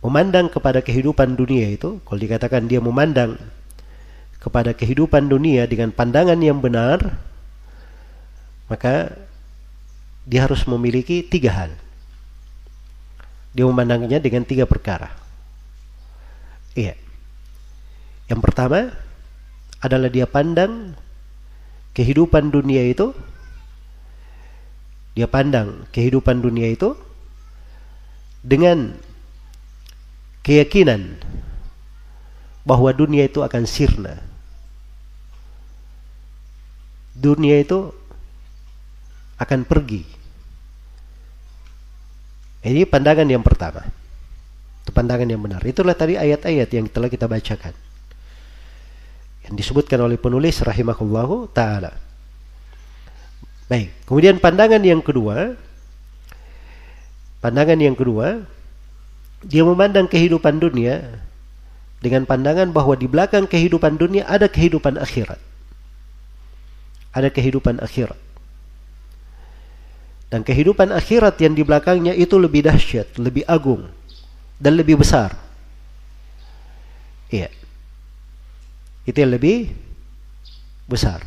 memandang 0.00 0.48
kepada 0.48 0.80
kehidupan 0.80 1.36
dunia 1.36 1.68
itu, 1.68 2.00
kalau 2.08 2.16
dikatakan 2.16 2.64
dia 2.64 2.80
memandang 2.80 3.36
kepada 4.40 4.72
kehidupan 4.72 5.28
dunia 5.28 5.68
dengan 5.68 5.92
pandangan 5.92 6.40
yang 6.40 6.56
benar, 6.56 7.20
maka 8.72 9.12
dia 10.24 10.48
harus 10.48 10.64
memiliki 10.64 11.20
tiga 11.20 11.52
hal. 11.52 11.70
Dia 13.52 13.68
memandangnya 13.68 14.24
dengan 14.24 14.48
tiga 14.48 14.64
perkara. 14.64 15.12
Iya. 16.72 16.96
Yang 18.32 18.40
pertama 18.40 18.88
adalah 19.84 20.08
dia 20.08 20.24
pandang 20.24 20.96
kehidupan 21.98 22.54
dunia 22.54 22.86
itu 22.86 23.10
dia 25.18 25.26
pandang 25.26 25.82
kehidupan 25.90 26.38
dunia 26.38 26.70
itu 26.70 26.94
dengan 28.38 28.94
keyakinan 30.46 31.18
bahwa 32.62 32.94
dunia 32.94 33.26
itu 33.26 33.42
akan 33.42 33.66
sirna. 33.66 34.14
Dunia 37.18 37.58
itu 37.58 37.90
akan 39.42 39.66
pergi. 39.66 40.06
Ini 42.62 42.86
pandangan 42.86 43.26
yang 43.26 43.42
pertama. 43.42 43.82
Itu 44.86 44.94
pandangan 44.94 45.26
yang 45.26 45.42
benar. 45.42 45.66
Itulah 45.66 45.98
tadi 45.98 46.14
ayat-ayat 46.14 46.68
yang 46.70 46.86
telah 46.86 47.10
kita 47.10 47.26
bacakan. 47.26 47.87
Yang 49.48 49.56
disebutkan 49.64 50.04
oleh 50.04 50.20
penulis 50.20 50.60
rahimahullahu 50.60 51.48
taala. 51.56 51.96
Baik, 53.68 53.92
kemudian 54.08 54.40
pandangan 54.40 54.80
yang 54.80 55.00
kedua 55.04 55.56
pandangan 57.38 57.78
yang 57.78 57.94
kedua 57.94 58.42
dia 59.46 59.62
memandang 59.62 60.10
kehidupan 60.10 60.58
dunia 60.58 61.22
dengan 61.98 62.26
pandangan 62.26 62.70
bahwa 62.70 62.94
di 62.94 63.10
belakang 63.10 63.46
kehidupan 63.46 63.98
dunia 63.98 64.26
ada 64.26 64.46
kehidupan 64.46 64.98
akhirat. 64.98 65.38
Ada 67.14 67.30
kehidupan 67.30 67.82
akhirat. 67.82 68.18
Dan 70.28 70.44
kehidupan 70.44 70.92
akhirat 70.92 71.40
yang 71.40 71.56
di 71.56 71.64
belakangnya 71.64 72.12
itu 72.12 72.36
lebih 72.36 72.68
dahsyat, 72.68 73.16
lebih 73.16 73.48
agung, 73.48 73.88
dan 74.60 74.76
lebih 74.76 75.00
besar. 75.00 75.32
Iya. 77.32 77.48
Itu 79.08 79.24
yang 79.24 79.32
lebih 79.32 79.72
besar. 80.84 81.24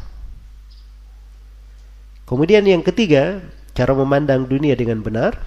Kemudian 2.29 2.61
yang 2.61 2.85
ketiga, 2.85 3.41
cara 3.73 3.97
memandang 3.97 4.45
dunia 4.45 4.77
dengan 4.77 5.01
benar 5.01 5.41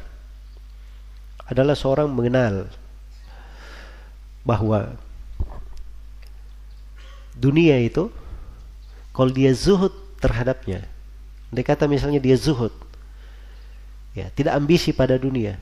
adalah 1.47 1.78
seorang 1.78 2.11
mengenal 2.11 2.66
bahwa 4.43 4.98
dunia 7.39 7.81
itu 7.81 8.12
kalau 9.15 9.31
dia 9.32 9.51
zuhud 9.52 9.93
terhadapnya 10.20 10.86
dia 11.51 11.65
kata 11.65 11.85
misalnya 11.90 12.20
dia 12.23 12.36
zuhud 12.39 12.73
ya 14.15 14.31
tidak 14.32 14.55
ambisi 14.55 14.94
pada 14.94 15.19
dunia 15.19 15.59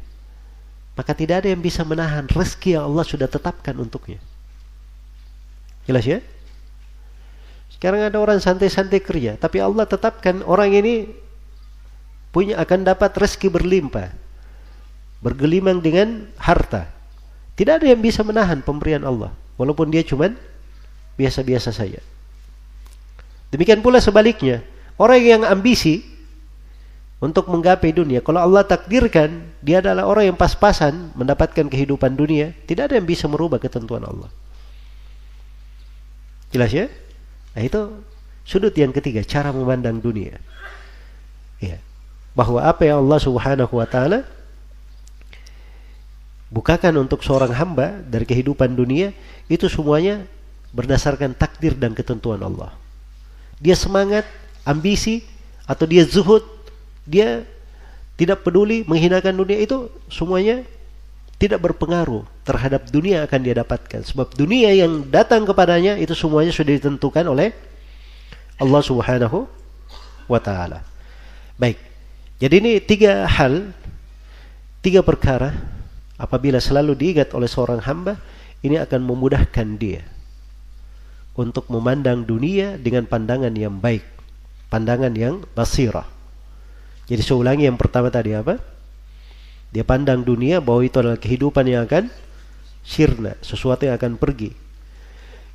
maka 0.93 1.16
tidak 1.16 1.43
ada 1.43 1.49
yang 1.51 1.62
bisa 1.65 1.82
menahan 1.82 2.28
rezeki 2.28 2.77
yang 2.77 2.85
Allah 2.90 3.05
sudah 3.07 3.27
tetapkan 3.31 3.74
untuknya 3.78 4.20
jelas 5.89 6.05
ya 6.05 6.20
sekarang 7.83 8.07
ada 8.07 8.15
orang 8.23 8.39
santai-santai 8.39 9.03
kerja 9.03 9.35
tapi 9.35 9.59
Allah 9.59 9.83
tetapkan 9.91 10.47
orang 10.47 10.71
ini 10.71 11.11
punya 12.31 12.63
akan 12.63 12.87
dapat 12.87 13.11
rezeki 13.19 13.51
berlimpah 13.51 14.23
bergelimang 15.23 15.79
dengan 15.79 16.27
harta. 16.37 16.91
Tidak 17.55 17.79
ada 17.79 17.87
yang 17.87 18.03
bisa 18.03 18.27
menahan 18.27 18.61
pemberian 18.61 19.07
Allah, 19.07 19.31
walaupun 19.55 19.89
dia 19.89 20.03
cuman 20.03 20.35
biasa-biasa 21.15 21.71
saja. 21.71 22.03
Demikian 23.55 23.81
pula 23.81 24.03
sebaliknya, 24.03 24.67
orang 24.99 25.23
yang 25.23 25.43
ambisi 25.47 26.03
untuk 27.23 27.47
menggapai 27.47 27.95
dunia, 27.95 28.19
kalau 28.19 28.43
Allah 28.43 28.67
takdirkan 28.67 29.47
dia 29.63 29.79
adalah 29.79 30.11
orang 30.11 30.35
yang 30.35 30.39
pas-pasan 30.39 31.15
mendapatkan 31.15 31.71
kehidupan 31.71 32.19
dunia, 32.19 32.51
tidak 32.67 32.91
ada 32.91 32.99
yang 32.99 33.07
bisa 33.07 33.31
merubah 33.31 33.63
ketentuan 33.63 34.03
Allah. 34.03 34.27
Jelas 36.51 36.75
ya? 36.75 36.91
Nah 37.53 37.62
itu 37.62 37.81
sudut 38.43 38.73
yang 38.74 38.91
ketiga, 38.91 39.23
cara 39.23 39.53
memandang 39.53 40.01
dunia. 40.01 40.41
Ya. 41.62 41.79
Bahwa 42.33 42.65
apa 42.65 42.89
yang 42.89 43.05
Allah 43.05 43.20
Subhanahu 43.20 43.74
wa 43.77 43.87
taala 43.87 44.24
bukakan 46.53 46.97
untuk 47.01 47.24
seorang 47.24 47.53
hamba 47.53 48.01
dari 48.05 48.29
kehidupan 48.29 48.77
dunia 48.77 49.12
itu 49.49 49.69
semuanya 49.69 50.24
berdasarkan 50.73 51.37
takdir 51.37 51.77
dan 51.77 51.93
ketentuan 51.93 52.41
Allah. 52.41 52.73
Dia 53.61 53.77
semangat, 53.77 54.24
ambisi 54.65 55.24
atau 55.69 55.85
dia 55.85 56.03
zuhud, 56.09 56.45
dia 57.05 57.45
tidak 58.16 58.45
peduli 58.45 58.85
menghinakan 58.89 59.37
dunia 59.37 59.61
itu 59.61 59.93
semuanya 60.09 60.65
tidak 61.43 61.59
berpengaruh 61.59 62.23
terhadap 62.47 62.86
dunia 62.86 63.27
akan 63.27 63.40
dia 63.43 63.59
dapatkan 63.59 64.06
sebab 64.06 64.31
dunia 64.39 64.70
yang 64.78 65.02
datang 65.10 65.43
kepadanya 65.43 65.98
itu 65.98 66.14
semuanya 66.14 66.55
sudah 66.55 66.78
ditentukan 66.78 67.27
oleh 67.27 67.51
Allah 68.62 68.78
Subhanahu 68.78 69.51
wa 70.31 70.39
taala. 70.39 70.86
Baik. 71.59 71.82
Jadi 72.39 72.55
ini 72.62 72.73
tiga 72.78 73.27
hal, 73.27 73.74
tiga 74.86 75.02
perkara 75.02 75.51
apabila 76.14 76.62
selalu 76.62 76.94
diingat 76.94 77.35
oleh 77.35 77.51
seorang 77.51 77.82
hamba, 77.82 78.23
ini 78.62 78.78
akan 78.78 79.02
memudahkan 79.02 79.69
dia 79.82 80.06
untuk 81.35 81.66
memandang 81.74 82.23
dunia 82.23 82.78
dengan 82.78 83.02
pandangan 83.02 83.51
yang 83.51 83.82
baik, 83.82 84.06
pandangan 84.70 85.10
yang 85.19 85.43
basirah. 85.59 86.06
Jadi 87.10 87.19
saya 87.19 87.43
ulangi 87.43 87.66
yang 87.66 87.74
pertama 87.74 88.14
tadi 88.14 88.31
apa? 88.31 88.62
Dia 89.73 89.82
pandang 89.82 90.20
dunia 90.20 90.61
bahwa 90.61 90.85
itu 90.85 91.01
adalah 91.01 91.16
kehidupan 91.16 91.65
yang 91.65 91.89
akan 91.89 92.12
sirna, 92.85 93.35
sesuatu 93.40 93.89
yang 93.89 93.97
akan 93.97 94.20
pergi. 94.20 94.53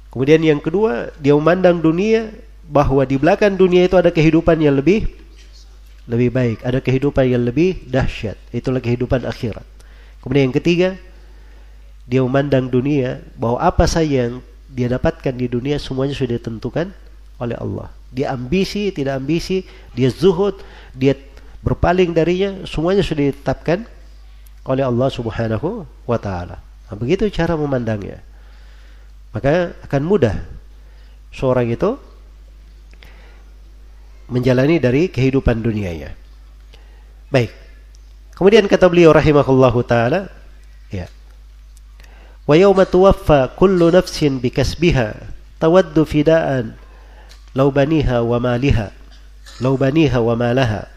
Kemudian 0.09 0.41
yang 0.41 0.57
kedua, 0.57 1.13
dia 1.21 1.37
memandang 1.37 1.77
dunia 1.77 2.33
bahwa 2.65 3.05
di 3.05 3.15
belakang 3.21 3.53
dunia 3.53 3.85
itu 3.85 3.95
ada 3.95 4.09
kehidupan 4.09 4.57
yang 4.59 4.75
lebih 4.75 5.05
lebih 6.07 6.31
baik, 6.31 6.57
ada 6.63 6.79
kehidupan 6.79 7.27
yang 7.27 7.43
lebih 7.43 7.83
dahsyat. 7.85 8.39
Itulah 8.55 8.79
kehidupan 8.79 9.27
akhirat. 9.27 9.63
Kemudian 10.23 10.49
yang 10.49 10.55
ketiga, 10.55 10.89
dia 12.07 12.23
memandang 12.23 12.71
dunia 12.71 13.19
bahwa 13.35 13.59
apa 13.59 13.83
saja 13.83 14.31
yang 14.31 14.39
dia 14.71 14.87
dapatkan 14.87 15.35
di 15.35 15.51
dunia 15.51 15.75
semuanya 15.75 16.15
sudah 16.15 16.39
ditentukan 16.39 16.95
oleh 17.43 17.59
Allah. 17.59 17.91
Dia 18.15 18.31
ambisi, 18.31 18.87
tidak 18.95 19.19
ambisi, 19.19 19.67
dia 19.91 20.07
zuhud, 20.07 20.55
dia 20.95 21.19
berpaling 21.59 22.15
darinya, 22.15 22.63
semuanya 22.63 23.03
sudah 23.03 23.27
ditetapkan 23.27 23.83
oleh 24.67 24.83
Allah 24.83 25.09
Subhanahu 25.09 25.87
wa 26.03 26.19
taala. 26.19 26.59
Nah, 26.59 26.95
begitu 26.99 27.31
cara 27.31 27.55
memandangnya. 27.55 28.19
Maka 29.31 29.73
akan 29.87 30.03
mudah 30.03 30.35
seorang 31.31 31.71
itu 31.71 31.95
menjalani 34.27 34.77
dari 34.77 35.07
kehidupan 35.07 35.63
dunianya. 35.63 36.11
Baik. 37.31 37.51
Kemudian 38.35 38.67
kata 38.67 38.85
beliau 38.91 39.15
rahimahullahu 39.15 39.79
taala, 39.87 40.29
ya. 40.91 41.07
Wa 42.43 42.55
yauma 42.55 42.87
tuwaffa 42.87 43.51
kullu 43.55 43.91
nafsin 43.91 44.39
bikasbiha 44.39 45.15
tawaddu 45.59 46.05
fidaan 46.05 46.77
law 47.57 47.73
baniha 47.73 48.21
wa 48.21 48.37
maliha 48.37 48.93
law 49.59 49.73
baniha 49.73 50.21
wa 50.21 50.37
malaha 50.37 50.87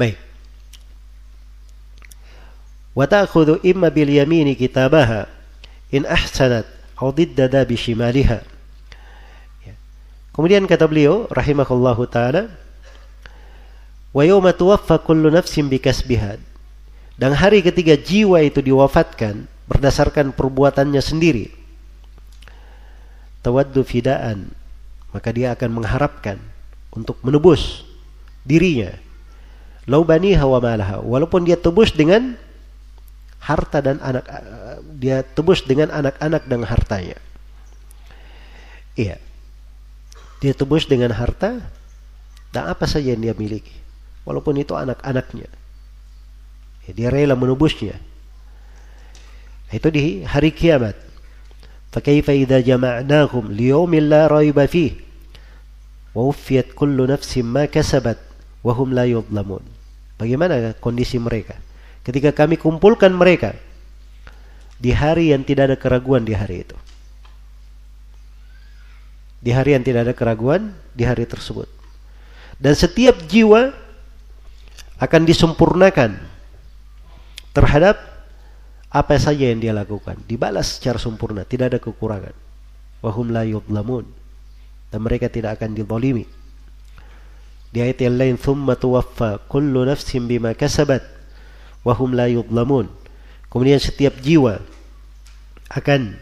Baik. 0.00 0.16
Wa 2.96 3.04
ta'khudhu 3.04 3.60
imma 3.60 3.92
bil 3.92 4.08
yamini 4.08 4.56
kitabaha 4.56 5.28
in 5.92 6.08
ahsanat 6.08 6.64
aw 6.96 7.12
diddada 7.12 7.62
bi 7.68 7.76
shimaliha 7.76 8.40
Kemudian 10.30 10.64
kata 10.64 10.88
beliau 10.88 11.28
rahimahullahu 11.28 12.08
taala 12.08 12.48
Wa 14.10 14.26
yawma 14.26 14.50
tuwaffa 14.50 14.98
kullu 14.98 15.30
nafsin 15.30 15.70
bikasbiha. 15.70 16.40
Dan 17.20 17.36
hari 17.36 17.62
ketiga 17.62 17.94
jiwa 17.94 18.42
itu 18.42 18.58
diwafatkan 18.58 19.46
berdasarkan 19.70 20.34
perbuatannya 20.34 20.98
sendiri. 20.98 21.52
Tawaddu 23.46 23.86
fidaan. 23.86 24.50
Maka 25.14 25.30
dia 25.34 25.54
akan 25.54 25.82
mengharapkan 25.82 26.38
untuk 26.90 27.18
menebus 27.22 27.86
dirinya 28.42 28.94
Lau 29.89 30.01
baniha 30.01 30.41
wa 30.43 30.57
malaha. 30.57 31.01
Walaupun 31.01 31.45
dia 31.45 31.55
tebus 31.59 31.93
dengan 31.93 32.37
harta 33.37 33.77
dan 33.81 34.01
anak 34.01 34.25
dia 34.97 35.21
tebus 35.21 35.61
dengan 35.65 35.93
anak-anak 35.93 36.43
dan 36.49 36.65
hartanya. 36.65 37.17
Iya. 38.97 39.21
Dia 40.41 40.53
tebus 40.57 40.89
dengan 40.89 41.13
harta 41.13 41.61
dan 42.49 42.63
apa 42.71 42.89
saja 42.89 43.13
yang 43.13 43.21
dia 43.21 43.35
miliki. 43.37 43.73
Walaupun 44.25 44.57
itu 44.57 44.73
anak-anaknya. 44.73 45.49
Ya, 46.89 46.91
dia 46.93 47.09
rela 47.13 47.37
menebusnya. 47.37 47.97
Itu 49.69 49.93
di 49.93 50.25
hari 50.25 50.49
kiamat. 50.49 51.05
فكيف 51.95 52.29
إذا 52.29 52.59
جمعناهم 52.59 53.51
ليوم 53.51 53.95
لا 53.95 54.27
ريب 54.27 54.65
فيه 54.65 54.91
ووفيت 56.15 56.65
كل 56.75 57.07
نفس 57.07 57.37
ما 57.37 57.65
كسبت 57.65 58.17
وهم 58.63 58.93
لا 58.93 59.05
يظلمون 59.05 59.63
Bagaimana 60.20 60.76
kondisi 60.76 61.16
mereka? 61.16 61.56
Ketika 62.04 62.36
kami 62.36 62.60
kumpulkan 62.60 63.08
mereka 63.08 63.56
di 64.76 64.92
hari 64.92 65.32
yang 65.32 65.40
tidak 65.40 65.72
ada 65.72 65.76
keraguan 65.80 66.28
di 66.28 66.36
hari 66.36 66.68
itu. 66.68 66.76
Di 69.40 69.56
hari 69.56 69.72
yang 69.72 69.80
tidak 69.80 70.04
ada 70.04 70.14
keraguan 70.16 70.76
di 70.92 71.08
hari 71.08 71.24
tersebut. 71.24 71.64
Dan 72.60 72.76
setiap 72.76 73.16
jiwa 73.24 73.72
akan 75.00 75.22
disempurnakan 75.24 76.20
terhadap 77.56 77.96
apa 78.92 79.16
saja 79.16 79.48
yang 79.48 79.64
dia 79.64 79.72
lakukan. 79.72 80.20
Dibalas 80.28 80.76
secara 80.76 81.00
sempurna, 81.00 81.48
tidak 81.48 81.72
ada 81.72 81.78
kekurangan. 81.80 82.36
Wahum 83.00 83.32
la 83.32 83.48
yudlamun. 83.48 84.04
Dan 84.92 85.00
mereka 85.00 85.32
tidak 85.32 85.56
akan 85.56 85.72
dizalimi 85.72 86.28
di 87.70 87.82
ayat 87.82 88.00
yang 88.02 88.18
lain 88.18 88.36
thumma 88.38 88.74
tuwaffa 88.74 89.38
kullu 89.46 89.84
nafsin 89.86 90.26
bima 90.26 90.54
kasabat 90.54 91.02
wahum 91.86 92.12
la 92.14 92.26
yudlamun 92.26 92.88
kemudian 93.50 93.78
setiap 93.78 94.18
jiwa 94.18 94.58
akan 95.70 96.18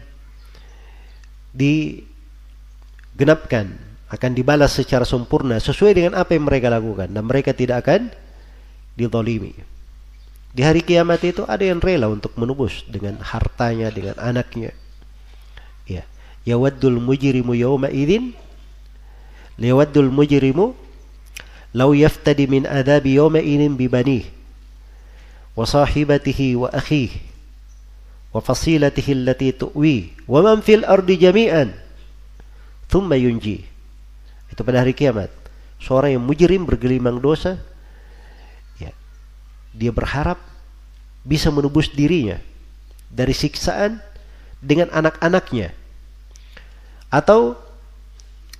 digenapkan 1.53 3.73
akan 4.09 4.31
dibalas 4.33 4.73
secara 4.77 5.05
sempurna 5.05 5.57
sesuai 5.57 5.93
dengan 5.97 6.13
apa 6.17 6.33
yang 6.37 6.45
mereka 6.45 6.69
lakukan 6.69 7.09
dan 7.09 7.25
mereka 7.25 7.53
tidak 7.53 7.81
akan 7.85 8.13
ditolimi 8.93 9.53
di 10.49 10.65
hari 10.65 10.81
kiamat 10.81 11.21
itu 11.21 11.45
ada 11.45 11.61
yang 11.61 11.77
rela 11.77 12.09
untuk 12.09 12.33
menubus 12.33 12.81
dengan 12.89 13.21
hartanya 13.21 13.93
dengan 13.93 14.17
anaknya. 14.17 14.73
Ya. 15.85 16.09
Yawaddul 16.49 16.97
mujrimu 16.97 17.53
yawma 17.53 17.93
idin 17.93 18.33
liyawaddul 19.61 20.09
mujrimu 20.09 20.73
bi 23.75 23.85
banih 23.87 24.25
wa 25.53 25.65
sahibatihi 25.67 26.55
wa 26.57 26.69
akhihi 26.71 27.19
wa 28.33 28.39
fasilatihi 28.41 29.11
allati 29.13 29.49
tuwi 29.53 30.13
wa 30.29 30.39
man 30.45 30.61
fil 30.61 30.85
ardi 30.85 31.17
jami'an 31.17 31.73
thumma 32.89 33.17
yunji. 33.17 33.65
Itu 34.49 34.65
pada 34.65 34.81
hari 34.81 34.97
kiamat. 34.97 35.29
Seorang 35.77 36.17
yang 36.17 36.25
mujrim 36.25 36.65
bergelimang 36.65 37.21
dosa 37.21 37.61
dia 39.73 39.91
berharap 39.93 40.37
bisa 41.21 41.53
menebus 41.53 41.93
dirinya 41.93 42.41
dari 43.09 43.31
siksaan 43.31 44.01
dengan 44.59 44.89
anak-anaknya 44.89 45.73
atau 47.09 47.57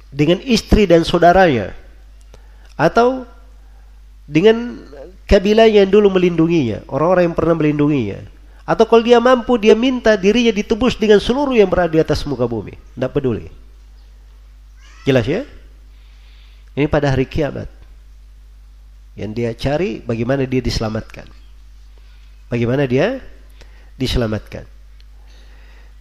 dengan 0.09 0.41
istri 0.41 0.89
dan 0.89 1.05
saudaranya 1.05 1.73
atau 2.79 3.27
dengan 4.23 4.79
kabilah 5.27 5.67
yang 5.67 5.91
dulu 5.91 6.15
melindunginya, 6.15 6.87
orang-orang 6.87 7.27
yang 7.27 7.35
pernah 7.35 7.55
melindunginya. 7.59 8.19
Atau 8.63 8.85
kalau 8.87 9.03
dia 9.03 9.19
mampu, 9.19 9.59
dia 9.59 9.75
minta 9.75 10.15
dirinya 10.15 10.53
ditebus 10.53 10.95
dengan 10.95 11.17
seluruh 11.19 11.57
yang 11.57 11.67
berada 11.67 11.91
di 11.91 11.99
atas 11.99 12.23
muka 12.23 12.45
bumi. 12.47 12.77
Tidak 12.77 13.11
peduli. 13.11 13.49
Jelas 15.03 15.25
ya? 15.25 15.41
Ini 16.77 16.85
pada 16.85 17.09
hari 17.09 17.25
kiamat. 17.25 17.65
Yang 19.17 19.31
dia 19.33 19.49
cari 19.57 19.99
bagaimana 20.05 20.45
dia 20.45 20.61
diselamatkan. 20.61 21.25
Bagaimana 22.47 22.85
dia 22.85 23.19
diselamatkan. 23.97 24.69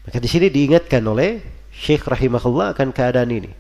Maka 0.05 0.21
di 0.21 0.29
sini 0.29 0.53
diingatkan 0.53 1.01
oleh 1.09 1.41
Syekh 1.73 2.05
rahimahullah 2.05 2.77
akan 2.77 2.93
keadaan 2.93 3.33
ini. 3.33 3.53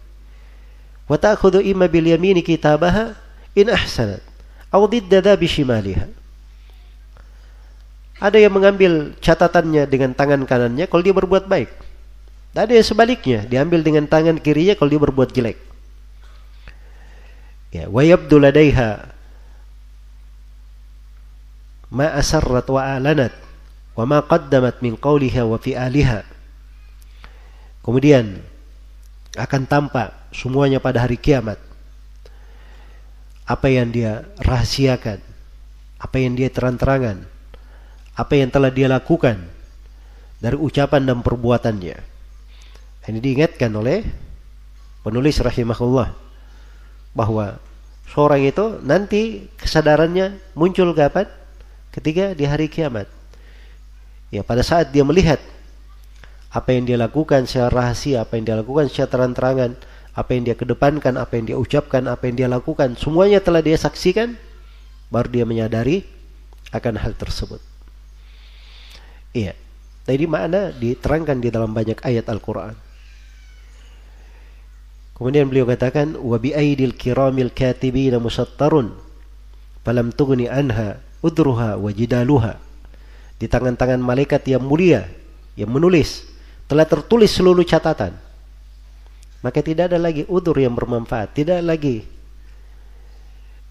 Wa 1.08 1.16
ta'khudhu 1.16 1.64
imma 1.64 1.88
bil 1.88 2.04
yamini 2.04 2.44
kitabaha 2.44 3.16
in 3.56 3.72
ahsanat 3.72 4.20
aw 4.68 4.84
didda 4.84 5.24
bishimaliha. 5.34 6.06
Ada 8.18 8.36
yang 8.36 8.52
mengambil 8.52 9.14
catatannya 9.22 9.86
dengan 9.88 10.12
tangan 10.12 10.42
kanannya 10.44 10.90
kalau 10.90 11.02
dia 11.02 11.14
berbuat 11.14 11.48
baik. 11.48 11.70
Dan 12.52 12.66
ada 12.66 12.72
yang 12.74 12.86
sebaliknya, 12.86 13.46
diambil 13.46 13.80
dengan 13.80 14.04
tangan 14.10 14.36
kirinya 14.42 14.74
kalau 14.74 14.90
dia 14.90 15.00
berbuat 15.00 15.30
jelek. 15.30 15.58
Ya, 17.70 17.86
wa 17.86 18.02
yabdu 18.02 18.40
ladaiha 18.40 19.18
ma 21.88 22.12
asarrat 22.16 22.68
wa 22.68 22.80
alanat 22.84 23.32
wa 23.96 24.04
ma 24.04 24.18
qaddamat 24.20 24.84
min 24.84 24.94
qawliha 24.96 25.44
wa 25.48 25.56
fi'aliha 25.56 26.24
kemudian 27.80 28.44
akan 29.36 29.62
tampak 29.64 30.12
semuanya 30.34 30.78
pada 30.82 31.04
hari 31.04 31.16
kiamat 31.16 31.56
apa 33.48 33.66
yang 33.72 33.88
dia 33.88 34.28
rahasiakan 34.42 35.20
apa 35.98 36.16
yang 36.20 36.36
dia 36.36 36.52
terang-terangan 36.52 37.24
apa 38.18 38.32
yang 38.34 38.52
telah 38.52 38.68
dia 38.68 38.90
lakukan 38.90 39.40
dari 40.38 40.56
ucapan 40.58 41.08
dan 41.08 41.18
perbuatannya 41.24 41.96
ini 43.08 43.24
diingatkan 43.24 43.72
oleh 43.72 44.04
penulis 45.00 45.40
rahimahullah 45.40 46.12
bahwa 47.16 47.56
seorang 48.12 48.44
itu 48.44 48.84
nanti 48.84 49.48
kesadarannya 49.56 50.36
muncul 50.52 50.92
kapan? 50.92 51.24
Ketiga 51.88 52.36
di 52.36 52.44
hari 52.44 52.68
kiamat. 52.68 53.08
Ya 54.28 54.44
pada 54.44 54.60
saat 54.60 54.92
dia 54.92 55.08
melihat 55.08 55.40
apa 56.52 56.68
yang 56.76 56.84
dia 56.84 57.00
lakukan 57.00 57.48
secara 57.48 57.72
rahasia, 57.72 58.28
apa 58.28 58.36
yang 58.36 58.44
dia 58.44 58.56
lakukan 58.60 58.92
secara 58.92 59.08
terang-terangan, 59.08 59.72
apa 60.18 60.34
yang 60.34 60.50
dia 60.50 60.58
kedepankan, 60.58 61.14
apa 61.14 61.38
yang 61.38 61.46
dia 61.46 61.54
ucapkan, 61.54 62.02
apa 62.10 62.26
yang 62.26 62.34
dia 62.34 62.48
lakukan, 62.50 62.98
semuanya 62.98 63.38
telah 63.38 63.62
dia 63.62 63.78
saksikan, 63.78 64.34
baru 65.14 65.30
dia 65.30 65.44
menyadari 65.46 66.02
akan 66.74 66.98
hal 66.98 67.14
tersebut. 67.14 67.62
Iya. 69.30 69.54
Tadi 70.02 70.24
mana 70.26 70.74
diterangkan 70.74 71.38
di 71.38 71.54
dalam 71.54 71.70
banyak 71.70 72.02
ayat 72.02 72.26
Al-Quran. 72.26 72.74
Kemudian 75.14 75.46
beliau 75.46 75.68
katakan, 75.68 76.18
wa 76.18 76.34
bi 76.40 76.50
aidil 76.50 76.98
kiramil 76.98 77.54
katibina 77.54 78.18
musattarun 78.18 78.96
falam 79.86 80.10
tughni 80.10 80.50
anha 80.50 80.98
udruha 81.22 81.78
wa 81.78 81.90
jidaluha 81.94 82.58
di 83.38 83.46
tangan-tangan 83.46 84.02
malaikat 84.02 84.44
yang 84.50 84.62
mulia 84.62 85.06
yang 85.56 85.70
menulis 85.70 86.26
telah 86.70 86.84
tertulis 86.84 87.32
seluruh 87.32 87.64
catatan 87.64 88.14
maka 89.38 89.62
tidak 89.62 89.94
ada 89.94 89.98
lagi 89.98 90.26
udur 90.26 90.58
yang 90.58 90.74
bermanfaat. 90.74 91.34
Tidak 91.34 91.62
lagi 91.62 92.02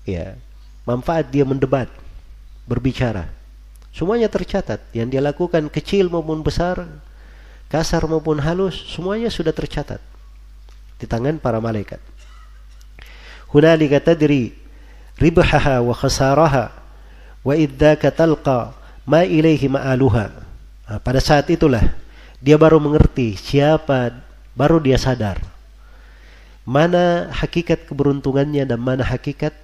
ya 0.07 0.39
manfaat 0.88 1.27
dia 1.27 1.44
mendebat 1.44 1.91
berbicara. 2.64 3.27
Semuanya 3.91 4.31
tercatat. 4.31 4.80
Yang 4.95 5.07
dia 5.18 5.22
lakukan 5.23 5.68
kecil 5.68 6.07
maupun 6.07 6.39
besar 6.39 6.88
kasar 7.68 8.07
maupun 8.07 8.39
halus 8.39 8.80
semuanya 8.95 9.27
sudah 9.27 9.52
tercatat 9.52 9.99
di 10.95 11.03
tangan 11.03 11.35
para 11.35 11.60
malaikat. 11.60 11.99
Hunalika 13.52 13.99
tadri 13.99 14.56
ribahaha 15.19 15.84
wa 15.84 15.91
khasaraha 15.91 16.72
wa 17.44 17.53
idzaka 17.56 18.07
talqa 18.11 18.72
ma 19.03 19.27
ilaihi 19.27 19.68
ma'aluha. 19.68 20.26
Nah, 20.88 20.99
pada 21.03 21.19
saat 21.19 21.52
itulah 21.52 21.84
dia 22.39 22.56
baru 22.56 22.80
mengerti 22.80 23.35
siapa 23.35 24.15
baru 24.56 24.80
dia 24.80 24.95
sadar 24.95 25.56
mana 26.68 27.31
hakikat 27.31 27.88
keberuntungannya 27.88 28.68
dan 28.68 28.84
mana 28.84 29.07
hakikat 29.07 29.56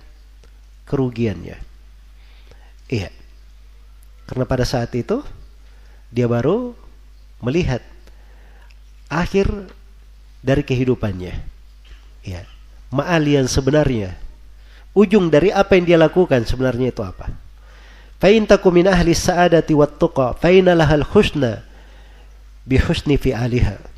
kerugiannya. 0.87 1.59
Iya. 2.87 3.11
Karena 4.23 4.47
pada 4.47 4.63
saat 4.63 4.95
itu 4.95 5.19
dia 6.07 6.31
baru 6.31 6.71
melihat 7.43 7.83
akhir 9.11 9.51
dari 10.39 10.63
kehidupannya. 10.63 11.35
Ya. 12.23 12.47
Ma'al 12.87 13.27
yang 13.27 13.51
sebenarnya 13.51 14.15
ujung 14.95 15.27
dari 15.27 15.51
apa 15.51 15.75
yang 15.75 15.83
dia 15.83 15.99
lakukan 15.99 16.47
sebenarnya 16.47 16.95
itu 16.95 17.03
apa. 17.03 17.27
Fa 18.15 18.31
in 18.31 18.47
takum 18.47 18.71
min 18.71 18.87
ahli 18.87 19.11
sa'adati 19.11 19.75
wat 19.75 19.99
tuqa 19.99 20.39
fa 20.39 20.47
lahal 20.55 21.03
husna 21.11 21.67
bi 22.63 22.79
husni 22.79 23.19
fi'aliha. 23.19 23.92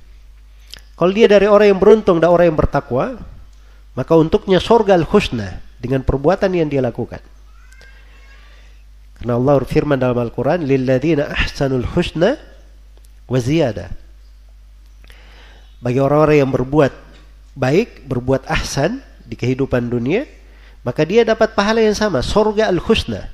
Kalau 0.95 1.11
dia 1.11 1.27
dari 1.27 1.47
orang 1.47 1.75
yang 1.75 1.79
beruntung 1.79 2.23
dan 2.23 2.31
orang 2.31 2.47
yang 2.51 2.59
bertakwa, 2.59 3.19
maka 3.95 4.13
untuknya 4.15 4.63
sorga 4.63 4.95
al-husna 4.95 5.59
dengan 5.79 6.03
perbuatan 6.07 6.51
yang 6.55 6.71
dia 6.71 6.79
lakukan. 6.79 7.19
Karena 9.19 9.35
Allah 9.35 9.53
berfirman 9.59 9.99
dalam 9.99 10.19
Al-Quran, 10.19 10.63
ahsanul 11.31 11.87
husna 11.95 12.39
wa 13.27 13.39
ziyada. 13.39 13.91
Bagi 15.83 15.99
orang-orang 15.99 16.47
yang 16.47 16.51
berbuat 16.51 16.93
baik, 17.55 18.07
berbuat 18.07 18.47
ahsan 18.47 18.99
di 19.23 19.35
kehidupan 19.39 19.87
dunia, 19.87 20.27
maka 20.83 21.07
dia 21.07 21.23
dapat 21.27 21.55
pahala 21.55 21.83
yang 21.83 21.95
sama, 21.95 22.23
sorga 22.23 22.67
al-husna 22.71 23.31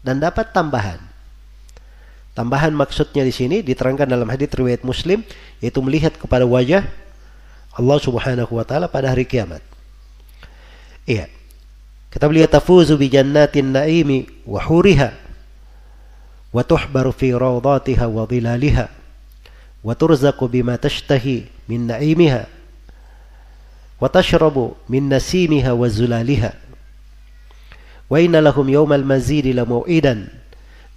dan 0.00 0.20
dapat 0.20 0.52
tambahan. 0.52 1.09
Tambahan 2.34 2.70
maksudnya 2.70 3.26
di 3.26 3.34
sini 3.34 3.60
diterangkan 3.60 4.06
dalam 4.06 4.26
hadis 4.30 4.50
riwayat 4.54 4.86
Muslim 4.86 5.26
yaitu 5.58 5.82
melihat 5.82 6.14
kepada 6.14 6.46
wajah 6.46 6.86
Allah 7.74 7.98
Subhanahu 7.98 8.54
wa 8.54 8.64
taala 8.66 8.86
pada 8.86 9.10
hari 9.10 9.26
kiamat. 9.26 9.62
Iya. 11.06 11.26
Kita 12.10 12.26
melihat 12.26 12.58
tafuzu 12.58 12.98
bi 12.98 13.06
jannatin 13.06 13.70
naimi 13.70 14.26
wa 14.42 14.58
huriha 14.62 15.14
wa 16.50 16.62
tuhbaru 16.66 17.14
fi 17.14 17.30
rawdatiha 17.30 18.10
wa 18.10 18.26
dhilaliha 18.26 18.90
wa 19.86 19.92
turzaqu 19.94 20.50
bima 20.50 20.74
tashtahi 20.74 21.46
min 21.70 21.86
naimiha 21.86 22.50
wa 24.02 24.06
tashrabu 24.10 24.74
min 24.90 25.06
nasimiha 25.06 25.70
wa 25.70 25.86
zulaliha 25.86 26.50
wa 28.10 28.16
inna 28.18 28.42
lahum 28.42 28.66
yawmal 28.66 29.06
mazidi 29.06 29.54
la 29.54 29.62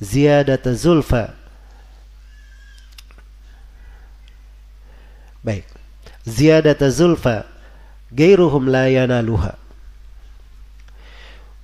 ziyadata 0.01 0.73
zulfa 0.73 1.33
baik. 5.43 5.67
ziyadata 6.23 6.87
zulfa 6.89 7.43
gairuhum 8.11 8.71
la 8.71 8.87
yanaluha 8.87 9.59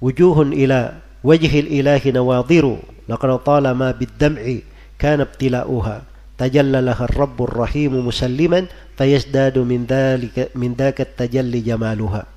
wujuhun 0.04 0.52
ila 0.52 1.00
wajhil 1.24 1.68
ilahi 1.68 2.12
nawadiru 2.12 2.80
laqad 3.08 3.32
talama 3.44 3.92
bid-dam'i 3.96 4.64
kana 5.00 5.28
ibtila'uha 5.28 6.04
tajallalaha 6.40 7.08
ar-rabbur 7.08 7.52
rahim 7.52 8.00
musalliman 8.00 8.68
fayazdadu 8.96 9.64
min 9.68 9.84
dhalika 9.88 10.52
min 10.56 10.76
dhaka 10.76 11.04
tajalli 11.08 11.64
jamaluha 11.64 12.28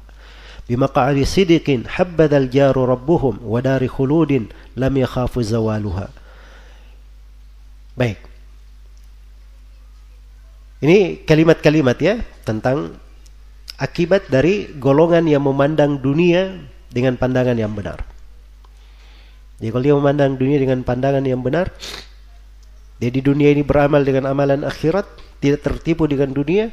بمقعد 0.68 1.18
صدق 1.24 1.68
حبذا 1.88 2.38
الجار 2.38 2.76
ربهم 2.76 3.40
ودار 3.44 3.82
خلود 3.88 4.32
لم 4.78 4.94
يخاف 4.98 5.34
زوالها 5.40 6.08
baik 7.98 8.20
ini 10.84 11.26
kalimat-kalimat 11.26 11.98
ya 11.98 12.22
tentang 12.45 12.94
akibat 13.82 14.30
dari 14.30 14.70
golongan 14.78 15.26
yang 15.26 15.45
memandang 15.45 15.98
dunia 15.98 16.54
dengan 16.90 17.18
pandangan 17.18 17.58
yang 17.58 17.74
benar. 17.74 18.02
Jadi 19.58 19.70
kalau 19.74 19.84
dia 19.86 19.95
memandang 19.98 20.38
dunia 20.38 20.58
dengan 20.62 20.86
pandangan 20.86 21.26
yang 21.26 21.41
benar, 21.41 21.74
dia 23.02 23.10
di 23.10 23.22
dunia 23.22 23.49
ini 23.54 23.66
beramal 23.66 24.06
dengan 24.06 24.30
amalan 24.30 24.62
akhirat, 24.62 25.06
tidak 25.41 25.66
tertipu 25.66 26.06
dengan 26.06 26.30
dunia, 26.30 26.70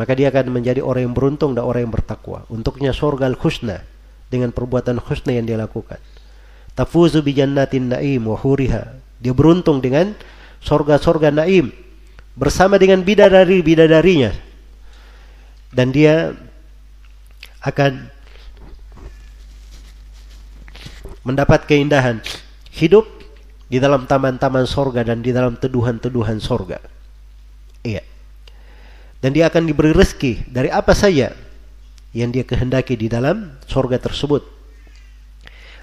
maka 0.00 0.16
dia 0.16 0.32
akan 0.32 0.56
menjadi 0.56 0.80
orang 0.80 1.12
yang 1.12 1.14
beruntung 1.14 1.52
dan 1.52 1.68
orang 1.68 1.84
yang 1.84 1.92
bertakwa. 1.92 2.48
Untuknya 2.48 2.96
surga 2.96 3.28
al-husna 3.28 3.84
dengan 4.32 4.48
perbuatan 4.48 4.96
husna 4.96 5.36
yang 5.36 5.44
dia 5.44 5.60
lakukan. 5.60 6.00
Tafuzu 6.72 7.20
bi 7.20 7.36
jannatin 7.36 7.92
naim 7.92 8.24
wa 8.24 8.32
huriha. 8.40 8.96
Dia 9.20 9.36
beruntung 9.36 9.84
dengan 9.84 10.16
surga-surga 10.64 11.28
naim 11.36 11.68
bersama 12.32 12.80
dengan 12.80 13.04
bidadari-bidadarinya. 13.04 14.32
Dan 15.68 15.92
dia 15.92 16.32
akan 17.60 18.08
mendapat 21.28 21.68
keindahan 21.68 22.24
hidup 22.72 23.04
di 23.68 23.76
dalam 23.76 24.08
taman-taman 24.08 24.64
sorga 24.64 25.04
dan 25.04 25.20
di 25.20 25.28
dalam 25.28 25.60
teduhan-teduhan 25.60 26.40
sorga. 26.40 26.80
Iya 27.84 28.09
dan 29.20 29.36
dia 29.36 29.52
akan 29.52 29.68
diberi 29.68 29.92
rezeki 29.92 30.48
dari 30.48 30.72
apa 30.72 30.96
saja 30.96 31.36
yang 32.16 32.32
dia 32.32 32.42
kehendaki 32.42 32.96
di 32.96 33.06
dalam 33.06 33.54
surga 33.68 34.00
tersebut. 34.00 34.42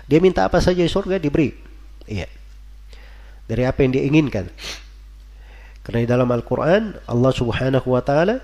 Dia 0.09 0.19
minta 0.19 0.43
apa 0.43 0.57
saja 0.59 0.81
di 0.81 0.89
surga 0.89 1.21
diberi. 1.21 1.53
Iya. 2.09 2.27
Dari 3.47 3.63
apa 3.63 3.79
yang 3.85 3.91
dia 3.95 4.03
inginkan. 4.03 4.49
Karena 5.85 6.03
di 6.03 6.09
dalam 6.09 6.27
Al-Qur'an 6.27 6.99
Allah 7.07 7.31
Subhanahu 7.31 7.87
wa 7.95 8.03
taala 8.03 8.43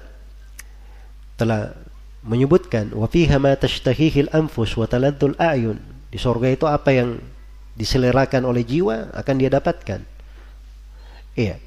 telah 1.36 1.76
menyebutkan 2.24 2.96
wa 2.96 3.04
fiha 3.10 3.36
ma 3.36 3.52
tashtahihi 3.52 4.32
al-anfus 4.32 4.80
wa 4.80 4.88
taladzul 4.88 5.36
a'yun. 5.36 5.82
Di 6.08 6.22
surga 6.22 6.48
itu 6.54 6.70
apa 6.70 6.96
yang 6.96 7.20
diselerakan 7.76 8.48
oleh 8.48 8.64
jiwa 8.64 9.12
akan 9.12 9.36
dia 9.42 9.50
dapatkan. 9.52 10.06
Iya. 11.36 11.58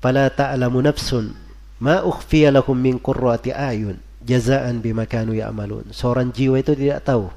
Fala 0.00 0.32
ta'lamu 0.32 0.80
nafsun 0.80 1.43
ma 1.82 2.02
ukhfiya 2.02 2.54
lahum 2.54 2.78
min 2.78 3.00
qurrati 3.00 3.50
ayun 3.50 3.98
jazaan 4.24 4.80
bima 4.80 5.04
kanu 5.04 5.36
ya'malun. 5.36 5.92
Seorang 5.92 6.32
jiwa 6.32 6.58
itu 6.58 6.72
tidak 6.74 7.04
tahu 7.04 7.28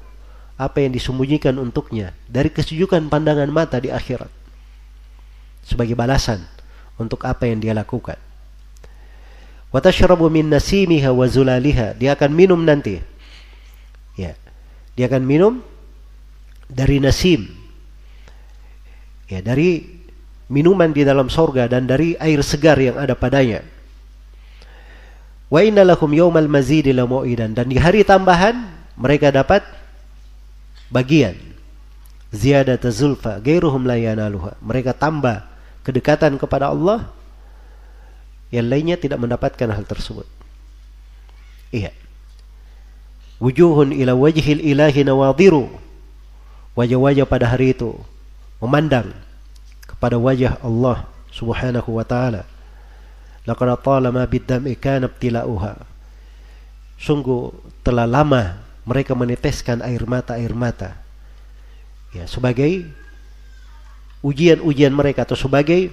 apa 0.58 0.82
yang 0.82 0.90
disembunyikan 0.90 1.54
untuknya 1.60 2.16
dari 2.26 2.50
kesejukan 2.50 3.06
pandangan 3.06 3.46
mata 3.46 3.78
di 3.78 3.94
akhirat 3.94 4.30
sebagai 5.62 5.94
balasan 5.94 6.42
untuk 6.96 7.22
apa 7.28 7.46
yang 7.46 7.62
dia 7.62 7.76
lakukan. 7.76 8.16
Wa 9.68 9.84
tashrabu 9.84 10.32
min 10.32 10.48
nasimiha 10.48 11.12
wa 11.12 11.28
zulaliha. 11.28 11.94
Dia 11.94 12.16
akan 12.16 12.30
minum 12.32 12.60
nanti. 12.64 12.98
Ya. 14.16 14.34
Dia 14.96 15.06
akan 15.12 15.22
minum 15.28 15.60
dari 16.66 16.98
nasim. 16.98 17.52
Ya, 19.28 19.44
dari 19.44 19.84
minuman 20.48 20.96
di 20.96 21.04
dalam 21.04 21.28
sorga 21.28 21.68
dan 21.68 21.84
dari 21.84 22.16
air 22.16 22.40
segar 22.40 22.80
yang 22.80 22.96
ada 22.96 23.12
padanya. 23.12 23.60
Wa 25.48 25.64
inna 25.64 25.80
lakum 25.84 26.12
yawmal 26.12 26.48
mazidi 26.48 26.92
la 26.92 27.08
dan 27.08 27.66
di 27.72 27.80
hari 27.80 28.04
tambahan 28.04 28.68
mereka 29.00 29.32
dapat 29.32 29.64
bagian 30.92 31.36
ziyadat 32.28 32.84
zulfa 32.92 33.40
gairuhum 33.40 33.88
la 33.88 33.96
yanaluha. 33.96 34.60
Mereka 34.60 34.92
tambah 34.92 35.48
kedekatan 35.84 36.36
kepada 36.36 36.68
Allah 36.68 37.08
yang 38.52 38.68
lainnya 38.68 39.00
tidak 39.00 39.20
mendapatkan 39.20 39.68
hal 39.72 39.84
tersebut. 39.88 40.28
Iya. 41.72 41.92
Wujuhun 43.40 43.96
ila 43.96 44.12
wajhil 44.12 44.60
ilahi 44.60 45.04
nawadiru. 45.04 45.68
Wajah-wajah 46.76 47.26
pada 47.26 47.50
hari 47.50 47.74
itu 47.74 47.96
memandang 48.62 49.10
kepada 49.82 50.14
wajah 50.20 50.60
Allah 50.62 51.08
Subhanahu 51.34 51.98
wa 51.98 52.04
taala 52.06 52.46
Laqad 53.48 53.80
talama 53.80 54.20
biddam'i 54.28 54.76
kana 54.76 55.08
ibtila'uha. 55.08 55.80
Sungguh 57.00 57.48
telah 57.80 58.04
lama 58.04 58.60
mereka 58.84 59.16
meneteskan 59.16 59.80
air 59.80 60.04
mata 60.04 60.36
air 60.36 60.52
mata. 60.52 61.00
Ya, 62.12 62.28
sebagai 62.28 62.84
ujian-ujian 64.20 64.92
mereka 64.92 65.24
atau 65.24 65.36
sebagai 65.36 65.88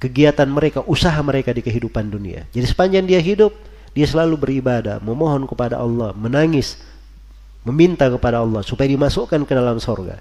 kegiatan 0.00 0.48
mereka, 0.48 0.80
usaha 0.88 1.16
mereka 1.20 1.52
di 1.52 1.60
kehidupan 1.60 2.08
dunia. 2.08 2.48
Jadi 2.56 2.64
sepanjang 2.64 3.04
dia 3.04 3.20
hidup, 3.20 3.52
dia 3.92 4.08
selalu 4.08 4.40
beribadah, 4.40 4.96
memohon 5.04 5.44
kepada 5.44 5.76
Allah, 5.76 6.16
menangis, 6.16 6.80
meminta 7.60 8.08
kepada 8.08 8.40
Allah 8.40 8.64
supaya 8.64 8.88
dimasukkan 8.88 9.44
ke 9.44 9.52
dalam 9.52 9.76
sorga. 9.76 10.16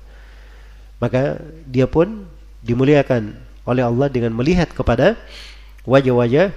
Maka 0.99 1.39
dia 1.63 1.87
pun 1.87 2.27
dimuliakan 2.59 3.39
oleh 3.63 3.83
Allah 3.87 4.11
dengan 4.11 4.35
melihat 4.35 4.67
kepada 4.75 5.15
wajah-wajah 5.89 6.53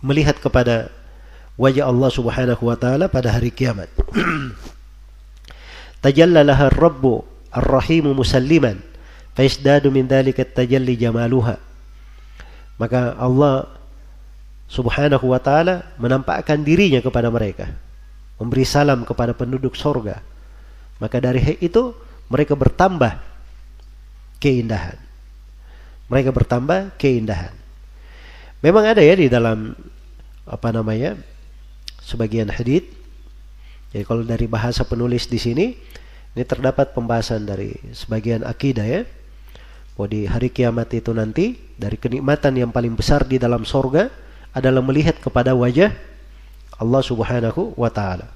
melihat 0.00 0.40
kepada 0.40 0.88
wajah 1.60 1.84
Allah 1.84 2.08
Subhanahu 2.08 2.62
wa 2.64 2.76
taala 2.80 3.12
pada 3.12 3.28
hari 3.28 3.52
kiamat. 3.52 3.92
Tajallalaha 6.04 6.72
ar-Rabbu 6.72 7.12
ar-Rahim 7.52 8.16
musalliman 8.16 8.80
faisdadu 9.36 9.92
min 9.92 10.08
dhalika 10.08 10.48
tajalli 10.48 10.96
jamaluha. 10.96 11.60
Maka 12.80 13.12
Allah 13.20 13.68
Subhanahu 14.66 15.28
wa 15.28 15.40
taala 15.40 15.92
menampakkan 16.00 16.64
dirinya 16.64 17.04
kepada 17.04 17.28
mereka, 17.28 17.68
memberi 18.40 18.64
salam 18.64 19.04
kepada 19.04 19.36
penduduk 19.36 19.76
sorga. 19.76 20.24
Maka 20.96 21.20
dari 21.20 21.60
itu 21.60 21.92
mereka 22.32 22.56
bertambah 22.56 23.20
keindahan. 24.40 24.96
Mereka 26.08 26.32
bertambah 26.32 26.96
keindahan. 26.96 27.65
Memang 28.66 28.82
ada 28.82 28.98
ya 28.98 29.14
di 29.14 29.30
dalam 29.30 29.78
apa 30.42 30.74
namanya 30.74 31.14
sebagian 32.02 32.50
hadis 32.50 32.82
Jadi 33.94 34.02
kalau 34.02 34.26
dari 34.26 34.50
bahasa 34.50 34.82
penulis 34.82 35.30
di 35.30 35.38
sini 35.38 35.66
ini 36.34 36.42
terdapat 36.42 36.90
pembahasan 36.90 37.46
dari 37.46 37.78
sebagian 37.94 38.42
akidah 38.42 38.82
ya. 38.82 39.06
Bahwa 39.94 40.10
di 40.10 40.26
hari 40.26 40.50
kiamat 40.50 40.90
itu 40.98 41.14
nanti 41.14 41.54
dari 41.78 41.94
kenikmatan 41.94 42.58
yang 42.58 42.74
paling 42.74 42.98
besar 42.98 43.22
di 43.22 43.38
dalam 43.38 43.62
sorga 43.62 44.10
adalah 44.50 44.82
melihat 44.82 45.14
kepada 45.22 45.54
wajah 45.54 45.94
Allah 46.82 47.02
Subhanahu 47.06 47.78
wa 47.78 47.86
taala. 47.86 48.34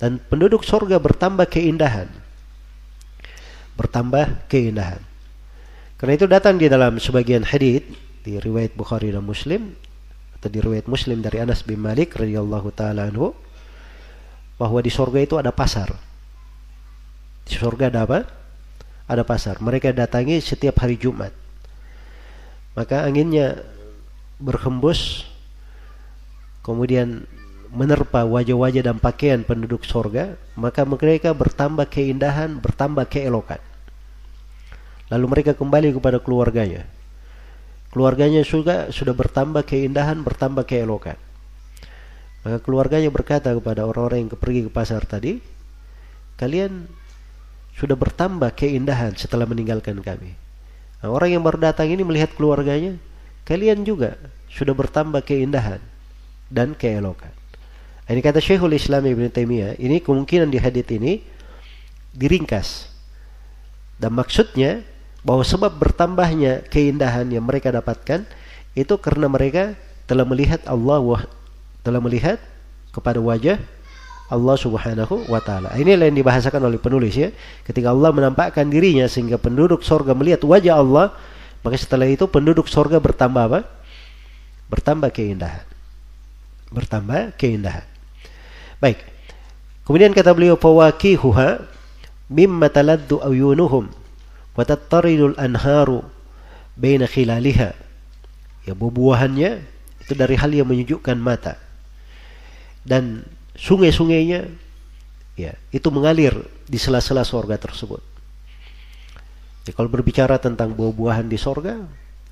Dan 0.00 0.24
penduduk 0.24 0.64
sorga 0.64 0.96
bertambah 0.96 1.52
keindahan. 1.52 2.08
Bertambah 3.76 4.48
keindahan. 4.48 5.04
Karena 6.00 6.12
itu 6.16 6.26
datang 6.26 6.56
di 6.56 6.66
dalam 6.66 6.96
sebagian 6.96 7.44
hadis 7.44 7.84
di 8.24 8.40
riwayat 8.40 8.72
Bukhari 8.72 9.12
dan 9.12 9.20
Muslim 9.20 9.76
atau 10.40 10.48
di 10.48 10.58
riwayat 10.58 10.88
Muslim 10.88 11.20
dari 11.20 11.44
Anas 11.44 11.60
bin 11.60 11.76
Malik 11.76 12.16
radhiyallahu 12.16 12.72
taala 12.72 13.12
anhu 13.12 13.36
bahwa 14.56 14.80
di 14.80 14.88
sorga 14.88 15.20
itu 15.20 15.36
ada 15.36 15.52
pasar. 15.52 15.92
Di 17.44 17.60
sorga 17.60 17.92
ada 17.92 18.08
apa? 18.08 18.24
Ada 19.04 19.20
pasar. 19.28 19.60
Mereka 19.60 19.92
datangi 19.92 20.40
setiap 20.40 20.80
hari 20.80 20.96
Jumat. 20.96 21.36
Maka 22.72 23.04
anginnya 23.04 23.60
berhembus, 24.40 25.28
kemudian 26.64 27.28
menerpa 27.74 28.24
wajah-wajah 28.24 28.82
dan 28.86 28.96
pakaian 28.96 29.44
penduduk 29.44 29.84
sorga, 29.84 30.38
maka 30.56 30.86
mereka 30.86 31.36
bertambah 31.36 31.84
keindahan, 31.90 32.56
bertambah 32.56 33.04
keelokan. 33.10 33.60
Lalu 35.12 35.26
mereka 35.28 35.52
kembali 35.52 35.92
kepada 35.92 36.18
keluarganya. 36.22 36.88
Keluarganya 37.94 38.42
juga 38.42 38.90
sudah 38.90 39.14
bertambah 39.14 39.62
keindahan, 39.62 40.18
bertambah 40.18 40.66
keelokan. 40.66 41.14
Maka 42.42 42.58
keluarganya 42.58 43.06
berkata 43.14 43.54
kepada 43.54 43.86
orang-orang 43.86 44.26
yang 44.26 44.34
pergi 44.34 44.66
ke 44.66 44.70
pasar 44.74 45.06
tadi, 45.06 45.38
kalian 46.34 46.90
sudah 47.78 47.94
bertambah 47.94 48.50
keindahan 48.58 49.14
setelah 49.14 49.46
meninggalkan 49.46 50.02
kami. 50.02 50.34
Nah, 50.98 51.14
orang 51.14 51.38
yang 51.38 51.42
baru 51.46 51.70
datang 51.70 51.86
ini 51.86 52.02
melihat 52.02 52.34
keluarganya, 52.34 52.98
kalian 53.46 53.86
juga 53.86 54.18
sudah 54.50 54.74
bertambah 54.74 55.22
keindahan 55.22 55.78
dan 56.50 56.74
keelokan. 56.74 57.30
Nah, 58.04 58.10
ini 58.10 58.20
kata 58.26 58.42
Syekhul 58.42 58.74
Islam 58.74 59.06
Ibn 59.06 59.30
Taimiyah, 59.30 59.78
ini 59.78 60.02
kemungkinan 60.02 60.50
di 60.50 60.58
hadits 60.58 60.90
ini 60.90 61.22
diringkas. 62.10 62.90
Dan 64.02 64.18
maksudnya 64.18 64.82
bahwa 65.24 65.40
sebab 65.40 65.72
bertambahnya 65.72 66.68
keindahan 66.68 67.24
yang 67.32 67.48
mereka 67.48 67.72
dapatkan 67.72 68.28
itu 68.76 68.94
karena 69.00 69.26
mereka 69.26 69.72
telah 70.04 70.28
melihat 70.28 70.60
Allah 70.68 71.24
telah 71.80 71.98
melihat 71.98 72.36
kepada 72.92 73.18
wajah 73.18 73.56
Allah 74.28 74.56
Subhanahu 74.56 75.28
wa 75.28 75.40
taala. 75.40 75.72
Inilah 75.76 76.08
yang 76.08 76.16
dibahasakan 76.20 76.68
oleh 76.68 76.80
penulis 76.80 77.16
ya. 77.16 77.32
Ketika 77.64 77.92
Allah 77.92 78.12
menampakkan 78.12 78.68
dirinya 78.68 79.04
sehingga 79.08 79.40
penduduk 79.40 79.84
sorga 79.84 80.16
melihat 80.16 80.44
wajah 80.44 80.80
Allah, 80.80 81.12
maka 81.60 81.76
setelah 81.76 82.08
itu 82.08 82.24
penduduk 82.28 82.68
sorga 82.68 83.00
bertambah 83.00 83.42
apa? 83.52 83.60
Bertambah 84.68 85.12
keindahan. 85.12 85.64
Bertambah 86.72 87.36
keindahan. 87.36 87.84
Baik. 88.80 89.00
Kemudian 89.84 90.16
kata 90.16 90.32
beliau 90.32 90.56
fawakihuha 90.56 91.68
mimma 92.32 92.72
taladdu 92.72 93.20
ayunuhum 93.20 94.03
wa 94.54 94.62
tattaridul 94.62 95.34
anharu 95.38 96.02
baina 96.78 97.06
khilaliha. 97.10 97.74
Ya 98.64 98.72
buah-buahannya 98.72 99.50
itu 100.00 100.12
dari 100.16 100.34
hal 100.40 100.50
yang 100.54 100.70
menyejukkan 100.70 101.18
mata. 101.20 101.60
Dan 102.84 103.26
sungai-sungainya 103.58 104.48
ya 105.34 105.52
itu 105.74 105.88
mengalir 105.90 106.32
di 106.64 106.78
sela-sela 106.80 107.26
sorga 107.26 107.60
tersebut. 107.60 108.00
Ya, 109.64 109.72
kalau 109.72 109.88
berbicara 109.88 110.36
tentang 110.36 110.76
buah-buahan 110.76 111.24
di 111.24 111.40
sorga, 111.40 111.80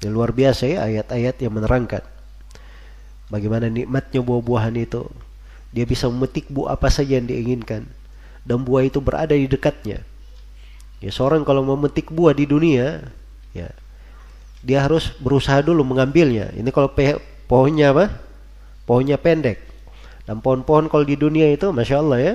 ya 0.04 0.08
luar 0.12 0.36
biasa 0.36 0.68
ya 0.68 0.84
ayat-ayat 0.84 1.40
yang 1.40 1.56
menerangkan 1.56 2.04
bagaimana 3.32 3.72
nikmatnya 3.72 4.20
buah-buahan 4.20 4.76
itu. 4.76 5.08
Dia 5.72 5.88
bisa 5.88 6.04
memetik 6.12 6.52
buah 6.52 6.76
apa 6.76 6.92
saja 6.92 7.16
yang 7.16 7.24
diinginkan 7.24 7.88
dan 8.44 8.58
buah 8.60 8.84
itu 8.84 9.00
berada 9.00 9.32
di 9.32 9.48
dekatnya. 9.48 10.04
Ya 11.02 11.10
seorang 11.10 11.42
kalau 11.42 11.66
memetik 11.66 12.14
buah 12.14 12.30
di 12.30 12.46
dunia, 12.46 13.02
ya 13.50 13.74
dia 14.62 14.78
harus 14.86 15.10
berusaha 15.18 15.58
dulu 15.58 15.82
mengambilnya. 15.82 16.54
Ini 16.54 16.70
kalau 16.70 16.94
pohonnya 17.50 17.90
apa? 17.90 18.06
Pohonnya 18.86 19.18
pendek. 19.18 19.58
Dan 20.22 20.38
pohon-pohon 20.38 20.86
kalau 20.86 21.02
di 21.02 21.18
dunia 21.18 21.50
itu, 21.50 21.74
masya 21.74 21.98
Allah 21.98 22.18
ya, 22.22 22.34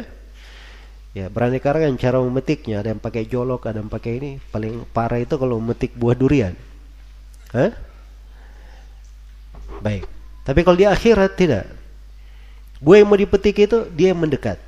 ya 1.16 1.26
beraneka 1.32 1.72
ragam 1.72 1.96
cara 1.96 2.20
memetiknya. 2.20 2.84
Ada 2.84 2.92
yang 2.92 3.00
pakai 3.00 3.24
jolok, 3.24 3.72
ada 3.72 3.80
yang 3.80 3.88
pakai 3.88 4.12
ini. 4.20 4.32
Paling 4.52 4.84
parah 4.92 5.24
itu 5.24 5.40
kalau 5.40 5.64
memetik 5.64 5.96
buah 5.96 6.20
durian. 6.20 6.52
Hah? 7.56 7.72
Baik. 9.80 10.04
Tapi 10.44 10.60
kalau 10.68 10.76
di 10.76 10.84
akhirat 10.84 11.32
tidak. 11.40 11.64
Buah 12.84 13.00
yang 13.00 13.08
mau 13.08 13.16
dipetik 13.16 13.56
itu 13.64 13.88
dia 13.96 14.12
yang 14.12 14.20
mendekat. 14.20 14.60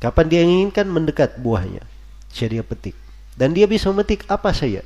Kapan 0.00 0.26
dia 0.32 0.40
inginkan 0.40 0.88
mendekat 0.88 1.36
buahnya. 1.36 1.84
Saya 2.32 2.58
dia 2.58 2.64
petik. 2.64 3.01
Dan 3.36 3.56
dia 3.56 3.64
bisa 3.64 3.88
memetik 3.88 4.28
apa 4.28 4.52
saja. 4.52 4.84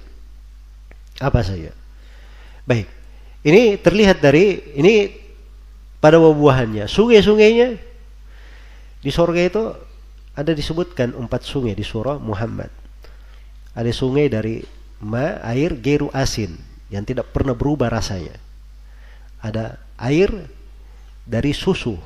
Apa 1.18 1.42
saja. 1.42 1.74
Baik. 2.66 2.86
Ini 3.46 3.78
terlihat 3.78 4.18
dari 4.18 4.74
ini 4.74 5.10
pada 6.02 6.18
buah-buahannya. 6.18 6.86
Sungai-sungainya 6.90 7.78
di 9.02 9.10
surga 9.14 9.40
itu 9.46 9.62
ada 10.36 10.52
disebutkan 10.52 11.14
empat 11.14 11.46
sungai 11.46 11.72
di 11.72 11.86
surah 11.86 12.18
Muhammad. 12.18 12.68
Ada 13.72 13.90
sungai 13.94 14.26
dari 14.26 14.66
ma 14.98 15.38
air 15.46 15.76
geru 15.78 16.10
asin 16.10 16.58
yang 16.90 17.06
tidak 17.06 17.30
pernah 17.30 17.54
berubah 17.54 17.88
rasanya. 17.88 18.34
Ada 19.40 19.78
air 20.00 20.28
dari 21.26 21.54
susu 21.54 21.96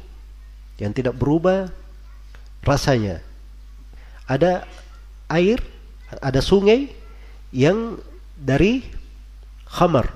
yang 0.80 0.96
tidak 0.96 1.16
berubah 1.16 1.68
rasanya. 2.64 3.20
Ada 4.24 4.64
air, 5.28 5.60
ada 6.18 6.42
sungai 6.42 6.90
yang 7.54 7.94
dari 8.34 8.82
khamar. 9.70 10.10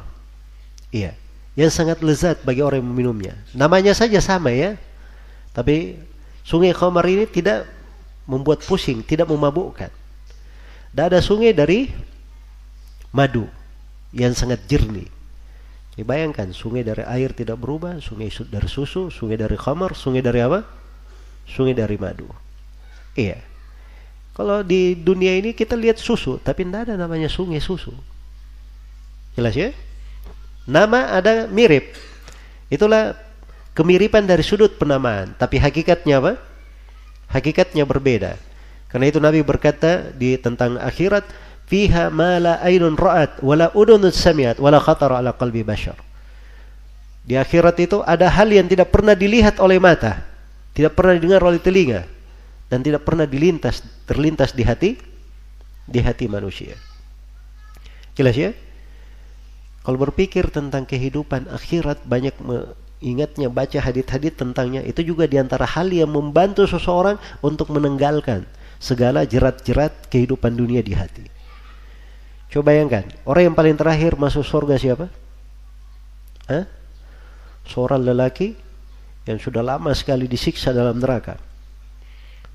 Iya 0.91 1.15
yang 1.55 1.71
sangat 1.71 2.03
lezat 2.03 2.43
bagi 2.43 2.63
orang 2.63 2.83
yang 2.83 2.91
meminumnya. 2.91 3.35
Namanya 3.55 3.95
saja 3.95 4.19
sama 4.19 4.51
ya. 4.51 4.75
Tapi 5.55 5.95
sungai 6.43 6.75
Khamar 6.75 7.07
ini 7.07 7.31
tidak 7.31 7.71
membuat 8.27 8.67
pusing, 8.67 9.07
tidak 9.07 9.31
memabukkan. 9.31 9.91
Dan 10.91 11.03
ada 11.11 11.23
sungai 11.23 11.55
dari 11.55 11.91
madu 13.15 13.47
yang 14.11 14.35
sangat 14.35 14.67
jernih. 14.67 15.07
Jadi 15.95 16.03
bayangkan 16.03 16.51
sungai 16.51 16.83
dari 16.83 17.07
air 17.07 17.31
tidak 17.31 17.63
berubah, 17.63 18.03
sungai 18.03 18.35
dari 18.51 18.67
susu, 18.67 19.15
sungai 19.15 19.39
dari 19.39 19.55
khamar, 19.55 19.95
sungai 19.95 20.27
dari 20.27 20.43
apa? 20.43 20.67
Sungai 21.47 21.71
dari 21.71 21.95
madu. 21.95 22.27
Iya. 23.15 23.39
Kalau 24.35 24.67
di 24.67 24.99
dunia 24.99 25.39
ini 25.39 25.55
kita 25.55 25.79
lihat 25.79 26.03
susu, 26.03 26.43
tapi 26.43 26.67
tidak 26.67 26.91
ada 26.91 26.95
namanya 26.99 27.31
sungai 27.31 27.63
susu. 27.63 27.95
Jelas 29.39 29.55
ya? 29.55 29.71
Nama 30.67 31.15
ada 31.15 31.47
mirip. 31.47 31.95
Itulah 32.67 33.15
kemiripan 33.79 34.27
dari 34.27 34.43
sudut 34.43 34.75
penamaan, 34.75 35.39
tapi 35.39 35.63
hakikatnya 35.63 36.19
apa? 36.19 36.33
Hakikatnya 37.31 37.87
berbeda. 37.87 38.35
Karena 38.91 39.07
itu 39.07 39.23
Nabi 39.23 39.39
berkata 39.47 40.11
di 40.11 40.35
tentang 40.35 40.83
akhirat, 40.83 41.23
fiha 41.71 42.11
ma 42.11 42.43
la 42.43 42.55
ainun 42.59 42.99
ra'at 42.99 43.39
wala 43.39 43.71
udunun 43.71 44.11
samiat 44.11 44.59
wala 44.59 44.83
khatara 44.83 45.23
ala 45.23 45.31
qalbi 45.31 45.63
bashar. 45.63 45.99
Di 47.23 47.39
akhirat 47.39 47.79
itu 47.79 48.03
ada 48.03 48.27
hal 48.35 48.51
yang 48.51 48.67
tidak 48.67 48.91
pernah 48.91 49.15
dilihat 49.15 49.63
oleh 49.63 49.79
mata, 49.79 50.27
tidak 50.75 50.99
pernah 50.99 51.15
didengar 51.15 51.43
oleh 51.47 51.63
telinga 51.63 52.14
dan 52.75 52.83
tidak 52.83 53.07
pernah 53.07 53.23
dilintas 53.23 53.87
terlintas 54.03 54.51
di 54.51 54.67
hati 54.67 54.99
di 55.87 56.03
hati 56.03 56.27
manusia. 56.27 56.75
Jelas 58.19 58.35
ya? 58.35 58.51
Kalau 59.87 59.95
berpikir 59.95 60.51
tentang 60.51 60.83
kehidupan 60.83 61.47
akhirat 61.55 62.03
banyak 62.03 62.35
ingatnya 62.99 63.47
baca 63.47 63.79
hadit-hadit 63.79 64.35
tentangnya 64.35 64.83
itu 64.83 65.07
juga 65.07 65.31
di 65.31 65.39
antara 65.39 65.71
hal 65.71 65.87
yang 65.95 66.11
membantu 66.11 66.67
seseorang 66.67 67.15
untuk 67.47 67.71
menenggalkan 67.71 68.43
segala 68.83 69.23
jerat-jerat 69.23 70.11
kehidupan 70.11 70.59
dunia 70.59 70.83
di 70.83 70.99
hati. 70.99 71.31
Coba 72.51 72.75
bayangkan, 72.75 73.07
orang 73.23 73.55
yang 73.55 73.55
paling 73.55 73.79
terakhir 73.79 74.19
masuk 74.19 74.43
surga 74.43 74.75
siapa? 74.83 75.07
Hah? 76.51 76.67
Seorang 77.71 78.03
lelaki 78.03 78.59
yang 79.31 79.39
sudah 79.39 79.63
lama 79.63 79.95
sekali 79.95 80.27
disiksa 80.27 80.75
dalam 80.75 80.99
neraka. 80.99 81.54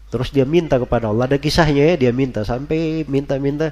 Terus 0.09 0.33
dia 0.33 0.45
minta 0.45 0.81
kepada 0.81 1.13
Allah. 1.13 1.29
Ada 1.29 1.37
kisahnya 1.37 1.93
ya, 1.93 1.95
dia 1.95 2.11
minta 2.13 2.41
sampai 2.41 3.05
minta-minta. 3.05 3.71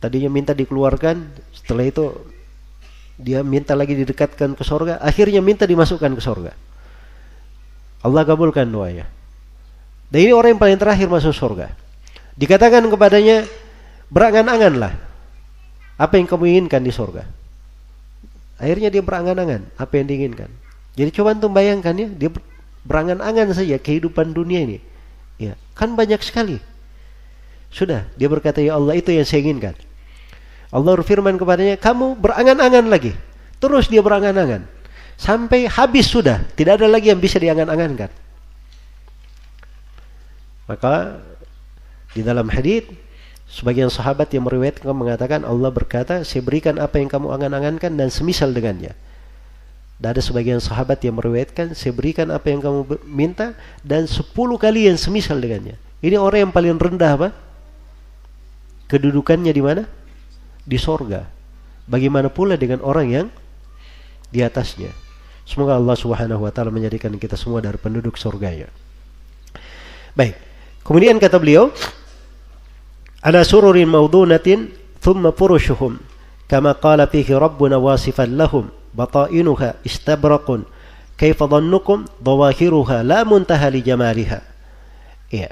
Tadinya 0.00 0.32
minta 0.32 0.56
dikeluarkan, 0.56 1.28
setelah 1.52 1.84
itu 1.84 2.16
dia 3.20 3.44
minta 3.44 3.76
lagi 3.76 3.92
didekatkan 3.92 4.56
ke 4.56 4.64
sorga, 4.64 4.96
akhirnya 4.96 5.44
minta 5.44 5.68
dimasukkan 5.68 6.16
ke 6.16 6.22
sorga. 6.24 6.56
Allah 8.00 8.24
kabulkan 8.24 8.64
doanya. 8.64 9.04
Dan 10.08 10.24
ini 10.24 10.32
orang 10.32 10.56
yang 10.56 10.60
paling 10.60 10.80
terakhir 10.80 11.06
masuk 11.12 11.36
surga. 11.36 11.68
Dikatakan 12.40 12.88
kepadanya, 12.88 13.44
berangan-anganlah 14.08 14.96
apa 16.00 16.14
yang 16.16 16.24
kamu 16.24 16.44
inginkan 16.56 16.80
di 16.80 16.88
surga. 16.88 17.28
Akhirnya 18.56 18.88
dia 18.88 19.04
berangan-angan 19.04 19.68
apa 19.76 19.92
yang 20.00 20.08
diinginkan. 20.08 20.48
Jadi 20.96 21.10
coba 21.12 21.36
untuk 21.36 21.52
bayangkan 21.52 21.92
ya, 21.92 22.08
dia 22.08 22.32
berangan-angan 22.88 23.52
saja 23.52 23.76
kehidupan 23.76 24.32
dunia 24.32 24.64
ini. 24.64 24.89
Ya, 25.40 25.56
kan 25.72 25.96
banyak 25.96 26.20
sekali. 26.20 26.60
Sudah, 27.72 28.04
dia 28.20 28.28
berkata, 28.28 28.60
"Ya 28.60 28.76
Allah, 28.76 29.00
itu 29.00 29.08
yang 29.08 29.24
saya 29.24 29.40
inginkan." 29.40 29.72
Allah 30.68 30.92
berfirman 31.00 31.40
kepadanya, 31.40 31.80
"Kamu 31.80 32.20
berangan-angan 32.20 32.92
lagi." 32.92 33.16
Terus 33.56 33.88
dia 33.88 34.04
berangan-angan 34.04 34.68
sampai 35.20 35.68
habis 35.68 36.08
sudah, 36.08 36.40
tidak 36.56 36.80
ada 36.80 36.88
lagi 36.88 37.12
yang 37.12 37.20
bisa 37.20 37.36
diangan-angankan. 37.36 38.08
Maka 40.64 41.20
di 42.16 42.24
dalam 42.24 42.48
hadis 42.48 42.88
sebagian 43.44 43.92
sahabat 43.92 44.32
yang 44.32 44.48
meriwayatkan 44.48 44.88
mengatakan 44.96 45.44
Allah 45.44 45.68
berkata, 45.68 46.24
"Saya 46.24 46.40
berikan 46.40 46.80
apa 46.80 46.96
yang 46.96 47.12
kamu 47.12 47.36
angan-angankan 47.36 48.00
dan 48.00 48.08
semisal 48.08 48.48
dengannya." 48.56 48.96
Dan 50.00 50.16
ada 50.16 50.22
sebagian 50.24 50.64
sahabat 50.64 51.04
yang 51.04 51.20
meriwayatkan, 51.20 51.76
"Saya 51.76 51.92
berikan 51.92 52.32
apa 52.32 52.48
yang 52.48 52.64
kamu 52.64 53.04
minta 53.04 53.52
dan 53.84 54.08
sepuluh 54.08 54.56
kali 54.56 54.88
yang 54.88 54.96
semisal 54.96 55.36
dengannya." 55.36 55.76
Ini 56.00 56.16
orang 56.16 56.48
yang 56.48 56.52
paling 56.56 56.80
rendah 56.80 57.12
apa? 57.20 57.28
Kedudukannya 58.88 59.52
di 59.52 59.60
mana? 59.60 59.84
Di 60.64 60.80
sorga. 60.80 61.28
Bagaimana 61.84 62.32
pula 62.32 62.56
dengan 62.56 62.80
orang 62.80 63.06
yang 63.12 63.26
di 64.32 64.40
atasnya? 64.40 64.88
Semoga 65.44 65.76
Allah 65.76 65.92
Subhanahu 66.00 66.48
wa 66.48 66.52
taala 66.54 66.72
menjadikan 66.72 67.12
kita 67.20 67.36
semua 67.36 67.60
dari 67.60 67.76
penduduk 67.76 68.16
surganya. 68.16 68.72
Baik. 70.16 70.32
Kemudian 70.80 71.20
kata 71.20 71.36
beliau, 71.36 71.68
"Ala 73.20 73.44
sururin 73.44 73.92
mawdunatin 73.92 74.72
thumma 75.04 75.36
furushuhum 75.36 76.00
kama 76.48 76.72
qala 76.80 77.04
fihi 77.04 77.36
rabbuna 77.36 77.76
wasifan 77.76 78.40
lahum 78.40 78.72
istabraqun 79.86 80.66
kaifa 81.16 81.44
dhannukum 81.46 82.06
dhawahiruha 82.20 83.06
la 83.06 83.22
muntaha 83.24 83.70
li 83.70 83.80
jamaliha." 83.84 84.40
Iya. 85.30 85.50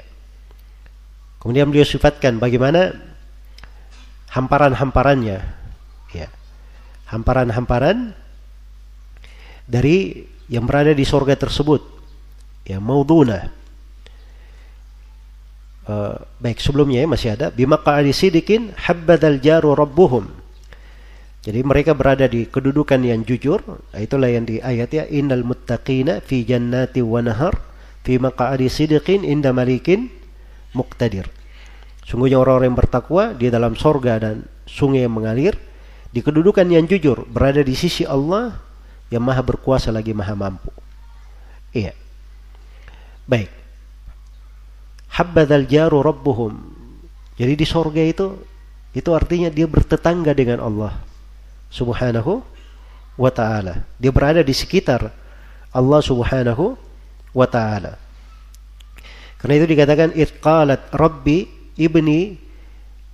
Kemudian 1.39 1.71
beliau 1.71 1.87
sifatkan 1.87 2.35
bagaimana 2.35 2.91
hamparan-hamparannya. 4.35 5.39
Ya. 6.11 6.27
Hamparan-hamparan 7.07 8.11
dari 9.69 10.27
yang 10.49 10.65
berada 10.65 10.91
di 10.97 11.05
sorga 11.05 11.37
tersebut 11.37 11.85
ya 12.65 12.81
mauduna 12.81 13.53
uh, 15.85 16.17
baik 16.41 16.57
sebelumnya 16.57 17.05
ya 17.05 17.07
masih 17.07 17.29
ada 17.37 17.53
bima 17.53 17.77
qa'adi 17.77 18.09
sidikin 18.09 18.73
habbadal 18.73 19.37
jaru 19.37 19.77
rabbuhum 19.77 20.25
jadi 21.39 21.63
mereka 21.63 21.95
berada 21.95 22.27
di 22.27 22.43
kedudukan 22.43 22.99
yang 22.99 23.23
jujur 23.23 23.63
itulah 23.95 24.27
yang 24.27 24.43
di 24.43 24.59
ayat 24.59 24.89
ya 24.91 25.03
innal 25.07 25.47
muttaqina 25.47 26.19
fi 26.19 26.43
jannati 26.43 26.99
wa 26.99 27.23
nahar 27.23 27.55
fi 28.03 28.19
maq'adi 28.19 28.67
sidikin 28.67 29.23
inda 29.23 29.55
malikin 29.55 30.11
muqtadir 30.75 31.31
sungguhnya 32.03 32.41
orang-orang 32.41 32.75
yang 32.75 32.79
bertakwa 32.79 33.23
di 33.37 33.47
dalam 33.47 33.79
sorga 33.79 34.19
dan 34.19 34.35
sungai 34.67 35.07
yang 35.07 35.15
mengalir 35.15 35.55
di 36.09 36.25
kedudukan 36.25 36.65
yang 36.65 36.89
jujur 36.89 37.23
berada 37.29 37.61
di 37.61 37.77
sisi 37.77 38.01
Allah 38.03 38.57
yang 39.13 39.25
maha 39.25 39.41
berkuasa 39.41 39.89
lagi 39.89 40.13
maha 40.13 40.33
mampu. 40.37 40.69
Iya. 41.73 41.93
Baik. 43.29 43.49
Habbadzal 45.13 45.65
jaru 45.69 46.01
rabbuhum. 46.01 46.53
Jadi 47.37 47.53
di 47.57 47.65
sorga 47.65 48.01
itu 48.01 48.41
itu 48.93 49.09
artinya 49.13 49.53
dia 49.53 49.69
bertetangga 49.69 50.33
dengan 50.33 50.65
Allah 50.65 51.08
Subhanahu 51.69 52.41
wa 53.15 53.31
taala. 53.31 53.85
Dia 54.01 54.11
berada 54.13 54.41
di 54.41 54.53
sekitar 54.53 55.13
Allah 55.69 56.01
Subhanahu 56.01 56.75
wa 57.33 57.47
taala. 57.47 57.95
Karena 59.39 59.53
itu 59.63 59.67
dikatakan 59.71 60.09
itqalat 60.17 60.91
rabbi 60.91 61.47
ibni 61.79 62.35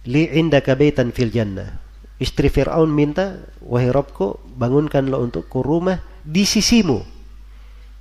li 0.09 0.23
indaka 0.33 0.73
baitan 0.73 1.13
fil 1.13 1.29
jannah 1.29 1.85
istri 2.19 2.47
Fir'aun 2.47 2.91
minta, 2.91 3.43
wahai 3.59 3.91
Robku, 3.91 4.39
bangunkanlah 4.55 5.19
untukku 5.19 5.59
rumah 5.63 5.99
di 6.23 6.47
sisimu. 6.47 7.03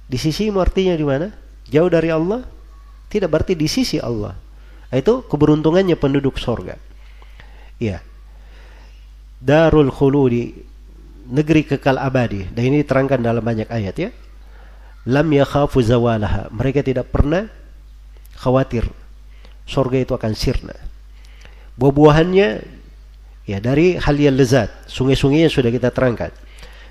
Di 0.07 0.19
sisimu 0.21 0.61
artinya 0.63 0.95
di 0.95 1.07
mana? 1.07 1.29
Jauh 1.67 1.91
dari 1.91 2.13
Allah? 2.13 2.45
Tidak 3.09 3.27
berarti 3.31 3.59
di 3.59 3.67
sisi 3.67 3.99
Allah. 3.99 4.37
Itu 4.95 5.27
keberuntungannya 5.27 5.99
penduduk 5.99 6.39
sorga. 6.39 6.79
Iya. 7.83 7.99
Darul 9.45 9.93
khuludi, 9.93 10.57
negeri 11.29 11.69
kekal 11.69 12.01
abadi. 12.01 12.49
Dan 12.49 12.73
ini 12.73 12.81
diterangkan 12.81 13.21
dalam 13.21 13.45
banyak 13.45 13.69
ayat 13.69 13.97
ya. 14.01 14.11
Lam 15.05 15.29
yakhafu 15.29 15.85
zawalaha. 15.85 16.49
Mereka 16.49 16.81
tidak 16.81 17.13
pernah 17.13 17.45
khawatir 18.41 18.89
sorga 19.69 20.01
itu 20.01 20.17
akan 20.17 20.33
sirna. 20.33 20.77
Buah-buahannya 21.77 22.81
Ya, 23.45 23.61
dari 23.61 24.01
hal 24.01 24.17
yang 24.17 24.41
lezat, 24.41 24.73
sungai-sungai 24.89 25.45
yang 25.45 25.53
sudah 25.53 25.69
kita 25.69 25.93
terangkan. 25.93 26.33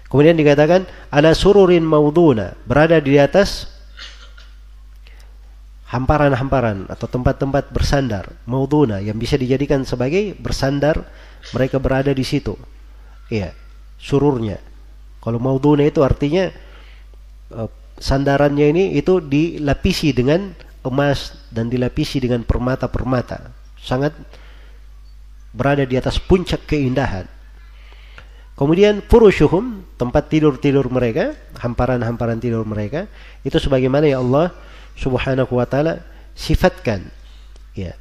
Kemudian 0.06 0.38
dikatakan 0.38 0.86
ala 1.10 1.34
sururin 1.34 1.82
mauduna, 1.82 2.54
berada 2.70 3.02
di 3.02 3.18
atas 3.18 3.66
hamparan-hamparan 5.90 6.86
atau 6.94 7.10
tempat-tempat 7.10 7.74
bersandar, 7.74 8.38
mauduna 8.46 9.02
yang 9.02 9.18
bisa 9.18 9.34
dijadikan 9.34 9.82
sebagai 9.82 10.38
bersandar, 10.38 11.10
mereka 11.52 11.82
berada 11.84 12.16
di 12.16 12.24
situ. 12.24 12.56
Iya, 13.28 13.52
sururnya. 14.00 14.62
Kalau 15.20 15.40
mauduna 15.40 15.84
itu 15.84 16.00
artinya 16.00 16.48
uh, 17.52 17.68
sandarannya 18.00 18.72
ini 18.72 18.84
itu 18.96 19.20
dilapisi 19.20 20.16
dengan 20.16 20.56
emas 20.84 21.36
dan 21.52 21.68
dilapisi 21.68 22.20
dengan 22.24 22.44
permata-permata. 22.44 23.52
Sangat 23.80 24.16
berada 25.56 25.84
di 25.84 25.96
atas 25.96 26.20
puncak 26.20 26.68
keindahan. 26.68 27.28
Kemudian 28.54 29.02
furushuhum, 29.02 29.82
tempat 29.98 30.30
tidur-tidur 30.30 30.86
mereka, 30.86 31.34
hamparan-hamparan 31.58 32.38
tidur 32.38 32.62
mereka, 32.70 33.10
itu 33.42 33.58
sebagaimana 33.58 34.06
ya 34.06 34.22
Allah 34.22 34.54
Subhanahu 34.94 35.58
wa 35.58 35.66
taala 35.66 36.06
sifatkan. 36.38 37.10
Ya. 37.74 37.98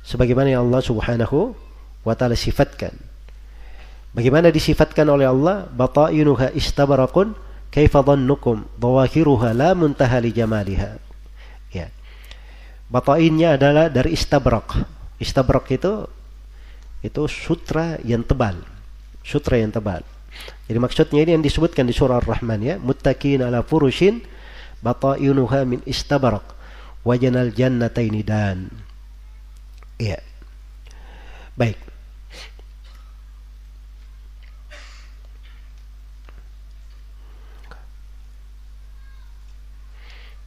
Sebagaimana 0.00 0.48
ya 0.48 0.64
Allah 0.64 0.80
Subhanahu 0.80 1.52
wa 2.06 2.14
taala 2.16 2.36
sifatkan. 2.36 2.92
Bagaimana 4.10 4.50
disifatkan 4.50 5.06
oleh 5.06 5.30
Allah? 5.30 5.70
Batainuha 5.70 6.50
istabarakun 6.54 7.34
kaifa 7.70 8.02
dhannukum 8.02 8.66
dhawahiruha 8.78 9.54
la 9.54 9.70
muntaha 9.78 10.18
li 10.18 10.34
jamaliha. 10.34 10.98
Ya. 11.70 11.88
Batainnya 12.90 13.54
adalah 13.54 13.86
dari 13.86 14.18
istabrak. 14.18 14.74
Istabrak 15.22 15.70
itu 15.70 16.10
itu 17.00 17.22
sutra 17.28 17.96
yang 18.04 18.20
tebal 18.24 18.60
sutra 19.24 19.56
yang 19.56 19.72
tebal 19.72 20.04
jadi 20.68 20.78
maksudnya 20.78 21.20
ini 21.24 21.30
yang 21.36 21.44
disebutkan 21.44 21.88
di 21.88 21.96
surah 21.96 22.20
Ar-Rahman 22.20 22.60
ya 22.60 22.74
muttaqin 22.76 23.40
ala 23.40 23.64
furushin 23.64 24.20
batainuha 24.84 25.64
min 25.64 25.80
istabarak 25.88 26.44
wajanal 27.04 27.52
jannataini 27.52 28.20
dan 28.20 28.68
iya 29.96 30.20
baik 31.56 31.80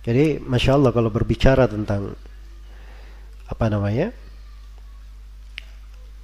Jadi 0.03 0.43
masya 0.43 0.75
Allah 0.75 0.91
kalau 0.91 1.07
berbicara 1.07 1.63
tentang 1.63 2.11
apa 3.47 3.65
namanya 3.71 4.11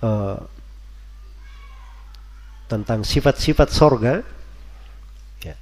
uh, 0.03 0.39
tentang 2.67 3.01
sifat-sifat 3.01 3.71
sorga, 3.71 4.21
ya, 5.41 5.55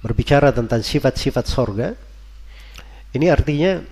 berbicara 0.00 0.54
tentang 0.54 0.80
sifat-sifat 0.80 1.44
sorga, 1.44 1.92
ini 3.12 3.26
artinya 3.28 3.82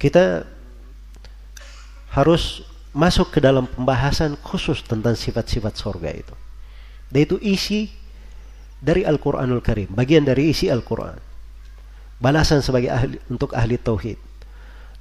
kita 0.00 0.48
harus 2.16 2.64
masuk 2.96 3.36
ke 3.36 3.38
dalam 3.44 3.68
pembahasan 3.68 4.40
khusus 4.40 4.80
tentang 4.80 5.12
sifat-sifat 5.12 5.76
sorga 5.76 6.10
itu. 6.10 6.34
Dan 7.12 7.20
itu 7.28 7.36
isi 7.44 7.92
dari 8.80 9.04
Al-Quranul 9.04 9.60
Karim, 9.60 9.92
bagian 9.92 10.24
dari 10.24 10.50
isi 10.50 10.72
Al-Quran. 10.72 11.35
Balasan 12.16 12.64
sebagai 12.64 12.88
ahli, 12.88 13.20
untuk 13.28 13.52
ahli 13.52 13.76
tauhid 13.76 14.16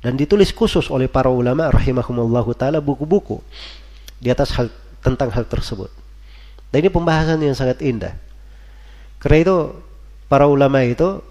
dan 0.04 0.20
ditulis 0.20 0.54
khusus 0.54 0.92
oleh 0.94 1.10
para 1.10 1.32
ulama 1.32 1.72
rahimahumullahu 1.72 2.54
taala 2.54 2.78
buku-buku 2.78 3.42
di 4.22 4.30
atas 4.30 4.54
hal 4.54 4.70
tentang 5.02 5.34
hal 5.34 5.48
tersebut. 5.50 5.90
Dan 6.70 6.86
ini 6.86 6.90
pembahasan 6.92 7.40
yang 7.42 7.56
sangat 7.56 7.80
indah. 7.82 8.14
Karena 9.18 9.38
itu 9.42 9.56
para 10.30 10.46
ulama 10.46 10.84
itu 10.86 11.24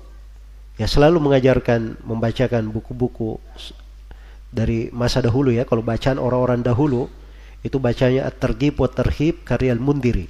ya 0.74 0.90
selalu 0.90 1.22
mengajarkan 1.22 2.02
membacakan 2.02 2.66
buku-buku 2.70 3.38
dari 4.50 4.90
masa 4.90 5.22
dahulu 5.22 5.50
ya 5.50 5.66
kalau 5.66 5.82
bacaan 5.82 6.18
orang-orang 6.18 6.62
dahulu 6.62 7.10
itu 7.62 7.78
bacanya 7.78 8.26
at-targhib 8.26 8.78
wa 8.78 8.90
tarhib 8.90 9.42
karya 9.42 9.74
al-mundiri 9.74 10.26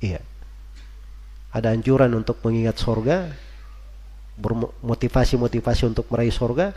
iya 0.00 0.20
ada 1.52 1.72
anjuran 1.72 2.12
untuk 2.12 2.40
mengingat 2.44 2.76
sorga 2.80 3.32
bermotivasi-motivasi 4.40 5.86
untuk 5.86 6.08
meraih 6.08 6.32
sorga 6.32 6.72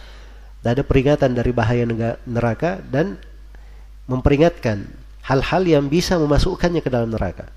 dan 0.64 0.80
ada 0.80 0.84
peringatan 0.84 1.32
dari 1.36 1.52
bahaya 1.56 1.88
neraka 2.28 2.80
dan 2.84 3.20
memperingatkan 4.08 4.88
hal-hal 5.24 5.64
yang 5.64 5.88
bisa 5.88 6.20
memasukkannya 6.20 6.84
ke 6.84 6.92
dalam 6.92 7.12
neraka. 7.12 7.48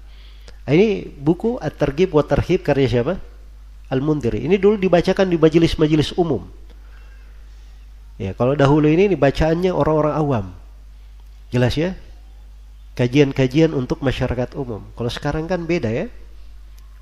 Nah, 0.67 0.73
ini 0.75 1.07
buku 1.07 1.59
At-Targhib 1.63 2.11
wa 2.15 2.27
Tarhib 2.27 2.63
karya 2.67 2.91
siapa? 2.91 3.15
Al-Mundiri. 3.87 4.43
Ini 4.43 4.59
dulu 4.59 4.75
dibacakan 4.79 5.31
di 5.31 5.39
majelis-majelis 5.39 6.15
umum. 6.19 6.43
Ya, 8.19 8.35
kalau 8.35 8.59
dahulu 8.59 8.91
ini 8.91 9.07
dibacaannya 9.07 9.71
orang-orang 9.71 10.15
awam. 10.19 10.47
Jelas 11.55 11.79
ya? 11.79 11.95
Kajian-kajian 12.99 13.71
untuk 13.77 14.03
masyarakat 14.03 14.59
umum. 14.59 14.83
Kalau 14.99 15.11
sekarang 15.13 15.47
kan 15.47 15.63
beda 15.63 15.93
ya. 15.93 16.11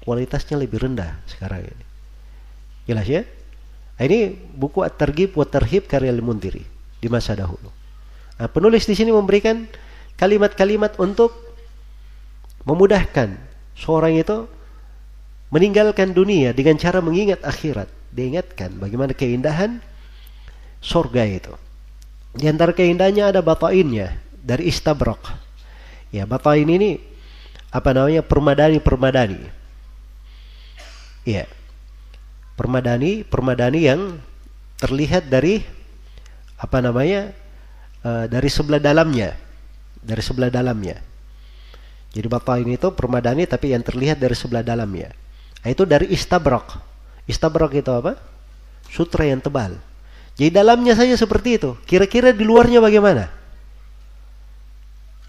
Kualitasnya 0.04 0.60
lebih 0.60 0.84
rendah 0.84 1.16
sekarang 1.24 1.64
ini. 1.64 1.84
Jelas 2.84 3.06
ya? 3.08 3.22
Ini 3.96 4.34
buku 4.58 4.82
At-Targhib 4.82 5.38
wa 5.38 5.46
karya 5.46 6.10
Al-Mundiri 6.10 6.64
di 6.98 7.08
masa 7.08 7.38
dahulu. 7.38 7.70
Nah, 8.34 8.50
penulis 8.50 8.84
di 8.90 8.98
sini 8.98 9.14
memberikan 9.14 9.70
kalimat-kalimat 10.18 10.98
untuk 10.98 11.30
memudahkan 12.66 13.38
seorang 13.78 14.18
itu 14.18 14.50
meninggalkan 15.54 16.10
dunia 16.10 16.50
dengan 16.50 16.74
cara 16.74 16.98
mengingat 16.98 17.38
akhirat. 17.46 17.86
Diingatkan 18.14 18.78
bagaimana 18.78 19.14
keindahan 19.14 19.82
surga 20.82 21.22
itu. 21.26 21.54
Di 22.34 22.50
antara 22.50 22.74
keindahannya 22.74 23.30
ada 23.30 23.40
batainnya 23.42 24.18
dari 24.42 24.70
istabrak. 24.70 25.22
Ya, 26.10 26.26
batain 26.26 26.66
ini 26.66 26.98
apa 27.74 27.90
namanya? 27.94 28.22
permadani-permadani. 28.22 29.50
Ya. 31.26 31.46
Permadani, 32.54 33.26
permadani 33.26 33.80
yang 33.90 34.18
terlihat 34.78 35.26
dari 35.26 35.62
apa 36.58 36.78
namanya? 36.78 37.34
Uh, 38.04 38.28
dari 38.28 38.52
sebelah 38.52 38.78
dalamnya. 38.78 39.34
Dari 40.04 40.22
sebelah 40.22 40.52
dalamnya. 40.52 41.00
Jadi 42.14 42.26
batain 42.30 42.68
itu 42.70 42.88
permadani 42.94 43.42
tapi 43.42 43.74
yang 43.74 43.82
terlihat 43.82 44.22
dari 44.22 44.38
sebelah 44.38 44.62
dalamnya. 44.62 45.10
Nah, 45.66 45.68
itu 45.72 45.82
dari 45.82 46.12
istabrak. 46.14 46.78
Istabrak 47.26 47.74
itu 47.74 47.90
apa? 47.90 48.14
Sutra 48.86 49.26
yang 49.26 49.42
tebal. 49.42 49.74
Jadi 50.38 50.50
dalamnya 50.54 50.94
saja 50.94 51.14
seperti 51.18 51.58
itu. 51.58 51.74
Kira-kira 51.88 52.30
di 52.30 52.46
luarnya 52.46 52.78
bagaimana? 52.78 53.32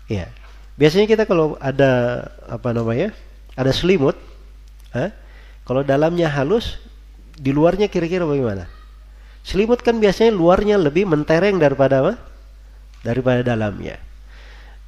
Ya. 0.06 0.30
Biasanya 0.76 1.07
kita 1.07 1.23
kalau 1.23 1.56
ada 1.57 2.26
apa 2.45 2.69
namanya? 2.76 3.15
Ada 3.56 3.72
selimut, 3.72 4.19
eh? 4.91 5.10
kalau 5.64 5.88
dalamnya 5.88 6.27
halus, 6.27 6.76
di 7.35 7.51
luarnya 7.51 7.91
kira-kira 7.91 8.23
bagaimana? 8.23 8.67
Selimut 9.45 9.85
kan 9.85 10.01
biasanya 10.01 10.33
luarnya 10.33 10.75
lebih 10.81 11.05
mentereng 11.05 11.61
daripada 11.61 12.01
apa? 12.01 12.13
Daripada 13.05 13.45
dalamnya. 13.45 14.01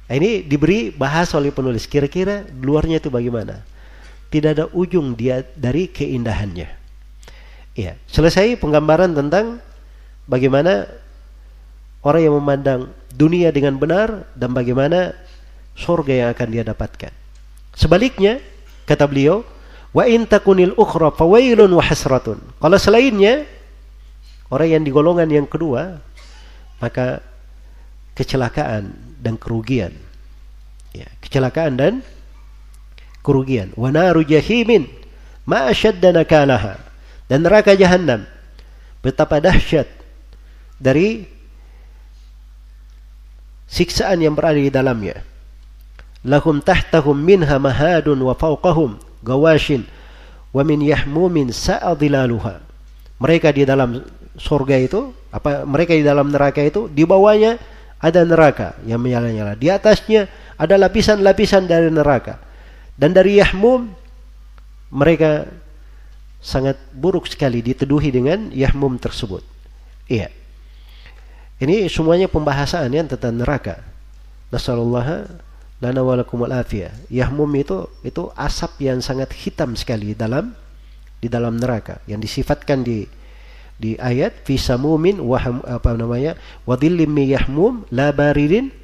Nah, 0.08 0.14
ini 0.16 0.42
diberi 0.42 0.90
bahas 0.90 1.30
oleh 1.36 1.52
penulis. 1.52 1.84
Kira-kira 1.84 2.48
luarnya 2.58 2.98
itu 2.98 3.12
bagaimana? 3.12 3.62
Tidak 4.32 4.50
ada 4.56 4.66
ujung 4.72 5.14
dia 5.14 5.44
dari 5.54 5.86
keindahannya. 5.86 6.68
Ya, 7.78 7.94
selesai 8.10 8.58
penggambaran 8.58 9.14
tentang 9.14 9.62
bagaimana 10.26 10.90
orang 12.02 12.22
yang 12.26 12.34
memandang 12.40 12.80
dunia 13.14 13.54
dengan 13.54 13.78
benar 13.78 14.26
dan 14.34 14.50
bagaimana 14.50 15.14
surga 15.78 16.26
yang 16.26 16.28
akan 16.34 16.48
dia 16.50 16.64
dapatkan. 16.66 17.12
Sebaliknya, 17.78 18.42
kata 18.88 19.06
beliau, 19.06 19.46
wa 19.98 20.06
in 20.06 20.30
takunil 20.30 20.78
ukhra 20.78 21.10
fawailun 21.10 21.74
wa 21.74 21.82
hasratun. 21.82 22.38
Kalau 22.62 22.78
selainnya 22.78 23.42
orang 24.46 24.78
yang 24.78 24.82
di 24.86 24.94
golongan 24.94 25.26
yang 25.26 25.50
kedua, 25.50 25.98
maka 26.78 27.18
kecelakaan 28.14 28.94
dan 29.18 29.34
kerugian. 29.34 29.90
Ya, 30.94 31.10
kecelakaan 31.18 31.74
dan 31.74 32.06
kerugian. 33.26 33.74
Wa 33.74 33.90
naru 33.90 34.22
jahimin 34.22 34.86
ma 35.42 35.66
ashadda 35.66 36.14
nakalaha. 36.14 36.78
Dan 37.26 37.42
neraka 37.42 37.74
jahanam 37.74 38.22
betapa 39.02 39.42
dahsyat 39.42 39.90
dari 40.78 41.26
siksaan 43.66 44.22
yang 44.22 44.38
berada 44.38 44.62
di 44.62 44.70
dalamnya. 44.70 45.26
Lahum 46.22 46.62
tahtahum 46.62 47.18
minha 47.18 47.58
mahadun 47.58 48.16
wa 48.22 48.32
fawqahum 48.38 49.07
gawashin 49.22 49.84
wa 50.52 50.62
min 50.64 50.82
yahmumin 50.82 51.52
sa'adilaluha. 51.52 52.62
Mereka 53.18 53.50
di 53.50 53.66
dalam 53.66 54.02
surga 54.38 54.76
itu, 54.78 55.10
apa 55.34 55.66
mereka 55.66 55.92
di 55.92 56.06
dalam 56.06 56.30
neraka 56.30 56.62
itu, 56.62 56.86
di 56.86 57.02
bawahnya 57.02 57.58
ada 57.98 58.22
neraka 58.22 58.78
yang 58.86 59.02
menyala-nyala. 59.02 59.58
Di 59.58 59.68
atasnya 59.74 60.30
ada 60.54 60.78
lapisan-lapisan 60.78 61.66
dari 61.66 61.90
neraka. 61.90 62.38
Dan 62.98 63.14
dari 63.14 63.38
yahmum 63.38 63.90
mereka 64.90 65.46
sangat 66.38 66.78
buruk 66.94 67.26
sekali 67.26 67.62
diteduhi 67.62 68.14
dengan 68.14 68.50
yahmum 68.54 68.98
tersebut. 68.98 69.42
Iya. 70.06 70.30
Ini 71.58 71.90
semuanya 71.90 72.30
pembahasan 72.30 72.94
ya 72.94 73.02
tentang 73.02 73.34
neraka. 73.34 73.82
Nasallallahu 74.54 75.26
lana 75.78 76.00
wa 76.02 76.18
lakum 76.18 76.42
afiyah. 76.46 76.94
Yahmum 77.10 77.50
itu 77.58 77.86
itu 78.02 78.30
asap 78.34 78.86
yang 78.86 78.98
sangat 79.02 79.30
hitam 79.34 79.74
sekali 79.78 80.14
dalam 80.14 80.54
di 81.18 81.26
dalam 81.26 81.58
neraka 81.58 81.98
yang 82.06 82.22
disifatkan 82.22 82.86
di 82.86 83.06
di 83.78 83.94
ayat 83.98 84.42
fi 84.42 84.58
samumin 84.58 85.22
wa 85.22 85.38
apa 85.66 85.94
namanya 85.94 86.34
wadillim 86.66 87.10
mi 87.10 87.30
yahmum 87.30 87.86
la 87.94 88.10
baridin 88.10 88.74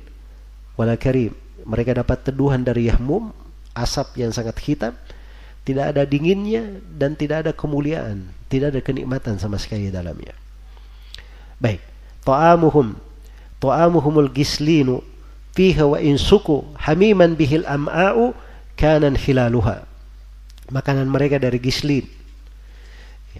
wala 0.78 0.94
karim. 0.94 1.34
Mereka 1.64 1.96
dapat 1.96 2.28
teduhan 2.28 2.60
dari 2.60 2.92
yahmum, 2.92 3.32
asap 3.72 4.20
yang 4.20 4.36
sangat 4.36 4.60
hitam, 4.60 4.92
tidak 5.64 5.96
ada 5.96 6.04
dinginnya 6.04 6.76
dan 6.92 7.16
tidak 7.16 7.48
ada 7.48 7.52
kemuliaan, 7.56 8.28
tidak 8.52 8.76
ada 8.76 8.80
kenikmatan 8.84 9.40
sama 9.40 9.56
sekali 9.56 9.88
dalamnya. 9.88 10.36
Baik 11.56 11.80
ta'amuhum 12.24 12.96
ta'amuhumul 13.60 14.28
gislinu 14.32 15.00
fiha 15.54 15.86
wa 15.86 15.98
insuku 16.02 16.66
hamiman 16.76 17.38
bihil 17.38 17.64
am'a'u 17.64 18.34
kanan 18.74 19.14
hilaluha 19.14 19.86
makanan 20.68 21.06
mereka 21.06 21.38
dari 21.38 21.62
gislin 21.62 22.06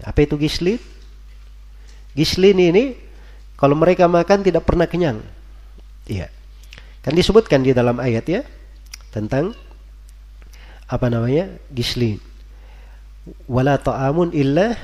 apa 0.03 0.23
itu 0.23 0.39
gislin 0.39 0.79
gislin 2.15 2.57
ini 2.59 3.05
kalau 3.55 3.75
mereka 3.75 4.07
makan 4.07 4.43
tidak 4.43 4.67
pernah 4.67 4.83
kenyang. 4.87 5.23
Iya. 6.07 6.27
Kan 7.03 7.15
disebutkan 7.15 7.63
di 7.63 7.71
dalam 7.71 7.99
ayat 8.03 8.27
ya 8.27 8.41
tentang 9.15 9.55
apa 10.91 11.07
namanya? 11.07 11.55
Gislin 11.71 12.19
wala 13.49 13.81
ta'amun 13.81 14.35
illa 14.35 14.75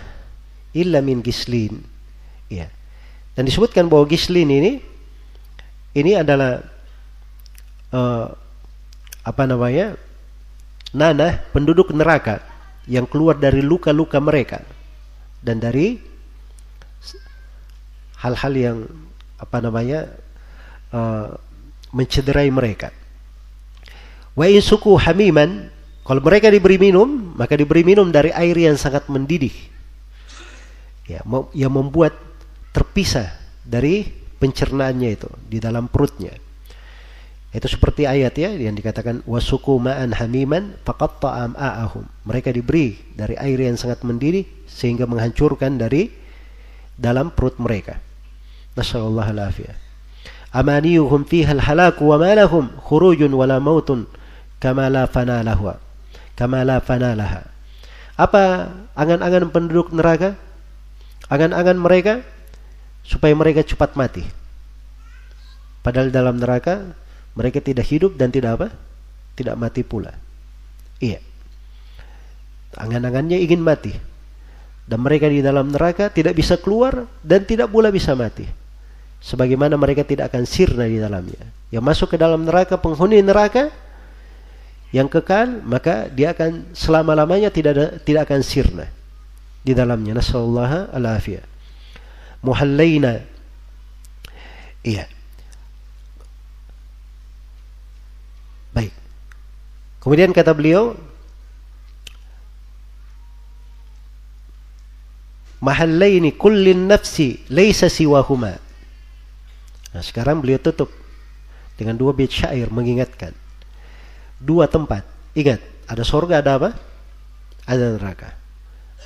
illa 0.73 0.99
min 1.03 1.19
gislin 1.19 1.83
iya. 2.47 2.71
Dan 3.35 3.47
disebutkan 3.47 3.91
bahwa 3.91 4.07
gislin 4.07 4.47
ini 4.47 4.71
ini 5.91 6.11
adalah 6.15 6.63
uh, 7.93 8.31
apa 9.21 9.43
namanya? 9.45 9.95
nanah 10.91 11.39
penduduk 11.55 11.95
neraka 11.95 12.43
yang 12.83 13.07
keluar 13.07 13.39
dari 13.39 13.63
luka-luka 13.63 14.19
mereka 14.19 14.59
dan 15.39 15.55
dari 15.63 15.95
hal-hal 18.19 18.53
yang 18.55 18.77
apa 19.39 19.57
namanya? 19.63 20.11
Uh, 20.91 21.39
mencederai 21.95 22.47
mereka. 22.51 22.91
Wa 24.35 24.47
in 24.47 24.63
suku 24.63 24.95
hamiman 24.95 25.71
kalau 26.01 26.19
mereka 26.19 26.49
diberi 26.49 26.81
minum, 26.81 27.35
maka 27.37 27.53
diberi 27.53 27.85
minum 27.85 28.09
dari 28.09 28.33
air 28.33 28.57
yang 28.57 28.75
sangat 28.75 29.05
mendidih. 29.07 29.53
Ya, 31.05 31.21
yang 31.53 31.71
membuat 31.75 32.15
terpisah 32.71 33.35
dari 33.61 34.07
pencernaannya 34.39 35.09
itu 35.11 35.29
di 35.45 35.61
dalam 35.61 35.91
perutnya. 35.91 36.33
Itu 37.51 37.67
seperti 37.67 38.07
ayat 38.07 38.39
ya 38.39 38.55
yang 38.55 38.79
dikatakan 38.79 39.27
wasuku 39.27 39.75
ma'an 39.75 40.15
hamiman 40.15 40.79
faqatta 40.87 41.51
am'a'ahum. 41.51 42.07
Mereka 42.23 42.55
diberi 42.55 42.95
dari 43.11 43.35
air 43.35 43.59
yang 43.59 43.75
sangat 43.75 44.07
mendidih 44.07 44.47
sehingga 44.71 45.03
menghancurkan 45.03 45.75
dari 45.75 46.07
dalam 46.95 47.27
perut 47.35 47.59
mereka. 47.59 47.99
Nasallallahu 48.79 49.35
alafiyah. 49.35 49.75
Amaniyuhum 50.55 51.27
fiha 51.27 51.51
al-halaku 51.51 52.07
wa 52.07 52.23
ma 52.23 52.31
lahum 52.31 52.71
khurujun 52.87 53.31
wala 53.35 53.59
mautun 53.59 54.07
kama 54.63 54.87
la 54.87 55.03
fana 55.11 55.43
lahu. 55.43 55.75
Kama 56.39 56.63
la 56.63 56.79
fana 56.79 57.19
laha. 57.19 57.51
Apa 58.15 58.71
angan-angan 58.95 59.51
penduduk 59.51 59.91
neraka? 59.91 60.39
Angan-angan 61.27 61.75
mereka 61.75 62.13
supaya 63.03 63.35
mereka 63.35 63.67
cepat 63.67 63.99
mati. 63.99 64.23
Padahal 65.83 66.13
dalam 66.13 66.37
neraka 66.37 66.95
mereka 67.37 67.63
tidak 67.63 67.87
hidup 67.87 68.15
dan 68.19 68.29
tidak 68.29 68.59
apa? 68.59 68.67
Tidak 69.35 69.55
mati 69.55 69.81
pula. 69.81 70.11
Iya. 70.99 71.19
Angan-angannya 72.75 73.39
ingin 73.39 73.63
mati. 73.63 73.91
Dan 74.87 74.99
mereka 75.03 75.31
di 75.31 75.39
dalam 75.39 75.71
neraka 75.71 76.11
tidak 76.11 76.35
bisa 76.35 76.59
keluar 76.59 77.07
dan 77.23 77.47
tidak 77.47 77.71
pula 77.71 77.91
bisa 77.93 78.11
mati. 78.11 78.43
Sebagaimana 79.21 79.77
mereka 79.77 80.03
tidak 80.03 80.33
akan 80.33 80.43
sirna 80.43 80.89
di 80.89 80.97
dalamnya. 80.97 81.41
Yang 81.71 81.83
masuk 81.85 82.07
ke 82.13 82.17
dalam 82.19 82.43
neraka 82.43 82.75
penghuni 82.75 83.23
neraka 83.23 83.71
yang 84.91 85.07
kekal 85.07 85.63
maka 85.63 86.11
dia 86.11 86.35
akan 86.35 86.75
selama-lamanya 86.75 87.47
tidak 87.47 87.71
ada, 87.75 87.87
tidak 88.03 88.27
akan 88.27 88.41
sirna 88.43 88.85
di 89.63 89.71
dalamnya 89.71 90.19
nasallallahu 90.19 90.91
alafiyah 90.91 91.45
muhallaina 92.43 93.23
iya 94.83 95.07
baik 98.75 98.91
kemudian 100.01 100.33
kata 100.35 100.51
beliau 100.51 100.97
mahallaini 105.61 106.33
kullin 106.33 106.89
nafsi 106.89 107.39
laysa 107.47 107.87
siwahuma 107.87 108.57
nah 109.93 110.03
sekarang 110.03 110.41
beliau 110.41 110.57
tutup 110.59 110.89
dengan 111.77 111.95
dua 111.95 112.11
bait 112.11 112.29
syair 112.29 112.67
mengingatkan 112.73 113.31
dua 114.41 114.65
tempat. 114.65 115.05
Ingat, 115.37 115.61
ada 115.85 116.03
sorga, 116.03 116.41
ada 116.41 116.57
apa? 116.57 116.69
Ada 117.69 117.95
neraka. 117.95 118.33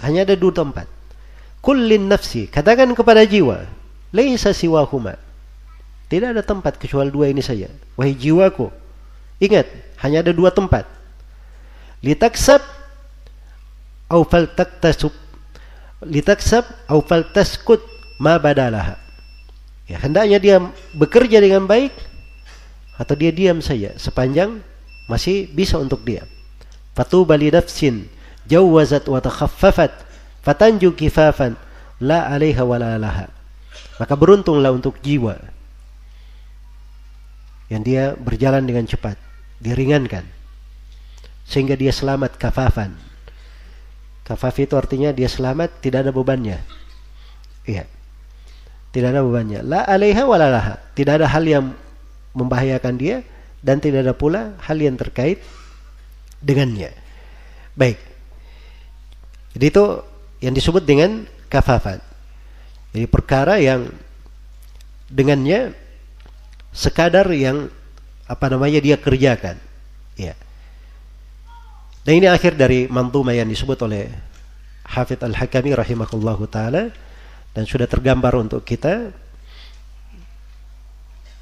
Hanya 0.02 0.24
ada 0.24 0.34
dua 0.40 0.56
tempat. 0.56 0.88
Kullin 1.60 2.08
nafsi, 2.08 2.48
katakan 2.48 2.96
kepada 2.96 3.28
jiwa, 3.28 3.68
laisa 4.16 4.56
siwahuma. 4.56 5.20
Tidak 6.08 6.34
ada 6.34 6.42
tempat 6.42 6.80
kecuali 6.80 7.12
dua 7.12 7.30
ini 7.30 7.44
saja. 7.44 7.68
Wahai 8.00 8.16
jiwaku, 8.16 8.72
ingat, 9.40 9.68
hanya 10.04 10.22
ada 10.22 10.32
dua 10.32 10.52
tempat. 10.52 10.86
Litaksab 12.06 12.62
au 14.12 14.22
faltaktasub. 14.22 15.14
Litaksab 16.06 16.66
au 16.92 17.02
faltaskut 17.02 17.82
ma 18.22 18.38
badalaha. 18.38 19.00
Ya, 19.86 20.02
hendaknya 20.02 20.38
dia 20.42 20.58
bekerja 20.98 21.38
dengan 21.42 21.70
baik 21.70 21.94
atau 22.98 23.14
dia 23.14 23.30
diam 23.30 23.62
saja 23.62 23.94
sepanjang 23.98 24.62
masih 25.06 25.46
bisa 25.50 25.78
untuk 25.78 26.02
dia. 26.02 26.26
Fatuba 26.98 27.38
li 27.38 27.54
nafsin 27.54 28.10
jawazat 28.50 29.06
wa 29.06 29.22
takhaffafat 29.22 29.94
fatanju 30.42 30.94
kifafan 30.94 31.54
la 32.02 32.26
'alaiha 32.30 32.64
wa 32.66 32.78
la 32.82 32.98
laha. 32.98 33.28
Maka 34.02 34.14
beruntunglah 34.18 34.74
untuk 34.74 34.98
jiwa 35.06 35.55
yang 37.76 37.84
dia 37.84 38.16
berjalan 38.16 38.64
dengan 38.64 38.88
cepat, 38.88 39.20
diringankan 39.60 40.24
sehingga 41.46 41.78
dia 41.78 41.94
selamat 41.94 42.40
kafafan. 42.42 42.96
Kafaf 44.26 44.58
itu 44.58 44.74
artinya 44.74 45.14
dia 45.14 45.30
selamat, 45.30 45.84
tidak 45.84 46.08
ada 46.08 46.12
bebannya. 46.16 46.58
Iya. 47.70 47.86
Tidak 48.90 49.12
ada 49.12 49.22
bebannya. 49.22 49.62
La 49.62 49.86
'alaiha 49.86 50.24
wa 50.26 50.38
la 50.42 50.50
laha. 50.50 50.76
Tidak 50.98 51.22
ada 51.22 51.30
hal 51.30 51.46
yang 51.46 51.78
membahayakan 52.34 52.98
dia 52.98 53.22
dan 53.62 53.78
tidak 53.78 54.08
ada 54.08 54.14
pula 54.18 54.58
hal 54.66 54.82
yang 54.82 54.98
terkait 54.98 55.46
dengannya. 56.42 56.90
Baik. 57.78 58.02
Jadi 59.54 59.66
itu 59.70 59.86
yang 60.42 60.54
disebut 60.58 60.82
dengan 60.82 61.30
kafafat. 61.52 62.02
Jadi 62.98 63.06
perkara 63.06 63.62
yang 63.62 63.92
dengannya 65.12 65.85
sekadar 66.76 67.32
yang 67.32 67.72
apa 68.28 68.46
namanya 68.52 68.84
dia 68.84 69.00
kerjakan. 69.00 69.56
Ya. 70.20 70.36
Dan 72.04 72.22
ini 72.22 72.28
akhir 72.28 72.60
dari 72.60 72.86
mantuma 72.92 73.32
yang 73.34 73.48
disebut 73.48 73.80
oleh 73.88 74.12
Hafidh 74.86 75.24
Al-Hakami 75.24 75.74
rahimahullahu 75.74 76.46
taala 76.52 76.94
dan 77.56 77.64
sudah 77.66 77.90
tergambar 77.90 78.38
untuk 78.38 78.62
kita 78.62 79.10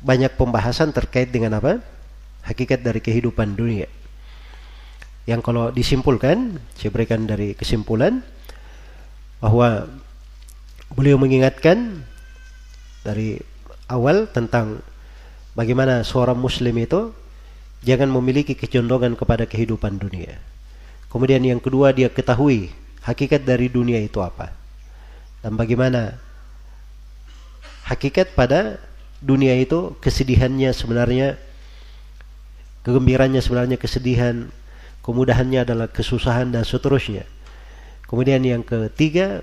banyak 0.06 0.32
pembahasan 0.38 0.94
terkait 0.94 1.34
dengan 1.34 1.58
apa? 1.58 1.82
hakikat 2.44 2.84
dari 2.84 3.00
kehidupan 3.00 3.56
dunia. 3.56 3.88
Yang 5.24 5.42
kalau 5.48 5.72
disimpulkan, 5.72 6.60
saya 6.76 6.92
berikan 6.92 7.24
dari 7.24 7.56
kesimpulan 7.56 8.20
bahwa 9.40 9.88
beliau 10.92 11.16
mengingatkan 11.16 12.04
dari 13.08 13.40
awal 13.88 14.28
tentang 14.28 14.84
bagaimana 15.58 16.06
seorang 16.06 16.38
muslim 16.38 16.74
itu 16.78 17.14
jangan 17.82 18.10
memiliki 18.10 18.54
kecondongan 18.54 19.18
kepada 19.18 19.48
kehidupan 19.50 19.98
dunia. 19.98 20.38
Kemudian 21.10 21.42
yang 21.46 21.62
kedua 21.62 21.94
dia 21.94 22.10
ketahui 22.10 22.74
hakikat 23.06 23.46
dari 23.46 23.70
dunia 23.70 24.02
itu 24.02 24.22
apa. 24.22 24.50
Dan 25.46 25.58
bagaimana 25.60 26.18
hakikat 27.86 28.34
pada 28.34 28.80
dunia 29.20 29.54
itu 29.60 29.94
kesedihannya 30.00 30.72
sebenarnya 30.72 31.36
Kegembiraannya 32.84 33.40
sebenarnya 33.40 33.78
kesedihan, 33.80 34.52
kemudahannya 35.08 35.64
adalah 35.64 35.88
kesusahan 35.88 36.52
dan 36.52 36.68
seterusnya. 36.68 37.24
Kemudian 38.12 38.44
yang 38.44 38.60
ketiga, 38.60 39.40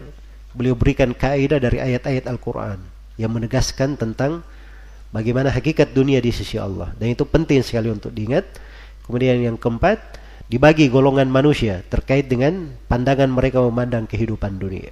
beliau 0.52 0.76
berikan 0.76 1.16
kaidah 1.16 1.56
dari 1.56 1.80
ayat-ayat 1.80 2.28
Al-Quran 2.28 2.84
yang 3.16 3.32
menegaskan 3.32 3.96
tentang 3.96 4.44
bagaimana 5.14 5.50
hakikat 5.50 5.94
dunia 5.94 6.18
di 6.18 6.30
sisi 6.34 6.58
Allah. 6.58 6.94
Dan 6.98 7.14
itu 7.14 7.26
penting 7.26 7.62
sekali 7.62 7.90
untuk 7.90 8.10
diingat. 8.10 8.46
Kemudian 9.06 9.42
yang 9.42 9.58
keempat, 9.58 9.98
dibagi 10.50 10.90
golongan 10.90 11.30
manusia 11.30 11.86
terkait 11.86 12.26
dengan 12.26 12.74
pandangan 12.90 13.30
mereka 13.30 13.62
memandang 13.62 14.06
kehidupan 14.10 14.58
dunia. 14.58 14.90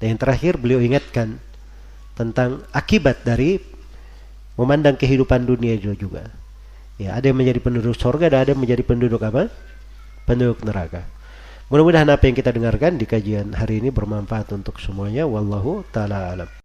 Dan 0.00 0.16
yang 0.16 0.20
terakhir 0.20 0.60
beliau 0.60 0.80
ingatkan 0.80 1.40
tentang 2.16 2.64
akibat 2.72 3.24
dari 3.24 3.60
memandang 4.56 4.96
kehidupan 4.96 5.44
dunia 5.44 5.76
juga. 5.76 6.32
Ya, 6.96 7.12
ada 7.12 7.28
yang 7.28 7.36
menjadi 7.36 7.60
penduduk 7.60 7.92
surga 7.92 8.32
dan 8.32 8.38
ada 8.48 8.50
yang 8.56 8.60
menjadi 8.64 8.80
penduduk 8.80 9.20
apa? 9.20 9.52
Penduduk 10.24 10.64
neraka. 10.64 11.04
Mudah-mudahan 11.68 12.08
apa 12.08 12.24
yang 12.24 12.36
kita 12.36 12.56
dengarkan 12.56 12.96
di 12.96 13.04
kajian 13.04 13.52
hari 13.52 13.84
ini 13.84 13.92
bermanfaat 13.92 14.48
untuk 14.56 14.80
semuanya. 14.80 15.28
Wallahu 15.28 15.84
taala 15.92 16.32
alam. 16.32 16.55